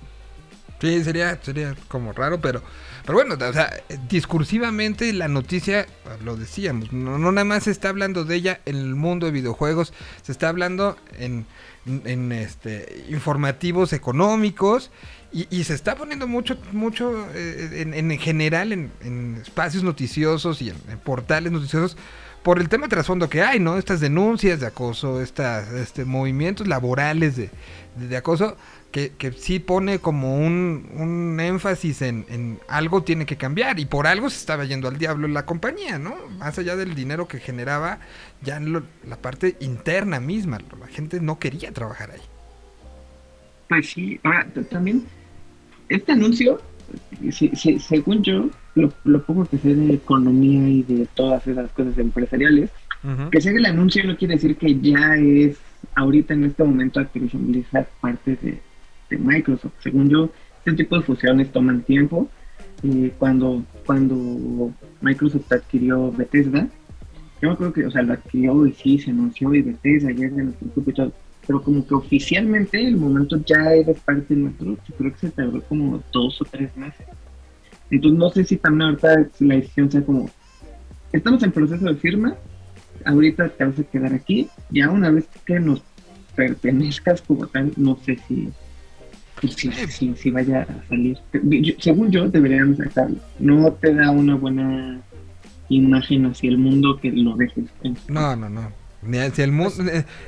Sí, 0.80 1.02
sería, 1.02 1.36
sería 1.42 1.74
como 1.88 2.12
raro, 2.12 2.40
pero, 2.40 2.62
pero 3.04 3.18
bueno, 3.18 3.34
o 3.34 3.52
sea, 3.52 3.68
discursivamente 4.08 5.12
la 5.12 5.26
noticia, 5.26 5.86
lo 6.24 6.36
decíamos, 6.36 6.92
no, 6.92 7.18
no 7.18 7.32
nada 7.32 7.44
más 7.44 7.64
se 7.64 7.72
está 7.72 7.88
hablando 7.88 8.24
de 8.24 8.36
ella 8.36 8.60
en 8.64 8.76
el 8.76 8.94
mundo 8.94 9.26
de 9.26 9.32
videojuegos, 9.32 9.92
se 10.22 10.30
está 10.30 10.48
hablando 10.48 10.96
en, 11.18 11.46
en 11.84 12.30
este 12.30 13.06
informativos 13.08 13.92
económicos 13.92 14.92
y, 15.32 15.48
y 15.50 15.64
se 15.64 15.74
está 15.74 15.96
poniendo 15.96 16.28
mucho, 16.28 16.56
mucho 16.70 17.26
eh, 17.34 17.82
en, 17.82 17.94
en 17.94 18.18
general 18.20 18.72
en, 18.72 18.92
en 19.02 19.38
espacios 19.42 19.82
noticiosos 19.82 20.62
y 20.62 20.70
en 20.70 20.76
portales 21.02 21.50
noticiosos 21.50 21.96
por 22.48 22.60
el 22.60 22.70
tema 22.70 22.86
de 22.86 22.88
trasfondo 22.88 23.28
que 23.28 23.42
hay, 23.42 23.60
¿no? 23.60 23.76
Estas 23.76 24.00
denuncias 24.00 24.58
de 24.58 24.66
acoso, 24.66 25.20
estas 25.20 25.70
este, 25.70 26.06
movimientos 26.06 26.66
laborales 26.66 27.36
de, 27.36 27.50
de- 27.96 28.16
acoso, 28.16 28.56
que, 28.90 29.12
que 29.18 29.32
sí 29.32 29.58
pone 29.58 29.98
como 29.98 30.34
un, 30.34 30.88
un 30.94 31.38
énfasis 31.40 32.00
en, 32.00 32.24
en 32.30 32.58
algo 32.66 33.02
tiene 33.02 33.26
que 33.26 33.36
cambiar. 33.36 33.78
Y 33.78 33.84
por 33.84 34.06
algo 34.06 34.30
se 34.30 34.38
estaba 34.38 34.64
yendo 34.64 34.88
al 34.88 34.96
diablo 34.96 35.28
la 35.28 35.44
compañía, 35.44 35.98
¿no? 35.98 36.16
Más 36.38 36.58
allá 36.58 36.74
del 36.74 36.94
dinero 36.94 37.28
que 37.28 37.38
generaba, 37.38 37.98
ya 38.40 38.56
en 38.56 38.72
lo- 38.72 38.82
la 39.06 39.18
parte 39.18 39.58
interna 39.60 40.18
misma. 40.18 40.58
La 40.80 40.86
gente 40.86 41.20
no 41.20 41.38
quería 41.38 41.70
trabajar 41.72 42.12
ahí. 42.12 42.22
Pues 43.68 43.90
sí, 43.90 44.18
ahora 44.24 44.46
también 44.70 45.04
este 45.90 46.12
anuncio, 46.12 46.62
se- 47.30 47.54
se- 47.54 47.78
según 47.78 48.22
yo, 48.22 48.48
lo, 48.78 48.92
lo 49.04 49.22
poco 49.22 49.46
que 49.46 49.58
sé 49.58 49.74
de 49.74 49.94
economía 49.94 50.68
y 50.68 50.82
de 50.82 51.06
todas 51.14 51.46
esas 51.46 51.70
cosas 51.72 51.98
empresariales, 51.98 52.70
Ujú. 53.04 53.30
que 53.30 53.40
sea 53.40 53.52
el 53.52 53.66
anuncio 53.66 54.04
no 54.04 54.16
quiere 54.16 54.34
decir 54.34 54.56
que 54.56 54.78
ya 54.80 55.16
es 55.16 55.56
ahorita 55.94 56.34
en 56.34 56.44
este 56.44 56.64
momento 56.64 57.00
Activision 57.00 57.46
Blizzard 57.46 57.86
parte 58.00 58.36
de, 58.42 58.58
de 59.10 59.16
Microsoft. 59.16 59.74
Según 59.80 60.08
yo, 60.08 60.30
este 60.58 60.84
tipo 60.84 60.96
de 60.96 61.02
fusiones 61.02 61.50
toman 61.52 61.82
tiempo. 61.82 62.28
Y 62.82 63.08
cuando, 63.10 63.64
cuando 63.86 64.72
Microsoft 65.00 65.50
adquirió 65.52 66.12
Bethesda, 66.12 66.68
yo 67.40 67.48
me 67.48 67.54
acuerdo 67.54 67.72
que, 67.72 67.86
o 67.86 67.90
sea, 67.90 68.02
lo 68.02 68.12
adquirió 68.12 68.66
y 68.66 68.72
sí, 68.72 68.98
se 68.98 69.10
anunció 69.10 69.54
y 69.54 69.62
Bethesda 69.62 70.10
ya 70.12 70.26
era 70.26 70.42
nuestro 70.42 70.68
grupo 70.74 70.90
y 70.90 70.94
todo, 70.94 71.12
pero 71.46 71.62
como 71.62 71.86
que 71.86 71.94
oficialmente 71.94 72.80
el 72.86 72.96
momento 72.96 73.40
ya 73.44 73.72
eres 73.72 73.98
parte 74.00 74.34
de 74.34 74.40
nuestro, 74.42 74.66
yo 74.66 74.94
creo 74.96 75.12
que 75.12 75.18
se 75.18 75.30
tardó 75.30 75.60
como 75.62 76.02
dos 76.12 76.40
o 76.40 76.44
tres 76.44 76.76
meses. 76.76 77.06
Entonces 77.90 78.18
no 78.18 78.30
sé 78.30 78.44
si 78.44 78.56
también 78.56 78.90
ahorita 78.90 79.26
la 79.40 79.54
decisión 79.56 79.90
sea 79.90 80.02
como, 80.02 80.30
estamos 81.12 81.42
en 81.42 81.52
proceso 81.52 81.84
de 81.86 81.94
firma, 81.96 82.34
ahorita 83.04 83.48
te 83.48 83.64
vas 83.64 83.78
a 83.78 83.82
quedar 83.84 84.12
aquí, 84.12 84.48
ya 84.70 84.90
una 84.90 85.10
vez 85.10 85.26
que 85.44 85.58
nos 85.60 85.82
pertenezcas 86.34 87.22
como 87.22 87.46
tal, 87.46 87.72
no 87.76 87.98
sé 88.04 88.18
si, 88.28 88.48
pues, 89.40 89.54
si, 89.54 89.70
si, 89.72 90.14
si 90.14 90.30
vaya 90.30 90.62
a 90.62 90.88
salir. 90.88 91.18
Yo- 91.32 91.74
según 91.78 92.10
yo, 92.10 92.28
deberían 92.28 92.76
sacarlo. 92.76 93.16
No 93.38 93.72
te 93.72 93.94
da 93.94 94.10
una 94.10 94.34
buena 94.36 95.00
imagen 95.68 96.26
hacia 96.26 96.50
el 96.50 96.58
mundo 96.58 96.98
que 97.00 97.10
lo 97.12 97.36
dejes. 97.36 97.64
en- 97.82 97.96
No, 98.08 98.36
no, 98.36 98.48
no. 98.48 98.70
Ni 99.02 99.18
hacia 99.18 99.44
el 99.44 99.52
mundo, 99.52 99.74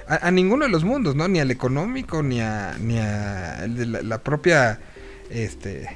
a, 0.07 0.29
a 0.29 0.31
ninguno 0.31 0.65
de 0.65 0.71
los 0.71 0.85
mundos, 0.85 1.17
¿no? 1.17 1.27
Ni 1.29 1.41
al 1.41 1.51
económico, 1.51 2.23
ni 2.23 2.41
a, 2.41 2.77
ni 2.81 2.99
a 2.99 3.67
la, 3.67 4.03
la 4.03 4.19
propia, 4.23 4.79
este, 5.29 5.89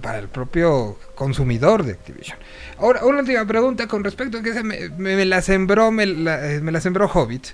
para 0.00 0.18
el 0.18 0.28
propio 0.28 0.98
consumidor 1.14 1.82
de 1.84 1.92
Activision. 1.92 2.38
Ahora, 2.78 3.04
una 3.04 3.18
última 3.20 3.44
pregunta 3.46 3.86
con 3.88 4.04
respecto 4.04 4.38
a 4.38 4.42
que 4.42 4.50
esa 4.50 4.62
me, 4.62 4.88
me- 4.90 5.24
la 5.24 5.42
sembró, 5.42 5.88
eh, 5.88 6.60
me 6.62 6.72
la 6.72 6.80
sembró 6.80 7.06
Hobbit. 7.08 7.48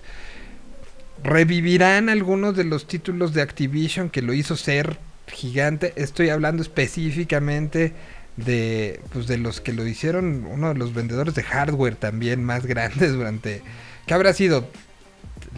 ¿Revivirán 1.23 2.09
algunos 2.09 2.57
de 2.57 2.65
los 2.65 2.87
títulos 2.87 3.35
de 3.35 3.43
Activision 3.43 4.09
que 4.09 4.23
lo 4.23 4.33
hizo 4.33 4.57
ser 4.57 4.99
gigante? 5.27 5.93
Estoy 5.97 6.29
hablando 6.29 6.63
específicamente 6.63 7.93
de 8.37 9.01
pues 9.13 9.27
de 9.27 9.37
los 9.37 9.61
que 9.61 9.73
lo 9.73 9.85
hicieron 9.85 10.47
uno 10.49 10.69
de 10.69 10.79
los 10.79 10.95
vendedores 10.95 11.35
de 11.35 11.43
hardware 11.43 11.97
también 11.97 12.45
más 12.45 12.67
grandes 12.73 13.13
durante 13.13 13.63
¿qué 14.07 14.15
habrá 14.15 14.33
sido? 14.33 14.69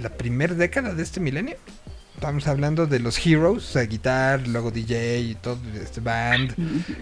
la 0.01 0.11
primera 0.11 0.55
década 0.55 0.95
de 0.95 1.03
este 1.03 1.21
milenio 1.21 1.57
estamos 2.21 2.47
hablando 2.47 2.87
de 2.87 2.99
los 2.99 3.27
heroes 3.27 3.65
o 3.65 3.73
sea 3.73 3.87
guitar 3.87 4.47
luego 4.47 4.71
DJ 4.71 5.21
y 5.21 5.35
todo 5.37 5.59
este 5.83 6.03
band 6.03 6.55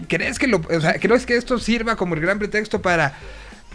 ¿crees 0.07 0.39
que 0.39 0.47
lo 0.47 0.61
o 0.61 0.79
sea, 0.79 0.93
crees 0.97 1.25
que 1.25 1.35
esto 1.35 1.59
sirva 1.59 1.97
como 1.97 2.15
el 2.15 2.21
gran 2.21 2.39
pretexto 2.39 2.81
para 2.81 3.13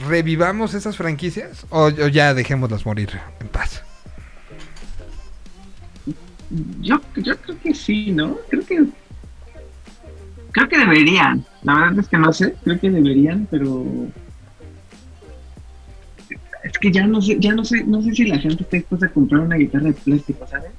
revivamos 0.08 0.72
esas 0.72 0.96
franquicias 0.96 1.66
o, 1.68 1.84
o 1.84 2.08
ya 2.08 2.32
dejémoslas 2.32 2.86
morir 2.86 3.10
en 3.40 3.48
paz 3.48 3.82
Yo, 6.80 6.98
yo 7.16 7.36
creo 7.36 7.60
que 7.60 7.74
sí, 7.74 8.10
¿no? 8.12 8.38
Creo 8.48 8.64
que 8.64 8.84
creo 10.52 10.68
que 10.68 10.78
deberían. 10.78 11.44
La 11.62 11.74
verdad 11.74 11.98
es 11.98 12.08
que 12.08 12.16
no 12.16 12.32
sé, 12.32 12.54
creo 12.62 12.78
que 12.80 12.90
deberían, 12.90 13.48
pero 13.50 13.84
es 16.62 16.78
que 16.78 16.90
ya 16.92 17.06
no 17.06 17.20
sé, 17.20 17.38
ya 17.40 17.52
no 17.52 17.64
sé, 17.64 17.84
no 17.84 18.00
sé 18.02 18.14
si 18.14 18.24
la 18.24 18.38
gente 18.38 18.62
está 18.62 18.76
dispuesta 18.76 19.06
a 19.06 19.10
comprar 19.10 19.40
una 19.42 19.56
guitarra 19.56 19.88
de 19.88 19.94
plástico, 19.94 20.46
¿sabes? 20.46 20.70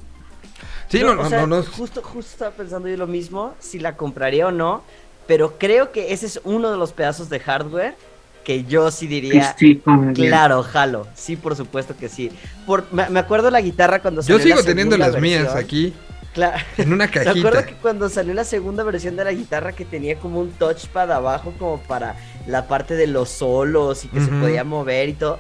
Sí 0.90 1.00
Yo, 1.00 1.08
no 1.08 1.14
o 1.14 1.24
no, 1.24 1.30
sea, 1.30 1.48
no, 1.48 1.48
no 1.48 1.64
Justo, 1.64 2.02
justo 2.02 2.32
estaba 2.32 2.52
pensando 2.52 2.88
yo 2.88 2.98
lo 2.98 3.08
mismo, 3.08 3.56
si 3.60 3.80
la 3.80 3.96
compraría 3.98 4.48
o 4.48 4.52
no, 4.52 4.84
pero 5.28 5.58
creo 5.58 5.92
que 5.92 6.14
ese 6.14 6.26
es 6.28 6.40
uno 6.44 6.72
de 6.72 6.78
los 6.78 6.94
pedazos 6.94 7.30
de 7.30 7.40
hardware 7.40 7.96
que 8.44 8.64
yo 8.66 8.92
sí 8.92 9.08
diría, 9.08 9.56
sí, 9.58 9.82
como 9.84 10.14
claro, 10.14 10.62
jalo, 10.64 11.08
sí, 11.16 11.36
por 11.36 11.56
supuesto 11.56 11.96
que 11.98 12.10
sí. 12.10 12.32
Por, 12.66 12.92
me, 12.94 13.10
me 13.10 13.20
acuerdo 13.20 13.50
la 13.50 13.62
guitarra 13.62 14.02
cuando 14.02 14.22
yo 14.22 14.38
salió 14.38 14.46
la 14.48 14.58
sigo 14.58 14.64
teniendo 14.64 14.96
segunda 14.96 15.08
las 15.08 15.18
mías 15.18 15.44
versión. 15.44 15.58
aquí 15.58 15.94
Cla- 16.34 16.64
en 16.78 16.94
una 16.94 17.08
Me 17.24 17.32
acuerdo 17.32 17.60
cajita 17.60 17.66
que 17.66 17.76
cuando 17.76 18.10
salió 18.10 18.34
la 18.34 18.44
segunda 18.44 18.84
versión 18.84 19.16
de 19.16 19.24
la 19.24 19.32
guitarra 19.32 19.74
que 19.74 19.86
tenía 19.86 20.20
como 20.20 20.40
un 20.42 20.52
touchpad 20.52 21.12
abajo 21.12 21.54
como 21.58 21.80
para 21.82 22.16
la 22.46 22.68
parte 22.68 22.96
de 22.96 23.08
los 23.08 23.30
solos 23.30 24.06
y 24.06 24.10
que 24.10 24.22
se 24.22 24.32
Ujú. 24.32 24.42
podía 24.42 24.64
mover 24.64 25.10
y 25.10 25.14
todo. 25.14 25.40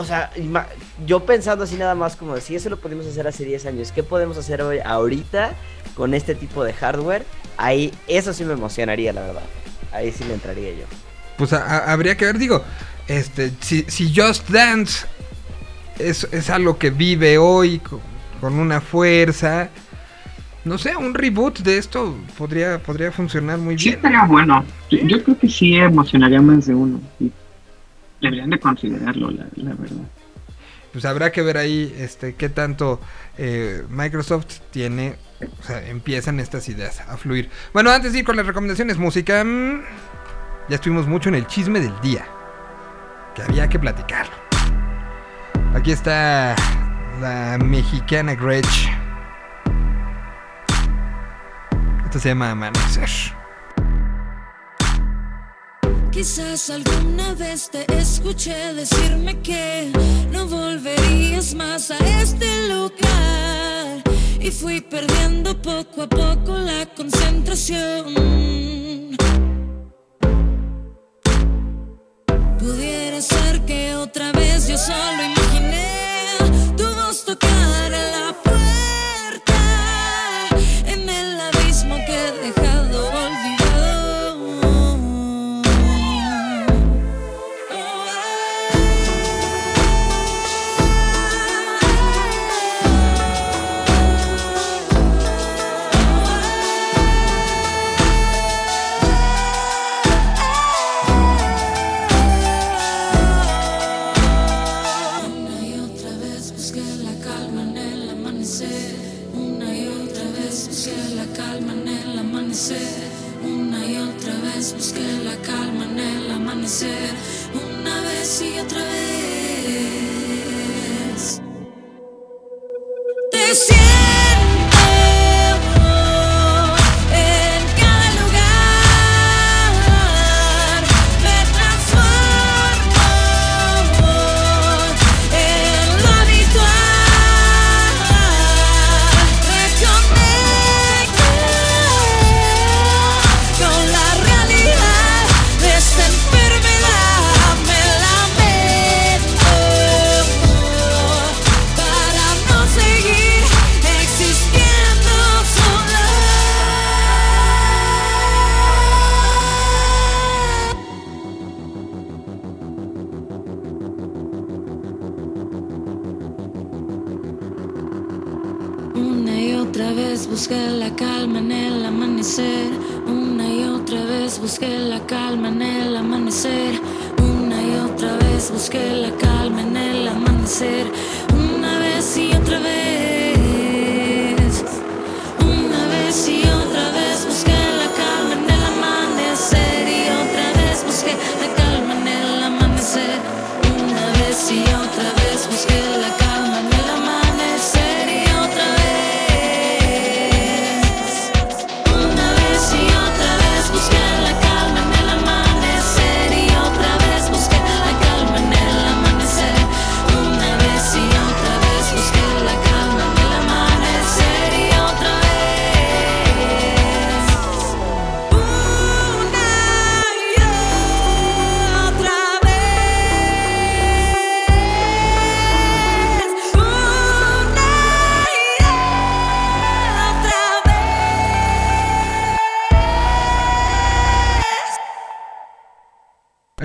O 0.00 0.04
sea, 0.04 0.30
yo 1.06 1.24
pensando 1.26 1.64
así 1.64 1.76
nada 1.76 1.94
más 1.94 2.16
como 2.16 2.36
si 2.38 2.56
eso 2.56 2.70
lo 2.70 2.78
pudimos 2.80 3.06
hacer 3.06 3.26
hace 3.28 3.44
10 3.44 3.66
años, 3.66 3.92
¿qué 3.92 4.02
podemos 4.02 4.36
hacer 4.38 4.62
hoy 4.62 4.78
ahorita 4.84 5.52
con 5.94 6.14
este 6.14 6.34
tipo 6.34 6.64
de 6.64 6.72
hardware? 6.72 7.24
Ahí 7.56 7.92
eso 8.08 8.32
sí 8.32 8.44
me 8.44 8.54
emocionaría, 8.54 9.12
la 9.12 9.20
verdad. 9.22 9.42
Ahí 9.92 10.10
sí 10.12 10.24
le 10.24 10.34
entraría 10.34 10.70
yo. 10.72 10.84
pues 11.36 11.52
a- 11.52 11.64
a- 11.64 11.92
habría 11.92 12.16
que 12.16 12.24
ver, 12.26 12.38
digo, 12.38 12.62
este, 13.08 13.50
si, 13.60 13.82
si 13.88 14.14
Just 14.14 14.48
Dance 14.50 15.06
es, 15.98 16.24
es 16.32 16.50
algo 16.50 16.78
que 16.78 16.90
vive 16.90 17.38
hoy 17.38 17.78
con, 17.78 18.00
con 18.40 18.54
una 18.58 18.80
fuerza, 18.80 19.70
no 20.64 20.76
sé, 20.78 20.94
un 20.96 21.14
reboot 21.14 21.60
de 21.60 21.78
esto 21.78 22.14
podría, 22.36 22.78
podría 22.78 23.10
funcionar 23.10 23.58
muy 23.58 23.78
Sí 23.78 23.84
bien. 23.90 23.96
estaría 23.96 24.24
bueno. 24.26 24.64
Yo, 24.90 24.98
yo 24.98 25.24
creo 25.24 25.38
que 25.38 25.48
sí 25.48 25.76
emocionaría 25.76 26.40
más 26.42 26.66
de 26.66 26.74
uno. 26.74 27.00
sí. 27.18 27.32
Deberían 28.20 28.50
de 28.50 28.58
considerarlo, 28.58 29.30
la, 29.30 29.46
verdad. 29.54 30.08
Pues 30.92 31.04
habrá 31.04 31.30
que 31.32 31.42
ver 31.42 31.56
ahí 31.56 31.94
este, 31.98 32.34
qué 32.34 32.48
tanto 32.48 33.00
eh, 33.38 33.84
Microsoft 33.88 34.60
tiene, 34.70 35.16
o 35.60 35.62
sea, 35.62 35.88
empiezan 35.88 36.40
estas 36.40 36.68
ideas 36.68 37.00
a 37.00 37.16
fluir. 37.16 37.48
Bueno, 37.72 37.90
antes 37.90 38.12
de 38.12 38.20
ir 38.20 38.24
con 38.24 38.36
las 38.36 38.46
recomendaciones 38.46 38.98
música, 38.98 39.42
mm, 39.44 39.82
ya 40.68 40.74
estuvimos 40.74 41.06
mucho 41.06 41.28
en 41.28 41.36
el 41.36 41.46
chisme 41.46 41.80
del 41.80 41.98
día, 42.00 42.26
que 43.34 43.42
había 43.42 43.68
que 43.68 43.78
platicarlo. 43.78 44.34
Aquí 45.74 45.92
está 45.92 46.56
la 47.20 47.58
mexicana 47.58 48.34
Gretsch. 48.34 48.88
Esto 52.04 52.18
se 52.18 52.30
llama 52.30 52.50
Amanecer. 52.50 53.39
Quizás 56.12 56.70
alguna 56.70 57.34
vez 57.34 57.70
te 57.70 57.86
escuché 57.96 58.74
decirme 58.74 59.40
que 59.42 59.92
no 60.32 60.44
volverías 60.46 61.54
más 61.54 61.92
a 61.92 61.98
este 62.20 62.68
lugar 62.68 64.02
y 64.40 64.50
fui 64.50 64.80
perdiendo 64.80 65.54
poco 65.62 66.02
a 66.02 66.08
poco 66.08 66.58
la 66.58 66.84
concentración. 66.96 68.14
Pudiera 72.58 73.22
ser 73.22 73.64
que 73.64 73.94
otra 73.94 74.32
vez 74.32 74.66
yo 74.66 74.76
solo 74.76 75.39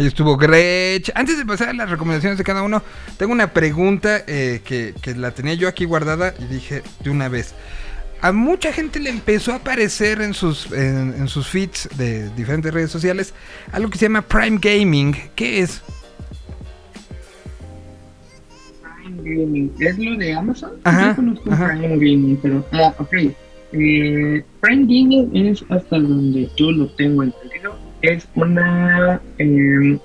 Ahí 0.06 0.10
estuvo 0.10 0.38
Gretsch. 0.38 1.10
Antes 1.16 1.36
de 1.40 1.48
pasar 1.48 1.70
a 1.70 1.74
las 1.74 1.90
recomendaciones 1.90 2.38
de 2.38 2.44
cada 2.44 2.62
uno, 2.62 2.84
tengo 3.18 3.32
una 3.34 3.52
pregunta 3.54 4.22
eh, 4.28 4.62
que, 4.64 4.94
que 5.02 5.16
la 5.16 5.32
tenía 5.32 5.56
yo 5.56 5.68
aquí 5.68 5.86
guardada 5.86 6.36
y 6.38 6.46
dije 6.46 6.84
de 7.04 7.10
una 7.10 7.28
vez. 7.28 7.56
A 8.22 8.32
mucha 8.32 8.72
gente 8.72 9.00
le 9.00 9.10
empezó 9.10 9.52
a 9.52 9.56
aparecer 9.56 10.22
en 10.22 10.36
sus, 10.36 10.72
en, 10.72 11.16
en 11.18 11.28
sus 11.28 11.48
feeds 11.48 11.90
de 11.98 12.30
diferentes 12.36 12.72
redes 12.72 12.92
sociales 12.92 13.34
algo 13.72 13.90
que 13.90 13.98
se 13.98 14.06
llama 14.06 14.22
Prime 14.22 14.60
Gaming. 14.62 15.16
¿Qué 15.34 15.62
es? 15.62 15.82
Prime 18.84 19.24
Gaming. 19.24 19.74
¿Es 19.80 19.98
lo 19.98 20.18
de 20.18 20.34
Amazon? 20.34 20.72
Ajá, 20.84 21.10
Yo 21.10 21.16
conozco 21.16 21.52
ajá. 21.52 21.70
Prime 21.70 21.88
Gaming, 21.88 22.38
pero. 22.44 22.64
Ah, 22.74 22.94
ok. 23.00 23.14
Eh, 23.72 24.46
Prime 24.62 24.84
Gaming 24.84 25.32
es 25.36 25.66
hasta 25.68 25.98
donde 25.98 26.48
yo 26.58 26.72
lo 26.72 26.86
tengo 26.90 27.24
entendido. 27.24 27.85
Es 28.06 28.28
una. 28.36 29.20
eh, 29.40 30.00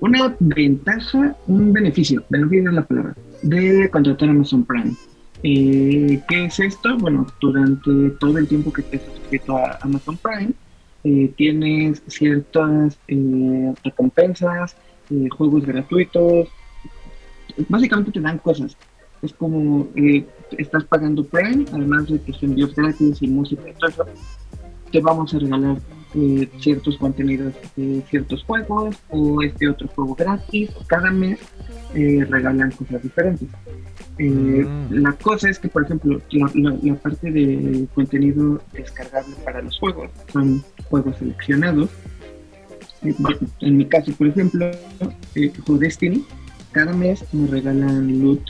una 0.00 0.36
ventaja, 0.38 1.36
un 1.46 1.72
beneficio, 1.72 2.22
beneficio 2.28 2.68
es 2.70 2.74
la 2.74 2.86
palabra, 2.86 3.14
de 3.42 3.90
contratar 3.90 4.28
Amazon 4.30 4.64
Prime. 4.64 4.94
Eh, 5.42 6.20
¿Qué 6.28 6.44
es 6.44 6.60
esto? 6.60 6.96
Bueno, 6.98 7.26
durante 7.40 8.10
todo 8.20 8.38
el 8.38 8.46
tiempo 8.46 8.72
que 8.72 8.82
estés 8.82 9.02
suscrito 9.02 9.56
a 9.56 9.76
Amazon 9.82 10.16
Prime, 10.16 10.52
eh, 11.04 11.32
tienes 11.36 12.02
ciertas 12.06 12.96
eh, 13.08 13.74
recompensas, 13.84 14.76
juegos 15.36 15.66
gratuitos, 15.66 16.48
básicamente 17.68 18.12
te 18.12 18.20
dan 18.20 18.38
cosas. 18.38 18.76
Es 19.20 19.32
como 19.32 19.88
estás 20.56 20.84
pagando 20.84 21.24
Prime, 21.24 21.64
además 21.72 22.06
de 22.06 22.18
tus 22.20 22.40
envíos 22.42 22.74
gratis 22.74 23.20
y 23.20 23.26
música 23.26 23.68
y 23.68 23.72
todo 23.74 23.90
eso, 23.90 24.04
te 24.92 25.00
vamos 25.00 25.34
a 25.34 25.38
regalar 25.38 25.76
eh, 26.14 26.48
ciertos 26.60 26.96
contenidos 26.98 27.52
de 27.76 28.02
ciertos 28.08 28.42
juegos 28.44 28.96
o 29.10 29.42
este 29.42 29.68
otro 29.68 29.88
juego 29.88 30.14
gratis. 30.14 30.70
Cada 30.86 31.10
mes 31.10 31.38
eh, 31.94 32.26
regalan 32.28 32.70
cosas 32.72 33.02
diferentes. 33.02 33.48
Eh, 34.18 34.64
Mm. 34.66 34.94
La 35.02 35.12
cosa 35.12 35.48
es 35.48 35.58
que, 35.60 35.68
por 35.68 35.84
ejemplo, 35.84 36.20
la, 36.32 36.50
la- 36.54 36.76
la 36.82 36.94
parte 36.96 37.30
de 37.30 37.86
contenido 37.94 38.60
descargable 38.72 39.34
para 39.44 39.62
los 39.62 39.78
juegos 39.78 40.10
son 40.32 40.64
juegos 40.90 41.16
seleccionados. 41.18 41.88
Eh, 43.04 43.14
en 43.60 43.76
mi 43.76 43.84
caso, 43.86 44.10
por 44.18 44.26
ejemplo, 44.26 44.68
eh, 45.36 45.52
juego 45.64 45.78
Destiny, 45.80 46.24
cada 46.72 46.92
mes 46.94 47.24
me 47.32 47.46
regalan 47.48 48.20
loot 48.20 48.42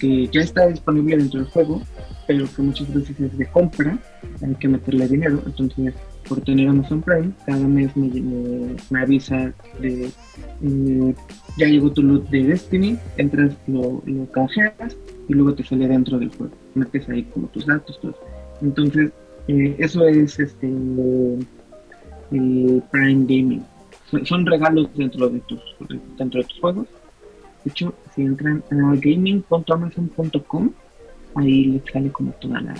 que 0.00 0.26
ya 0.28 0.40
está 0.40 0.66
disponible 0.66 1.16
dentro 1.16 1.40
del 1.40 1.48
juego, 1.50 1.80
pero 2.26 2.46
que 2.54 2.62
muchas 2.62 2.92
veces 2.92 3.18
es 3.20 3.38
de 3.38 3.46
compra, 3.46 3.98
hay 4.44 4.54
que 4.56 4.66
meterle 4.68 5.06
dinero, 5.08 5.40
entonces 5.46 5.94
por 6.28 6.40
tener 6.42 6.68
Amazon 6.68 7.00
Prime, 7.02 7.30
cada 7.46 7.66
mes 7.66 7.96
me, 7.96 8.08
me- 8.90 9.00
avisa 9.00 9.52
de 9.80 10.10
eh, 10.62 11.14
ya 11.56 11.66
llegó 11.66 11.90
tu 11.90 12.02
loot 12.02 12.28
de 12.30 12.44
Destiny, 12.44 12.98
entras, 13.16 13.54
lo, 13.66 14.02
lo 14.06 14.26
canjeas 14.32 14.96
y 15.28 15.34
luego 15.34 15.54
te 15.54 15.64
sale 15.64 15.88
dentro 15.88 16.18
del 16.18 16.28
juego, 16.30 16.52
metes 16.74 17.08
ahí 17.08 17.22
como 17.24 17.46
tus 17.48 17.66
datos. 17.66 17.98
Entonces, 18.62 19.10
eh, 19.48 19.74
eso 19.78 20.06
es 20.06 20.38
este 20.38 20.68
Prime 22.30 23.24
Gaming. 23.26 23.62
Son, 24.10 24.24
son 24.26 24.46
regalos 24.46 24.88
dentro 24.96 25.28
de 25.28 25.40
tus 25.40 25.60
dentro 26.18 26.40
de 26.42 26.46
tus 26.48 26.60
juegos. 26.60 26.86
De 27.64 27.70
hecho, 27.70 27.94
si 28.14 28.22
entran 28.22 28.62
a 28.70 28.94
gaming.amazon.com, 28.96 30.70
ahí 31.34 31.64
les 31.66 31.82
sale 31.92 32.10
como 32.10 32.30
toda 32.32 32.60
la... 32.60 32.74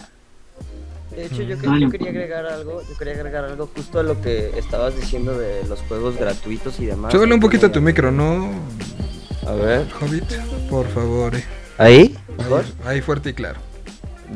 De 1.18 1.26
hecho, 1.26 1.42
yo, 1.42 1.58
que- 1.58 1.66
yo 1.66 1.72
no, 1.72 1.90
quería 1.90 2.10
agregar 2.10 2.46
algo, 2.46 2.80
yo 2.88 2.96
quería 2.96 3.14
agregar 3.14 3.44
algo 3.44 3.68
justo 3.74 3.98
a 3.98 4.04
lo 4.04 4.20
que 4.20 4.56
estabas 4.56 4.94
diciendo 4.94 5.36
de 5.36 5.64
los 5.68 5.80
juegos 5.80 6.16
gratuitos 6.16 6.78
y 6.78 6.86
demás. 6.86 7.12
Súbele 7.12 7.34
un 7.34 7.40
poquito 7.40 7.66
a 7.66 7.72
tu 7.72 7.80
micro, 7.80 8.12
¿no? 8.12 8.50
A 9.44 9.52
ver. 9.52 9.86
Hobbit, 10.00 10.24
por 10.70 10.86
favor. 10.88 11.34
eh. 11.34 11.44
¿Ahí? 11.76 11.96
Ahí, 11.96 12.18
¿Mejor? 12.38 12.64
ahí 12.84 13.00
fuerte 13.00 13.30
y 13.30 13.34
claro. 13.34 13.58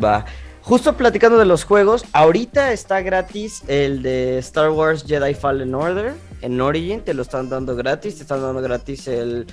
Va. 0.03 0.25
Justo 0.63 0.97
platicando 0.97 1.39
de 1.39 1.45
los 1.45 1.63
juegos, 1.65 2.05
ahorita 2.13 2.73
está 2.73 3.01
gratis 3.01 3.63
el 3.69 4.03
de 4.03 4.39
Star 4.39 4.71
Wars 4.71 5.05
Jedi 5.07 5.35
Fallen 5.35 5.75
Order 5.75 6.15
en 6.41 6.61
Origin, 6.61 7.01
te 7.01 7.15
lo 7.15 7.23
están 7.23 7.49
dando 7.49 7.77
gratis, 7.77 8.17
te 8.17 8.23
están 8.23 8.43
dando 8.43 8.61
gratis 8.61 9.07
el 9.07 9.47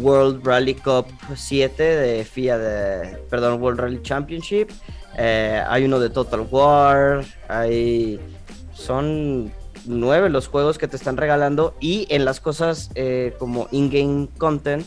World 0.00 0.46
Rally 0.46 0.74
Cup 0.74 1.06
7 1.34 1.82
de 1.82 2.24
FIA 2.24 2.58
de, 2.58 3.16
perdón, 3.30 3.60
World 3.60 3.80
Rally 3.80 4.02
Championship, 4.02 4.70
eh, 5.16 5.62
hay 5.68 5.84
uno 5.84 5.98
de 5.98 6.10
Total 6.10 6.46
War, 6.50 7.24
hay, 7.48 8.20
son 8.72 9.52
nueve 9.86 10.30
los 10.30 10.48
juegos 10.48 10.78
que 10.78 10.88
te 10.88 10.96
están 10.96 11.16
regalando 11.16 11.74
y 11.80 12.06
en 12.10 12.24
las 12.24 12.40
cosas 12.40 12.90
eh, 12.94 13.34
como 13.38 13.68
in-game 13.70 14.28
content 14.36 14.86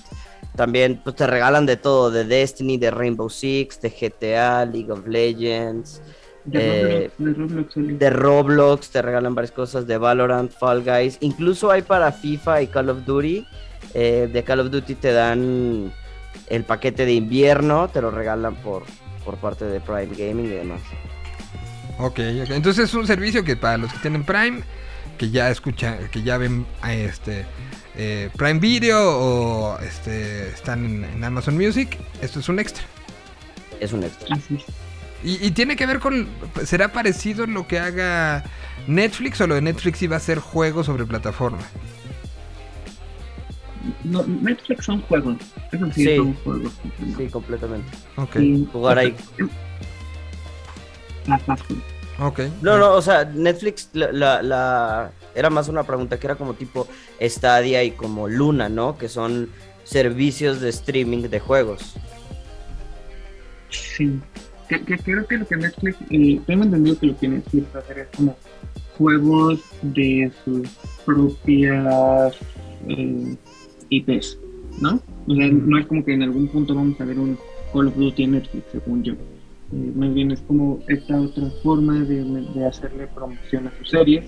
también 0.55 0.99
pues, 1.01 1.15
te 1.15 1.25
regalan 1.25 1.65
de 1.65 1.77
todo, 1.77 2.11
de 2.11 2.25
Destiny, 2.25 2.77
de 2.77 2.91
Rainbow 2.91 3.29
Six, 3.29 3.79
de 3.79 3.89
GTA, 3.89 4.65
League 4.65 4.91
of 4.91 5.07
Legends, 5.07 6.01
De 6.45 6.59
Eh, 7.05 7.11
Roblox, 7.17 7.17
de 7.19 7.33
Roblox, 7.33 7.73
sale. 7.73 7.93
de 7.93 8.09
Roblox, 8.09 8.89
te 8.89 9.01
regalan 9.01 9.35
varias 9.35 9.51
cosas, 9.51 9.85
de 9.87 9.97
Valorant, 9.97 10.51
Fall 10.51 10.83
Guys, 10.83 11.17
incluso 11.21 11.69
hay 11.71 11.81
para 11.81 12.11
FIFA 12.11 12.61
y 12.61 12.67
Call 12.67 12.89
of 12.89 13.05
Duty. 13.05 13.45
eh, 13.93 14.29
de 14.31 14.43
Call 14.43 14.59
of 14.59 14.69
Duty 14.71 14.95
te 14.95 15.11
dan 15.13 15.91
el 16.47 16.63
paquete 16.63 17.05
de 17.05 17.13
invierno, 17.13 17.87
te 17.87 18.01
lo 18.01 18.11
regalan 18.11 18.55
por, 18.55 18.83
por 19.25 19.37
parte 19.37 19.65
de 19.65 19.79
Prime 19.79 20.09
Gaming 20.15 20.45
y 20.45 20.49
demás. 20.49 20.81
Ok, 21.97 22.19
ok. 22.43 22.49
Entonces 22.51 22.85
es 22.85 22.93
un 22.93 23.05
servicio 23.07 23.43
que 23.43 23.55
para 23.57 23.77
los 23.77 23.91
que 23.91 23.99
tienen 23.99 24.23
Prime, 24.23 24.61
que 25.17 25.29
ya 25.31 25.49
escuchan, 25.49 25.97
que 26.11 26.21
ya 26.23 26.37
ven 26.37 26.65
a 26.81 26.93
este 26.93 27.45
eh, 27.97 28.29
Prime 28.37 28.59
Video 28.59 29.17
o 29.19 29.79
este 29.79 30.47
están 30.49 30.85
en, 30.85 31.03
en 31.05 31.23
Amazon 31.23 31.57
Music, 31.57 31.97
esto 32.21 32.39
es 32.39 32.47
un 32.49 32.59
extra. 32.59 32.83
Es 33.79 33.91
un 33.93 34.03
extra. 34.03 34.35
Así 34.35 34.55
es. 34.55 34.65
Y, 35.23 35.45
y 35.45 35.51
tiene 35.51 35.75
que 35.75 35.85
ver 35.85 35.99
con, 35.99 36.27
¿será 36.65 36.91
parecido 36.93 37.45
lo 37.45 37.67
que 37.67 37.79
haga 37.79 38.43
Netflix 38.87 39.41
o 39.41 39.47
lo 39.47 39.55
de 39.55 39.61
Netflix 39.61 40.01
iba 40.01 40.15
a 40.15 40.19
ser 40.19 40.39
juegos 40.39 40.85
sobre 40.85 41.05
plataforma? 41.05 41.59
No, 44.03 44.23
Netflix 44.23 44.85
son 44.85 45.01
juegos. 45.03 45.37
Eso 45.71 45.85
sí, 45.93 46.03
Sí. 46.05 46.15
son 46.17 46.33
juegos. 46.35 46.73
Sí, 47.17 47.27
completamente. 47.27 47.89
Ok, 48.17 48.35
Y- 48.37 48.67
Jugar 48.71 48.97
ahí. 48.99 49.15
Más 51.27 51.41
juegos. 51.43 51.83
ok. 52.19 52.39
No, 52.61 52.77
no, 52.77 52.93
o 52.93 53.01
sea, 53.01 53.25
Netflix 53.25 53.89
la, 53.93 54.11
la, 54.11 54.41
la- 54.41 55.11
era 55.35 55.49
más 55.49 55.67
una 55.69 55.83
pregunta 55.83 56.19
que 56.19 56.27
era 56.27 56.35
como 56.35 56.53
tipo 56.53 56.87
Stadia 57.21 57.83
y 57.83 57.91
como 57.91 58.27
Luna, 58.27 58.67
¿no? 58.69 58.97
Que 58.97 59.07
son 59.09 59.49
servicios 59.83 60.59
de 60.61 60.69
streaming 60.69 61.23
de 61.29 61.39
juegos. 61.39 61.95
Sí. 63.69 64.19
Que, 64.69 64.81
que 64.81 64.97
creo 64.99 65.25
que 65.25 65.37
lo 65.37 65.47
que 65.47 65.55
Netflix, 65.55 65.97
eh, 66.11 66.39
tengo 66.45 66.63
entendido 66.63 66.99
que 66.99 67.07
lo 67.07 67.17
que 67.17 67.27
Netflix 67.27 67.65
va 67.73 67.79
a 67.79 67.83
hacer 67.83 67.99
es 67.99 68.07
como 68.15 68.37
juegos 68.97 69.59
de 69.81 70.31
sus 70.45 70.69
propias 71.05 72.35
eh, 72.87 73.35
IPs, 73.89 74.37
¿no? 74.79 75.01
O 75.27 75.35
sea, 75.35 75.47
no 75.47 75.79
es 75.79 75.87
como 75.87 76.05
que 76.05 76.13
en 76.13 76.21
algún 76.21 76.47
punto 76.49 76.75
vamos 76.75 77.01
a 77.01 77.05
ver 77.05 77.17
un 77.17 77.37
Call 77.73 77.87
of 77.87 77.95
Duty 77.95 78.23
en 78.23 78.31
Netflix, 78.31 78.65
según 78.71 79.03
yo. 79.03 79.13
Eh, 79.13 79.91
más 79.95 80.13
bien 80.13 80.31
es 80.31 80.41
como 80.41 80.79
esta 80.87 81.19
otra 81.19 81.49
forma 81.63 81.99
de, 82.01 82.23
de 82.23 82.65
hacerle 82.65 83.07
promoción 83.07 83.67
a 83.67 83.77
sus 83.79 83.89
series. 83.89 84.25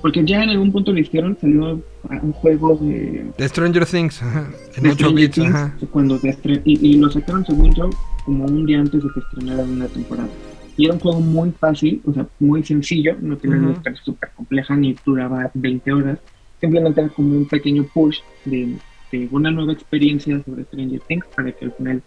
Porque 0.00 0.24
ya 0.24 0.42
en 0.42 0.50
algún 0.50 0.72
punto 0.72 0.92
lo 0.92 1.00
hicieron, 1.00 1.36
salió 1.40 1.82
un 2.22 2.32
juego 2.32 2.76
de, 2.76 3.26
De 3.36 3.48
Stranger 3.48 3.84
Things, 3.86 4.22
ajá, 4.22 4.48
en 4.76 4.82
de 4.84 4.90
8 4.90 4.94
Stranger 4.94 5.14
bits, 5.14 5.38
ajá. 5.38 5.74
cuando 5.90 6.20
y, 6.64 6.90
y 6.90 6.96
lo 6.98 7.10
sacaron 7.10 7.44
según 7.44 7.74
yo 7.74 7.90
como 8.26 8.44
un 8.44 8.66
día 8.66 8.80
antes 8.80 9.02
de 9.02 9.08
que 9.10 9.20
estrenaran 9.20 9.70
una 9.70 9.86
temporada 9.86 10.28
y 10.76 10.84
era 10.84 10.92
un 10.94 11.00
juego 11.00 11.20
muy 11.20 11.50
fácil 11.52 12.02
o 12.04 12.12
sea 12.12 12.26
muy 12.40 12.62
sencillo 12.62 13.16
no 13.20 13.36
tenía 13.38 13.56
una 13.56 13.72
historia 13.72 14.00
súper 14.04 14.30
compleja 14.36 14.76
ni 14.76 14.94
duraba 15.06 15.50
20 15.54 15.92
horas 15.92 16.18
simplemente 16.60 17.00
era 17.00 17.08
como 17.10 17.34
un 17.36 17.46
pequeño 17.46 17.84
push 17.94 18.18
de, 18.44 18.76
de 19.12 19.28
una 19.30 19.50
nueva 19.50 19.72
experiencia 19.72 20.42
sobre 20.44 20.64
Stranger 20.64 21.00
Things 21.08 21.26
para 21.34 21.52
que 21.52 21.64
al 21.64 21.72
final 21.72 22.02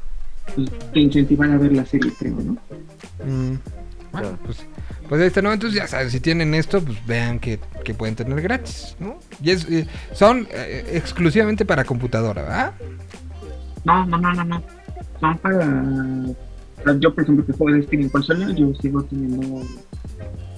pues, 0.56 0.70
te 0.94 1.00
incentivara 1.00 1.56
a 1.56 1.58
ver 1.58 1.72
la 1.74 1.86
serie 1.86 2.12
creo 2.20 2.36
no 2.36 2.58
Mm, 3.26 3.56
Bueno, 4.12 4.28
Claro. 4.30 4.38
pues, 4.46 4.66
pues 5.08 5.22
ahí 5.22 5.28
está, 5.28 5.42
¿no? 5.42 5.52
Entonces 5.54 5.80
ya 5.80 5.88
saben, 5.88 6.10
si 6.10 6.20
tienen 6.20 6.56
esto, 6.56 6.82
pues 6.82 6.98
vean 7.06 7.38
que, 7.40 7.60
que 7.84 7.94
pueden 7.94 8.16
tener 8.16 8.42
gratis, 8.42 8.96
¿no? 9.00 9.20
Y 9.44 9.52
es, 9.52 9.70
eh, 9.70 9.86
son 10.14 10.48
eh, 10.52 10.92
exclusivamente 10.94 11.64
para 11.66 11.84
computadora, 11.84 12.42
¿verdad? 12.42 12.74
no 13.86 14.06
no 14.08 14.18
no 14.18 14.34
no 14.34 14.44
no 14.46 14.64
son 15.20 15.38
para 15.38 16.96
yo 17.00 17.14
por 17.14 17.24
ejemplo 17.24 17.46
que 17.46 17.54
juego 17.54 17.78
de 17.78 17.84
Steam 17.84 18.04
en 18.04 18.10
consola 18.10 18.52
yo 18.52 18.74
sigo 18.76 19.04
teniendo 19.04 19.62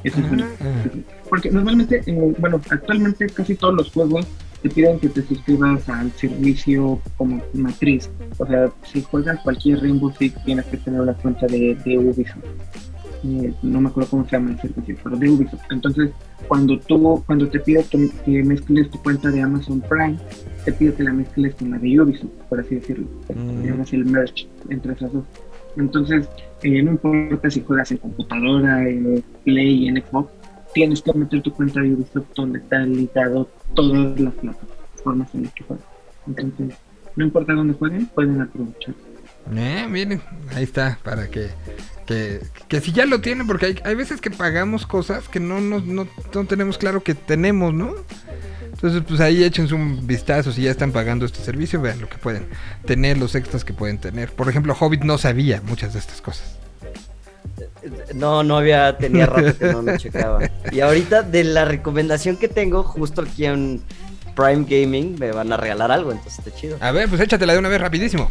esos 0.04 0.30
beneficios. 0.30 0.60
Ah, 0.62 1.14
Porque 1.30 1.52
normalmente, 1.52 2.04
eh, 2.06 2.34
bueno, 2.38 2.60
actualmente 2.70 3.28
casi 3.28 3.56
todos 3.56 3.76
los 3.76 3.92
juegos 3.92 4.26
te 4.62 4.70
piden 4.70 5.00
que 5.00 5.10
te 5.10 5.24
suscribas 5.24 5.88
al 5.90 6.12
servicio 6.12 7.00
como 7.18 7.42
matriz. 7.54 8.10
O 8.38 8.46
sea, 8.46 8.72
si 8.84 9.02
juegas 9.02 9.40
cualquier 9.42 9.80
Rainbow 9.80 10.14
Six 10.18 10.44
tienes 10.46 10.66
que 10.66 10.78
tener 10.78 11.02
una 11.02 11.14
cuenta 11.14 11.48
de, 11.48 11.76
de 11.84 11.98
Ubisoft. 11.98 12.46
Eh, 13.23 13.53
no 13.61 13.81
me 13.81 13.89
acuerdo 13.89 14.10
cómo 14.10 14.26
se 14.26 14.31
llama 14.31 14.52
el 14.52 14.60
servicio, 14.60 14.98
pero 15.03 15.15
de 15.15 15.30
Ubisoft. 15.30 15.61
Entonces, 15.69 16.10
cuando 16.48 16.80
tú, 16.80 17.23
cuando 17.26 17.48
te 17.48 17.60
pide 17.60 17.84
que, 17.84 18.10
que 18.26 18.43
mezcles 18.43 18.89
tu 18.89 19.02
cuenta 19.02 19.30
de 19.30 19.41
Amazon 19.41 19.81
Prime, 19.81 20.18
te 20.65 20.73
pide 20.73 20.93
que 20.93 21.03
la 21.03 21.14
mezcles 21.14 21.56
con 21.56 21.72
la 21.72 21.77
de 21.77 22.02
Ubisoft, 22.02 22.31
por 22.49 22.60
así 22.60 22.76
decirlo. 22.76 23.07
Mm. 23.35 23.61
Digamos 23.61 23.93
el 23.93 24.06
merge 24.06 24.48
entre 24.69 24.93
esas 24.93 25.14
dos. 25.14 25.23
Entonces, 25.77 26.27
eh, 26.64 26.81
no 26.81 26.91
importa 26.91 27.49
si 27.49 27.61
juegas 27.61 27.91
en 27.91 27.98
computadora, 27.98 28.88
en 28.88 29.23
Play, 29.43 29.88
en 29.88 30.03
Xbox, 30.03 30.31
tienes 30.73 31.02
que 31.02 31.14
meter 31.14 31.41
tu 31.41 31.52
cuenta 31.53 31.81
de 31.81 31.93
Ubisoft 31.93 32.27
donde 32.35 32.60
está 32.60 32.80
ligado 32.80 33.49
todas 33.76 34.19
las 34.19 34.34
plataformas 34.34 35.34
en 35.35 35.43
las 35.43 35.53
que 35.53 35.64
juegas. 35.64 35.85
Entonces, 36.27 36.76
no 37.15 37.26
importa 37.26 37.53
dónde 37.53 37.73
jueguen, 37.73 38.07
pueden 38.07 38.41
aprovechar. 38.41 38.95
Eh, 39.56 39.88
miren, 39.89 40.22
ahí 40.56 40.64
está, 40.64 40.99
para 41.03 41.30
que, 41.30 41.48
que, 42.06 42.41
que 42.68 42.82
si 42.82 42.91
ya 42.91 43.06
lo 43.06 43.22
tienen, 43.22 43.48
porque 43.48 43.65
hay, 43.68 43.80
hay 43.84 43.95
veces 43.95 44.22
que 44.22 44.32
pagamos 44.32 44.86
cosas 44.86 45.28
que 45.30 45.40
no, 45.40 45.60
nos- 45.61 45.86
no, 45.86 46.07
no 46.34 46.45
tenemos 46.45 46.78
claro 46.78 47.02
que 47.03 47.15
tenemos, 47.15 47.73
¿no? 47.73 47.94
Entonces, 48.73 49.03
pues 49.07 49.19
ahí 49.22 49.44
échense 49.44 49.76
un 49.76 50.07
vistazo 50.07 50.52
si 50.52 50.64
ya 50.64 50.72
están 50.72 50.91
pagando 50.91 51.26
este 51.26 51.40
servicio, 51.44 51.80
vean 51.82 52.02
lo 52.02 52.10
que 52.10 52.18
pueden 52.18 52.48
tener, 52.86 53.18
los 53.18 53.36
extras 53.36 53.64
que 53.64 53.73
pueden 53.73 53.99
tener. 53.99 54.32
Por 54.32 54.49
ejemplo, 54.49 54.76
Hobbit 54.80 55.03
no 55.03 55.18
sabía 55.19 55.61
muchas 55.61 55.94
de 55.94 55.99
estas 55.99 56.19
cosas. 56.22 56.57
No, 58.14 58.44
no 58.44 58.57
había, 58.57 58.98
tenía 58.98 59.26
rato 59.28 59.57
que 59.57 59.65
no 59.72 59.82
me 59.82 59.98
checaba. 59.98 60.40
Y 60.72 60.80
ahorita 60.80 61.22
de 61.23 61.44
la 61.44 61.65
recomendación 61.65 62.38
que 62.38 62.48
tengo, 62.48 62.84
justo 62.84 63.22
aquí 63.22 63.45
en 63.45 63.82
Prime 64.36 64.65
Gaming, 64.68 65.18
me 65.19 65.32
van 65.32 65.52
a 65.53 65.57
regalar 65.57 65.91
algo, 65.91 66.11
entonces 66.11 66.40
está 66.40 66.52
chido. 66.56 66.78
A 66.80 66.91
ver, 66.91 67.10
pues 67.10 67.22
échatela 67.22 67.53
de 67.53 67.60
una 67.60 67.69
vez 67.69 67.82
rapidísimo. 67.82 68.30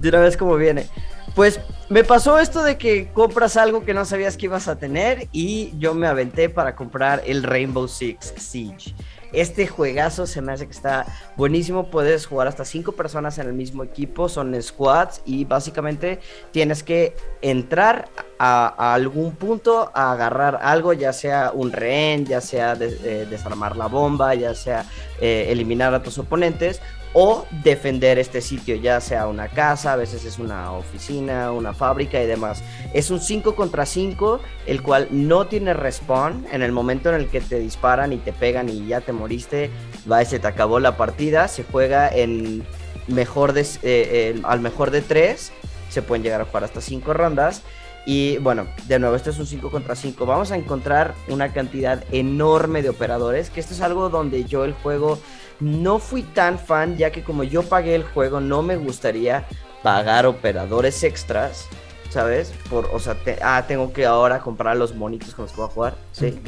De 0.00 0.08
una 0.08 0.20
vez 0.20 0.36
como 0.36 0.56
viene. 0.56 0.86
Pues 1.34 1.60
me 1.88 2.04
pasó 2.04 2.38
esto 2.38 2.62
de 2.62 2.76
que 2.76 3.10
compras 3.12 3.56
algo 3.56 3.84
que 3.84 3.94
no 3.94 4.04
sabías 4.04 4.36
que 4.36 4.46
ibas 4.46 4.68
a 4.68 4.76
tener 4.76 5.28
y 5.32 5.72
yo 5.78 5.94
me 5.94 6.06
aventé 6.06 6.48
para 6.48 6.76
comprar 6.76 7.22
el 7.26 7.42
Rainbow 7.42 7.88
Six 7.88 8.34
Siege. 8.36 8.94
Este 9.32 9.66
juegazo 9.66 10.26
se 10.26 10.42
me 10.42 10.52
hace 10.52 10.66
que 10.66 10.72
está 10.72 11.06
buenísimo. 11.36 11.90
Puedes 11.90 12.26
jugar 12.26 12.48
hasta 12.48 12.66
cinco 12.66 12.92
personas 12.92 13.38
en 13.38 13.46
el 13.46 13.54
mismo 13.54 13.82
equipo, 13.82 14.28
son 14.28 14.60
squads 14.62 15.22
y 15.24 15.46
básicamente 15.46 16.20
tienes 16.50 16.82
que 16.82 17.16
entrar 17.40 18.10
a, 18.38 18.92
algún 18.92 19.34
punto 19.34 19.90
a 19.94 20.12
agarrar 20.12 20.58
algo, 20.62 20.92
ya 20.92 21.14
sea 21.14 21.52
un 21.54 21.72
rehén, 21.72 22.26
ya 22.26 22.42
sea 22.42 22.76
eh, 22.78 23.26
desarmar 23.28 23.76
la 23.76 23.86
bomba, 23.86 24.34
ya 24.34 24.54
sea 24.54 24.84
eh, 25.18 25.46
eliminar 25.48 25.94
a 25.94 26.02
tus 26.02 26.18
oponentes 26.18 26.82
o 27.14 27.46
defender 27.62 28.18
este 28.18 28.40
sitio, 28.40 28.76
ya 28.76 29.00
sea 29.00 29.26
una 29.26 29.48
casa, 29.48 29.92
a 29.92 29.96
veces 29.96 30.24
es 30.24 30.38
una 30.38 30.72
oficina, 30.72 31.52
una 31.52 31.74
fábrica 31.74 32.22
y 32.22 32.26
demás. 32.26 32.62
Es 32.94 33.10
un 33.10 33.20
5 33.20 33.54
contra 33.54 33.84
5, 33.84 34.40
el 34.66 34.82
cual 34.82 35.08
no 35.10 35.46
tiene 35.46 35.74
respawn. 35.74 36.46
En 36.52 36.62
el 36.62 36.72
momento 36.72 37.10
en 37.10 37.16
el 37.16 37.28
que 37.28 37.40
te 37.40 37.58
disparan 37.58 38.12
y 38.12 38.18
te 38.18 38.32
pegan 38.32 38.68
y 38.68 38.86
ya 38.86 39.00
te 39.00 39.12
moriste, 39.12 39.70
va, 40.10 40.24
se 40.24 40.38
te 40.38 40.46
acabó 40.46 40.80
la 40.80 40.96
partida. 40.96 41.48
Se 41.48 41.64
juega 41.64 42.08
en 42.08 42.64
mejor 43.08 43.56
eh, 43.58 43.66
eh, 43.82 44.40
al 44.44 44.60
mejor 44.60 44.90
de 44.90 45.02
3. 45.02 45.52
Se 45.90 46.02
pueden 46.02 46.22
llegar 46.22 46.40
a 46.40 46.44
jugar 46.46 46.64
hasta 46.64 46.80
5 46.80 47.12
rondas. 47.12 47.62
Y 48.04 48.38
bueno, 48.38 48.66
de 48.88 48.98
nuevo, 48.98 49.14
esto 49.14 49.30
es 49.30 49.38
un 49.38 49.46
5 49.46 49.70
contra 49.70 49.94
5. 49.94 50.26
Vamos 50.26 50.50
a 50.50 50.56
encontrar 50.56 51.14
una 51.28 51.52
cantidad 51.52 52.02
enorme 52.10 52.82
de 52.82 52.88
operadores, 52.88 53.50
que 53.50 53.60
esto 53.60 53.74
es 53.74 53.80
algo 53.80 54.08
donde 54.08 54.44
yo 54.44 54.64
el 54.64 54.72
juego 54.72 55.20
no 55.60 55.98
fui 55.98 56.22
tan 56.22 56.58
fan, 56.58 56.96
ya 56.96 57.10
que 57.10 57.22
como 57.22 57.44
yo 57.44 57.62
pagué 57.62 57.94
el 57.94 58.04
juego, 58.04 58.40
no 58.40 58.62
me 58.62 58.76
gustaría 58.76 59.44
pagar 59.82 60.26
operadores 60.26 61.02
extras, 61.02 61.66
¿sabes? 62.10 62.52
Por, 62.70 62.86
o 62.92 62.98
sea, 63.00 63.14
te- 63.14 63.38
ah, 63.42 63.64
tengo 63.66 63.92
que 63.92 64.06
ahora 64.06 64.40
comprar 64.40 64.76
los 64.76 64.94
monitos 64.94 65.34
con 65.34 65.44
los 65.44 65.52
que 65.52 65.60
voy 65.60 65.68
a 65.70 65.72
jugar. 65.72 65.94
Sí. 66.12 66.40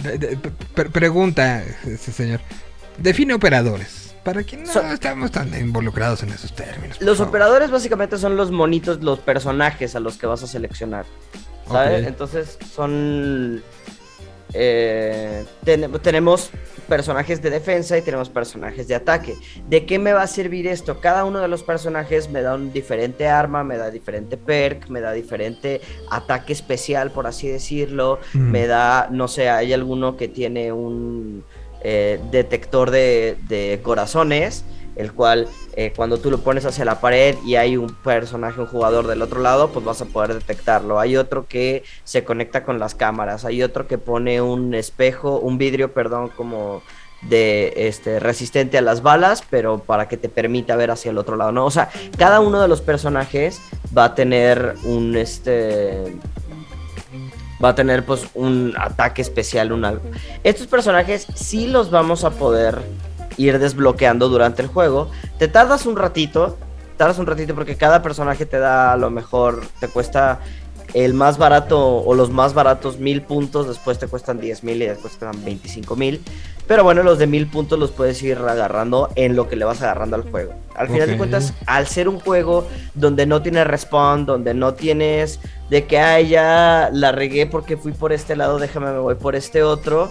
Pregunta, 0.93 1.63
ese 1.87 2.13
señor. 2.13 2.41
Define 2.99 3.35
operadores. 3.35 4.15
Para 4.25 4.43
que 4.43 4.57
no 4.57 4.65
estamos 4.93 5.31
tan 5.31 5.53
involucrados 5.59 6.23
en 6.23 6.31
esos 6.31 6.55
términos. 6.55 6.99
Los 7.03 7.19
favor. 7.19 7.29
operadores 7.29 7.71
básicamente 7.71 8.17
son 8.17 8.37
los 8.39 8.51
monitos, 8.51 9.03
los 9.03 9.19
personajes 9.19 9.95
a 9.97 10.01
los 10.01 10.17
que 10.17 10.27
vas 10.27 10.43
a 10.43 10.47
seleccionar. 10.47 11.05
¿Sabes? 11.69 12.07
Entonces 12.07 12.57
son. 12.75 13.63
Eh, 14.55 15.45
ten- 15.65 15.91
tenemos 16.03 16.51
personajes 16.89 17.41
de 17.43 17.51
defensa 17.51 17.97
y 17.99 18.03
tenemos 18.03 18.29
personajes 18.29 18.87
de 18.89 18.95
ataque. 18.95 19.37
¿De 19.69 19.87
qué 19.87 19.99
me 19.99 20.13
va 20.13 20.23
a 20.23 20.27
servir 20.27 20.67
esto? 20.67 21.01
Cada 21.01 21.25
uno 21.25 21.41
de 21.41 21.49
los 21.49 21.63
personajes 21.63 22.29
me 22.31 22.43
da 22.43 22.55
un 22.55 22.73
diferente 22.73 23.27
arma, 23.27 23.65
me 23.65 23.77
da 23.77 23.91
diferente 23.91 24.37
perk, 24.37 24.89
me 24.89 25.01
da 25.01 25.13
diferente 25.13 25.81
ataque 26.11 26.53
especial, 26.53 27.11
por 27.11 27.27
así 27.27 27.49
decirlo. 27.49 28.19
Mm. 28.35 28.39
Me 28.51 28.67
da, 28.67 29.09
no 29.11 29.29
sé, 29.29 29.49
hay 29.49 29.73
alguno 29.73 30.17
que 30.17 30.29
tiene 30.29 30.73
un 30.73 31.45
eh, 31.83 32.21
detector 32.31 32.91
de, 32.91 33.37
de 33.49 33.81
corazones, 33.83 34.65
el 34.97 35.13
cual 35.13 35.49
eh, 35.77 35.93
cuando 35.95 36.19
tú 36.19 36.31
lo 36.31 36.39
pones 36.39 36.65
hacia 36.65 36.85
la 36.85 37.01
pared 37.01 37.37
y 37.45 37.57
hay 37.57 37.77
un 37.77 37.95
personaje, 37.95 38.61
un 38.61 38.67
jugador 38.67 39.07
del 39.07 39.23
otro 39.23 39.41
lado, 39.41 39.71
pues 39.71 39.85
vas 39.85 40.01
a 40.03 40.07
poder 40.07 40.35
detectarlo. 40.35 41.01
Hay 41.01 41.17
otro 41.17 41.47
que 41.47 41.85
se 42.05 42.25
conecta 42.25 42.65
con 42.65 42.79
las 42.79 42.95
cámaras, 42.95 43.45
hay 43.45 43.63
otro 43.63 43.87
que 43.87 43.99
pone 43.99 44.41
un 44.41 44.75
espejo, 44.75 45.39
un 45.39 45.59
vidrio, 45.59 45.93
perdón, 45.93 46.31
como 46.37 46.83
de 47.23 47.73
este 47.77 48.21
resistente 48.21 48.79
a 48.79 48.83
las 48.83 49.03
balas, 49.03 49.43
pero 49.49 49.79
para 49.79 50.09
que 50.09 50.17
te 50.17 50.29
permita 50.29 50.77
ver 50.77 50.91
hacia 50.91 51.11
el 51.11 51.19
otro 51.19 51.37
lado, 51.37 51.53
¿no? 51.53 51.65
O 51.65 51.71
sea, 51.71 51.89
cada 52.19 52.41
uno 52.41 52.61
de 52.61 52.69
los 52.69 52.83
personajes 52.83 53.61
va 53.97 54.05
a 54.05 54.15
tener 54.15 54.75
un 54.85 55.17
este 55.17 56.19
va 57.63 57.71
a 57.71 57.75
tener 57.75 58.05
pues 58.05 58.27
un 58.35 58.75
ataque 58.79 59.23
especial, 59.23 59.73
un. 59.73 60.01
Estos 60.43 60.67
personajes 60.67 61.27
sí 61.35 61.67
los 61.67 61.91
vamos 61.91 62.25
a 62.25 62.31
poder 62.31 62.79
ir 63.37 63.59
desbloqueando 63.59 64.29
durante 64.29 64.63
el 64.63 64.69
juego. 64.69 65.11
Te 65.39 65.49
tardas 65.49 65.87
un 65.87 65.97
ratito, 65.97 66.57
tardas 66.97 67.19
un 67.19 67.27
ratito 67.27 67.55
porque 67.55 67.77
cada 67.77 68.03
personaje 68.03 68.47
te 68.47 68.59
da 68.59 68.93
a 68.93 68.97
lo 68.97 69.11
mejor, 69.11 69.63
te 69.81 69.89
cuesta 69.89 70.41
el 70.95 71.13
más 71.13 71.39
barato 71.39 71.97
o 71.99 72.15
los 72.15 72.31
más 72.31 72.55
baratos 72.55 72.99
mil 72.99 73.21
puntos, 73.23 73.67
después 73.67 73.99
te 73.99 74.07
cuestan 74.07 74.39
10 74.39 74.63
mil 74.63 74.81
y 74.81 74.87
después 74.87 75.17
te 75.17 75.25
dan 75.25 75.45
25 75.45 75.97
mil. 75.97 76.23
Pero 76.67 76.83
bueno, 76.83 77.03
los 77.03 77.19
de 77.19 77.27
mil 77.27 77.47
puntos 77.47 77.79
los 77.79 77.91
puedes 77.91 78.23
ir 78.23 78.39
agarrando 78.39 79.11
en 79.17 79.37
lo 79.37 79.49
que 79.49 79.57
le 79.57 79.67
vas 79.67 79.83
agarrando 79.83 80.17
al 80.17 80.23
juego. 80.23 80.55
Al 80.75 80.89
final 80.89 81.09
de 81.09 81.19
cuentas, 81.19 81.53
al 81.67 81.87
ser 81.89 82.09
un 82.09 82.21
juego 82.21 82.67
donde 82.95 83.27
no 83.27 83.43
tienes 83.43 83.67
respawn, 83.67 84.25
donde 84.25 84.55
no 84.55 84.73
tienes 84.73 85.41
de 85.69 85.85
que, 85.85 85.99
ay, 85.99 86.29
ya 86.29 86.89
la 86.93 87.13
regué 87.13 87.47
porque 87.47 87.77
fui 87.77 87.93
por 87.93 88.13
este 88.13 88.35
lado, 88.35 88.59
déjame, 88.59 88.93
me 88.93 88.99
voy 88.99 89.17
por 89.17 89.35
este 89.37 89.63
otro. 89.63 90.11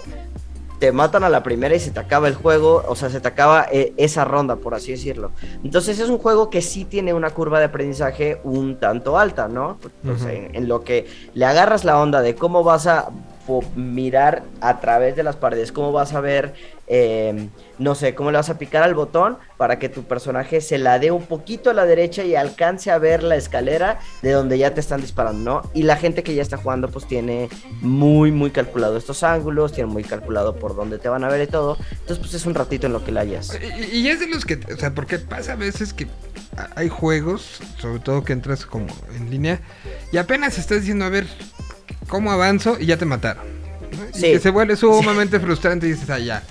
Te 0.84 0.91
matan 0.91 1.23
a 1.23 1.30
la 1.30 1.43
primera 1.43 1.73
y 1.73 1.80
se 1.80 1.91
te 1.91 2.01
acaba 2.01 2.27
el 2.27 2.35
juego, 2.35 2.84
o 2.85 2.93
sea, 2.93 3.10
se 3.10 3.22
te 3.22 3.27
acaba 3.30 3.68
eh, 3.72 3.93
esa 3.95 4.26
ronda, 4.26 4.57
por 4.57 4.76
así 4.76 4.91
decirlo. 4.91 5.31
Entonces 5.64 5.97
es 5.97 6.10
un 6.10 6.18
juego 6.18 6.49
que 6.49 6.61
sí 6.61 6.84
tiene 6.84 7.14
una 7.14 7.30
curva 7.30 7.60
de 7.60 7.65
aprendizaje 7.68 8.41
un 8.43 8.81
tanto 8.81 9.18
alta, 9.18 9.47
¿no? 9.47 9.77
Pues, 10.03 10.19
Ujú. 10.23 10.27
en, 10.27 10.53
en 10.53 10.68
lo 10.68 10.84
que 10.84 11.07
le 11.35 11.45
agarras 11.45 11.85
la 11.85 12.01
onda 12.01 12.22
de 12.22 12.35
cómo 12.35 12.65
vas 12.65 12.88
a 12.88 13.11
mirar 13.76 14.44
a 14.61 14.80
través 14.80 15.15
de 15.15 15.24
las 15.24 15.36
paredes, 15.36 15.72
cómo 15.72 15.91
vas 15.91 16.14
a 16.14 16.22
ver, 16.22 16.53
eh, 16.88 17.49
no 17.78 17.95
sé, 17.95 18.15
cómo 18.15 18.32
le 18.32 18.38
vas 18.38 18.49
a 18.49 18.57
picar 18.57 18.84
al 18.84 18.94
botón 18.94 19.38
para 19.57 19.80
que 19.80 19.90
tu 19.90 20.03
personaje 20.03 20.61
se 20.61 20.78
la 20.78 20.99
dé 20.99 21.11
un 21.11 21.26
poquito 21.26 21.70
a 21.70 21.74
la 21.74 21.86
derecha 21.86 22.24
y 22.24 22.36
alcance 22.36 22.91
a 22.91 22.98
ver 22.98 23.24
la 23.24 23.36
escalera 23.36 23.99
de 24.22 24.32
donde 24.32 24.57
ya 24.57 24.74
te 24.74 24.80
están 24.80 25.02
disparando, 25.02 25.44
¿no? 25.44 25.72
Y 25.74 25.84
la 25.84 25.98
gente 25.98 26.24
que 26.24 26.36
ya 26.36 26.41
está 26.41 26.57
jugando 26.57 26.90
pues 26.90 27.07
tiene 27.07 27.49
muy, 27.82 28.32
muy 28.32 28.52
calculado 28.52 28.98
estos 28.98 29.24
ángulos, 29.24 29.74
tiene 29.74 29.91
muy 29.91 30.03
calculado 30.03 30.56
por 30.56 30.76
dónde 30.76 30.99
te 30.99 31.10
van 31.10 31.24
a 31.24 31.30
ver 31.30 31.41
y 31.41 31.48
todo. 31.48 31.78
Entonces 31.91 32.20
pues 32.20 32.34
es 32.34 32.45
un 32.45 32.56
ratito 32.56 32.88
en 32.88 32.94
lo 32.94 33.03
que 33.03 33.11
la 33.11 33.22
hayas. 33.22 33.57
Y, 33.91 34.07
es 34.07 34.20
de 34.20 34.28
los 34.28 34.45
que, 34.45 34.60
o 34.74 34.78
sea, 34.78 34.94
porque 34.94 35.20
pasa 35.20 35.53
a 35.53 35.57
veces 35.57 35.94
que 35.94 36.07
hay 36.76 36.90
juegos, 36.90 37.61
sobre 37.80 37.99
todo 37.99 38.24
que 38.24 38.34
entras 38.34 38.65
como 38.65 38.88
en 39.15 39.30
línea, 39.30 39.61
y 40.11 40.18
apenas 40.18 40.57
estás 40.57 40.82
diciendo, 40.82 41.06
a 41.06 41.10
ver, 41.10 41.26
¿cómo 42.07 42.31
avanzo? 42.31 42.77
Y 42.80 42.85
ya 42.88 42.97
te 42.97 43.05
mataron. 43.05 43.43
Y 44.14 44.18
Sí. 44.18 44.22
que 44.34 44.39
se 44.39 44.49
vuelve 44.49 44.76
sumamente 44.76 45.39
frustrante 45.39 45.88
y 45.88 45.91
dices, 45.91 46.10
ah, 46.10 46.19
ya. 46.19 46.43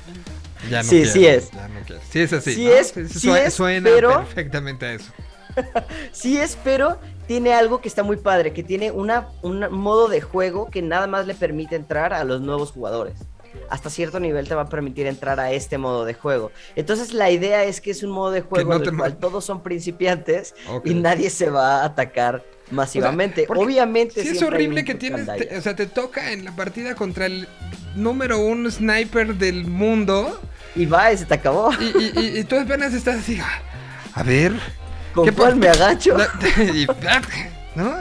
Ya 0.70 0.82
no 0.82 0.88
Sí, 0.88 0.96
quiero, 1.02 1.12
sí 1.12 1.26
es. 1.26 1.50
ya 1.50 1.68
no 1.68 1.80
quiero". 1.86 2.02
Sí 2.10 2.20
es 2.20 2.32
así. 2.32 2.54
Sí 2.54 2.64
¿no? 2.66 2.70
es, 2.72 2.86
Sí, 2.88 3.08
sí 3.08 3.18
sue- 3.28 3.46
es, 3.46 3.54
suena 3.54 3.90
pero- 3.90 4.16
perfectamente 4.18 4.86
a 4.86 4.92
eso. 4.94 5.12
Sí 6.12 6.38
es, 6.38 6.56
pero 6.62 6.98
tiene 7.26 7.52
algo 7.52 7.80
que 7.80 7.88
está 7.88 8.02
muy 8.02 8.16
padre, 8.16 8.52
que 8.52 8.62
tiene 8.62 8.90
una, 8.90 9.28
un 9.42 9.60
modo 9.72 10.08
de 10.08 10.20
juego 10.20 10.70
que 10.70 10.82
nada 10.82 11.06
más 11.06 11.26
le 11.26 11.34
permite 11.34 11.76
entrar 11.76 12.14
a 12.14 12.24
los 12.24 12.40
nuevos 12.40 12.70
jugadores. 12.72 13.14
Hasta 13.68 13.90
cierto 13.90 14.18
nivel 14.18 14.48
te 14.48 14.54
va 14.54 14.62
a 14.62 14.68
permitir 14.68 15.06
entrar 15.06 15.38
a 15.40 15.52
este 15.52 15.76
modo 15.78 16.04
de 16.06 16.14
juego. 16.14 16.52
Entonces 16.74 17.12
la 17.12 17.30
idea 17.30 17.64
es 17.64 17.80
que 17.82 17.90
es 17.90 18.02
un 18.02 18.10
modo 18.10 18.30
de 18.30 18.40
juego 18.40 18.74
en 18.74 18.82
el 18.82 18.96
cual 18.96 19.16
todos 19.18 19.44
son 19.44 19.62
principiantes 19.62 20.54
y 20.84 20.94
nadie 20.94 21.28
se 21.28 21.50
va 21.50 21.82
a 21.82 21.84
atacar 21.84 22.42
masivamente. 22.72 23.46
Obviamente 23.48 24.22
Sí, 24.22 24.28
es 24.30 24.42
horrible 24.42 24.84
que 24.84 24.94
tienes, 24.94 25.26
te- 25.26 25.56
o 25.56 25.62
sea, 25.62 25.76
te 25.76 25.86
toca 25.86 26.32
en 26.32 26.44
la 26.44 26.52
partida 26.56 26.94
contra 26.94 27.26
el 27.26 27.46
número 27.94 28.38
uno 28.40 28.70
sniper 28.70 29.34
del 29.34 29.64
mundo 29.66 30.40
Y 30.74 30.86
va 30.86 31.12
y 31.12 31.18
se 31.18 31.26
te 31.26 31.34
acabó. 31.34 31.70
y, 31.74 31.84
y- 31.84 32.12
y- 32.20 32.38
y 32.40 32.44
tú 32.44 32.58
apenas 32.58 32.94
estás 32.94 33.20
así, 33.20 33.38
"Ah, 33.40 33.60
a 34.14 34.22
ver, 34.22 34.52
¿Con 35.14 35.26
¿qué 35.26 35.32
cuál 35.32 35.56
me 35.56 35.68
agacho? 35.68 36.16
¿no? 37.74 37.96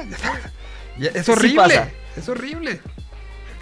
Es 0.98 1.30
horrible, 1.30 1.91
es 2.15 2.30
horrible. 2.30 2.80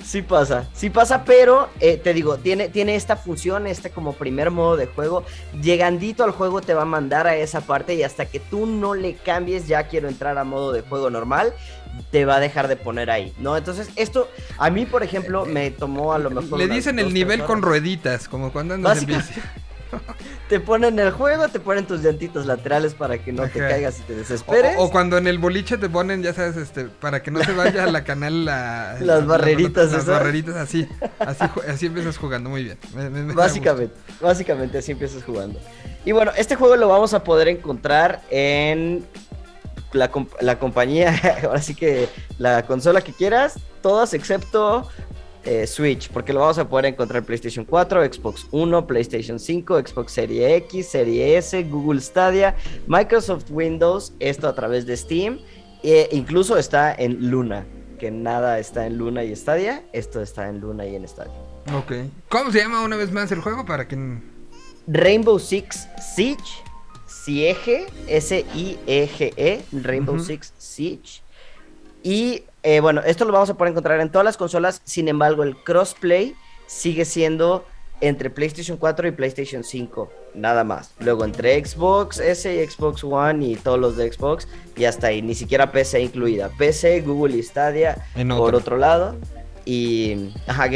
Sí 0.09 0.23
pasa, 0.23 0.67
sí 0.73 0.89
pasa, 0.89 1.23
pero 1.23 1.69
eh, 1.79 1.97
te 1.97 2.15
digo, 2.15 2.37
tiene, 2.37 2.67
tiene 2.67 2.95
esta 2.95 3.15
función, 3.15 3.67
este 3.67 3.91
como 3.91 4.13
primer 4.13 4.49
modo 4.49 4.75
de 4.75 4.87
juego. 4.87 5.23
Llegandito 5.61 6.23
al 6.23 6.31
juego 6.31 6.61
te 6.61 6.73
va 6.73 6.81
a 6.81 6.85
mandar 6.85 7.27
a 7.27 7.35
esa 7.35 7.61
parte 7.61 7.93
y 7.93 8.01
hasta 8.01 8.25
que 8.25 8.39
tú 8.39 8.65
no 8.65 8.95
le 8.95 9.13
cambies, 9.13 9.67
ya 9.67 9.83
quiero 9.83 10.09
entrar 10.09 10.39
a 10.39 10.43
modo 10.43 10.71
de 10.71 10.81
juego 10.81 11.11
normal, 11.11 11.53
te 12.09 12.25
va 12.25 12.37
a 12.37 12.39
dejar 12.39 12.67
de 12.67 12.75
poner 12.75 13.11
ahí, 13.11 13.35
¿no? 13.37 13.55
Entonces, 13.55 13.91
esto 13.97 14.27
a 14.57 14.71
mí, 14.71 14.87
por 14.87 15.03
ejemplo, 15.03 15.45
me 15.45 15.69
tomó 15.69 16.11
a 16.11 16.17
lo 16.17 16.31
mejor. 16.31 16.57
Le 16.57 16.67
dicen 16.67 16.97
el 16.97 17.13
nivel 17.13 17.43
con 17.43 17.61
rueditas, 17.61 18.27
como 18.27 18.51
cuando 18.51 18.73
andas 18.73 19.03
en 19.03 19.05
bici. 19.05 19.33
Te 20.49 20.59
ponen 20.59 20.97
el 20.99 21.11
juego, 21.11 21.47
te 21.49 21.59
ponen 21.59 21.85
tus 21.85 22.01
llantitos 22.01 22.45
laterales 22.47 22.93
para 22.95 23.17
que 23.19 23.31
no 23.31 23.43
te 23.47 23.59
caigas 23.59 23.99
y 23.99 24.01
te 24.03 24.15
desesperes. 24.15 24.75
o 24.79 24.89
cuando 24.89 25.17
en 25.17 25.27
el 25.27 25.37
boliche 25.37 25.77
te 25.77 25.89
ponen, 25.89 26.23
ya 26.23 26.33
sabes, 26.33 26.57
este, 26.57 26.85
para 26.85 27.21
que 27.21 27.29
no 27.31 27.43
se 27.43 27.53
vaya 27.53 27.83
a 27.83 27.91
la 27.91 28.03
canal 28.03 28.45
la, 28.45 28.95
Las 28.99 29.19
la- 29.21 29.25
barreritas 29.25 29.91
las 29.91 30.05
barreritas 30.07 30.55
así, 30.55 30.87
así, 31.67 31.85
empiezas 31.85 32.17
jugando 32.17 32.49
muy 32.49 32.63
bien. 32.63 32.77
Me- 32.95 33.09
me- 33.09 33.21
me 33.23 33.33
da 33.33 33.41
Básicamente, 33.41 33.93
básicamente 34.21 34.77
así 34.79 34.91
empiezas 34.93 35.23
jugando. 35.23 35.59
Y 36.05 36.11
bueno, 36.13 36.31
este 36.37 36.55
juego 36.55 36.75
lo 36.77 36.87
vamos 36.87 37.13
a 37.13 37.23
poder 37.23 37.47
encontrar 37.47 38.21
en 38.31 39.05
la, 39.93 40.11
comp- 40.11 40.39
la 40.41 40.57
compañía, 40.57 41.13
ahora 41.43 41.61
sí 41.61 41.75
que 41.75 42.09
la 42.37 42.63
consola 42.65 43.01
que 43.01 43.13
quieras, 43.13 43.59
todas 43.81 44.13
excepto 44.13 44.87
eh, 45.45 45.65
Switch, 45.65 46.09
porque 46.09 46.33
lo 46.33 46.41
vamos 46.41 46.57
a 46.57 46.67
poder 46.67 46.85
encontrar 46.85 47.19
en 47.19 47.25
PlayStation 47.25 47.65
4, 47.65 48.13
Xbox 48.13 48.45
One, 48.51 48.81
PlayStation 48.83 49.39
5, 49.39 49.79
Xbox 49.87 50.11
Serie 50.11 50.55
X, 50.57 50.87
Serie 50.87 51.37
S, 51.37 51.63
Google 51.63 52.01
Stadia, 52.01 52.55
Microsoft 52.87 53.45
Windows, 53.49 54.13
esto 54.19 54.47
a 54.47 54.55
través 54.55 54.85
de 54.85 54.97
Steam, 54.97 55.39
e 55.83 56.09
incluso 56.11 56.57
está 56.57 56.93
en 56.93 57.29
Luna, 57.29 57.65
que 57.99 58.11
nada 58.11 58.59
está 58.59 58.85
en 58.85 58.97
Luna 58.97 59.23
y 59.23 59.35
Stadia, 59.35 59.83
esto 59.93 60.21
está 60.21 60.49
en 60.49 60.59
Luna 60.59 60.85
y 60.85 60.95
en 60.95 61.07
Stadia. 61.07 61.33
Ok. 61.73 61.93
¿Cómo 62.29 62.51
se 62.51 62.59
llama 62.59 62.83
una 62.83 62.95
vez 62.97 63.11
más 63.11 63.31
el 63.31 63.41
juego? 63.41 63.65
Para 63.65 63.87
quien... 63.87 64.21
Rainbow 64.87 65.37
Six 65.39 65.87
Siege, 66.15 66.63
Siege, 67.05 67.85
S-I-E-G-E, 68.07 69.61
Rainbow 69.71 70.15
Ujú. 70.15 70.23
Six 70.23 70.53
Siege. 70.57 71.21
Y 72.03 72.43
eh, 72.63 72.79
bueno, 72.79 73.01
esto 73.05 73.25
lo 73.25 73.31
vamos 73.31 73.49
a 73.49 73.53
poder 73.55 73.71
encontrar 73.71 73.99
en 74.01 74.11
todas 74.11 74.25
las 74.25 74.37
consolas, 74.37 74.81
sin 74.83 75.07
embargo 75.07 75.43
el 75.43 75.55
crossplay 75.55 76.35
sigue 76.67 77.05
siendo 77.05 77.65
entre 78.01 78.29
PlayStation 78.29 78.77
4 78.77 79.09
y 79.09 79.11
PlayStation 79.11 79.63
5, 79.63 80.09
nada 80.33 80.63
más. 80.63 80.93
Luego 80.99 81.25
entre 81.25 81.63
Xbox 81.63 82.19
S 82.19 82.53
y 82.53 82.65
Xbox 82.65 83.03
One 83.03 83.45
y 83.45 83.55
todos 83.55 83.79
los 83.79 83.97
de 83.97 84.11
Xbox, 84.11 84.47
y 84.77 84.85
hasta 84.85 85.07
ahí, 85.07 85.21
ni 85.21 85.35
siquiera 85.35 85.71
PC 85.71 86.01
incluida. 86.01 86.49
PC, 86.57 87.01
Google 87.01 87.37
y 87.37 87.43
Stadia 87.43 88.05
En 88.15 88.29
por 88.29 88.55
otro. 88.55 88.77
lado. 88.77 89.15
Y 89.65 90.31
ajá, 90.47 90.67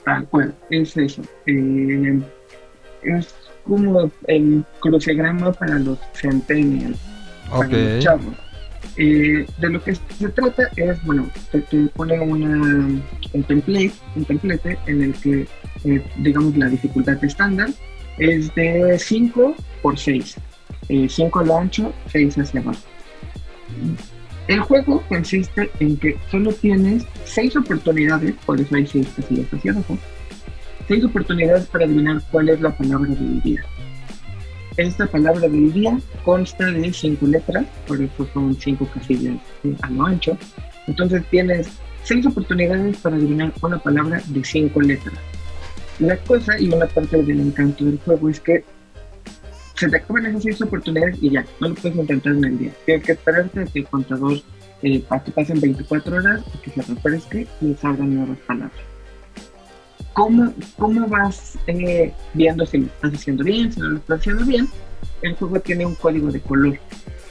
Tal 0.04 0.26
cual, 0.26 0.52
es 0.70 0.96
eso. 0.96 1.22
Eh, 1.46 2.20
es 3.04 3.32
como 3.64 4.10
el 4.26 4.64
crucigrama 4.80 5.52
para 5.52 5.78
los 5.78 6.00
centennials, 6.14 6.98
para 7.48 7.68
Ok. 7.68 7.72
los 7.72 8.02
chavos. 8.02 8.34
Eh, 8.96 9.44
de 9.58 9.68
lo 9.70 9.82
que 9.82 9.94
se 9.94 10.28
trata 10.28 10.70
es, 10.76 11.02
bueno, 11.04 11.28
te, 11.50 11.60
te 11.62 11.86
pone 11.88 12.18
una, 12.20 13.02
un 13.32 13.42
template, 13.42 13.92
un 14.14 14.24
template 14.24 14.78
en 14.86 15.02
el 15.02 15.14
que, 15.14 15.48
eh, 15.84 16.02
digamos, 16.18 16.56
la 16.56 16.68
dificultad 16.68 17.22
estándar 17.24 17.70
es 18.18 18.54
de 18.54 18.96
5 18.98 19.56
por 19.82 19.98
6. 19.98 20.36
5 21.08 21.38
a 21.38 21.44
lo 21.44 21.58
ancho, 21.58 21.92
6 22.08 22.38
hacia 22.38 22.60
abajo. 22.60 22.80
El 24.46 24.60
juego 24.60 25.02
consiste 25.08 25.70
en 25.80 25.96
que 25.96 26.16
solo 26.30 26.52
tienes 26.52 27.04
6 27.24 27.56
oportunidades, 27.56 28.34
por 28.44 28.60
eso 28.60 28.74
hay 28.74 28.86
6 28.86 29.08
casillas 29.16 29.52
hacia 29.52 29.72
abajo, 29.72 29.98
6 30.86 31.04
oportunidades 31.04 31.66
para 31.66 31.86
adivinar 31.86 32.22
cuál 32.30 32.50
es 32.50 32.60
la 32.60 32.76
palabra 32.76 33.10
del 33.10 33.40
día. 33.40 33.64
Esta 34.76 35.06
palabra 35.06 35.48
del 35.48 35.72
día 35.72 35.96
consta 36.24 36.70
de 36.70 36.92
5 36.92 37.26
letras, 37.26 37.64
por 37.86 38.02
eso 38.02 38.26
son 38.34 38.54
5 38.54 38.88
casillas 38.92 39.36
a 39.82 39.90
lo 39.90 40.06
ancho. 40.06 40.36
Entonces 40.88 41.22
tienes 41.30 41.68
6 42.02 42.26
oportunidades 42.26 42.96
para 42.98 43.16
adivinar 43.16 43.52
una 43.62 43.78
palabra 43.78 44.20
de 44.26 44.44
5 44.44 44.80
letras. 44.80 45.14
La 46.00 46.16
cosa 46.16 46.58
y 46.58 46.68
una 46.68 46.86
parte 46.86 47.22
del 47.22 47.40
encanto 47.40 47.84
del 47.84 48.00
juego 48.00 48.28
es 48.28 48.40
que 48.40 48.64
se 49.76 49.88
te 49.88 49.96
acaban 49.96 50.26
esas 50.26 50.42
6 50.42 50.62
oportunidades 50.62 51.18
y 51.22 51.30
ya, 51.30 51.44
no 51.60 51.68
lo 51.68 51.74
puedes 51.76 51.96
intentar 51.96 52.32
en 52.32 52.44
el 52.44 52.58
día. 52.58 52.72
Tienes 52.84 53.06
que 53.06 53.12
esperarte 53.12 53.60
a 53.60 53.64
que 53.66 53.78
el 53.78 53.86
contador 53.86 54.38
eh, 54.82 55.04
pasen 55.34 55.60
24 55.60 56.16
horas 56.16 56.42
y 56.52 56.58
que 56.58 56.70
se 56.82 56.94
refresque 56.94 57.46
y 57.60 57.74
salgan 57.74 58.12
nuevas 58.12 58.38
palabras. 58.46 58.93
¿Cómo, 60.14 60.52
cómo 60.78 61.06
vas 61.08 61.58
eh, 61.66 62.12
viendo 62.34 62.64
si 62.66 62.78
lo 62.78 62.86
estás 62.86 63.14
haciendo 63.14 63.44
bien, 63.44 63.72
si 63.72 63.80
no 63.80 63.88
lo 63.90 63.96
estás 63.98 64.20
haciendo 64.20 64.44
bien? 64.46 64.68
El 65.22 65.34
juego 65.34 65.60
tiene 65.60 65.84
un 65.86 65.94
código 65.96 66.30
de 66.30 66.40
color 66.40 66.78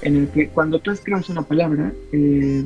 en 0.02 0.18
el 0.18 0.28
que 0.30 0.50
cuando 0.50 0.80
tú 0.80 0.92
escribes 0.92 1.30
una 1.30 1.42
palabra, 1.44 1.92
eh, 2.12 2.66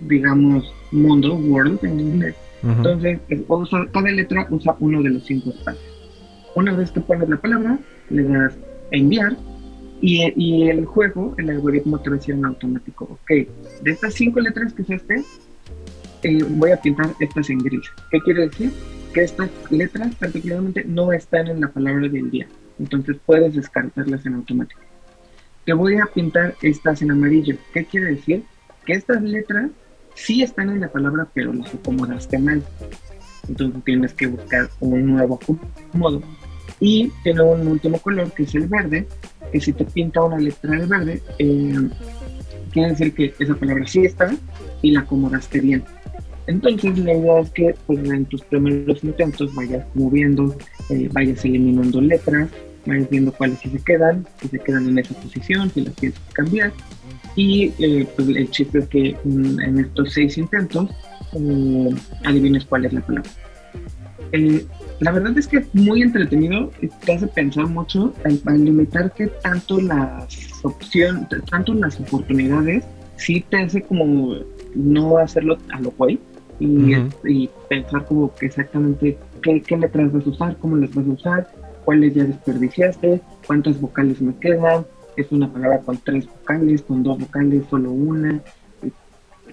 digamos 0.00 0.72
mundo, 0.90 1.34
world 1.34 1.82
en 1.84 1.98
inglés, 2.00 2.34
entonces 2.62 3.18
el 3.28 3.44
juego 3.46 3.62
usa- 3.62 3.86
cada 3.92 4.10
letra 4.10 4.46
usa 4.50 4.76
uno 4.80 5.02
de 5.02 5.10
los 5.10 5.24
cinco 5.24 5.50
espacios. 5.50 5.82
Una 6.54 6.72
vez 6.74 6.90
que 6.90 7.00
pones 7.00 7.28
la 7.28 7.38
palabra, 7.40 7.78
le 8.10 8.22
das 8.24 8.52
a 8.52 8.96
enviar 8.96 9.36
y, 10.02 10.32
y 10.36 10.68
el 10.68 10.84
juego, 10.84 11.34
el 11.38 11.48
algoritmo 11.50 11.98
te 12.00 12.10
va 12.10 12.16
a 12.16 12.18
decir 12.18 12.34
en 12.34 12.44
automático, 12.44 13.04
ok, 13.04 13.28
de 13.82 13.90
estas 13.90 14.12
cinco 14.14 14.40
letras 14.40 14.72
que 14.74 14.82
usaste, 14.82 15.24
eh, 16.24 16.44
voy 16.50 16.70
a 16.72 16.76
pintar 16.80 17.10
estas 17.20 17.48
en 17.50 17.58
gris. 17.58 17.86
¿Qué 18.10 18.20
quiere 18.20 18.48
decir? 18.48 18.70
Que 19.12 19.24
estas 19.24 19.50
letras 19.70 20.14
particularmente 20.14 20.84
no 20.84 21.12
están 21.12 21.48
en 21.48 21.60
la 21.60 21.68
palabra 21.68 22.08
del 22.08 22.30
día. 22.30 22.46
Entonces 22.78 23.16
puedes 23.24 23.54
descartarlas 23.54 24.24
en 24.26 24.34
automático. 24.34 24.80
Te 25.64 25.72
voy 25.72 25.96
a 25.96 26.06
pintar 26.06 26.54
estas 26.62 27.02
en 27.02 27.10
amarillo. 27.10 27.56
¿Qué 27.72 27.84
quiere 27.84 28.14
decir? 28.14 28.42
Que 28.84 28.94
estas 28.94 29.22
letras 29.22 29.70
sí 30.14 30.42
están 30.42 30.70
en 30.70 30.80
la 30.80 30.88
palabra, 30.88 31.28
pero 31.32 31.52
las 31.52 31.72
acomodaste 31.72 32.38
mal. 32.38 32.62
Entonces 33.48 33.84
tienes 33.84 34.14
que 34.14 34.26
buscar 34.26 34.68
un 34.80 35.06
nuevo 35.06 35.38
acomodo. 35.40 36.22
Y 36.80 37.12
tiene 37.22 37.42
un 37.42 37.66
último 37.68 37.98
color 37.98 38.32
que 38.32 38.42
es 38.42 38.54
el 38.54 38.66
verde, 38.66 39.06
que 39.52 39.60
si 39.60 39.72
te 39.72 39.84
pinta 39.84 40.22
una 40.22 40.38
letra 40.38 40.72
de 40.72 40.86
verde, 40.86 41.22
eh, 41.38 41.88
quiere 42.72 42.90
decir 42.90 43.14
que 43.14 43.34
esa 43.38 43.54
palabra 43.54 43.86
sí 43.86 44.04
está 44.04 44.34
y 44.80 44.90
la 44.90 45.00
acomodaste 45.00 45.60
bien. 45.60 45.84
Entonces 46.46 46.98
la 46.98 47.14
idea 47.14 47.40
es 47.40 47.50
que 47.50 47.74
pues, 47.86 47.98
en 48.08 48.24
tus 48.26 48.42
primeros 48.42 49.02
intentos 49.04 49.54
vayas 49.54 49.86
moviendo, 49.94 50.54
eh, 50.90 51.08
vayas 51.12 51.44
eliminando 51.44 52.00
letras, 52.00 52.48
vayas 52.86 53.08
viendo 53.10 53.32
cuáles 53.32 53.58
sí 53.60 53.70
se 53.70 53.78
quedan, 53.78 54.26
si 54.40 54.48
se 54.48 54.58
quedan 54.58 54.88
en 54.88 54.98
esa 54.98 55.14
posición, 55.14 55.70
si 55.70 55.82
las 55.82 55.94
tienes 55.94 56.18
que 56.18 56.32
cambiar. 56.32 56.72
Y 57.36 57.72
eh, 57.78 58.06
pues, 58.16 58.28
el 58.28 58.50
chiste 58.50 58.80
es 58.80 58.88
que 58.88 59.16
mm, 59.24 59.60
en 59.60 59.78
estos 59.80 60.12
seis 60.12 60.36
intentos 60.36 60.90
eh, 61.34 61.90
adivines 62.24 62.64
cuál 62.64 62.84
es 62.86 62.92
la 62.92 63.00
palabra. 63.00 63.30
Eh, 64.32 64.66
la 65.00 65.12
verdad 65.12 65.36
es 65.36 65.46
que 65.46 65.58
es 65.58 65.74
muy 65.74 66.02
entretenido, 66.02 66.70
te 67.04 67.12
hace 67.12 67.26
pensar 67.26 67.66
mucho 67.66 68.14
al, 68.24 68.40
al 68.46 68.64
limitarte 68.64 69.28
tanto 69.42 69.80
las 69.80 70.26
opciones, 70.62 71.28
tanto 71.50 71.74
las 71.74 72.00
oportunidades, 72.00 72.84
sí 73.16 73.44
te 73.48 73.58
hace 73.58 73.82
como 73.82 74.36
no 74.74 75.18
hacerlo 75.18 75.58
a 75.72 75.80
lo 75.80 75.90
güey 75.92 76.18
y, 76.60 77.48
pensar 77.68 78.04
como 78.06 78.34
que 78.34 78.46
exactamente 78.46 79.18
qué, 79.42 79.60
qué 79.60 79.76
letras 79.76 80.12
vas 80.12 80.26
a 80.26 80.30
usar, 80.30 80.56
cómo 80.58 80.76
las 80.76 80.94
vas 80.94 81.06
a 81.06 81.10
usar, 81.10 81.50
cuáles 81.84 82.14
ya 82.14 82.24
desperdiciaste, 82.24 83.20
cuántas 83.46 83.80
vocales 83.80 84.20
me 84.20 84.34
quedan, 84.36 84.86
es 85.16 85.30
una 85.32 85.52
palabra 85.52 85.80
con 85.80 85.98
tres 85.98 86.26
vocales, 86.26 86.82
con 86.82 87.02
dos 87.02 87.18
vocales, 87.18 87.64
solo 87.68 87.90
una. 87.90 88.40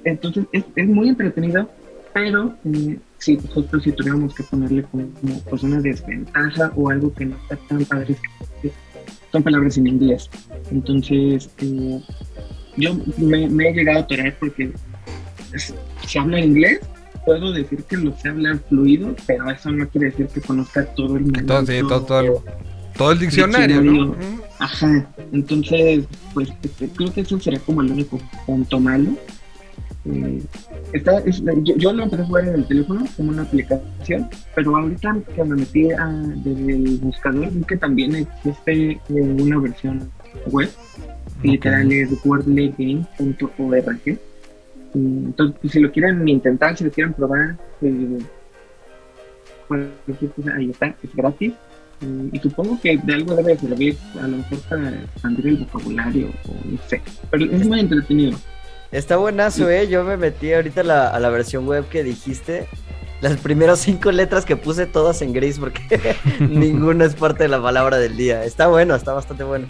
Entonces 0.03 0.45
es, 0.51 0.63
es 0.76 0.88
muy 0.88 1.09
entretenido, 1.09 1.69
pero 2.13 2.55
eh, 2.65 2.99
si 3.17 3.38
nosotros 3.38 3.84
si 3.84 3.91
tuviéramos 3.91 4.34
que 4.34 4.43
ponerle 4.43 4.84
como, 4.84 5.07
como, 5.19 5.39
pues 5.49 5.63
una 5.63 5.81
desventaja 5.81 6.71
o 6.76 6.89
algo 6.89 7.13
que 7.13 7.26
no 7.26 7.35
está 7.38 7.57
tan 7.67 7.84
padre, 7.85 8.13
es 8.13 8.19
que 8.61 8.71
son 9.31 9.43
palabras 9.43 9.77
en 9.77 9.88
inglés. 9.88 10.30
Entonces 10.71 11.49
eh, 11.61 12.01
yo 12.77 12.95
me, 13.17 13.49
me 13.49 13.69
he 13.69 13.73
llegado 13.73 13.99
a 13.99 14.01
atorar 14.03 14.35
porque 14.39 14.71
es- 15.53 15.73
si 16.10 16.18
habla 16.19 16.40
inglés, 16.40 16.80
puedo 17.26 17.52
decir 17.53 17.84
que 17.84 17.98
lo 17.98 18.15
sé 18.18 18.30
hablar 18.30 18.60
fluido, 18.69 19.15
pero 19.27 19.49
eso 19.49 19.72
no 19.72 19.88
quiere 19.90 20.07
decir 20.11 20.27
que 20.27 20.41
conozca 20.41 20.86
todo 20.95 21.18
el 21.18 21.26
Entonces, 21.26 21.81
todo, 21.81 22.02
todo, 22.03 22.19
el- 22.22 22.27
todo- 22.27 22.44
todo 22.98 23.11
el 23.11 23.19
diccionario, 23.19 23.81
¿no? 23.81 24.15
Ajá, 24.60 25.07
entonces, 25.31 26.06
pues 26.34 26.49
este, 26.64 26.90
creo 26.90 27.14
que 27.14 27.22
eso 27.22 27.40
sería 27.40 27.60
como 27.60 27.81
el 27.81 27.91
único 27.91 28.19
punto 28.45 28.80
malo. 28.80 29.11
Eh, 30.06 30.41
está, 30.94 31.19
es- 31.19 31.44
yo, 31.64 31.76
yo 31.76 31.94
lo 31.94 32.03
empecé 32.03 32.23
a 32.23 32.26
jugar 32.26 32.48
en 32.48 32.56
el 32.56 32.65
teléfono 32.68 33.06
como 33.15 33.30
una 33.30 33.44
aplicación, 33.44 34.27
pero 34.56 34.76
ahorita 34.76 35.18
que 35.36 35.44
me 35.44 35.56
metí 35.57 35.91
a, 35.91 36.07
desde 36.07 36.73
el 36.76 36.98
buscador 36.98 37.52
vi 37.52 37.64
que 37.64 37.77
también 37.77 38.15
existe 38.15 38.91
eh, 38.91 38.99
una 39.10 39.60
versión 39.60 40.10
web, 40.48 40.69
que 41.41 41.48
literal 41.49 41.91
es 41.91 42.10
wordlegame.org. 42.26 44.19
Entonces, 44.94 45.57
pues, 45.61 45.74
si 45.74 45.80
lo 45.80 45.91
quieren 45.91 46.28
intentar, 46.28 46.78
si 46.78 46.84
lo 46.84 46.91
quieren 46.91 47.14
probar, 47.14 47.57
eh, 47.82 48.20
cosa, 50.36 50.56
ahí 50.56 50.70
está, 50.70 50.95
es 51.03 51.16
gratis. 51.16 51.53
Y, 52.02 52.36
y 52.36 52.40
supongo 52.40 52.80
que 52.82 52.98
de 52.98 53.14
algo 53.14 53.36
debe 53.36 53.57
servir, 53.57 53.98
a 54.22 54.28
lo 54.28 54.38
mejor 54.38 54.60
para 54.70 54.90
expandir 54.90 55.48
el 55.48 55.57
vocabulario, 55.57 56.28
o 56.48 56.53
no 56.66 56.80
sé. 56.88 57.02
Pero 57.30 57.45
es 57.45 57.68
muy 57.68 57.80
entretenido. 57.82 58.38
Está 58.91 59.18
buenazo, 59.18 59.70
eh. 59.70 59.88
Yo 59.88 60.03
me 60.03 60.18
metí 60.18 60.52
ahorita 60.52 60.82
a 60.82 60.84
la, 60.84 61.10
a 61.10 61.20
la 61.20 61.30
versión 61.30 61.68
web 61.68 61.88
que 61.90 62.03
dijiste. 62.03 62.68
Las 63.22 63.38
primeras 63.38 63.80
cinco 63.80 64.11
letras 64.11 64.45
que 64.45 64.56
puse 64.56 64.86
todas 64.86 65.22
en 65.22 65.34
gris 65.34 65.60
porque 65.60 65.82
ninguna 66.40 67.06
es 67.06 67.16
parte 67.16 67.44
de 67.44 67.49
la 67.49 67.61
palabra 67.61 67.98
del 67.98 68.16
día. 68.16 68.45
Está 68.45 68.68
bueno, 68.68 68.95
está 68.95 69.14
bastante 69.14 69.44
bueno. 69.44 69.68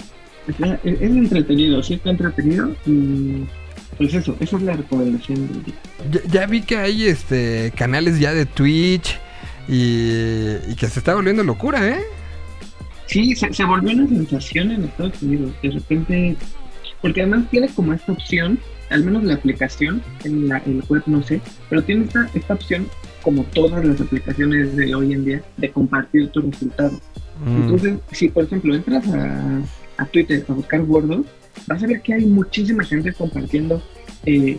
Es, 0.47 0.55
es 0.83 1.01
entretenido, 1.01 1.81
sí 1.81 1.95
está 1.95 2.11
entretenido. 2.11 2.69
Y 2.85 3.43
pues 3.99 4.13
eso, 4.13 4.35
esa 4.39 4.55
es 4.55 4.63
la 4.63 4.73
recomendación 4.73 5.47
del 5.49 5.63
día. 5.65 5.75
Ya, 6.09 6.21
ya 6.31 6.45
vi 6.47 6.61
que 6.61 6.77
hay 6.77 7.05
este 7.05 7.73
canales 7.75 8.17
ya 8.17 8.33
de 8.33 8.45
Twitch 8.45 9.19
y, 9.67 10.55
y 10.69 10.75
que 10.75 10.87
se 10.87 10.99
está 10.99 11.13
volviendo 11.13 11.43
locura, 11.43 11.85
¿eh? 11.85 11.99
Sí, 13.07 13.35
se, 13.35 13.53
se 13.53 13.65
volvió 13.65 13.91
una 13.91 14.07
sensación 14.07 14.71
en 14.71 14.85
Estados 14.85 15.21
Unidos. 15.21 15.51
De 15.61 15.71
repente, 15.71 16.37
porque 17.01 17.23
además 17.23 17.49
tiene 17.51 17.67
como 17.67 17.93
esta 17.93 18.13
opción, 18.13 18.57
al 18.89 19.03
menos 19.03 19.25
la 19.25 19.33
aplicación, 19.33 20.01
en 20.23 20.47
la, 20.47 20.61
en 20.65 20.77
la 20.77 20.85
web 20.85 21.03
no 21.05 21.21
sé, 21.21 21.41
pero 21.69 21.83
tiene 21.83 22.05
esta, 22.05 22.29
esta 22.33 22.53
opción, 22.53 22.87
como 23.21 23.43
todas 23.43 23.83
las 23.83 23.99
aplicaciones 23.99 24.77
de 24.77 24.95
hoy 24.95 25.11
en 25.11 25.25
día, 25.25 25.43
de 25.57 25.71
compartir 25.71 26.29
tu 26.29 26.41
resultado. 26.41 26.97
Mm. 27.43 27.63
Entonces, 27.63 27.97
si 28.13 28.29
por 28.29 28.45
ejemplo 28.45 28.73
entras 28.73 29.05
a, 29.09 29.61
a 29.97 30.05
Twitter 30.05 30.45
a 30.47 30.53
buscar 30.53 30.83
gordos, 30.83 31.25
vas 31.67 31.83
a 31.83 31.87
ver 31.87 32.01
que 32.01 32.13
hay 32.13 32.25
muchísima 32.25 32.83
gente 32.83 33.13
compartiendo 33.13 33.81
eh, 34.25 34.57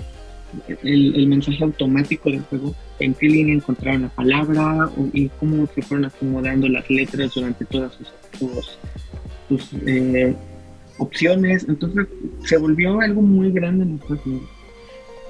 el, 0.82 1.14
el 1.14 1.27
mensaje 1.28 1.62
automático 1.62 2.31
del 2.31 2.40
juego, 2.43 2.74
en 2.98 3.14
qué 3.14 3.27
línea 3.28 3.55
encontraron 3.55 4.02
la 4.02 4.09
palabra 4.09 4.90
o- 4.97 5.09
y 5.12 5.28
cómo 5.40 5.66
se 5.74 5.82
fueron 5.82 6.06
acomodando 6.06 6.68
las 6.68 6.89
letras 6.90 7.32
durante 7.35 7.64
todas 7.66 7.94
sus, 7.94 8.12
sus- 8.39 8.78
sus, 9.48 9.72
eh, 9.86 10.35
opciones. 10.98 11.66
Entonces, 11.68 12.06
se 12.44 12.56
volvió 12.56 13.01
algo 13.01 13.22
muy 13.22 13.52
grande 13.52 13.85
en 13.85 13.94
Estados 13.94 14.27
Unidos. 14.27 14.48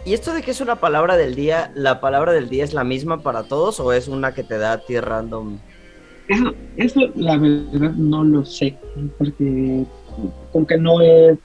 ¿Y 0.06 0.14
esto 0.14 0.32
de 0.32 0.40
que 0.40 0.50
es 0.50 0.60
una 0.62 0.76
palabra 0.76 1.16
del 1.18 1.34
día, 1.34 1.70
la 1.74 2.00
palabra 2.00 2.32
del 2.32 2.48
día 2.48 2.64
es 2.64 2.72
la 2.72 2.84
misma 2.84 3.22
para 3.22 3.42
todos 3.42 3.78
o 3.80 3.92
es 3.92 4.08
una 4.08 4.32
que 4.32 4.42
te 4.42 4.56
da 4.56 4.72
a 4.72 4.78
ti 4.78 4.98
random? 4.98 5.58
Eso, 6.28 6.54
eso 6.76 7.00
la 7.16 7.36
verdad 7.36 7.92
no 7.92 8.24
lo 8.24 8.44
sé, 8.44 8.76
porque 9.18 9.84
como 10.52 10.66
que 10.66 10.78
no 10.78 11.00
es... 11.02 11.38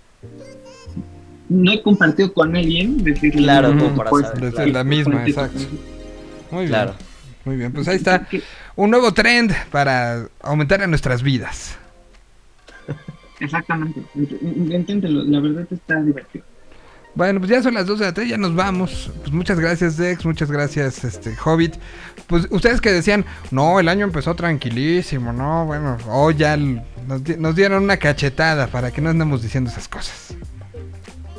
no 1.49 1.71
he 1.71 1.81
compartido 1.81 2.33
con 2.33 2.55
alguien, 2.55 2.97
Claro, 3.33 3.69
como 3.69 3.89
"No, 3.89 3.95
para 3.95 4.09
pues, 4.09 4.25
saber, 4.25 4.41
Desde 4.41 4.55
claro. 4.55 4.71
la 4.71 4.83
misma, 4.83 5.25
exacto. 5.27 5.57
alguien". 5.59 5.79
Muy 6.51 6.59
bien. 6.61 6.69
Claro. 6.69 6.95
Muy 7.45 7.55
bien, 7.57 7.71
pues 7.71 7.87
ahí 7.87 7.97
está. 7.97 8.27
Un 8.75 8.89
nuevo 8.89 9.13
trend 9.13 9.53
para 9.71 10.27
aumentar 10.41 10.81
en 10.81 10.89
nuestras 10.89 11.21
vidas. 11.21 11.77
Exactamente. 13.39 14.01
Int- 14.15 14.71
Inténtelo, 14.73 15.23
la 15.23 15.39
verdad 15.39 15.67
está 15.69 16.01
divertido. 16.01 16.45
Bueno, 17.13 17.39
pues 17.39 17.49
ya 17.51 17.61
son 17.61 17.73
las 17.75 17.85
2 17.85 17.99
de 17.99 18.05
la 18.05 18.13
tarde, 18.13 18.29
ya 18.29 18.37
nos 18.37 18.55
vamos. 18.55 19.09
Pues 19.21 19.31
muchas 19.31 19.57
gracias, 19.59 19.95
Dex, 19.95 20.25
muchas 20.25 20.51
gracias, 20.51 21.03
este, 21.05 21.33
Hobbit. 21.43 21.75
Pues 22.27 22.47
ustedes 22.49 22.81
que 22.81 22.91
decían, 22.91 23.23
no, 23.51 23.79
el 23.79 23.87
año 23.87 24.03
empezó 24.05 24.35
tranquilísimo, 24.35 25.31
no, 25.31 25.65
bueno, 25.65 25.97
hoy 26.09 26.35
ya 26.35 26.55
l- 26.55 26.83
nos, 27.07 27.23
di- 27.23 27.37
nos 27.37 27.55
dieron 27.55 27.83
una 27.83 27.97
cachetada 27.97 28.67
para 28.67 28.91
que 28.91 29.01
no 29.01 29.09
andemos 29.11 29.41
diciendo 29.43 29.69
esas 29.69 29.87
cosas. 29.87 30.35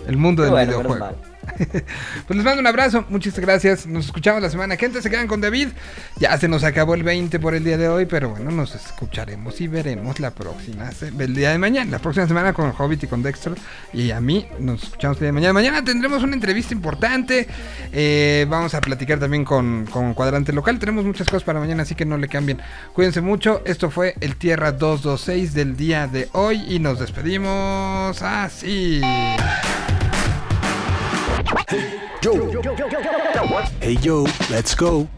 El 0.06 0.16
mundo 0.16 0.42
del 0.42 0.52
Bueno, 0.52 0.78
videojuego. 0.78 1.36
Pues 2.26 2.36
les 2.36 2.44
mando 2.44 2.60
un 2.60 2.66
abrazo, 2.66 3.04
muchas 3.08 3.38
gracias. 3.38 3.86
Nos 3.86 4.06
escuchamos 4.06 4.42
la 4.42 4.50
semana 4.50 4.76
que 4.76 4.86
entra. 4.86 5.00
Se 5.02 5.10
quedan 5.10 5.26
con 5.26 5.40
David. 5.40 5.68
Ya 6.18 6.36
se 6.38 6.48
nos 6.48 6.64
acabó 6.64 6.94
el 6.94 7.02
20 7.02 7.38
por 7.38 7.54
el 7.54 7.64
día 7.64 7.76
de 7.76 7.88
hoy, 7.88 8.06
pero 8.06 8.30
bueno, 8.30 8.50
nos 8.50 8.74
escucharemos 8.74 9.60
y 9.60 9.68
veremos 9.68 10.20
la 10.20 10.30
próxima, 10.30 10.90
el 11.18 11.34
día 11.34 11.50
de 11.50 11.58
mañana, 11.58 11.92
la 11.92 11.98
próxima 11.98 12.26
semana 12.26 12.52
con 12.52 12.72
Hobbit 12.76 13.04
y 13.04 13.06
con 13.06 13.22
Dexter. 13.22 13.54
Y 13.92 14.10
a 14.10 14.20
mí 14.20 14.46
nos 14.58 14.82
escuchamos 14.84 15.16
el 15.18 15.20
día 15.20 15.28
de 15.28 15.32
mañana. 15.32 15.52
Mañana 15.52 15.84
tendremos 15.84 16.22
una 16.22 16.34
entrevista 16.34 16.74
importante. 16.74 17.46
Eh, 17.92 18.46
vamos 18.48 18.74
a 18.74 18.80
platicar 18.80 19.18
también 19.18 19.44
con, 19.44 19.86
con 19.86 20.14
Cuadrante 20.14 20.52
Local. 20.52 20.78
Tenemos 20.78 21.04
muchas 21.04 21.28
cosas 21.28 21.44
para 21.44 21.60
mañana, 21.60 21.82
así 21.82 21.94
que 21.94 22.04
no 22.04 22.18
le 22.18 22.28
cambien. 22.28 22.60
Cuídense 22.92 23.20
mucho. 23.20 23.62
Esto 23.64 23.90
fue 23.90 24.14
el 24.20 24.36
Tierra 24.36 24.72
226 24.72 25.54
del 25.54 25.76
día 25.76 26.06
de 26.06 26.28
hoy 26.32 26.64
y 26.68 26.78
nos 26.78 26.98
despedimos 26.98 28.20
así. 28.22 29.00
Hey 33.80 33.92
yo, 34.00 34.22
let's 34.50 34.74
go. 34.74 35.08